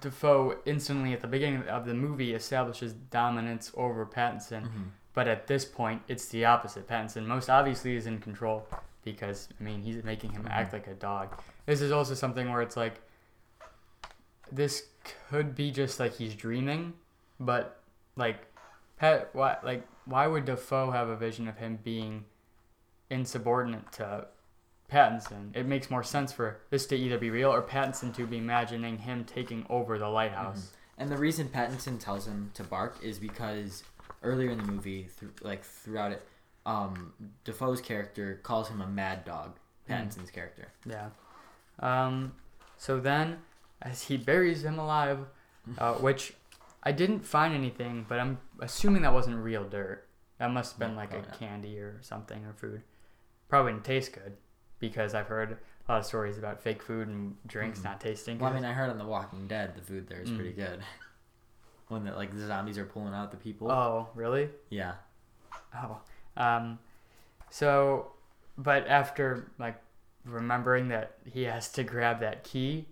Dafoe 0.00 0.58
instantly 0.66 1.12
at 1.14 1.20
the 1.20 1.28
beginning 1.28 1.62
of 1.68 1.86
the 1.86 1.94
movie 1.94 2.34
establishes 2.34 2.92
dominance 2.92 3.70
over 3.74 4.04
Pattinson, 4.04 4.62
Mm-hmm. 4.64 4.82
but 5.14 5.28
at 5.28 5.46
this 5.46 5.64
point 5.64 6.02
it's 6.08 6.26
the 6.28 6.44
opposite. 6.44 6.86
Pattinson 6.88 7.26
most 7.26 7.48
obviously 7.48 7.94
is 7.96 8.06
in 8.06 8.18
control 8.18 8.66
because 9.04 9.48
I 9.58 9.62
mean 9.64 9.80
he's 9.82 10.02
making 10.04 10.32
him 10.32 10.46
act 10.50 10.72
like 10.72 10.86
a 10.88 10.94
dog. 10.94 11.40
This 11.64 11.80
is 11.80 11.92
also 11.92 12.14
something 12.14 12.50
where 12.50 12.60
it's 12.60 12.76
like 12.76 13.00
this 14.50 14.84
could 15.28 15.54
be 15.54 15.70
just 15.70 16.00
like 16.00 16.16
he's 16.16 16.34
dreaming, 16.34 16.94
but 17.40 17.80
like 18.16 18.46
Pet, 18.96 19.30
why 19.32 19.56
like 19.62 19.86
why 20.04 20.26
would 20.26 20.44
Dafoe 20.44 20.90
have 20.90 21.08
a 21.08 21.16
vision 21.16 21.48
of 21.48 21.56
him 21.58 21.78
being 21.82 22.24
insubordinate 23.10 23.92
to 23.92 24.26
Pattinson? 24.90 25.54
It 25.54 25.66
makes 25.66 25.90
more 25.90 26.02
sense 26.02 26.32
for 26.32 26.60
this 26.70 26.86
to 26.86 26.96
either 26.96 27.18
be 27.18 27.30
real 27.30 27.52
or 27.52 27.62
Pattinson 27.62 28.14
to 28.16 28.26
be 28.26 28.38
imagining 28.38 28.98
him 28.98 29.24
taking 29.24 29.66
over 29.68 29.98
the 29.98 30.08
lighthouse. 30.08 30.72
And 30.96 31.10
the 31.10 31.16
reason 31.16 31.48
Pattinson 31.48 32.00
tells 32.00 32.26
him 32.26 32.50
to 32.54 32.64
bark 32.64 32.98
is 33.02 33.18
because 33.18 33.84
earlier 34.22 34.50
in 34.50 34.58
the 34.58 34.64
movie, 34.64 35.08
th- 35.20 35.32
like 35.42 35.62
throughout 35.64 36.10
it, 36.10 36.26
um, 36.66 37.12
Dafoe's 37.44 37.80
character 37.80 38.40
calls 38.42 38.68
him 38.68 38.80
a 38.80 38.86
mad 38.86 39.24
dog. 39.24 39.56
Pattinson's 39.88 40.30
character. 40.30 40.68
Yeah. 40.84 41.08
Um, 41.78 42.32
so 42.76 43.00
then, 43.00 43.38
as 43.82 44.02
he 44.04 44.16
buries 44.16 44.64
him 44.64 44.78
alive, 44.78 45.18
uh, 45.78 45.94
which 46.06 46.32
I 46.82 46.92
didn't 46.92 47.20
find 47.20 47.54
anything, 47.54 48.06
but 48.08 48.18
I'm 48.20 48.38
assuming 48.60 49.02
that 49.02 49.12
wasn't 49.12 49.36
real 49.38 49.64
dirt. 49.64 50.06
That 50.38 50.50
must 50.52 50.72
have 50.72 50.78
been 50.78 50.94
like 50.96 51.12
a 51.12 51.18
not. 51.18 51.38
candy 51.38 51.78
or 51.78 51.98
something 52.02 52.44
or 52.44 52.52
food. 52.52 52.82
Probably 53.48 53.72
didn't 53.72 53.84
taste 53.84 54.12
good 54.12 54.36
because 54.78 55.14
I've 55.14 55.26
heard 55.26 55.52
a 55.88 55.92
lot 55.92 55.98
of 55.98 56.06
stories 56.06 56.38
about 56.38 56.60
fake 56.62 56.82
food 56.82 57.08
and 57.08 57.36
drinks 57.46 57.80
Mhm. 57.80 57.84
not 57.84 58.00
tasting 58.00 58.36
good. 58.38 58.44
Well, 58.44 58.52
I 58.52 58.54
mean, 58.54 58.64
I 58.64 58.72
heard 58.72 58.90
on 58.90 58.98
The 58.98 59.04
Walking 59.06 59.48
Dead 59.48 59.74
the 59.74 59.82
food 59.82 60.06
there 60.06 60.20
is 60.20 60.30
Mm. 60.30 60.36
pretty 60.36 60.52
good. 60.52 60.80
when 61.88 62.04
the, 62.04 62.12
like 62.12 62.30
the 62.32 62.46
zombies 62.46 62.78
are 62.78 62.84
pulling 62.84 63.14
out 63.14 63.30
the 63.30 63.36
people. 63.36 63.70
oh, 63.70 64.08
really? 64.14 64.50
Yeah. 64.70 64.94
Oh, 65.74 65.98
um, 66.36 66.78
so, 67.50 68.12
but 68.56 68.86
after 68.86 69.50
like 69.58 69.76
remembering 70.24 70.88
that 70.88 71.16
he 71.24 71.44
has 71.44 71.70
to 71.72 71.82
grab 71.82 72.20
that 72.20 72.44
key, 72.44 72.86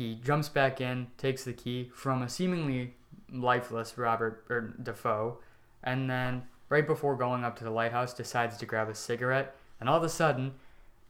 he 0.00 0.14
jumps 0.14 0.48
back 0.48 0.80
in, 0.80 1.08
takes 1.18 1.44
the 1.44 1.52
key 1.52 1.90
from 1.94 2.22
a 2.22 2.28
seemingly 2.28 2.94
lifeless 3.30 3.98
Robert 3.98 4.46
or 4.48 4.74
Dafoe, 4.82 5.40
and 5.84 6.08
then 6.08 6.44
right 6.70 6.86
before 6.86 7.16
going 7.16 7.44
up 7.44 7.58
to 7.58 7.64
the 7.64 7.70
lighthouse, 7.70 8.14
decides 8.14 8.56
to 8.56 8.64
grab 8.64 8.88
a 8.88 8.94
cigarette, 8.94 9.54
and 9.78 9.90
all 9.90 9.98
of 9.98 10.02
a 10.02 10.08
sudden, 10.08 10.52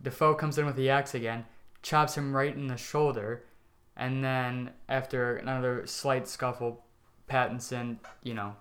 Dafoe 0.03 0.35
comes 0.35 0.59
in 0.59 0.67
with 0.67 0.75
the 0.75 0.91
axe 0.91 1.15
again, 1.15 1.45
chops 1.83 2.17
him 2.17 2.35
right 2.35 2.53
in 2.53 2.67
the 2.67 2.77
shoulder, 2.77 3.45
and 3.97 4.25
then 4.25 4.71
after 4.89 5.37
another 5.37 5.87
slight 5.87 6.27
scuffle, 6.27 6.85
Pattinson, 7.29 7.99
you 8.25 8.35
know, 8.35 8.57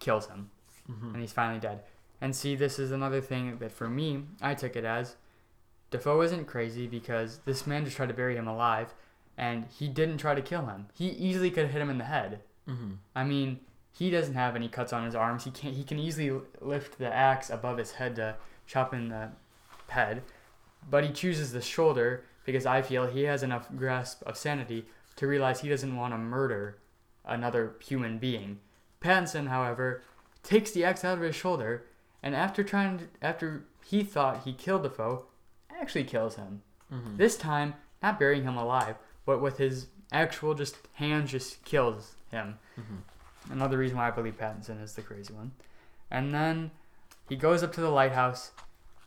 kills 0.00 0.26
him 0.28 0.50
Mm-hmm. 0.90 1.14
and 1.14 1.20
he's 1.20 1.32
finally 1.32 1.58
dead. 1.60 1.80
And 2.20 2.34
see, 2.34 2.54
this 2.54 2.78
is 2.78 2.92
another 2.92 3.20
thing 3.20 3.58
that 3.58 3.72
for 3.72 3.90
me, 3.90 4.22
I 4.40 4.54
took 4.54 4.76
it 4.76 4.84
as 4.84 5.16
Dafoe 5.90 6.22
isn't 6.22 6.46
crazy 6.46 6.86
because 6.86 7.40
this 7.44 7.66
man 7.66 7.84
just 7.84 7.96
tried 7.96 8.06
to 8.06 8.14
bury 8.14 8.36
him 8.36 8.46
alive, 8.46 8.94
and 9.36 9.66
he 9.78 9.88
didn't 9.88 10.18
try 10.18 10.34
to 10.34 10.42
kill 10.42 10.66
him. 10.66 10.86
He 10.94 11.08
easily 11.08 11.50
could 11.50 11.64
have 11.64 11.72
hit 11.72 11.82
him 11.82 11.90
in 11.90 11.98
the 11.98 12.04
head. 12.04 12.40
Mm-hmm. 12.68 12.92
I 13.14 13.24
mean, 13.24 13.60
he 13.92 14.10
doesn't 14.10 14.34
have 14.34 14.56
any 14.56 14.68
cuts 14.68 14.92
on 14.92 15.04
his 15.04 15.14
arms. 15.14 15.44
He 15.44 15.50
can 15.50 15.72
He 15.72 15.84
can 15.84 15.98
easily 15.98 16.40
lift 16.60 16.98
the 16.98 17.12
axe 17.12 17.50
above 17.50 17.78
his 17.78 17.92
head 17.92 18.16
to 18.16 18.36
chop 18.66 18.92
in 18.92 19.08
the 19.08 19.30
head, 19.88 20.22
but 20.88 21.04
he 21.04 21.10
chooses 21.10 21.52
the 21.52 21.60
shoulder 21.60 22.24
because 22.44 22.66
I 22.66 22.82
feel 22.82 23.06
he 23.06 23.22
has 23.24 23.42
enough 23.42 23.68
grasp 23.76 24.22
of 24.22 24.36
sanity 24.36 24.86
to 25.16 25.26
realize 25.26 25.60
he 25.60 25.68
doesn't 25.68 25.96
want 25.96 26.14
to 26.14 26.18
murder 26.18 26.78
another 27.24 27.74
human 27.84 28.18
being. 28.18 28.60
Pattinson, 29.00 29.48
however, 29.48 30.02
takes 30.42 30.70
the 30.70 30.84
axe 30.84 31.04
out 31.04 31.18
of 31.18 31.24
his 31.24 31.34
shoulder, 31.34 31.84
and 32.22 32.34
after 32.34 32.62
trying, 32.62 32.98
to, 32.98 33.04
after 33.20 33.64
he 33.84 34.02
thought 34.02 34.44
he 34.44 34.52
killed 34.52 34.84
Dafoe, 34.84 35.26
actually 35.70 36.04
kills 36.04 36.36
him. 36.36 36.62
Mm-hmm. 36.92 37.16
This 37.16 37.36
time, 37.36 37.74
not 38.02 38.18
burying 38.18 38.44
him 38.44 38.56
alive, 38.56 38.96
but 39.26 39.42
with 39.42 39.58
his 39.58 39.88
actual 40.12 40.54
just 40.54 40.76
hands 40.94 41.30
just 41.30 41.62
kills 41.64 42.14
him. 42.30 42.58
Mm-hmm. 42.80 43.52
Another 43.52 43.76
reason 43.78 43.98
why 43.98 44.08
I 44.08 44.10
believe 44.10 44.38
Pattinson 44.38 44.82
is 44.82 44.94
the 44.94 45.02
crazy 45.02 45.32
one. 45.34 45.52
And 46.10 46.32
then 46.32 46.70
he 47.28 47.36
goes 47.36 47.62
up 47.62 47.72
to 47.74 47.80
the 47.80 47.90
lighthouse, 47.90 48.52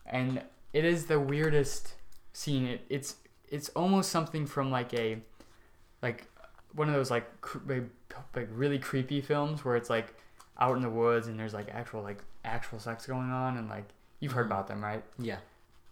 and 0.06 0.42
it 0.74 0.86
is 0.86 1.06
the 1.08 1.20
weirdest 1.20 1.94
scene. 2.34 2.66
It, 2.68 2.82
it's 2.90 3.16
it's 3.50 3.70
almost 3.70 4.12
something 4.12 4.46
from 4.46 4.70
like 4.72 4.94
a 4.94 5.18
like 6.02 6.28
one 6.74 6.88
of 6.88 6.94
those 6.94 7.10
like 7.10 7.42
cr- 7.42 7.58
like 8.36 8.48
really 8.52 8.78
creepy 8.80 9.22
films 9.22 9.66
where 9.66 9.76
it's 9.76 9.90
like 9.90 10.14
out 10.60 10.76
in 10.76 10.82
the 10.82 10.90
woods 10.90 11.28
and 11.28 11.40
there's 11.40 11.54
like 11.54 11.70
actual 11.74 12.02
like 12.04 12.22
actual 12.46 12.80
sex 12.80 13.06
going 13.08 13.30
on 13.32 13.58
and 13.58 13.70
like 13.70 13.86
you've 14.20 14.34
heard 14.34 14.44
Mhm. 14.48 14.52
about 14.52 14.68
them 14.68 14.84
right 14.84 15.04
Yeah. 15.18 15.38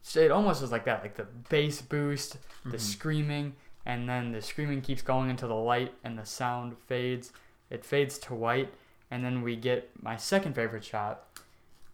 so 0.01 0.19
it 0.19 0.29
almost 0.31 0.61
was 0.61 0.71
like 0.71 0.85
that 0.85 1.01
like 1.01 1.15
the 1.15 1.25
bass 1.49 1.81
boost 1.81 2.37
the 2.65 2.77
Mhm. 2.77 2.81
screaming 2.81 3.55
and 3.87 4.07
then 4.07 4.31
the 4.33 4.41
screaming 4.41 4.81
keeps 4.81 5.01
going 5.01 5.29
until 5.31 5.47
the 5.49 5.55
light 5.55 5.93
and 6.03 6.19
the 6.19 6.25
sound 6.25 6.77
fades. 6.87 7.31
It 7.71 7.83
fades 7.83 8.19
to 8.19 8.35
white 8.35 8.71
and 9.09 9.23
then 9.25 9.41
we 9.41 9.55
get 9.55 9.89
my 10.01 10.15
second 10.17 10.53
favorite 10.53 10.83
shot 10.83 11.23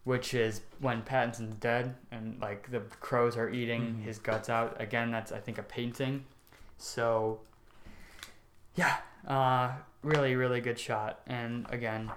which 0.02 0.34
is 0.34 0.60
when 0.80 1.00
pattinson's 1.02 1.54
dead 1.54 1.94
and 2.10 2.38
like 2.40 2.70
the 2.70 2.80
crows 3.00 3.36
are 3.38 3.48
eating 3.48 3.82
Mhm. 3.94 4.02
his 4.02 4.18
guts 4.18 4.50
out. 4.50 4.76
Again 4.80 5.10
that's 5.10 5.32
i 5.32 5.38
think 5.38 5.56
a 5.56 5.62
painting. 5.62 6.24
So 6.76 7.40
yeah 8.74 8.96
uh 9.26 9.72
really 10.02 10.34
really 10.36 10.60
good 10.60 10.78
shot. 10.78 11.20
And 11.26 11.66
again 11.70 12.10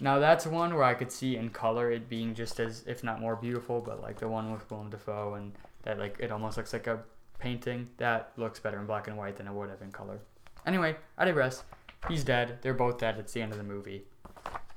now 0.00 0.18
that's 0.18 0.46
one 0.46 0.74
where 0.74 0.84
I 0.84 0.94
could 0.94 1.12
see 1.12 1.36
in 1.36 1.50
color 1.50 1.90
it 1.92 2.08
being 2.08 2.34
just 2.34 2.58
as, 2.58 2.82
if 2.86 3.04
not 3.04 3.20
more 3.20 3.36
beautiful, 3.36 3.82
but 3.82 4.00
like 4.00 4.18
the 4.18 4.28
one 4.28 4.50
with 4.50 4.68
Willem 4.70 4.88
Dafoe 4.88 5.34
and 5.34 5.52
that 5.82 5.98
like 5.98 6.16
it 6.18 6.32
almost 6.32 6.56
looks 6.56 6.72
like 6.72 6.86
a 6.86 7.00
painting. 7.40 7.88
That 7.96 8.32
looks 8.36 8.60
better 8.60 8.78
in 8.78 8.86
black 8.86 9.08
and 9.08 9.16
white 9.16 9.36
than 9.36 9.46
it 9.46 9.52
would 9.52 9.70
have 9.70 9.82
in 9.82 9.90
color. 9.90 10.20
Anyway, 10.66 10.96
I 11.18 11.24
digress. 11.24 11.64
He's 12.08 12.22
dead. 12.24 12.58
They're 12.62 12.74
both 12.74 12.98
dead. 12.98 13.16
It's 13.18 13.32
the 13.32 13.42
end 13.42 13.52
of 13.52 13.58
the 13.58 13.64
movie. 13.64 14.04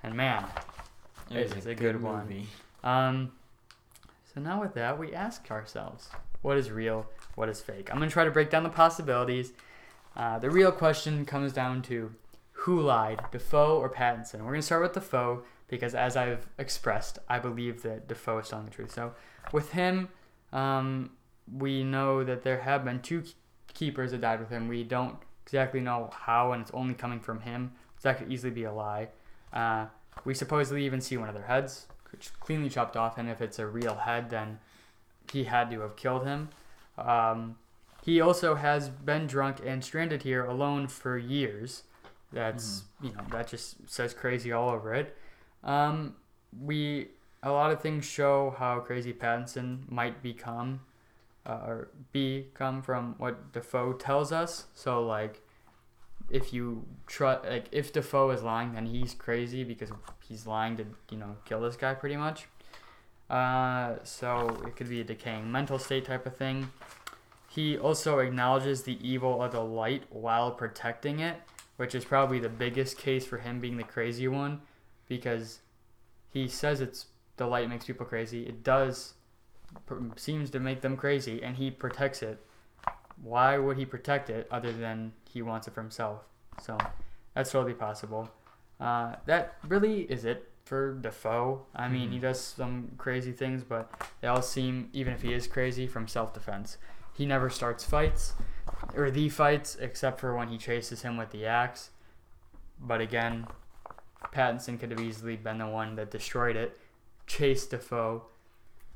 And 0.02 0.15
man, 0.15 0.45
It 1.30 1.38
It 1.38 1.56
was 1.56 1.65
a 1.65 1.76
good 1.76 2.02
one. 2.02 2.23
movie. 2.27 2.48
um, 2.84 3.31
so 4.34 4.41
now 4.41 4.61
with 4.61 4.73
that, 4.73 4.98
we 4.98 5.14
ask 5.14 5.49
ourselves, 5.52 6.10
what 6.41 6.57
is 6.57 6.72
real? 6.72 7.06
What 7.35 7.49
is 7.49 7.61
fake? 7.61 7.90
I'm 7.91 7.98
gonna 7.99 8.10
try 8.11 8.26
to 8.26 8.31
break 8.31 8.49
down 8.49 8.64
the 8.64 8.69
possibilities. 8.69 9.53
Uh, 10.15 10.38
the 10.40 10.49
real 10.49 10.72
question 10.72 11.26
comes 11.26 11.53
down 11.53 11.81
to 11.84 12.14
who 12.52 12.80
lied, 12.81 13.22
Dafoe 13.31 13.77
or 13.77 13.90
Pattinson. 13.90 14.40
We're 14.41 14.52
gonna 14.52 14.61
start 14.61 14.81
with 14.84 14.94
Dafoe 14.94 15.44
because, 15.68 15.95
as 15.95 16.15
I've 16.18 16.48
expressed, 16.57 17.19
I 17.30 17.40
believe 17.40 17.81
that 17.84 18.07
Dafoe 18.07 18.40
is 18.40 18.49
telling 18.49 18.65
the 18.65 18.72
truth. 18.72 18.91
So, 18.91 19.14
with 19.52 19.72
him, 19.72 20.10
um, 20.52 21.11
we 21.52 21.84
know 21.84 22.24
that 22.24 22.44
there 22.44 22.61
have 22.61 22.86
been 22.86 23.02
two 23.02 23.24
keepers 23.74 24.11
that 24.11 24.22
died 24.22 24.40
with 24.40 24.49
him. 24.49 24.68
We 24.68 24.84
don't 24.84 25.18
exactly 25.45 25.80
know 25.80 26.10
how, 26.14 26.52
and 26.52 26.61
it's 26.61 26.72
only 26.72 26.94
coming 26.94 27.20
from 27.20 27.41
him. 27.41 27.74
So 27.99 28.10
that 28.10 28.18
could 28.18 28.32
easily 28.32 28.52
be 28.52 28.64
a 28.64 28.74
lie. 28.74 29.10
Uh, 29.52 29.88
we 30.26 30.34
supposedly 30.34 30.86
even 30.86 31.02
see 31.02 31.18
one 31.18 31.28
of 31.28 31.36
their 31.36 31.45
heads 31.45 31.88
which 32.14 32.32
cleanly 32.40 32.70
chopped 32.70 32.95
off, 32.95 33.18
and 33.18 33.28
if 33.28 33.41
it's 33.41 33.60
a 33.60 33.65
real 33.65 33.95
head, 33.95 34.30
then 34.30 34.60
he 35.32 35.44
had 35.45 35.72
to 35.72 35.82
have 35.82 35.95
killed 35.95 36.26
him. 36.26 36.49
Um, 36.98 37.57
he 38.06 38.22
also 38.22 38.56
has 38.56 38.88
been 38.90 39.28
drunk 39.28 39.57
and 39.65 39.84
stranded 39.84 40.22
here 40.22 40.45
alone 40.45 40.88
for 40.88 41.18
years. 41.18 41.84
That's 42.32 42.84
you 43.02 43.10
know 43.10 43.24
that 43.32 43.48
just 43.48 43.90
says 43.90 44.14
crazy 44.14 44.52
all 44.52 44.70
over 44.70 44.94
it. 44.94 45.18
Um, 45.64 46.15
we 46.61 47.10
a 47.41 47.52
lot 47.52 47.72
of 47.72 47.82
things 47.82 48.06
show 48.06 48.56
how 48.57 48.80
crazy 48.80 49.11
Pattinson 49.14 49.90
might 49.90 50.22
become, 50.22 50.82
uh, 51.45 51.60
or 51.65 51.90
come 52.53 52.82
from 52.82 53.15
what 53.18 53.52
Dafoe 53.53 53.94
tells 53.94 54.32
us. 54.32 54.65
So 54.74 55.03
like, 55.06 55.41
if 56.30 56.53
you 56.53 56.86
trust, 57.06 57.45
like 57.45 57.65
if 57.72 57.91
Dafoe 57.91 58.30
is 58.32 58.44
lying, 58.44 58.74
then 58.74 58.86
he's 58.86 59.14
crazy 59.14 59.64
because 59.64 59.91
he's 60.28 60.48
lying 60.48 60.78
to 60.78 60.86
you 61.10 61.18
know 61.18 61.36
kill 61.45 61.61
this 61.61 61.76
guy 61.76 61.94
pretty 61.94 62.18
much. 62.18 62.48
Uh, 63.30 63.95
so 64.03 64.61
it 64.65 64.76
could 64.76 64.90
be 64.90 65.02
a 65.02 65.03
decaying 65.03 65.52
mental 65.52 65.80
state 65.80 66.06
type 66.06 66.26
of 66.26 66.36
thing. 66.36 66.70
He 67.49 67.78
also 67.78 68.20
acknowledges 68.20 68.84
the 68.84 68.98
evil 69.07 69.41
of 69.41 69.52
the 69.52 69.61
light 69.61 70.03
while 70.10 70.52
protecting 70.52 71.20
it, 71.20 71.38
which 71.78 71.94
is 71.94 72.03
probably 72.03 72.40
the 72.40 72.49
biggest 72.49 72.98
case 72.98 73.26
for 73.26 73.38
him 73.38 73.60
being 73.60 73.78
the 73.78 73.84
crazy 73.84 74.28
one, 74.28 74.61
because 75.07 75.60
he 76.32 76.48
says 76.48 76.82
it's 76.82 77.07
the 77.38 77.45
light 77.45 77.70
makes 77.70 77.86
people 77.86 78.06
crazy. 78.06 78.44
It 78.45 78.64
does 78.64 79.14
seems 80.16 80.50
to 80.52 80.60
make 80.60 80.82
them 80.82 80.95
crazy, 80.98 81.41
and 81.44 81.58
he 81.58 81.72
protects 81.72 82.22
it. 82.22 82.44
Why 83.22 83.58
would 83.58 83.78
he 83.78 83.86
protect 83.86 84.30
it 84.30 84.48
other 84.52 84.72
than 84.72 85.14
he 85.30 85.41
wants 85.41 85.68
it 85.68 85.74
for 85.74 85.82
himself? 85.82 86.22
So 86.62 86.78
that's 87.34 87.52
totally 87.52 87.74
possible. 87.74 88.30
Uh, 88.80 89.16
that 89.26 89.56
really 89.68 90.02
is 90.02 90.26
it 90.26 90.50
for 90.66 90.94
Dafoe. 90.95 91.66
I 91.76 91.88
mean, 91.88 92.12
he 92.12 92.18
Mhm. 92.18 92.22
does 92.22 92.41
some 92.41 92.91
crazy 92.98 93.32
things, 93.32 93.64
but 93.64 93.91
they 94.22 94.28
all 94.28 94.41
seem, 94.41 94.90
even 94.94 95.14
if 95.14 95.22
he 95.22 95.34
is 95.34 95.48
crazy, 95.48 95.88
from 95.88 96.08
self 96.08 96.34
defense. 96.34 96.78
He 97.14 97.26
never 97.26 97.50
starts 97.50 97.84
fights, 97.84 98.34
or 98.95 99.12
the 99.12 99.30
fights, 99.30 99.76
except 99.76 100.20
for 100.20 100.36
when 100.36 100.48
he 100.48 100.58
chases 100.58 101.02
him 101.04 101.18
with 101.18 101.32
the 101.32 101.45
axe. 101.45 101.91
But 102.80 103.02
again, 103.02 103.48
Pattinson 104.34 104.80
could 104.80 104.90
have 104.91 105.00
easily 105.00 105.36
been 105.38 105.60
the 105.60 105.68
one 105.68 105.95
that 105.95 106.10
destroyed 106.12 106.56
it, 106.56 106.80
chased 107.28 107.70
Dafoe, 107.72 108.26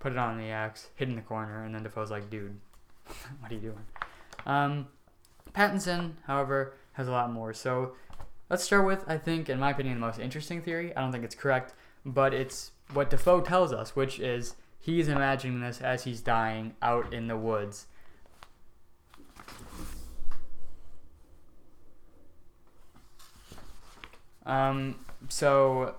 put 0.07 0.13
it 0.13 0.19
on 0.19 0.37
the 0.37 0.45
axe, 0.45 0.87
hid 0.95 1.09
in 1.09 1.17
the 1.17 1.21
corner, 1.21 1.65
and 1.65 1.75
then 1.75 1.83
Dafoe's 1.83 2.09
like, 2.09 2.29
dude, 2.29 2.57
what 3.41 3.51
are 3.51 3.53
you 3.53 3.59
doing? 3.59 3.85
Um, 4.45 4.87
Pattinson, 5.53 6.13
however, 6.25 6.75
has 6.93 7.09
a 7.09 7.11
lot 7.11 7.29
more. 7.29 7.53
So 7.53 7.91
let's 8.49 8.63
start 8.63 8.85
with, 8.85 9.03
I 9.05 9.17
think, 9.17 9.49
in 9.49 9.59
my 9.59 9.71
opinion, 9.71 9.95
the 9.95 10.05
most 10.05 10.17
interesting 10.17 10.61
theory. 10.61 10.95
I 10.95 11.01
don't 11.01 11.11
think 11.11 11.25
it's 11.25 11.35
correct, 11.35 11.73
but 12.05 12.33
it's 12.33 12.71
what 12.93 13.09
Dafoe 13.09 13.41
tells 13.41 13.73
us, 13.73 13.97
which 13.97 14.17
is 14.17 14.55
he's 14.79 15.09
imagining 15.09 15.59
this 15.59 15.81
as 15.81 16.05
he's 16.05 16.21
dying 16.21 16.73
out 16.81 17.13
in 17.13 17.27
the 17.27 17.35
woods. 17.35 17.87
Um, 24.45 24.95
so, 25.27 25.95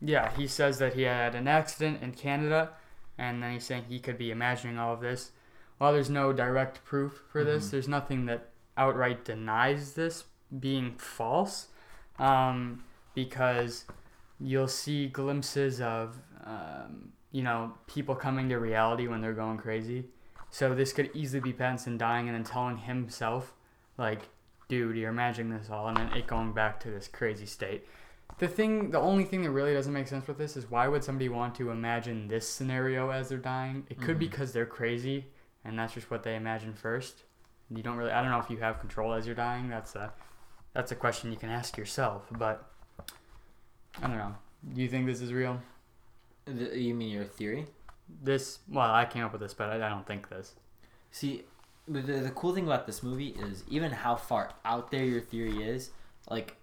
yeah, 0.00 0.30
he 0.36 0.46
says 0.46 0.78
that 0.78 0.94
he 0.94 1.02
had 1.02 1.34
an 1.34 1.48
accident 1.48 2.00
in 2.00 2.12
Canada, 2.12 2.70
and 3.18 3.42
then 3.42 3.52
he's 3.52 3.64
saying 3.64 3.84
he 3.88 3.98
could 3.98 4.16
be 4.16 4.30
imagining 4.30 4.78
all 4.78 4.94
of 4.94 5.00
this. 5.00 5.32
While 5.78 5.92
there's 5.92 6.10
no 6.10 6.32
direct 6.32 6.84
proof 6.84 7.22
for 7.30 7.44
this, 7.44 7.68
Mhm. 7.68 7.70
there's 7.72 7.88
nothing 7.88 8.26
that 8.26 8.50
outright 8.76 9.24
denies 9.24 9.94
this 9.94 10.24
being 10.58 10.96
false. 10.96 11.68
um, 12.20 12.82
because 13.14 13.84
you'll 14.40 14.66
see 14.66 15.06
glimpses 15.08 15.80
of 15.80 16.16
um, 16.44 17.12
you 17.30 17.42
know 17.42 17.74
people 17.86 18.14
coming 18.16 18.48
to 18.48 18.56
reality 18.58 19.06
when 19.06 19.20
they're 19.20 19.34
going 19.34 19.56
crazy. 19.58 20.06
So 20.50 20.74
this 20.74 20.92
could 20.92 21.10
easily 21.14 21.40
be 21.40 21.52
Pattinson 21.52 21.96
dying 21.98 22.26
and 22.28 22.34
then 22.34 22.42
telling 22.44 22.78
himself, 22.78 23.54
like, 23.98 24.22
"Dude, 24.68 24.96
you're 24.96 25.10
imagining 25.10 25.56
this 25.56 25.70
all," 25.70 25.86
and 25.88 25.96
then 25.96 26.12
it 26.12 26.26
going 26.26 26.52
back 26.52 26.80
to 26.80 26.90
this 26.90 27.06
crazy 27.06 27.46
state. 27.46 27.86
The 28.38 28.48
thing, 28.48 28.90
the 28.90 29.00
only 29.00 29.24
thing 29.24 29.42
that 29.42 29.50
really 29.50 29.74
doesn't 29.74 29.92
make 29.92 30.06
sense 30.06 30.26
with 30.28 30.38
this 30.38 30.56
is 30.56 30.70
why 30.70 30.86
would 30.86 31.02
somebody 31.02 31.28
want 31.28 31.54
to 31.56 31.70
imagine 31.70 32.28
this 32.28 32.48
scenario 32.48 33.10
as 33.10 33.28
they're 33.28 33.38
dying? 33.38 33.84
It 33.90 34.00
could 34.00 34.18
be 34.18 34.26
Mhm. 34.26 34.30
because 34.30 34.52
they're 34.52 34.66
crazy 34.66 35.26
and 35.64 35.78
that's 35.78 35.94
just 35.94 36.10
what 36.10 36.22
they 36.22 36.36
imagine 36.36 36.72
first. 36.74 37.24
You 37.70 37.82
don't 37.82 37.96
really. 37.96 38.12
I 38.12 38.22
don't 38.22 38.30
know 38.30 38.38
if 38.38 38.48
you 38.48 38.58
have 38.58 38.78
control 38.80 39.12
as 39.12 39.26
you're 39.26 39.34
dying. 39.34 39.68
That's 39.68 39.94
a 39.96 40.12
that's 40.72 40.92
a 40.92 40.94
question 40.94 41.32
you 41.32 41.36
can 41.38 41.50
ask 41.50 41.76
yourself. 41.76 42.26
But 42.30 42.70
I 44.00 44.06
don't 44.06 44.16
know. 44.16 44.34
Do 44.72 44.80
you 44.80 44.88
think 44.88 45.06
this 45.06 45.20
is 45.20 45.32
real? 45.32 45.60
The, 46.46 46.78
you 46.78 46.94
mean 46.94 47.10
your 47.10 47.24
theory? 47.24 47.66
This 48.22 48.60
well, 48.68 48.90
I 48.94 49.04
came 49.04 49.24
up 49.24 49.32
with 49.32 49.40
this, 49.40 49.52
but 49.52 49.68
I, 49.68 49.76
I 49.86 49.88
don't 49.90 50.06
think 50.06 50.28
this. 50.28 50.54
See, 51.10 51.44
the, 51.86 52.00
the 52.00 52.30
cool 52.34 52.54
thing 52.54 52.64
about 52.66 52.86
this 52.86 53.02
movie 53.02 53.28
is 53.38 53.64
even 53.68 53.90
how 53.90 54.16
far 54.16 54.52
out 54.64 54.90
there 54.90 55.04
your 55.04 55.20
theory 55.20 55.62
is, 55.62 55.90
like 56.30 56.56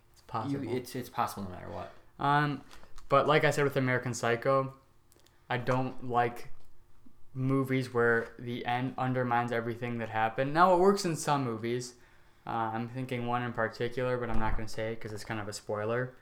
possible. 0.43 0.63
you, 0.63 0.77
it's 0.77 0.95
it's 0.95 1.09
possible 1.09 1.43
no 1.43 1.49
matter 1.49 1.67
what. 1.69 1.91
Um, 2.19 2.61
but 3.09 3.27
like 3.27 3.43
I 3.43 3.51
said 3.51 3.63
with 3.63 3.77
American 3.77 4.13
Psycho, 4.13 4.73
I 5.49 5.57
don't 5.57 6.09
like 6.09 6.49
movies 7.33 7.93
where 7.93 8.29
the 8.39 8.65
end 8.65 8.93
undermines 8.97 9.51
everything 9.51 9.97
that 9.99 10.09
happened. 10.09 10.53
Now 10.53 10.73
it 10.73 10.79
works 10.79 11.05
in 11.05 11.15
some 11.15 11.43
movies. 11.43 11.93
Uh, 12.47 12.71
I'm 12.73 12.87
thinking 12.87 13.27
one 13.27 13.43
in 13.43 13.53
particular, 13.53 14.17
but 14.17 14.29
I'm 14.29 14.39
not 14.39 14.55
going 14.55 14.67
to 14.67 14.73
say 14.73 14.93
it 14.93 14.95
because 14.95 15.11
it's 15.11 15.25
kind 15.25 15.39
of 15.39 15.47
a 15.47 15.53
spoiler. 15.53 16.13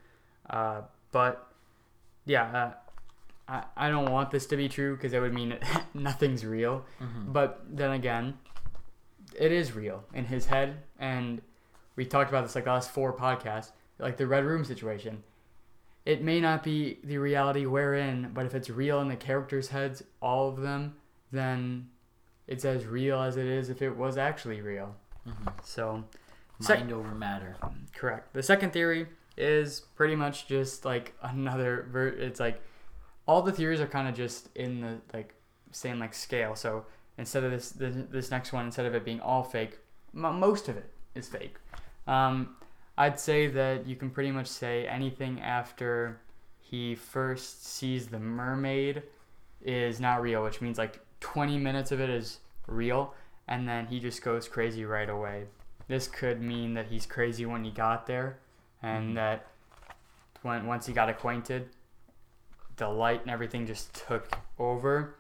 Uh, 0.50 0.82
but 1.12 1.48
yeah, 2.26 2.44
uh, 2.58 2.74
I 3.48 3.64
I 3.88 3.90
don't 3.90 4.12
want 4.12 4.32
this 4.32 4.46
to 4.48 4.58
be 4.58 4.68
true 4.70 4.96
because 4.96 5.14
it 5.14 5.20
would 5.20 5.34
mean 5.34 5.58
nothing's 5.94 6.46
real. 6.46 6.86
Mm-hmm. 7.02 7.32
But 7.32 7.62
then 7.70 7.92
again, 7.92 8.38
it 9.38 9.52
is 9.52 9.74
real 9.74 10.04
in 10.14 10.26
his 10.26 10.46
head, 10.46 10.78
and 11.00 11.42
we 11.96 12.06
talked 12.06 12.30
about 12.30 12.44
this 12.44 12.56
like 12.56 12.66
the 12.66 12.72
last 12.72 12.92
four 12.92 13.14
podcasts, 13.14 13.72
like 14.04 14.18
the 14.18 14.28
Red 14.28 14.46
Room 14.46 14.64
situation. 14.66 15.24
It 16.06 16.22
may 16.22 16.42
not 16.42 16.64
be 16.64 17.00
the 17.04 17.18
reality 17.18 17.66
we're 17.66 17.96
in, 17.96 18.32
but 18.34 18.46
if 18.46 18.54
it's 18.54 18.70
real 18.70 19.00
in 19.02 19.08
the 19.08 19.16
characters' 19.16 19.70
heads, 19.70 20.04
all 20.22 20.50
of 20.50 20.60
them, 20.60 20.96
then 21.32 21.90
it's 22.46 22.66
as 22.66 22.86
real 22.86 23.22
as 23.22 23.38
it 23.38 23.46
is 23.46 23.70
if 23.70 23.82
it 23.82 23.96
was 23.96 24.18
actually 24.18 24.60
real. 24.62 24.96
Mm-hmm. 25.28 25.48
So, 25.64 26.04
Sec- 26.60 26.80
Mind 26.80 26.92
over 26.92 27.16
matter. 27.16 27.56
Correct. 27.96 28.34
The 28.34 28.44
second 28.44 28.74
theory 28.74 29.08
is 29.38 29.80
pretty 29.96 30.16
much 30.16 30.48
just 30.48 30.84
like 30.86 31.14
another. 31.22 31.88
Ver- 31.90 32.08
it's 32.10 32.40
like 32.40 32.62
all 33.26 33.42
the 33.42 33.52
theories 33.52 33.80
are 33.80 33.88
kind 33.88 34.08
of 34.08 34.16
just 34.16 34.50
in 34.56 34.82
the 34.82 34.98
like 35.14 35.34
same 35.72 36.00
like 36.00 36.14
scale. 36.14 36.56
So 36.56 36.86
instead 37.18 37.44
of 37.44 37.52
this 37.52 37.72
this, 37.72 37.96
this 38.12 38.32
next 38.32 38.52
one, 38.54 38.66
instead 38.66 38.86
of 38.86 38.94
it 38.94 39.06
being 39.06 39.22
all 39.22 39.44
fake, 39.44 39.80
m- 40.14 40.40
most 40.40 40.68
of 40.68 40.78
it 40.78 40.90
is 41.16 41.28
fake. 41.28 41.56
Um, 42.08 42.56
I'd 42.98 43.20
say 43.20 43.48
that 43.48 43.88
you 43.88 43.96
can 43.96 44.10
pretty 44.10 44.32
much 44.32 44.48
say 44.48 44.88
anything 44.88 45.42
after 45.42 46.20
he 46.60 46.96
first 46.96 47.66
sees 47.66 48.08
the 48.08 48.20
mermaid 48.20 49.04
is 49.62 50.00
not 50.00 50.22
real, 50.22 50.44
which 50.44 50.62
means 50.62 50.78
like 50.78 51.00
20 51.20 51.58
minutes 51.58 51.92
of 51.92 52.00
it 52.00 52.10
is 52.10 52.40
real, 52.68 53.14
and 53.48 53.68
then 53.68 53.88
he 53.88 54.00
just 54.00 54.22
goes 54.22 54.48
crazy 54.48 54.86
right 54.86 55.10
away. 55.10 55.46
This 55.88 56.08
could 56.08 56.42
mean 56.42 56.74
that 56.76 56.88
he's 56.88 57.06
crazy 57.06 57.46
when 57.46 57.64
he 57.64 57.72
got 57.72 58.06
there, 58.06 58.40
and 58.82 59.12
Mhm. 59.12 59.16
that 59.16 59.48
when 60.42 60.66
once 60.68 60.86
he 60.86 60.94
got 60.94 61.10
acquainted, 61.10 61.70
the 62.76 62.88
light 62.90 63.22
and 63.22 63.32
everything 63.32 63.66
just 63.66 63.94
took 63.94 64.38
over. 64.60 65.16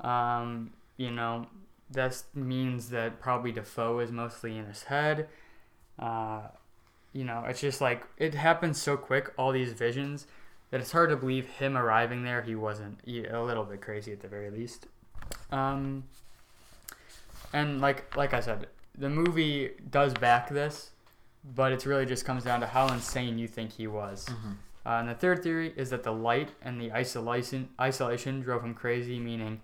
Um, 0.00 0.72
you 0.96 1.10
know, 1.10 1.46
that 1.90 2.22
means 2.34 2.90
that 2.90 3.20
probably 3.20 3.52
Dafoe 3.52 3.98
is 4.00 4.10
mostly 4.10 4.56
in 4.56 4.66
his 4.66 4.84
head. 4.84 5.28
Uh, 5.98 6.48
you 7.14 7.24
know, 7.24 7.44
it's 7.48 7.60
just 7.60 7.80
like 7.80 8.04
it 8.18 8.34
happens 8.34 8.82
so 8.82 8.96
quick, 8.96 9.32
all 9.38 9.52
these 9.52 9.72
visions, 9.72 10.26
that 10.70 10.80
it's 10.80 10.92
hard 10.92 11.08
to 11.10 11.16
believe 11.16 11.46
him 11.46 11.76
arriving 11.76 12.24
there. 12.24 12.42
He 12.42 12.56
wasn't 12.56 12.98
he, 13.04 13.24
a 13.24 13.40
little 13.40 13.64
bit 13.64 13.80
crazy 13.80 14.12
at 14.12 14.20
the 14.20 14.28
very 14.28 14.50
least. 14.50 14.88
Um, 15.50 16.04
and 17.52 17.80
like 17.80 18.14
like 18.16 18.34
I 18.34 18.40
said, 18.40 18.66
the 18.98 19.08
movie 19.08 19.70
does 19.90 20.12
back 20.12 20.50
this, 20.50 20.90
but 21.54 21.72
it 21.72 21.86
really 21.86 22.04
just 22.04 22.24
comes 22.24 22.44
down 22.44 22.60
to 22.60 22.66
how 22.66 22.88
insane 22.92 23.38
you 23.38 23.46
think 23.46 23.72
he 23.72 23.86
was. 23.86 24.26
Mm-hmm. 24.26 24.52
Uh, 24.84 25.00
and 25.00 25.08
the 25.08 25.14
third 25.14 25.42
theory 25.42 25.72
is 25.76 25.90
that 25.90 26.02
the 26.02 26.12
light 26.12 26.50
and 26.60 26.80
the 26.80 26.92
isolation 26.92 27.68
isolation 27.80 28.40
drove 28.40 28.64
him 28.64 28.74
crazy, 28.74 29.20
meaning 29.20 29.60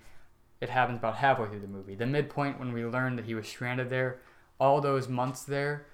it 0.60 0.68
happens 0.68 0.98
about 0.98 1.16
halfway 1.16 1.48
through 1.48 1.60
the 1.60 1.66
movie. 1.66 1.96
The 1.96 2.06
midpoint 2.06 2.60
when 2.60 2.72
we 2.72 2.84
learned 2.84 3.18
that 3.18 3.24
he 3.24 3.34
was 3.34 3.48
stranded 3.48 3.90
there, 3.90 4.20
all 4.60 4.80
those 4.80 5.08
months 5.08 5.42
there, 5.42 5.86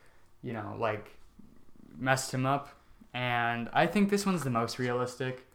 you 0.43 0.53
know, 0.53 0.77
like 0.79 1.17
messed 1.99 2.33
him 2.33 2.47
up. 2.47 2.69
And 3.15 3.69
I 3.73 3.87
think 3.87 4.11
this 4.11 4.27
one's 4.27 4.45
the 4.45 4.51
most 4.51 4.79
realistic. 4.79 5.47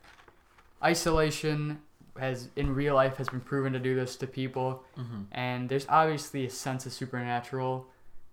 Isolation 0.83 1.79
has 2.19 2.49
in 2.55 2.73
real 2.73 2.95
life 2.95 3.17
has 3.17 3.29
been 3.29 3.39
proven 3.41 3.71
to 3.73 3.79
do 3.79 3.95
this 3.95 4.15
to 4.17 4.27
people, 4.27 4.83
Mm-hmm. 4.97 5.21
and 5.31 5.69
there's 5.69 5.85
obviously 5.87 6.45
a 6.45 6.49
sense 6.49 6.85
of 6.85 6.91
supernatural 6.93 7.87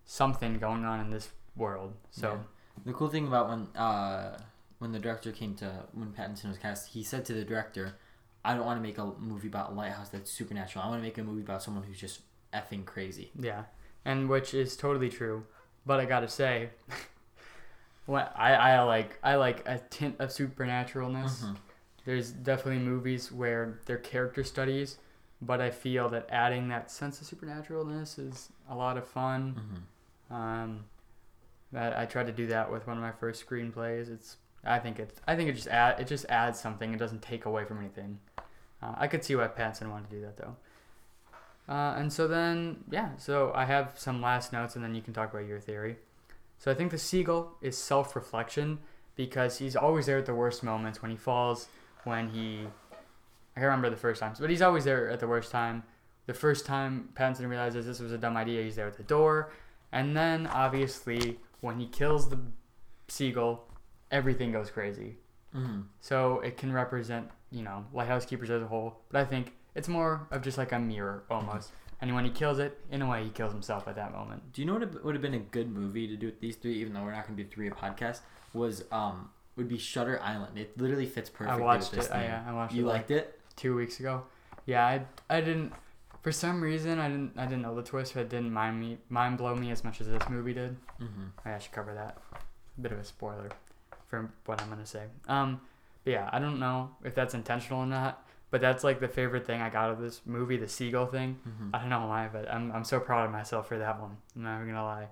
something 0.07 0.59
going 0.59 0.85
on 0.85 1.01
in 1.01 1.11
this 1.11 1.29
world. 1.57 1.93
So 2.11 2.33
Yeah. 2.33 2.39
The 2.87 2.93
cool 2.93 3.09
thing 3.09 3.27
about 3.27 3.49
when 3.49 3.67
uh, 3.77 4.39
when 4.79 4.93
the 4.93 4.99
director 5.01 5.33
came 5.33 5.55
to 5.57 5.85
when 5.93 6.09
Pattinson 6.13 6.49
was 6.49 6.59
cast, 6.59 6.89
he 6.91 7.03
said 7.03 7.25
to 7.27 7.35
the 7.35 7.45
director, 7.45 7.97
"I 8.45 8.55
don't 8.55 8.65
want 8.65 8.79
to 8.79 8.83
make 8.83 8.99
a 8.99 9.07
movie 9.19 9.49
about 9.49 9.71
a 9.73 9.75
lighthouse 9.75 10.09
that's 10.11 10.31
supernatural. 10.31 10.85
I 10.85 10.89
want 10.89 11.01
to 11.01 11.03
make 11.03 11.19
a 11.19 11.25
movie 11.25 11.43
about 11.43 11.61
someone 11.63 11.83
who's 11.83 11.99
just 12.01 12.21
effing 12.55 12.85
crazy." 12.87 13.33
Yeah, 13.39 13.65
and 14.05 14.29
which 14.29 14.55
is 14.55 14.77
totally 14.77 15.09
true. 15.11 15.45
But 15.85 15.99
I 15.99 16.05
gotta 16.05 16.29
say, 16.29 16.71
what 18.09 18.33
I, 18.35 18.55
I 18.55 18.83
like 18.83 19.19
I 19.23 19.35
like 19.37 19.69
a 19.69 19.79
tint 19.91 20.17
of 20.19 20.31
supernaturalness. 20.31 21.45
Mhm. 21.45 21.57
There's 22.07 22.31
definitely 22.31 22.83
movies 22.83 23.31
where 23.31 23.79
they're 23.85 23.99
character 23.99 24.43
studies, 24.43 24.97
but 25.43 25.61
I 25.61 25.71
feel 25.71 26.09
that 26.09 26.27
adding 26.31 26.69
that 26.69 26.91
sense 26.91 27.21
of 27.21 27.27
supernaturalness 27.29 28.19
is 28.19 28.49
a 28.69 28.75
lot 28.75 28.97
of 28.97 29.07
fun. 29.07 29.85
Mhm. 30.31 30.35
Um, 30.35 30.85
that 31.73 31.99
I 31.99 32.07
tried 32.07 32.27
to 32.29 32.33
do 32.33 32.47
that 32.47 32.73
with 32.73 32.87
one 32.87 32.97
of 32.97 33.03
my 33.03 33.13
first 33.13 33.47
screenplays. 33.47 34.11
It's 34.11 34.39
I 34.65 34.79
think 34.79 34.99
it 34.99 35.19
I 35.29 35.37
think 35.37 35.51
it 35.51 35.53
just 35.53 35.69
add 35.69 36.01
it 36.01 36.07
just 36.07 36.25
adds 36.31 36.59
something. 36.59 36.95
It 36.95 36.99
doesn't 36.99 37.21
take 37.23 37.45
away 37.45 37.65
from 37.67 37.79
anything. 37.79 38.21
Uh, 38.83 38.95
I 38.97 39.07
could 39.07 39.23
see 39.23 39.37
why 39.37 39.49
Pattinson 39.49 39.91
wanted 39.91 40.09
to 40.11 40.17
do 40.17 40.23
that 40.23 40.37
though. 40.39 40.57
Uh, 41.69 41.95
and 41.99 42.11
so 42.11 42.27
then 42.27 42.85
yeah, 42.91 43.11
so 43.19 43.53
I 43.55 43.67
have 43.67 43.99
some 43.99 44.23
last 44.23 44.51
notes, 44.53 44.75
and 44.77 44.83
then 44.83 44.95
you 44.95 45.03
can 45.03 45.13
talk 45.13 45.31
about 45.35 45.47
your 45.47 45.61
theory. 45.61 45.99
So 46.59 46.71
I 46.71 46.75
think 46.75 46.91
the 46.91 46.99
seagull 46.99 47.57
is 47.61 47.79
self-reflection 47.79 48.81
because 49.17 49.59
he's 49.59 49.77
always 49.77 50.07
there 50.07 50.19
at 50.19 50.27
the 50.27 50.35
worst 50.35 50.63
moments 50.63 51.03
when 51.03 51.11
he 51.11 51.17
falls, 51.17 51.69
when 52.05 52.29
he 52.31 52.67
I 53.57 53.61
can't 53.61 53.71
remember 53.71 53.91
the 53.91 53.97
first 53.97 54.21
times, 54.21 54.39
but 54.39 54.51
he's 54.51 54.63
always 54.63 54.85
there 54.85 55.11
at 55.11 55.19
the 55.19 55.27
worst 55.27 55.51
time. 55.51 55.83
The 56.27 56.35
first 56.35 56.65
time 56.67 57.09
Pattinson 57.15 57.49
realizes 57.49 57.87
this 57.87 57.99
was 57.99 58.13
a 58.13 58.19
dumb 58.19 58.37
idea, 58.37 58.63
he's 58.63 58.77
there 58.77 58.87
at 58.87 58.97
the 58.97 59.03
door, 59.03 59.51
and 59.91 60.17
then 60.17 60.47
obviously 60.47 61.41
when 61.61 61.81
he 61.81 61.87
kills 61.87 62.29
the 62.29 62.39
seagull, 63.09 63.67
everything 64.11 64.53
goes 64.53 64.71
crazy. 64.71 65.17
Mhm. 65.55 65.87
So 66.01 66.41
it 66.41 66.57
can 66.57 66.73
represent, 66.73 67.31
you 67.51 67.63
know, 67.63 67.87
lighthouse 67.93 68.25
keepers 68.27 68.51
as 68.51 68.63
a 68.63 68.67
whole. 68.67 69.01
But 69.11 69.21
I 69.21 69.25
think 69.25 69.57
it's 69.75 69.89
more 69.89 70.29
of 70.31 70.43
just 70.43 70.59
like 70.59 70.73
a 70.73 70.79
mirror 70.79 71.25
almost. 71.31 71.73
And 72.01 72.15
when 72.15 72.25
he 72.25 72.31
kills 72.31 72.59
it, 72.61 72.79
in 72.93 73.03
a 73.03 73.09
way, 73.11 73.25
he 73.25 73.31
kills 73.31 73.53
himself 73.53 73.89
at 73.89 73.97
that 73.97 74.13
moment. 74.13 74.53
Do 74.53 74.63
you 74.63 74.67
know 74.67 74.75
what 74.75 75.05
would 75.05 75.15
have 75.15 75.23
been 75.23 75.35
a 75.35 75.39
good 75.41 75.69
movie 75.71 76.07
to 76.07 76.17
do 76.17 76.27
with 76.27 76.41
these 76.41 76.55
three, 76.57 76.75
even 76.75 76.93
though 76.95 77.03
we're 77.03 77.13
not 77.13 77.27
going 77.27 77.37
to 77.37 77.43
do 77.43 77.49
three 77.49 77.67
a 77.69 77.73
podcast? 77.73 78.21
Was 78.55 78.85
um 78.93 79.31
would 79.57 79.69
be 79.69 79.79
Shutter 79.79 80.21
Island. 80.23 80.57
It 80.59 80.79
literally 80.79 81.07
fits 81.07 81.29
perfectly. 81.29 81.61
I 81.63 81.67
watched 81.67 81.91
with 81.91 82.01
this 82.01 82.07
it. 82.07 82.13
I, 82.15 82.27
uh, 82.29 82.43
I 82.51 82.53
watched 82.53 82.75
You 82.75 82.85
it 82.85 82.87
like 82.87 82.97
liked 82.97 83.11
it? 83.11 83.41
two 83.57 83.75
weeks 83.75 83.99
ago. 84.01 84.23
Yeah, 84.67 84.87
I, 84.87 85.03
I 85.29 85.41
didn't. 85.41 85.73
For 86.23 86.31
some 86.33 86.61
reason, 86.63 86.99
I 86.99 87.09
didn't. 87.09 87.33
I 87.37 87.45
didn't 87.47 87.63
know 87.63 87.75
the 87.75 87.83
twist. 87.83 88.15
But 88.15 88.21
it 88.21 88.29
didn't 88.31 88.53
mind 88.53 88.81
me, 88.81 88.99
mind 89.09 89.37
blow 89.39 89.55
me 89.57 89.71
as 89.73 89.83
much 89.83 90.01
as 90.01 90.07
this 90.07 90.23
movie 90.31 90.55
did. 90.55 90.77
Mm-hmm. 91.01 91.49
I 91.49 91.59
should 91.59 91.73
cover 91.73 91.93
that. 91.95 92.19
A 92.79 92.81
bit 92.81 92.93
of 92.93 92.99
a 92.99 93.05
spoiler 93.05 93.49
for 94.09 94.31
what 94.47 94.63
I'm 94.63 94.69
gonna 94.69 94.87
say. 94.87 95.05
Um, 95.27 95.61
but 96.05 96.13
yeah, 96.13 96.31
I 96.33 96.39
don't 96.39 96.61
know 96.61 96.91
if 97.05 97.15
that's 97.15 97.35
intentional 97.35 97.81
or 97.81 97.87
not. 97.87 98.25
But 98.51 98.61
that's 98.63 98.83
like 98.83 98.99
the 99.01 99.09
favorite 99.09 99.47
thing 99.47 99.61
I 99.61 99.69
got 99.69 99.91
of 99.91 100.01
this 100.01 100.23
movie, 100.25 100.57
the 100.57 100.69
seagull 100.69 101.07
thing. 101.07 101.39
Mm-hmm. 101.47 101.75
I 101.75 101.79
don't 101.81 101.91
know 101.91 102.07
why, 102.07 102.29
but 102.33 102.51
I'm 102.51 102.73
I'm 102.73 102.85
so 102.85 102.99
proud 102.99 103.27
of 103.27 103.31
myself 103.33 103.69
for 103.69 103.79
that 103.79 104.01
one. 104.01 104.17
I'm 104.35 104.43
not 104.43 104.57
even 104.63 104.69
gonna 104.75 104.85
lie. 104.85 105.09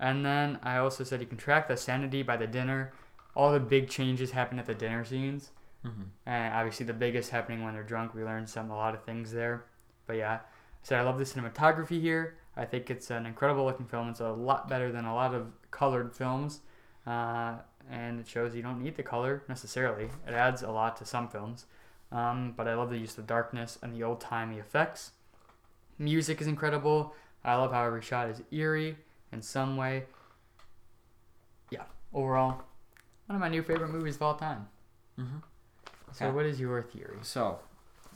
And 0.00 0.24
then 0.24 0.58
I 0.62 0.78
also 0.78 1.04
said 1.04 1.20
you 1.20 1.26
can 1.26 1.36
track 1.38 1.68
the 1.68 1.76
sanity 1.76 2.22
by 2.22 2.36
the 2.36 2.46
dinner. 2.46 2.92
All 3.36 3.52
the 3.52 3.60
big 3.60 3.88
changes 3.88 4.32
happen 4.32 4.58
at 4.58 4.66
the 4.66 4.74
dinner 4.74 5.04
scenes, 5.04 5.50
Mm-hmm. 5.86 6.02
and 6.26 6.52
obviously 6.54 6.84
the 6.84 6.92
biggest 6.92 7.30
happening 7.30 7.62
when 7.64 7.72
they're 7.74 7.82
drunk. 7.82 8.12
We 8.14 8.22
learned 8.24 8.48
some 8.50 8.70
a 8.70 8.76
lot 8.76 8.94
of 8.94 9.02
things 9.04 9.32
there. 9.32 9.64
But 10.06 10.16
yeah, 10.16 10.32
I 10.34 10.38
said 10.82 10.98
I 10.98 11.02
love 11.02 11.16
the 11.18 11.24
cinematography 11.24 12.00
here. 12.00 12.36
I 12.56 12.64
think 12.66 12.90
it's 12.90 13.10
an 13.10 13.24
incredible 13.24 13.64
looking 13.64 13.86
film. 13.86 14.08
It's 14.08 14.20
a 14.20 14.30
lot 14.32 14.68
better 14.68 14.90
than 14.92 15.04
a 15.06 15.14
lot 15.14 15.32
of 15.32 15.46
colored 15.70 16.12
films. 16.14 16.60
Uh, 17.06 17.54
and 17.90 18.20
it 18.20 18.28
shows 18.28 18.54
you 18.54 18.62
don't 18.62 18.82
need 18.82 18.96
the 18.96 19.02
color 19.02 19.42
necessarily. 19.48 20.10
It 20.26 20.34
adds 20.34 20.62
a 20.62 20.70
lot 20.70 20.96
to 20.98 21.04
some 21.06 21.28
films, 21.28 21.64
um, 22.12 22.54
but 22.56 22.66
I 22.68 22.74
love 22.74 22.90
the 22.90 22.98
use 22.98 23.16
of 23.18 23.26
darkness 23.26 23.78
and 23.82 23.94
the 23.94 24.02
old 24.02 24.20
timey 24.20 24.58
effects. 24.58 25.12
Music 25.98 26.40
is 26.40 26.46
incredible. 26.46 27.14
I 27.44 27.54
love 27.56 27.72
how 27.72 27.84
every 27.84 28.02
shot 28.02 28.28
is 28.28 28.42
eerie 28.50 28.96
in 29.32 29.42
some 29.42 29.76
way. 29.76 30.04
Yeah, 31.70 31.84
overall, 32.12 32.62
one 33.26 33.36
of 33.36 33.40
my 33.40 33.48
new 33.48 33.62
favorite 33.62 33.88
movies 33.90 34.16
of 34.16 34.22
all 34.22 34.34
time. 34.34 34.68
Mm-hmm. 35.18 35.36
So, 36.12 36.26
Okay. 36.26 36.34
what 36.34 36.46
is 36.46 36.58
your 36.58 36.82
theory? 36.82 37.18
So, 37.22 37.60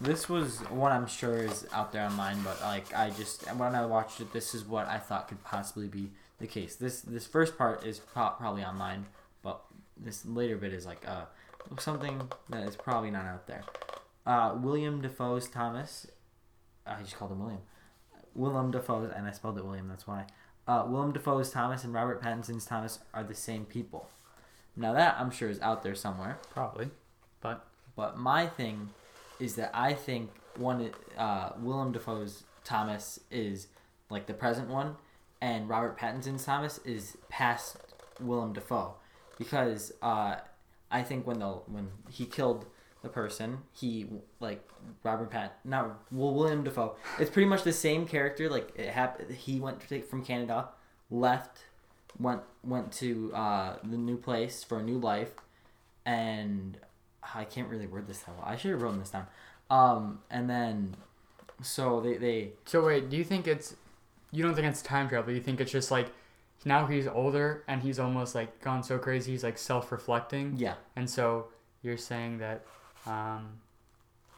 this 0.01 0.29
was 0.29 0.59
one 0.71 0.91
I'm 0.91 1.07
sure 1.07 1.37
is 1.37 1.67
out 1.73 1.93
there 1.93 2.05
online, 2.05 2.43
but 2.43 2.61
like 2.61 2.93
I 2.95 3.11
just 3.11 3.43
when 3.55 3.75
I 3.75 3.87
watched 3.87 4.21
it, 4.21 4.33
this 4.33 4.55
is 4.55 4.65
what 4.65 4.89
I 4.89 4.99
thought 4.99 5.29
could 5.29 5.43
possibly 5.45 5.87
be 5.87 6.11
the 6.39 6.47
case. 6.49 6.75
This 6.77 7.01
this 7.03 7.27
first 7.27 7.57
part 7.57 7.85
is 7.85 8.01
pro- 8.01 8.31
probably 8.31 8.65
online, 8.65 9.07
but 9.43 9.61
this 9.97 10.27
later 10.27 10.57
bit 10.57 10.73
is 10.73 10.85
like 10.85 11.07
uh 11.07 11.27
something 11.79 12.31
that 12.51 12.67
is 12.69 12.77
probably 12.77 13.11
not 13.11 13.25
out 13.27 13.47
there. 13.47 13.63
Uh, 14.27 14.57
William 14.61 15.01
Dafoe's 15.03 15.49
Thomas, 15.49 16.07
I 16.87 17.01
just 17.03 17.17
called 17.17 17.33
him 17.33 17.41
William. 17.41 17.61
Willem 18.35 18.71
Dafoe's, 18.71 19.13
and 19.15 19.27
I 19.27 19.33
spelled 19.33 19.59
it 19.59 19.65
William. 19.65 19.89
That's 19.89 20.07
why. 20.07 20.27
Uh, 20.67 20.85
Willem 20.89 21.13
Dafoe's 21.13 21.51
Thomas 21.51 21.85
and 21.85 21.93
Robert 21.93 22.23
Pattinson's 22.23 22.65
Thomas 22.65 22.99
are 23.13 23.23
the 23.23 23.35
same 23.35 23.65
people. 23.67 24.09
Now 24.77 24.93
that 24.95 25.17
I'm 25.19 25.31
sure 25.31 25.49
is 25.51 25.61
out 25.61 25.83
there 25.83 25.95
somewhere. 25.95 26.39
Probably. 26.51 26.89
But 27.41 27.67
But 27.97 28.19
my 28.19 28.47
thing 28.47 28.91
is 29.39 29.55
that 29.57 29.71
I 29.75 29.93
think 29.95 30.31
one 30.57 30.91
uh, 31.19 31.51
Willem 31.61 31.93
Dafoe's 31.93 32.45
Thomas 32.65 33.21
is 33.31 33.69
like 34.11 34.27
the 34.27 34.35
present 34.35 34.69
one, 34.69 34.97
and 35.41 35.69
Robert 35.69 35.99
Pattinson's 35.99 36.45
Thomas 36.45 36.79
is 36.85 37.17
past 37.29 37.77
Willem 38.21 38.53
Dafoe. 38.55 38.95
because 39.39 39.93
uh, 40.03 40.37
I 40.95 41.03
think 41.03 41.27
when 41.27 41.41
the 41.41 41.49
when 41.67 41.89
he 42.09 42.25
killed 42.25 42.67
the 43.03 43.09
person, 43.09 43.59
he 43.73 44.07
like 44.39 44.63
Robert 45.03 45.31
Pat 45.31 45.59
not 45.65 45.85
well 46.13 46.33
William 46.33 46.63
Dafoe. 46.63 46.95
It's 47.19 47.31
pretty 47.31 47.49
much 47.49 47.65
the 47.65 47.73
same 47.73 48.07
character. 48.07 48.49
Like 48.49 48.73
it 48.77 48.91
happened. 48.91 49.35
He 49.35 49.59
went 49.59 49.87
to, 49.89 50.03
from 50.03 50.25
Canada, 50.25 50.69
left, 51.11 51.65
went 52.19 52.43
went 52.63 52.93
to 52.93 53.33
uh, 53.35 53.77
the 53.83 53.99
new 53.99 54.17
place 54.17 54.63
for 54.63 54.79
a 54.79 54.83
new 54.85 54.99
life, 54.99 55.33
and 56.07 56.79
I 57.35 57.45
can't 57.45 57.69
really 57.69 57.89
word 57.89 58.07
this 58.07 58.21
that 58.21 58.37
well. 58.37 58.47
I 58.47 58.57
should 58.57 58.71
have 58.71 58.83
written 58.83 59.01
this 59.01 59.11
down. 59.11 59.27
Um, 59.71 60.21
and 60.31 60.49
then, 60.49 60.95
so 61.61 62.01
they, 62.01 62.19
they 62.19 62.53
So 62.67 62.87
wait, 62.87 63.11
do 63.11 63.17
you 63.17 63.25
think 63.25 63.49
it's 63.49 63.75
you 64.31 64.45
don't 64.45 64.55
think 64.55 64.69
it's 64.69 64.81
time 64.83 65.09
travel? 65.09 65.35
You 65.35 65.41
think 65.41 65.61
it's 65.61 65.73
just 65.73 65.91
like 65.91 66.09
now 66.65 66.87
he's 66.87 67.07
older 67.07 67.65
and 67.69 67.83
he's 67.83 67.99
almost 67.99 68.35
like 68.35 68.61
gone 68.61 68.83
so 68.83 68.99
crazy 68.99 69.33
he's 69.33 69.45
like 69.45 69.59
self-reflecting, 69.59 70.55
yeah. 70.57 70.75
And 70.97 71.09
so 71.09 71.49
you're 71.83 71.97
saying 71.97 72.39
that 72.39 72.65
um, 73.07 73.59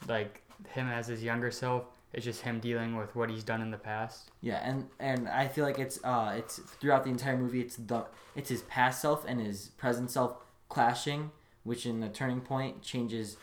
like 0.08 0.42
him 0.68 0.88
as 0.88 1.06
his 1.06 1.22
younger 1.22 1.50
self 1.50 1.84
is 2.12 2.24
just 2.24 2.40
him 2.42 2.60
dealing 2.60 2.96
with 2.96 3.14
what 3.14 3.28
he's 3.30 3.44
done 3.44 3.60
in 3.60 3.70
the 3.70 3.76
past. 3.76 4.30
yeah 4.40 4.60
and 4.64 4.88
and 4.98 5.28
I 5.28 5.48
feel 5.48 5.64
like 5.64 5.78
it's 5.78 5.98
uh 6.02 6.34
it's 6.36 6.58
throughout 6.80 7.04
the 7.04 7.10
entire 7.10 7.36
movie 7.36 7.60
it's 7.60 7.76
the 7.76 8.06
it's 8.34 8.48
his 8.48 8.62
past 8.62 9.02
self 9.02 9.24
and 9.26 9.40
his 9.40 9.68
present 9.76 10.10
self 10.10 10.36
clashing, 10.68 11.30
which 11.64 11.84
in 11.86 12.00
the 12.00 12.08
turning 12.08 12.40
point 12.40 12.82
changes 12.82 13.36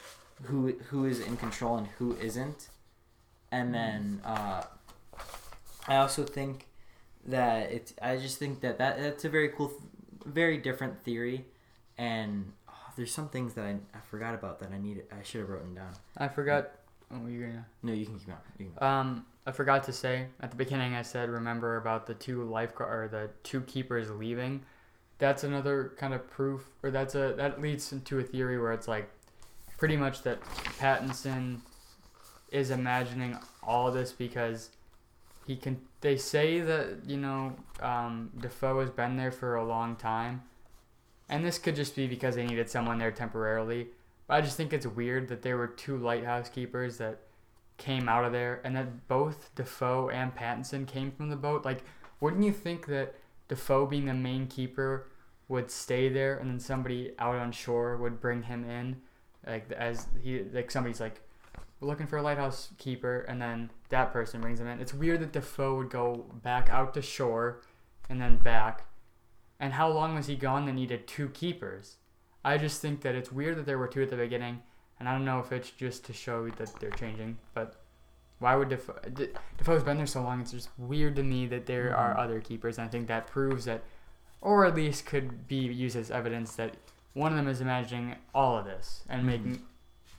who 0.44 0.74
who 0.90 1.06
is 1.06 1.20
in 1.20 1.38
control 1.38 1.78
and 1.78 1.88
who 2.00 2.16
isn't, 2.18 2.70
and 3.52 3.74
then 3.74 4.22
uh, 4.26 4.64
I 5.88 5.98
also 5.98 6.24
think 6.24 6.66
that 7.28 7.72
it's 7.72 7.94
I 8.02 8.18
just 8.18 8.38
think 8.38 8.62
that 8.62 8.78
that 8.80 9.00
that's 9.00 9.26
a 9.26 9.30
very 9.30 9.50
cool, 9.50 9.72
very 10.26 10.58
different 10.58 11.04
theory, 11.04 11.46
and 11.98 12.52
oh, 12.70 12.74
there's 12.96 13.14
some 13.14 13.30
things 13.30 13.54
that 13.54 13.66
I, 13.66 13.78
I 13.94 14.00
forgot 14.10 14.34
about 14.34 14.60
that 14.60 14.72
I 14.72 14.78
need 14.78 15.04
I 15.12 15.24
should 15.24 15.42
have 15.42 15.50
written 15.50 15.74
down. 15.74 15.92
I 16.18 16.28
forgot. 16.28 16.72
Oh, 17.12 17.28
you're 17.28 17.48
gonna. 17.48 17.66
No, 17.84 17.94
you 17.94 18.06
can 18.06 18.18
keep 18.18 18.28
going. 18.28 18.40
You 18.58 18.72
can 18.78 18.88
Um, 18.88 19.26
I 19.46 19.52
forgot 19.52 19.84
to 19.86 19.94
say 19.94 20.28
at 20.42 20.52
the 20.52 20.58
beginning. 20.58 20.96
I 20.96 21.02
said 21.02 21.30
remember 21.30 21.78
about 21.78 22.08
the 22.08 22.14
two 22.14 22.44
lifeguard 22.44 23.06
or 23.06 23.08
the 23.08 23.30
two 23.44 23.62
keepers 23.62 24.10
leaving. 24.10 24.64
That's 25.20 25.44
another 25.44 25.94
kind 25.98 26.14
of 26.14 26.30
proof, 26.30 26.68
or 26.82 26.92
that's 26.92 27.16
a 27.16 27.34
that 27.38 27.62
leads 27.62 27.92
into 27.94 28.20
a 28.20 28.24
theory 28.24 28.60
where 28.60 28.74
it's 28.74 28.88
like, 28.88 29.10
pretty 29.78 29.96
much 29.96 30.24
that 30.24 30.42
Pattinson 30.80 31.60
is 32.52 32.72
imagining 32.72 33.38
all 33.62 33.92
this 33.92 34.12
because 34.12 34.70
he 35.46 35.56
can. 35.56 35.82
They 36.02 36.18
say 36.18 36.60
that 36.62 37.06
you 37.08 37.18
know 37.18 37.56
um, 37.82 38.32
Dafoe 38.40 38.82
has 38.82 38.90
been 38.90 39.18
there 39.18 39.32
for 39.32 39.56
a 39.56 39.66
long 39.66 39.96
time, 39.96 40.44
and 41.30 41.44
this 41.46 41.58
could 41.58 41.76
just 41.76 41.96
be 41.96 42.08
because 42.08 42.36
they 42.36 42.46
needed 42.46 42.70
someone 42.70 42.98
there 42.98 43.12
temporarily. 43.12 43.88
But 44.28 44.36
I 44.36 44.42
just 44.42 44.58
think 44.58 44.74
it's 44.74 44.88
weird 44.88 45.28
that 45.28 45.42
there 45.42 45.58
were 45.58 45.68
two 45.68 45.98
lighthouse 45.98 46.50
keepers 46.50 46.98
that 46.98 47.20
came 47.78 48.08
out 48.08 48.26
of 48.26 48.32
there, 48.32 48.62
and 48.64 48.76
that 48.76 49.08
both 49.08 49.54
Dafoe 49.56 50.10
and 50.10 50.36
Pattinson 50.36 50.88
came 50.88 51.12
from 51.12 51.30
the 51.30 51.36
boat. 51.36 51.66
Like, 51.66 51.84
wouldn't 52.20 52.44
you 52.44 52.54
think 52.54 52.86
that 52.88 53.16
Dafoe, 53.48 53.86
being 53.86 54.06
the 54.06 54.14
main 54.14 54.48
keeper, 54.48 55.08
would 55.48 55.70
stay 55.70 56.10
there, 56.10 56.38
and 56.38 56.50
then 56.50 56.60
somebody 56.60 57.12
out 57.20 57.36
on 57.36 57.52
shore 57.52 57.98
would 57.98 58.22
bring 58.22 58.44
him 58.44 58.64
in, 58.70 59.02
like 59.46 59.70
as 59.72 60.08
he 60.22 60.44
like 60.54 60.72
somebody's 60.72 61.02
like, 61.02 61.22
we're 61.84 61.90
looking 61.90 62.08
for 62.08 62.18
a 62.18 62.22
lighthouse 62.22 62.70
keeper, 62.78 63.22
and 63.28 63.42
then 63.42 63.70
that 63.90 64.14
person 64.14 64.42
brings 64.42 64.60
him 64.60 64.68
in. 64.68 64.80
It's 64.80 64.94
weird 64.94 65.20
that 65.20 65.34
Dafoe 65.34 65.76
would 65.76 65.90
go 65.90 66.26
back 66.42 66.70
out 66.70 66.94
to 66.94 67.02
shore, 67.02 67.62
and 68.10 68.22
then 68.22 68.38
back. 68.38 68.86
And 69.60 69.74
how 69.74 69.90
long 69.90 70.16
was 70.16 70.28
he 70.28 70.36
gone? 70.36 70.66
They 70.66 70.72
needed 70.72 71.08
two 71.08 71.30
keepers. 71.30 71.98
I 72.44 72.58
just 72.58 72.82
think 72.82 73.02
that 73.02 73.16
it's 73.16 73.32
weird 73.32 73.58
that 73.58 73.66
there 73.66 73.78
were 73.78 73.88
two 73.88 74.02
at 74.02 74.10
the 74.10 74.16
beginning, 74.16 74.62
and 75.00 75.08
I 75.08 75.14
don't 75.14 75.26
know 75.26 75.40
if 75.40 75.52
it's 75.52 75.70
just 75.72 76.06
to 76.06 76.14
show 76.14 76.50
that 76.50 76.80
they're 76.80 76.90
changing, 76.92 77.38
but 77.54 77.76
why 78.40 78.56
would 78.56 78.70
Dafoe? 78.70 79.00
De- 79.14 79.30
Dafoe's 79.58 79.84
been 79.84 79.98
there 79.98 80.06
so 80.06 80.22
long. 80.22 80.42
It's 80.42 80.52
just 80.52 80.70
weird 80.78 81.16
to 81.18 81.24
me 81.24 81.46
that 81.48 81.66
there 81.66 81.96
are 81.96 82.14
Mhm. 82.16 82.20
other 82.20 82.42
keepers. 82.42 82.78
And 82.78 82.88
I 82.88 82.90
think 82.90 83.08
that 83.08 83.28
proves 83.28 83.66
that, 83.66 83.84
or 84.42 84.66
at 84.66 84.76
least 84.76 85.06
could 85.06 85.48
be 85.48 85.56
used 85.58 85.96
as 85.96 86.12
evidence 86.12 86.56
that 86.56 86.76
one 87.14 87.32
of 87.32 87.38
them 87.38 87.48
is 87.48 87.62
imagining 87.62 88.16
all 88.34 88.58
of 88.58 88.66
this 88.66 89.06
and 89.08 89.22
Mhm. 89.22 89.26
making 89.26 89.66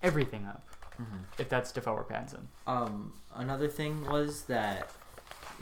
everything 0.02 0.46
up. 0.46 0.66
Hmm 0.96 1.22
If 1.38 1.48
that's 1.48 1.72
Dafoe 1.72 1.94
or 1.94 2.04
Pattinson. 2.04 2.42
Um, 2.66 3.12
another 3.34 3.68
thing 3.68 4.06
was 4.06 4.42
that 4.44 4.90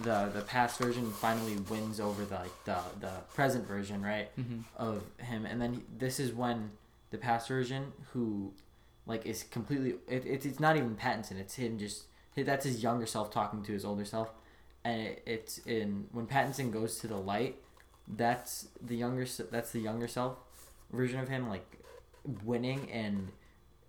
the 0.03 0.31
the 0.35 0.43
past 0.43 0.79
version 0.79 1.11
finally 1.13 1.57
wins 1.71 2.01
over 2.01 2.25
the 2.25 2.35
like 2.37 2.65
the 2.65 2.79
the 3.01 3.13
present 3.35 3.67
version, 3.67 4.03
right? 4.03 4.29
Mm-hmm. 4.39 4.61
of 4.77 5.03
him 5.19 5.47
and 5.47 5.61
then 5.61 5.75
he- 5.75 5.83
this 5.99 6.19
is 6.21 6.33
when 6.33 6.71
the 7.11 7.19
past 7.19 7.49
version 7.49 7.93
who 8.13 8.53
like 9.07 9.27
is 9.27 9.43
completely 9.45 9.95
it, 10.09 10.25
it's 10.27 10.47
it's 10.47 10.61
not 10.61 10.77
even 10.77 10.97
Pattinson 10.97 11.39
it's 11.39 11.55
him 11.57 11.79
just 11.79 12.05
that's 12.37 12.65
his 12.65 12.83
younger 12.83 13.05
self 13.07 13.31
talking 13.31 13.63
to 13.65 13.73
his 13.73 13.85
older 13.85 14.05
self 14.05 14.31
and 14.85 15.01
it, 15.03 15.23
it's 15.27 15.59
in 15.67 16.07
when 16.13 16.27
Pattinson 16.27 16.73
goes 16.73 16.99
to 17.01 17.07
the 17.07 17.17
light 17.17 17.57
that's 18.09 18.69
the 18.81 18.97
younger 18.97 19.27
that's 19.51 19.73
the 19.73 19.81
younger 19.81 20.09
self 20.09 20.39
version 20.91 21.21
of 21.21 21.29
him 21.29 21.49
like 21.49 21.79
winning 22.45 22.91
and 22.91 23.29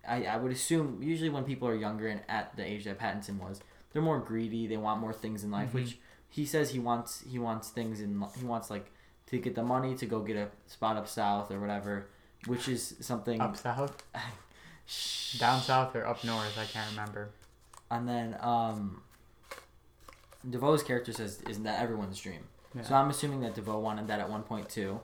I, 0.08 0.24
I 0.24 0.36
would 0.36 0.52
assume 0.52 1.02
usually 1.02 1.30
when 1.30 1.44
people 1.44 1.66
are 1.68 1.74
younger 1.74 2.08
and 2.08 2.20
at 2.28 2.56
the 2.56 2.64
age 2.64 2.84
that 2.84 2.98
Pattinson 2.98 3.38
was 3.38 3.60
they're 3.92 4.02
more 4.02 4.18
greedy 4.20 4.66
they 4.66 4.76
want 4.76 5.00
more 5.00 5.12
things 5.12 5.44
in 5.44 5.50
life 5.50 5.70
Mhm. 5.70 5.74
which 5.74 5.98
he 6.28 6.44
says 6.46 6.70
he 6.70 6.78
wants 6.78 7.22
he 7.30 7.38
wants 7.38 7.68
things 7.70 8.00
in 8.00 8.24
he 8.36 8.44
wants 8.44 8.70
like 8.70 8.90
to 9.26 9.38
get 9.38 9.54
the 9.54 9.62
money 9.62 9.94
to 9.96 10.06
go 10.06 10.20
get 10.20 10.36
a 10.36 10.48
spot 10.66 10.96
up 10.96 11.08
south 11.08 11.50
or 11.50 11.58
whatever, 11.60 12.06
which 12.46 12.68
is 12.68 12.94
something 13.00 13.40
Up 13.40 13.56
south, 13.56 14.02
down 15.38 15.60
south, 15.62 15.96
or 15.96 16.06
up 16.06 16.22
north? 16.24 16.58
I 16.58 16.66
can't 16.66 16.90
remember. 16.90 17.30
And 17.90 18.06
then 18.08 18.36
um, 18.40 19.00
Dafoe's 20.48 20.82
character 20.82 21.12
says, 21.12 21.40
"Isn't 21.48 21.62
that 21.64 21.80
everyone's 21.80 22.18
dream?" 22.18 22.42
Yeah. 22.74 22.82
So 22.82 22.94
I'm 22.94 23.08
assuming 23.08 23.40
that 23.40 23.54
Dafoe 23.54 23.78
wanted 23.78 24.08
that 24.08 24.20
at 24.20 24.28
one 24.28 24.42
point 24.42 24.68
too. 24.68 25.00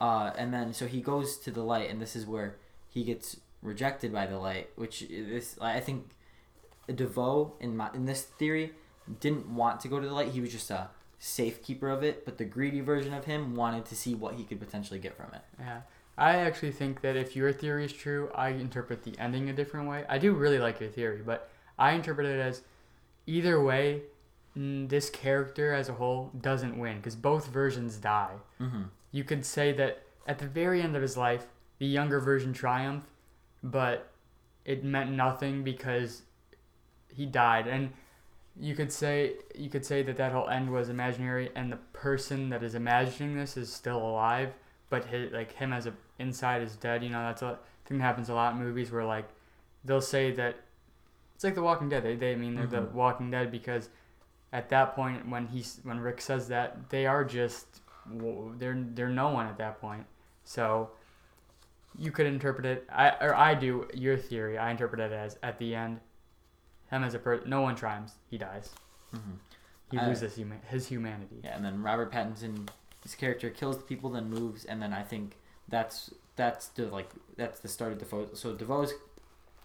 Uh, 0.00 0.30
and 0.38 0.52
then 0.54 0.72
so 0.72 0.86
he 0.86 1.00
goes 1.00 1.36
to 1.38 1.50
the 1.50 1.62
light, 1.62 1.90
and 1.90 2.00
this 2.00 2.14
is 2.14 2.26
where 2.26 2.56
he 2.88 3.02
gets 3.02 3.38
rejected 3.62 4.12
by 4.12 4.26
the 4.26 4.38
light, 4.38 4.70
which 4.76 5.06
this 5.08 5.56
I 5.60 5.80
think 5.80 6.10
Dafoe 6.92 7.54
in 7.60 7.76
my 7.76 7.90
in 7.94 8.06
this 8.06 8.22
theory 8.22 8.72
didn't 9.20 9.54
want 9.54 9.80
to 9.80 9.88
go 9.88 10.00
to 10.00 10.06
the 10.06 10.14
light. 10.14 10.28
He 10.28 10.40
was 10.40 10.52
just 10.52 10.70
a 10.70 10.90
safekeeper 11.18 11.88
of 11.88 12.02
it, 12.02 12.24
but 12.24 12.38
the 12.38 12.44
greedy 12.44 12.80
version 12.80 13.12
of 13.12 13.24
him 13.24 13.56
wanted 13.56 13.84
to 13.86 13.96
see 13.96 14.14
what 14.14 14.34
he 14.34 14.44
could 14.44 14.60
potentially 14.60 15.00
get 15.00 15.16
from 15.16 15.32
it. 15.34 15.42
Yeah. 15.58 15.80
I 16.16 16.36
actually 16.36 16.72
think 16.72 17.00
that 17.02 17.16
if 17.16 17.36
your 17.36 17.52
theory 17.52 17.84
is 17.84 17.92
true, 17.92 18.30
I 18.34 18.48
interpret 18.48 19.04
the 19.04 19.14
ending 19.18 19.48
a 19.48 19.52
different 19.52 19.88
way. 19.88 20.04
I 20.08 20.18
do 20.18 20.32
really 20.32 20.58
like 20.58 20.80
your 20.80 20.88
theory, 20.88 21.22
but 21.24 21.48
I 21.78 21.92
interpret 21.92 22.26
it 22.26 22.40
as 22.40 22.62
either 23.26 23.62
way, 23.62 24.02
this 24.56 25.10
character 25.10 25.72
as 25.72 25.88
a 25.88 25.92
whole 25.92 26.32
doesn't 26.40 26.76
win 26.76 26.96
because 26.96 27.14
both 27.14 27.46
versions 27.48 27.96
die. 27.96 28.34
Mm-hmm. 28.60 28.82
You 29.12 29.22
could 29.22 29.46
say 29.46 29.72
that 29.72 30.02
at 30.26 30.40
the 30.40 30.46
very 30.46 30.82
end 30.82 30.96
of 30.96 31.02
his 31.02 31.16
life, 31.16 31.46
the 31.78 31.86
younger 31.86 32.18
version 32.18 32.52
triumphed, 32.52 33.08
but 33.62 34.10
it 34.64 34.84
meant 34.84 35.10
nothing 35.12 35.64
because 35.64 36.22
he 37.14 37.26
died. 37.26 37.66
And 37.66 37.92
you 38.60 38.74
could 38.74 38.92
say 38.92 39.34
you 39.54 39.70
could 39.70 39.84
say 39.84 40.02
that 40.02 40.16
that 40.16 40.32
whole 40.32 40.48
end 40.48 40.70
was 40.70 40.88
imaginary, 40.88 41.50
and 41.54 41.70
the 41.72 41.78
person 41.92 42.50
that 42.50 42.62
is 42.62 42.74
imagining 42.74 43.36
this 43.36 43.56
is 43.56 43.72
still 43.72 43.98
alive, 43.98 44.52
but 44.90 45.04
his, 45.06 45.32
like 45.32 45.52
him 45.52 45.72
as 45.72 45.86
a 45.86 45.92
inside 46.18 46.62
is 46.62 46.76
dead. 46.76 47.02
You 47.04 47.10
know, 47.10 47.22
that's 47.22 47.42
a 47.42 47.58
thing 47.86 47.98
that 47.98 48.04
happens 48.04 48.28
a 48.28 48.34
lot 48.34 48.54
in 48.54 48.58
movies 48.60 48.90
where 48.90 49.04
like 49.04 49.28
they'll 49.84 50.00
say 50.00 50.32
that 50.32 50.56
it's 51.34 51.44
like 51.44 51.54
The 51.54 51.62
Walking 51.62 51.88
Dead. 51.88 52.02
They, 52.02 52.16
they 52.16 52.34
mean 52.34 52.56
they're 52.56 52.66
the 52.66 52.82
Mhm. 52.82 52.92
Walking 52.92 53.30
Dead 53.30 53.50
because 53.52 53.90
at 54.52 54.68
that 54.70 54.94
point 54.96 55.28
when 55.28 55.46
he's 55.46 55.78
when 55.84 56.00
Rick 56.00 56.20
says 56.20 56.48
that 56.48 56.90
they 56.90 57.06
are 57.06 57.24
just 57.24 57.80
they're 58.10 58.76
they're 58.94 59.08
no 59.08 59.28
one 59.30 59.46
at 59.46 59.56
that 59.58 59.80
point. 59.80 60.04
So 60.44 60.90
you 61.98 62.10
could 62.12 62.26
interpret 62.26 62.64
it. 62.66 62.86
I 62.90 63.10
or 63.20 63.34
I 63.34 63.54
do 63.54 63.88
your 63.94 64.16
theory. 64.16 64.56
I 64.58 64.70
interpret 64.70 65.00
it 65.00 65.12
as 65.12 65.38
at 65.42 65.58
the 65.58 65.74
end, 65.74 66.00
him 66.90 67.02
as 67.04 67.14
a 67.14 67.18
person. 67.18 67.48
No 67.50 67.60
one 67.62 67.74
triumphs. 67.76 68.14
He 68.30 68.38
dies. 68.38 68.70
hmm 69.12 69.18
He 69.90 69.98
I- 69.98 70.06
loses 70.06 70.36
huma- 70.36 70.64
his 70.68 70.86
humanity. 70.88 71.40
Yeah, 71.44 71.56
and 71.56 71.64
then 71.64 71.82
Robert 71.82 72.12
Pattinson, 72.12 72.68
his 73.02 73.14
character 73.14 73.50
kills 73.50 73.76
the 73.78 73.82
people, 73.84 74.10
then 74.10 74.28
moves, 74.30 74.64
and 74.64 74.80
then 74.82 74.92
I 74.92 75.02
think 75.02 75.36
that's 75.68 76.12
that's 76.36 76.68
the 76.68 76.86
like 76.86 77.10
that's 77.36 77.60
the 77.60 77.68
start 77.68 77.92
of 77.92 77.98
Dafoe. 77.98 78.28
So 78.34 78.54
Dafoe's 78.54 78.92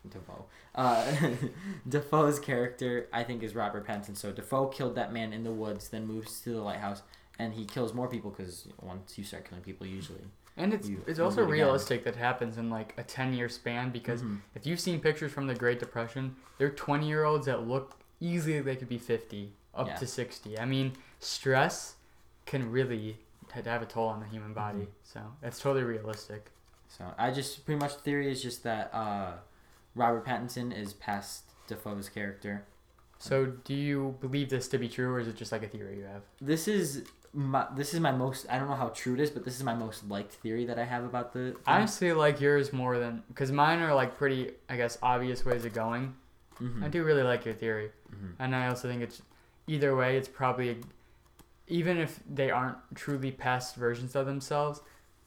Dafoe, 0.10 0.45
uh, 0.76 1.05
Dafoe's 1.88 2.39
character 2.39 3.07
I 3.14 3.23
think 3.23 3.43
is 3.43 3.55
Robert 3.55 3.85
Pattinson. 3.88 4.18
So 4.18 4.31
Dafoe 4.31 4.68
killed 4.68 4.95
that 4.95 5.14
man 5.14 5.34
in 5.34 5.43
the 5.43 5.51
woods, 5.51 5.89
then 5.89 6.05
moves 6.07 6.41
to 6.41 6.49
the 6.51 6.61
lighthouse, 6.61 7.03
and 7.39 7.53
he 7.53 7.64
kills 7.65 7.93
more 7.93 8.07
people 8.07 8.31
because 8.31 8.68
once 8.81 9.18
you 9.18 9.23
start 9.23 9.47
killing 9.47 9.64
people, 9.64 9.85
usually. 9.88 10.22
And 10.55 10.73
it's 10.73 10.88
You- 10.88 11.03
it's 11.07 11.17
you 11.19 11.25
also 11.25 11.41
it 11.41 11.45
again. 11.45 11.53
realistic 11.53 12.03
that 12.03 12.15
happens 12.15 12.57
in 12.57 12.69
like 12.69 12.93
a 12.97 13.03
ten 13.03 13.34
year 13.34 13.49
span 13.49 13.89
because 13.91 14.21
Mhm. 14.21 14.41
if 14.55 14.65
you've 14.67 14.80
seen 14.80 14.99
pictures 15.01 15.31
from 15.31 15.47
the 15.47 15.55
Great 15.55 15.80
Depression, 15.80 16.35
they're 16.57 16.69
twenty 16.71 17.07
year 17.07 17.23
olds 17.23 17.45
that 17.47 17.67
look 17.67 17.97
easily 18.19 18.59
they 18.61 18.75
could 18.75 18.89
be 18.89 18.99
fifty 18.99 19.53
up 19.73 19.88
Yeah. 19.88 19.95
to 19.95 20.05
sixty. 20.07 20.59
I 20.59 20.65
mean, 20.65 20.95
stress 21.19 21.95
can 22.45 22.71
really 22.71 23.17
have 23.51 23.81
a 23.81 23.85
toll 23.85 24.07
on 24.07 24.19
the 24.19 24.25
human 24.27 24.53
body. 24.53 24.80
Mhm. 24.85 24.88
So 25.03 25.21
that's 25.41 25.59
totally 25.59 25.84
realistic. 25.85 26.51
So 26.88 27.13
I 27.17 27.31
just 27.31 27.65
pretty 27.65 27.80
much 27.80 27.95
the 27.95 28.01
theory 28.01 28.31
is 28.31 28.41
just 28.41 28.63
that 28.63 28.93
uh, 28.93 29.38
Robert 29.95 30.25
Pattinson 30.25 30.71
is 30.75 30.93
past 30.93 31.45
Dafoe's 31.67 32.09
character. 32.09 32.65
So 33.19 33.45
do 33.47 33.73
you 33.73 34.17
believe 34.21 34.49
this 34.49 34.67
to 34.69 34.77
be 34.77 34.89
true, 34.89 35.11
or 35.13 35.19
is 35.19 35.27
it 35.27 35.35
just 35.35 35.51
like 35.51 35.63
a 35.63 35.67
theory 35.67 35.97
you 35.97 36.03
have? 36.03 36.23
This 36.41 36.67
is 36.67 37.05
my 37.34 37.68
this 37.76 37.93
is 37.93 37.99
my 37.99 38.11
most 38.11 38.45
I 38.49 38.60
don't 38.60 38.69
know 38.69 38.76
how 38.76 38.89
true 38.89 39.15
it 39.15 39.19
is, 39.19 39.30
but 39.31 39.43
this 39.43 39.55
is 39.55 39.64
my 39.64 39.73
most 39.73 40.07
liked 40.10 40.34
theory 40.34 40.65
that 40.65 40.77
I 40.77 40.85
have 40.85 41.03
about 41.03 41.34
the. 41.34 41.55
I 41.65 41.77
honestly 41.77 42.14
like 42.14 42.39
yours 42.39 42.72
more 42.72 42.99
than 42.99 43.23
because 43.27 43.51
mine 43.51 43.80
are 43.80 43.93
like 43.93 44.15
pretty, 44.15 44.51
I 44.69 44.77
guess, 44.77 44.97
obvious 45.01 45.43
ways 45.45 45.65
of 45.65 45.73
going. 45.73 46.15
Mhm. 46.60 46.84
I 46.84 46.88
do 46.89 47.03
really 47.03 47.23
like 47.23 47.45
your 47.45 47.55
theory. 47.55 47.91
Mhm. 48.11 48.34
And 48.39 48.55
I 48.55 48.68
also 48.68 48.88
think 48.88 49.01
it's 49.01 49.22
either 49.68 49.95
way, 49.95 50.18
it's 50.18 50.27
probably 50.27 50.81
even 51.68 51.97
if 51.97 52.19
they 52.30 52.51
aren't 52.51 52.77
truly 52.93 53.31
past 53.31 53.76
versions 53.76 54.15
of 54.15 54.26
themselves, 54.27 54.81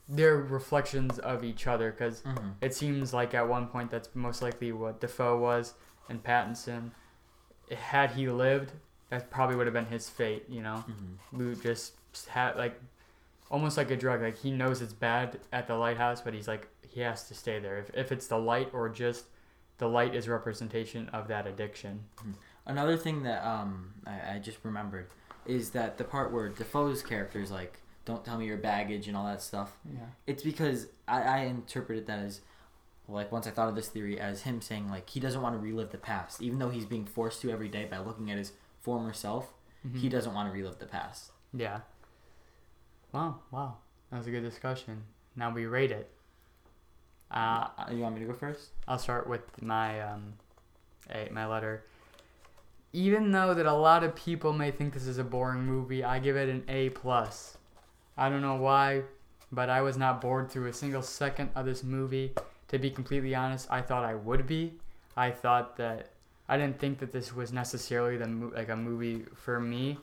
they're 0.08 0.36
reflections 0.36 1.18
of 1.18 1.42
each 1.42 1.66
other 1.66 1.90
because 1.90 2.20
Mhm. 2.22 2.52
it 2.60 2.74
seems 2.74 3.12
like 3.12 3.34
at 3.34 3.48
one 3.48 3.66
point 3.66 3.90
that's 3.90 4.14
most 4.14 4.42
likely 4.42 4.70
what 4.70 5.00
Dafoe 5.00 5.36
was 5.38 5.74
and 6.08 6.22
Pattinson. 6.22 6.90
Had 7.74 8.12
he 8.12 8.28
lived, 8.28 8.72
that 9.10 9.30
probably 9.30 9.56
would 9.56 9.66
have 9.66 9.74
been 9.74 9.86
his 9.86 10.08
fate, 10.08 10.44
you 10.48 10.62
know? 10.62 10.84
Mhm. 10.88 11.16
Lou 11.38 11.54
just 11.54 11.94
had 12.28 12.56
like 12.56 12.80
almost 13.50 13.76
like 13.76 13.90
a 13.90 13.96
drug. 13.96 14.22
Like 14.22 14.38
he 14.38 14.50
knows 14.50 14.82
it's 14.82 14.92
bad 14.92 15.38
at 15.52 15.66
the 15.66 15.76
lighthouse, 15.76 16.20
but 16.20 16.34
he's 16.34 16.48
like 16.48 16.68
he 16.86 17.00
has 17.00 17.28
to 17.28 17.34
stay 17.34 17.58
there. 17.58 17.78
If 17.78 17.90
if 17.94 18.12
it's 18.12 18.26
the 18.26 18.38
light 18.38 18.70
or 18.72 18.88
just 18.88 19.26
the 19.78 19.88
light 19.88 20.14
is 20.14 20.28
representation 20.28 21.08
of 21.10 21.28
that 21.28 21.46
addiction. 21.46 22.04
Another 22.64 22.96
thing 22.96 23.22
that 23.22 23.44
um 23.46 23.94
I, 24.06 24.34
I 24.34 24.38
just 24.38 24.58
remembered 24.64 25.08
is 25.44 25.70
that 25.70 25.98
the 25.98 26.04
part 26.04 26.32
where 26.32 26.48
Dafoe's 26.48 27.02
character 27.02 27.38
is 27.40 27.52
like, 27.52 27.80
"Don't 28.04 28.24
tell 28.24 28.38
me 28.38 28.46
your 28.46 28.56
baggage" 28.56 29.06
and 29.06 29.16
all 29.16 29.26
that 29.26 29.40
stuff. 29.42 29.76
Yeah. 29.84 30.00
It's 30.26 30.42
because 30.42 30.88
I, 31.06 31.22
I 31.22 31.38
interpreted 31.42 32.06
that 32.08 32.18
as 32.18 32.40
like 33.06 33.30
once 33.30 33.46
I 33.46 33.50
thought 33.50 33.68
of 33.68 33.76
this 33.76 33.86
theory 33.88 34.18
as 34.18 34.42
him 34.42 34.60
saying 34.60 34.88
like 34.88 35.08
he 35.08 35.20
doesn't 35.20 35.40
want 35.40 35.54
to 35.54 35.60
relive 35.60 35.90
the 35.92 35.98
past, 35.98 36.42
even 36.42 36.58
though 36.58 36.70
he's 36.70 36.86
being 36.86 37.04
forced 37.04 37.40
to 37.42 37.50
every 37.52 37.68
day 37.68 37.84
by 37.84 37.98
looking 37.98 38.32
at 38.32 38.38
his 38.38 38.52
former 38.86 39.12
self. 39.12 39.44
He 40.02 40.08
doesn't 40.08 40.34
want 40.36 40.48
to 40.48 40.52
relive 40.58 40.78
the 40.78 40.86
past. 40.86 41.30
Yeah. 41.52 41.78
Wow, 43.12 43.30
wow. 43.50 43.76
That 44.10 44.18
was 44.18 44.26
a 44.26 44.30
good 44.30 44.42
discussion. 44.42 45.02
Now 45.36 45.48
we 45.52 45.66
rate 45.66 45.90
it. 46.00 46.06
Uh, 47.30 47.68
Uh, 47.78 47.90
you 47.92 48.00
want 48.02 48.14
me 48.14 48.20
to 48.20 48.26
go 48.26 48.32
first? 48.32 48.70
I'll 48.88 48.98
start 48.98 49.28
with 49.28 49.44
my 49.62 50.00
um, 50.08 50.22
a, 51.10 51.28
my 51.32 51.46
letter. 51.46 51.84
Even 52.92 53.30
though 53.32 53.54
that 53.54 53.66
a 53.66 53.78
lot 53.88 54.02
of 54.04 54.14
people 54.14 54.52
may 54.52 54.70
think 54.70 54.94
this 54.94 55.06
is 55.06 55.18
a 55.18 55.24
boring 55.24 55.64
movie, 55.74 56.02
I 56.02 56.18
give 56.18 56.36
it 56.36 56.48
an 56.48 56.62
A 56.68 56.90
plus. 56.90 57.58
I 58.16 58.28
don't 58.30 58.42
know 58.42 58.56
why, 58.56 59.02
but 59.52 59.68
I 59.68 59.80
was 59.82 59.96
not 59.96 60.20
bored 60.20 60.50
through 60.50 60.68
a 60.68 60.72
single 60.72 61.02
second 61.02 61.50
of 61.54 61.66
this 61.66 61.82
movie. 61.82 62.32
To 62.68 62.78
be 62.78 62.90
completely 62.90 63.34
honest, 63.34 63.68
I 63.70 63.82
thought 63.82 64.04
I 64.04 64.14
would 64.14 64.46
be. 64.46 64.62
I 65.16 65.30
thought 65.30 65.76
that 65.76 66.10
I 66.48 66.56
didn't 66.56 66.78
think 66.78 66.98
that 67.01 67.12
this 67.12 67.35
was 67.35 67.52
necessarily 67.52 68.16
the 68.16 68.28
mo- 68.28 68.52
like 68.55 68.68
a 68.68 68.77
movie 68.77 69.24
for 69.35 69.60
me. 69.60 69.98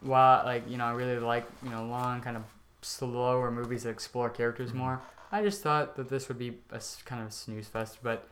While 0.00 0.44
like 0.44 0.68
you 0.68 0.76
know 0.76 0.84
I 0.84 0.92
really 0.92 1.18
like 1.18 1.46
you 1.62 1.70
know 1.70 1.84
long 1.86 2.20
kind 2.20 2.36
of 2.36 2.44
slower 2.82 3.50
movies 3.50 3.82
that 3.82 3.90
explore 3.90 4.30
characters 4.30 4.72
more. 4.72 5.00
I 5.32 5.42
just 5.42 5.62
thought 5.62 5.96
that 5.96 6.08
this 6.08 6.28
would 6.28 6.38
be 6.38 6.58
a 6.70 6.80
kind 7.04 7.20
of 7.22 7.28
a 7.28 7.30
snooze 7.32 7.66
fest, 7.66 7.98
but 8.02 8.28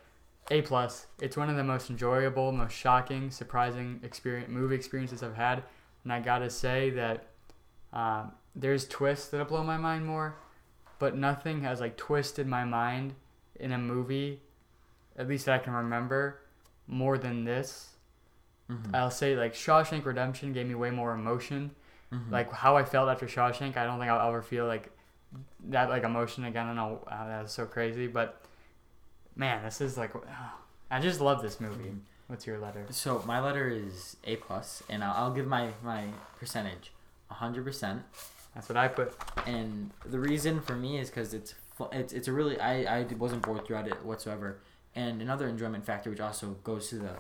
A 0.50 0.62
plus. 0.62 1.06
It's 1.20 1.36
one 1.36 1.50
of 1.50 1.56
the 1.56 1.64
most 1.64 1.90
enjoyable, 1.90 2.52
most 2.52 2.74
shocking, 2.74 3.30
surprising 3.30 4.00
experience 4.04 4.48
movie 4.48 4.76
experiences 4.76 5.22
I've 5.22 5.34
had, 5.34 5.64
and 6.04 6.12
I 6.12 6.20
gotta 6.20 6.50
say 6.50 6.90
that 6.90 7.26
um, 7.92 8.32
there's 8.54 8.86
twists 8.86 9.28
that'll 9.28 9.46
blow 9.46 9.64
my 9.64 9.76
mind 9.76 10.06
more, 10.06 10.36
but 10.98 11.16
nothing 11.16 11.62
has 11.62 11.80
like 11.80 11.96
twisted 11.96 12.46
my 12.46 12.64
mind 12.64 13.14
in 13.58 13.72
a 13.72 13.78
movie, 13.78 14.40
at 15.16 15.28
least 15.28 15.46
that 15.46 15.60
I 15.60 15.64
can 15.64 15.72
remember, 15.72 16.40
more 16.86 17.16
than 17.18 17.44
this. 17.44 17.90
Mhm. 18.70 18.94
I'll 18.94 19.10
say 19.10 19.36
like 19.36 19.54
Shawshank 19.54 20.04
Redemption 20.04 20.52
gave 20.52 20.66
me 20.66 20.74
way 20.74 20.90
more 20.90 21.12
emotion 21.12 21.74
Mhm. 22.12 22.30
like 22.30 22.52
how 22.52 22.76
I 22.76 22.84
felt 22.84 23.08
after 23.08 23.26
Shawshank, 23.26 23.76
I 23.76 23.84
don't 23.84 23.98
think 23.98 24.10
I'll 24.10 24.28
ever 24.28 24.42
feel 24.42 24.66
like 24.66 24.90
that 25.70 25.88
like 25.88 26.02
emotion 26.04 26.44
again. 26.44 26.66
I 26.66 26.74
know 26.74 27.04
uh, 27.08 27.26
that 27.26 27.42
was 27.42 27.52
so 27.52 27.66
crazy, 27.66 28.06
but 28.06 28.40
man, 29.36 29.62
this 29.64 29.80
is 29.80 29.96
like 29.98 30.12
I 30.90 31.00
just 31.00 31.20
love 31.20 31.42
this 31.42 31.60
movie. 31.60 31.90
Mhm. 31.90 32.00
What's 32.26 32.46
your 32.46 32.58
letter? 32.58 32.86
So 32.90 33.22
my 33.26 33.38
letter 33.40 33.68
is 33.68 34.16
A 34.24 34.36
plus, 34.36 34.82
and 34.88 35.04
I'll, 35.04 35.14
I'll 35.24 35.32
give 35.32 35.46
my 35.46 35.72
my 35.82 36.08
percentage, 36.38 36.92
hundred 37.30 37.64
percent. 37.64 38.02
That's 38.54 38.68
what 38.68 38.76
I 38.78 38.88
put. 38.88 39.14
And 39.46 39.90
the 40.06 40.18
reason 40.20 40.60
for 40.62 40.74
me 40.76 40.98
is 40.98 41.10
because 41.10 41.34
it's 41.34 41.54
it's 41.92 42.12
it's 42.12 42.28
a 42.28 42.32
really 42.32 42.58
I 42.60 43.00
I 43.00 43.02
wasn't 43.18 43.42
bored 43.42 43.66
throughout 43.66 43.88
it 43.88 44.02
whatsoever. 44.04 44.58
And 44.96 45.20
another 45.20 45.48
enjoyment 45.48 45.84
factor, 45.84 46.10
which 46.10 46.20
also 46.20 46.56
goes 46.64 46.88
to 46.90 46.96
the 46.96 47.14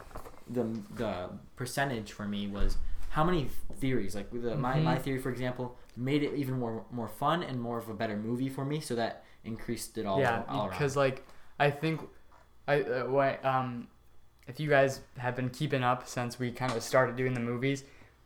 the 0.48 0.64
the 0.96 1.30
percentage 1.56 2.12
for 2.12 2.26
me 2.26 2.46
was 2.46 2.76
how 3.10 3.24
many 3.24 3.48
theories 3.76 4.14
like 4.14 4.30
the, 4.30 4.56
my 4.56 4.78
my 4.80 4.96
Mhm. 4.96 5.02
theory 5.02 5.18
for 5.18 5.30
example 5.30 5.76
made 5.96 6.22
it 6.22 6.34
even 6.34 6.58
more 6.58 6.84
more 6.90 7.08
fun 7.08 7.42
and 7.42 7.60
more 7.60 7.78
of 7.78 7.88
a 7.88 7.94
better 7.94 8.16
movie 8.16 8.48
for 8.50 8.64
me 8.64 8.78
so 8.80 8.94
that 8.94 9.24
increased 9.44 9.96
it 9.96 10.04
all 10.04 10.20
yeah, 10.20 10.42
because 10.68 10.96
like 10.96 11.24
I 11.58 11.70
think 11.70 12.00
I 12.68 12.82
uh, 12.82 13.04
what 13.06 13.42
um 13.44 13.88
if 14.46 14.60
you 14.60 14.68
guys 14.68 15.00
have 15.16 15.34
been 15.34 15.48
keeping 15.48 15.82
up 15.82 16.06
since 16.06 16.38
we 16.38 16.50
kind 16.52 16.72
of 16.72 16.82
started 16.82 17.16
doing 17.16 17.32
the 17.32 17.40
movies, 17.40 17.84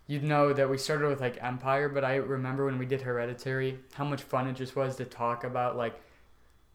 you'd 0.08 0.24
know 0.24 0.52
that 0.52 0.68
we 0.68 0.76
started 0.76 1.06
with 1.08 1.20
like 1.20 1.38
Empire, 1.42 1.88
but 1.88 2.04
I 2.04 2.16
remember 2.16 2.64
when 2.66 2.78
we 2.78 2.86
did 2.86 3.02
Hereditary, 3.02 3.78
how 3.94 4.04
much 4.04 4.22
fun 4.22 4.48
it 4.48 4.54
just 4.54 4.74
was 4.74 4.96
to 4.96 5.04
talk 5.04 5.44
about 5.44 5.76
like 5.76 6.00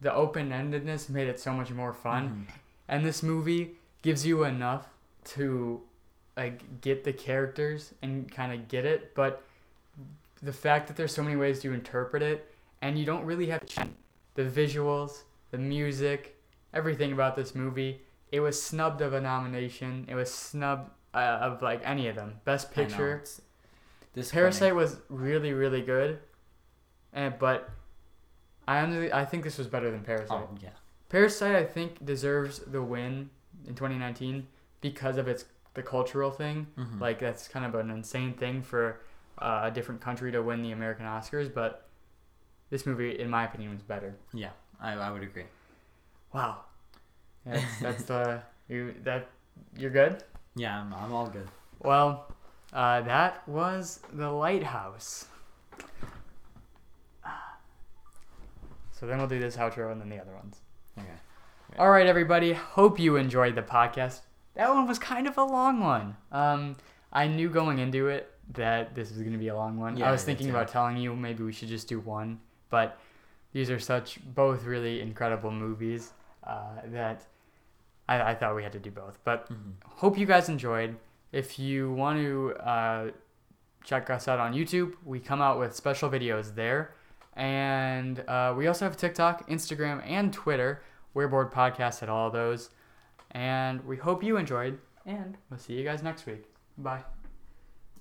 the 0.00 0.12
open 0.14 0.50
endedness 0.50 1.10
made 1.10 1.28
it 1.28 1.38
so 1.38 1.52
much 1.52 1.70
more 1.70 1.92
fun. 1.92 2.46
Mhm. 2.48 2.54
And 2.88 3.04
this 3.04 3.22
movie 3.22 3.76
gives 4.02 4.26
you 4.26 4.44
enough 4.44 4.86
to 5.24 5.80
like 6.36 6.80
get 6.80 7.04
the 7.04 7.12
characters 7.12 7.94
and 8.02 8.30
kind 8.30 8.52
of 8.52 8.68
get 8.68 8.84
it, 8.84 9.14
but 9.14 9.42
the 10.42 10.52
fact 10.52 10.88
that 10.88 10.96
there's 10.96 11.14
so 11.14 11.22
many 11.22 11.36
ways 11.36 11.60
to 11.60 11.72
interpret 11.72 12.22
it 12.22 12.52
and 12.82 12.98
you 12.98 13.06
don't 13.06 13.24
really 13.24 13.46
have 13.46 13.64
to 13.64 13.88
the 14.34 14.44
visuals, 14.44 15.22
the 15.50 15.58
music, 15.58 16.36
everything 16.74 17.12
about 17.12 17.36
this 17.36 17.54
movie. 17.54 18.02
It 18.30 18.40
was 18.40 18.60
snubbed 18.60 19.00
of 19.00 19.12
a 19.12 19.20
nomination. 19.20 20.06
It 20.08 20.14
was 20.14 20.32
snubbed 20.32 20.90
uh, 21.14 21.38
of 21.40 21.62
like 21.62 21.80
any 21.84 22.08
of 22.08 22.16
them. 22.16 22.34
Best 22.44 22.72
picture. 22.72 23.22
disappointing. 24.14 24.42
Parasite 24.42 24.74
was 24.74 24.98
really 25.08 25.52
really 25.52 25.82
good, 25.82 26.18
and 27.12 27.38
but 27.38 27.70
I 28.66 28.80
honestly 28.80 29.12
I 29.12 29.24
think 29.24 29.44
this 29.44 29.56
was 29.56 29.68
better 29.68 29.90
than 29.90 30.02
Parasite. 30.02 30.30
Oh 30.30 30.48
yeah. 30.60 30.70
Parasite, 31.14 31.54
I 31.54 31.62
think, 31.62 32.04
deserves 32.04 32.58
the 32.58 32.82
win 32.82 33.30
in 33.68 33.76
2019 33.76 34.48
because 34.80 35.16
of 35.16 35.28
its 35.28 35.44
the 35.74 35.82
cultural 35.82 36.32
thing. 36.32 36.66
Mhm. 36.76 37.00
Like 37.00 37.20
that's 37.20 37.46
kind 37.46 37.64
of 37.64 37.76
an 37.76 37.88
insane 37.88 38.34
thing 38.34 38.62
for 38.62 38.98
uh, 39.38 39.60
a 39.62 39.70
different 39.70 40.00
country 40.00 40.32
to 40.32 40.42
win 40.42 40.60
the 40.60 40.72
American 40.72 41.06
Oscars, 41.06 41.54
but 41.54 41.86
this 42.70 42.84
movie, 42.84 43.16
in 43.16 43.30
my 43.30 43.44
opinion, 43.44 43.70
was 43.70 43.82
better. 43.82 44.16
yeah, 44.32 44.50
I 44.80 44.94
I 44.94 45.12
would 45.12 45.22
agree. 45.22 45.44
Wow, 46.32 46.64
that's, 47.46 47.78
that's 47.80 48.04
the 48.06 48.42
you 48.66 48.94
that 49.04 49.28
you're 49.76 49.92
good. 49.92 50.24
Yeah, 50.56 50.80
I'm, 50.80 50.92
I'm 50.92 51.12
all 51.12 51.28
good. 51.28 51.46
Well, 51.78 52.26
uh, 52.72 53.02
that 53.02 53.46
was 53.48 54.00
the 54.12 54.30
lighthouse. 54.32 55.26
So 58.90 59.06
then 59.06 59.18
we'll 59.18 59.28
do 59.28 59.38
this 59.38 59.56
outro 59.56 59.92
and 59.92 60.00
then 60.00 60.08
the 60.08 60.18
other 60.20 60.34
ones. 60.34 60.63
Okay. 60.98 61.08
All 61.78 61.90
right, 61.90 62.06
everybody. 62.06 62.52
Hope 62.52 62.98
you 62.98 63.16
enjoyed 63.16 63.54
the 63.54 63.62
podcast. 63.62 64.20
That 64.54 64.70
one 64.70 64.86
was 64.86 64.98
kind 64.98 65.26
of 65.26 65.36
a 65.36 65.42
long 65.44 65.80
one. 65.80 66.16
Um, 66.30 66.76
I 67.12 67.26
knew 67.26 67.48
going 67.48 67.78
into 67.78 68.08
it 68.08 68.30
that 68.54 68.94
this 68.94 69.10
was 69.10 69.18
going 69.18 69.32
to 69.32 69.38
be 69.38 69.48
a 69.48 69.56
long 69.56 69.78
one. 69.78 69.96
Yeah, 69.96 70.08
I 70.08 70.12
was 70.12 70.22
thinking 70.22 70.50
about 70.50 70.68
telling 70.68 70.96
you 70.96 71.14
maybe 71.16 71.42
we 71.42 71.52
should 71.52 71.68
just 71.68 71.88
do 71.88 71.98
one, 72.00 72.40
but 72.70 72.98
these 73.52 73.70
are 73.70 73.78
such 73.78 74.18
both 74.34 74.64
really 74.64 75.00
incredible 75.00 75.50
movies 75.50 76.12
uh, 76.44 76.80
that 76.86 77.24
I, 78.08 78.20
I 78.32 78.34
thought 78.34 78.54
we 78.54 78.62
had 78.62 78.72
to 78.72 78.78
do 78.78 78.90
both. 78.90 79.18
But 79.24 79.48
Mhm. 79.50 79.72
hope 79.86 80.18
you 80.18 80.26
guys 80.26 80.48
enjoyed. 80.48 80.96
If 81.32 81.58
you 81.58 81.90
want 81.92 82.18
to 82.20 82.54
uh, 82.60 83.10
check 83.82 84.10
us 84.10 84.28
out 84.28 84.38
on 84.38 84.52
YouTube, 84.54 84.94
we 85.04 85.18
come 85.18 85.40
out 85.40 85.58
with 85.58 85.74
special 85.74 86.08
videos 86.10 86.54
there. 86.54 86.94
And 87.36 88.20
uh, 88.28 88.54
we 88.56 88.66
also 88.66 88.84
have 88.84 88.96
TikTok, 88.96 89.48
Instagram, 89.48 90.02
and 90.06 90.32
Twitter. 90.32 90.82
We're 91.14 91.28
Bored 91.28 91.52
Podcast 91.52 92.02
at 92.02 92.08
all 92.08 92.30
those. 92.30 92.70
And 93.32 93.84
we 93.84 93.96
hope 93.96 94.22
you 94.22 94.36
enjoyed. 94.36 94.78
And 95.06 95.36
we'll 95.50 95.58
see 95.58 95.74
you 95.74 95.84
guys 95.84 96.02
next 96.02 96.26
week. 96.26 96.44
Bye. 96.78 97.04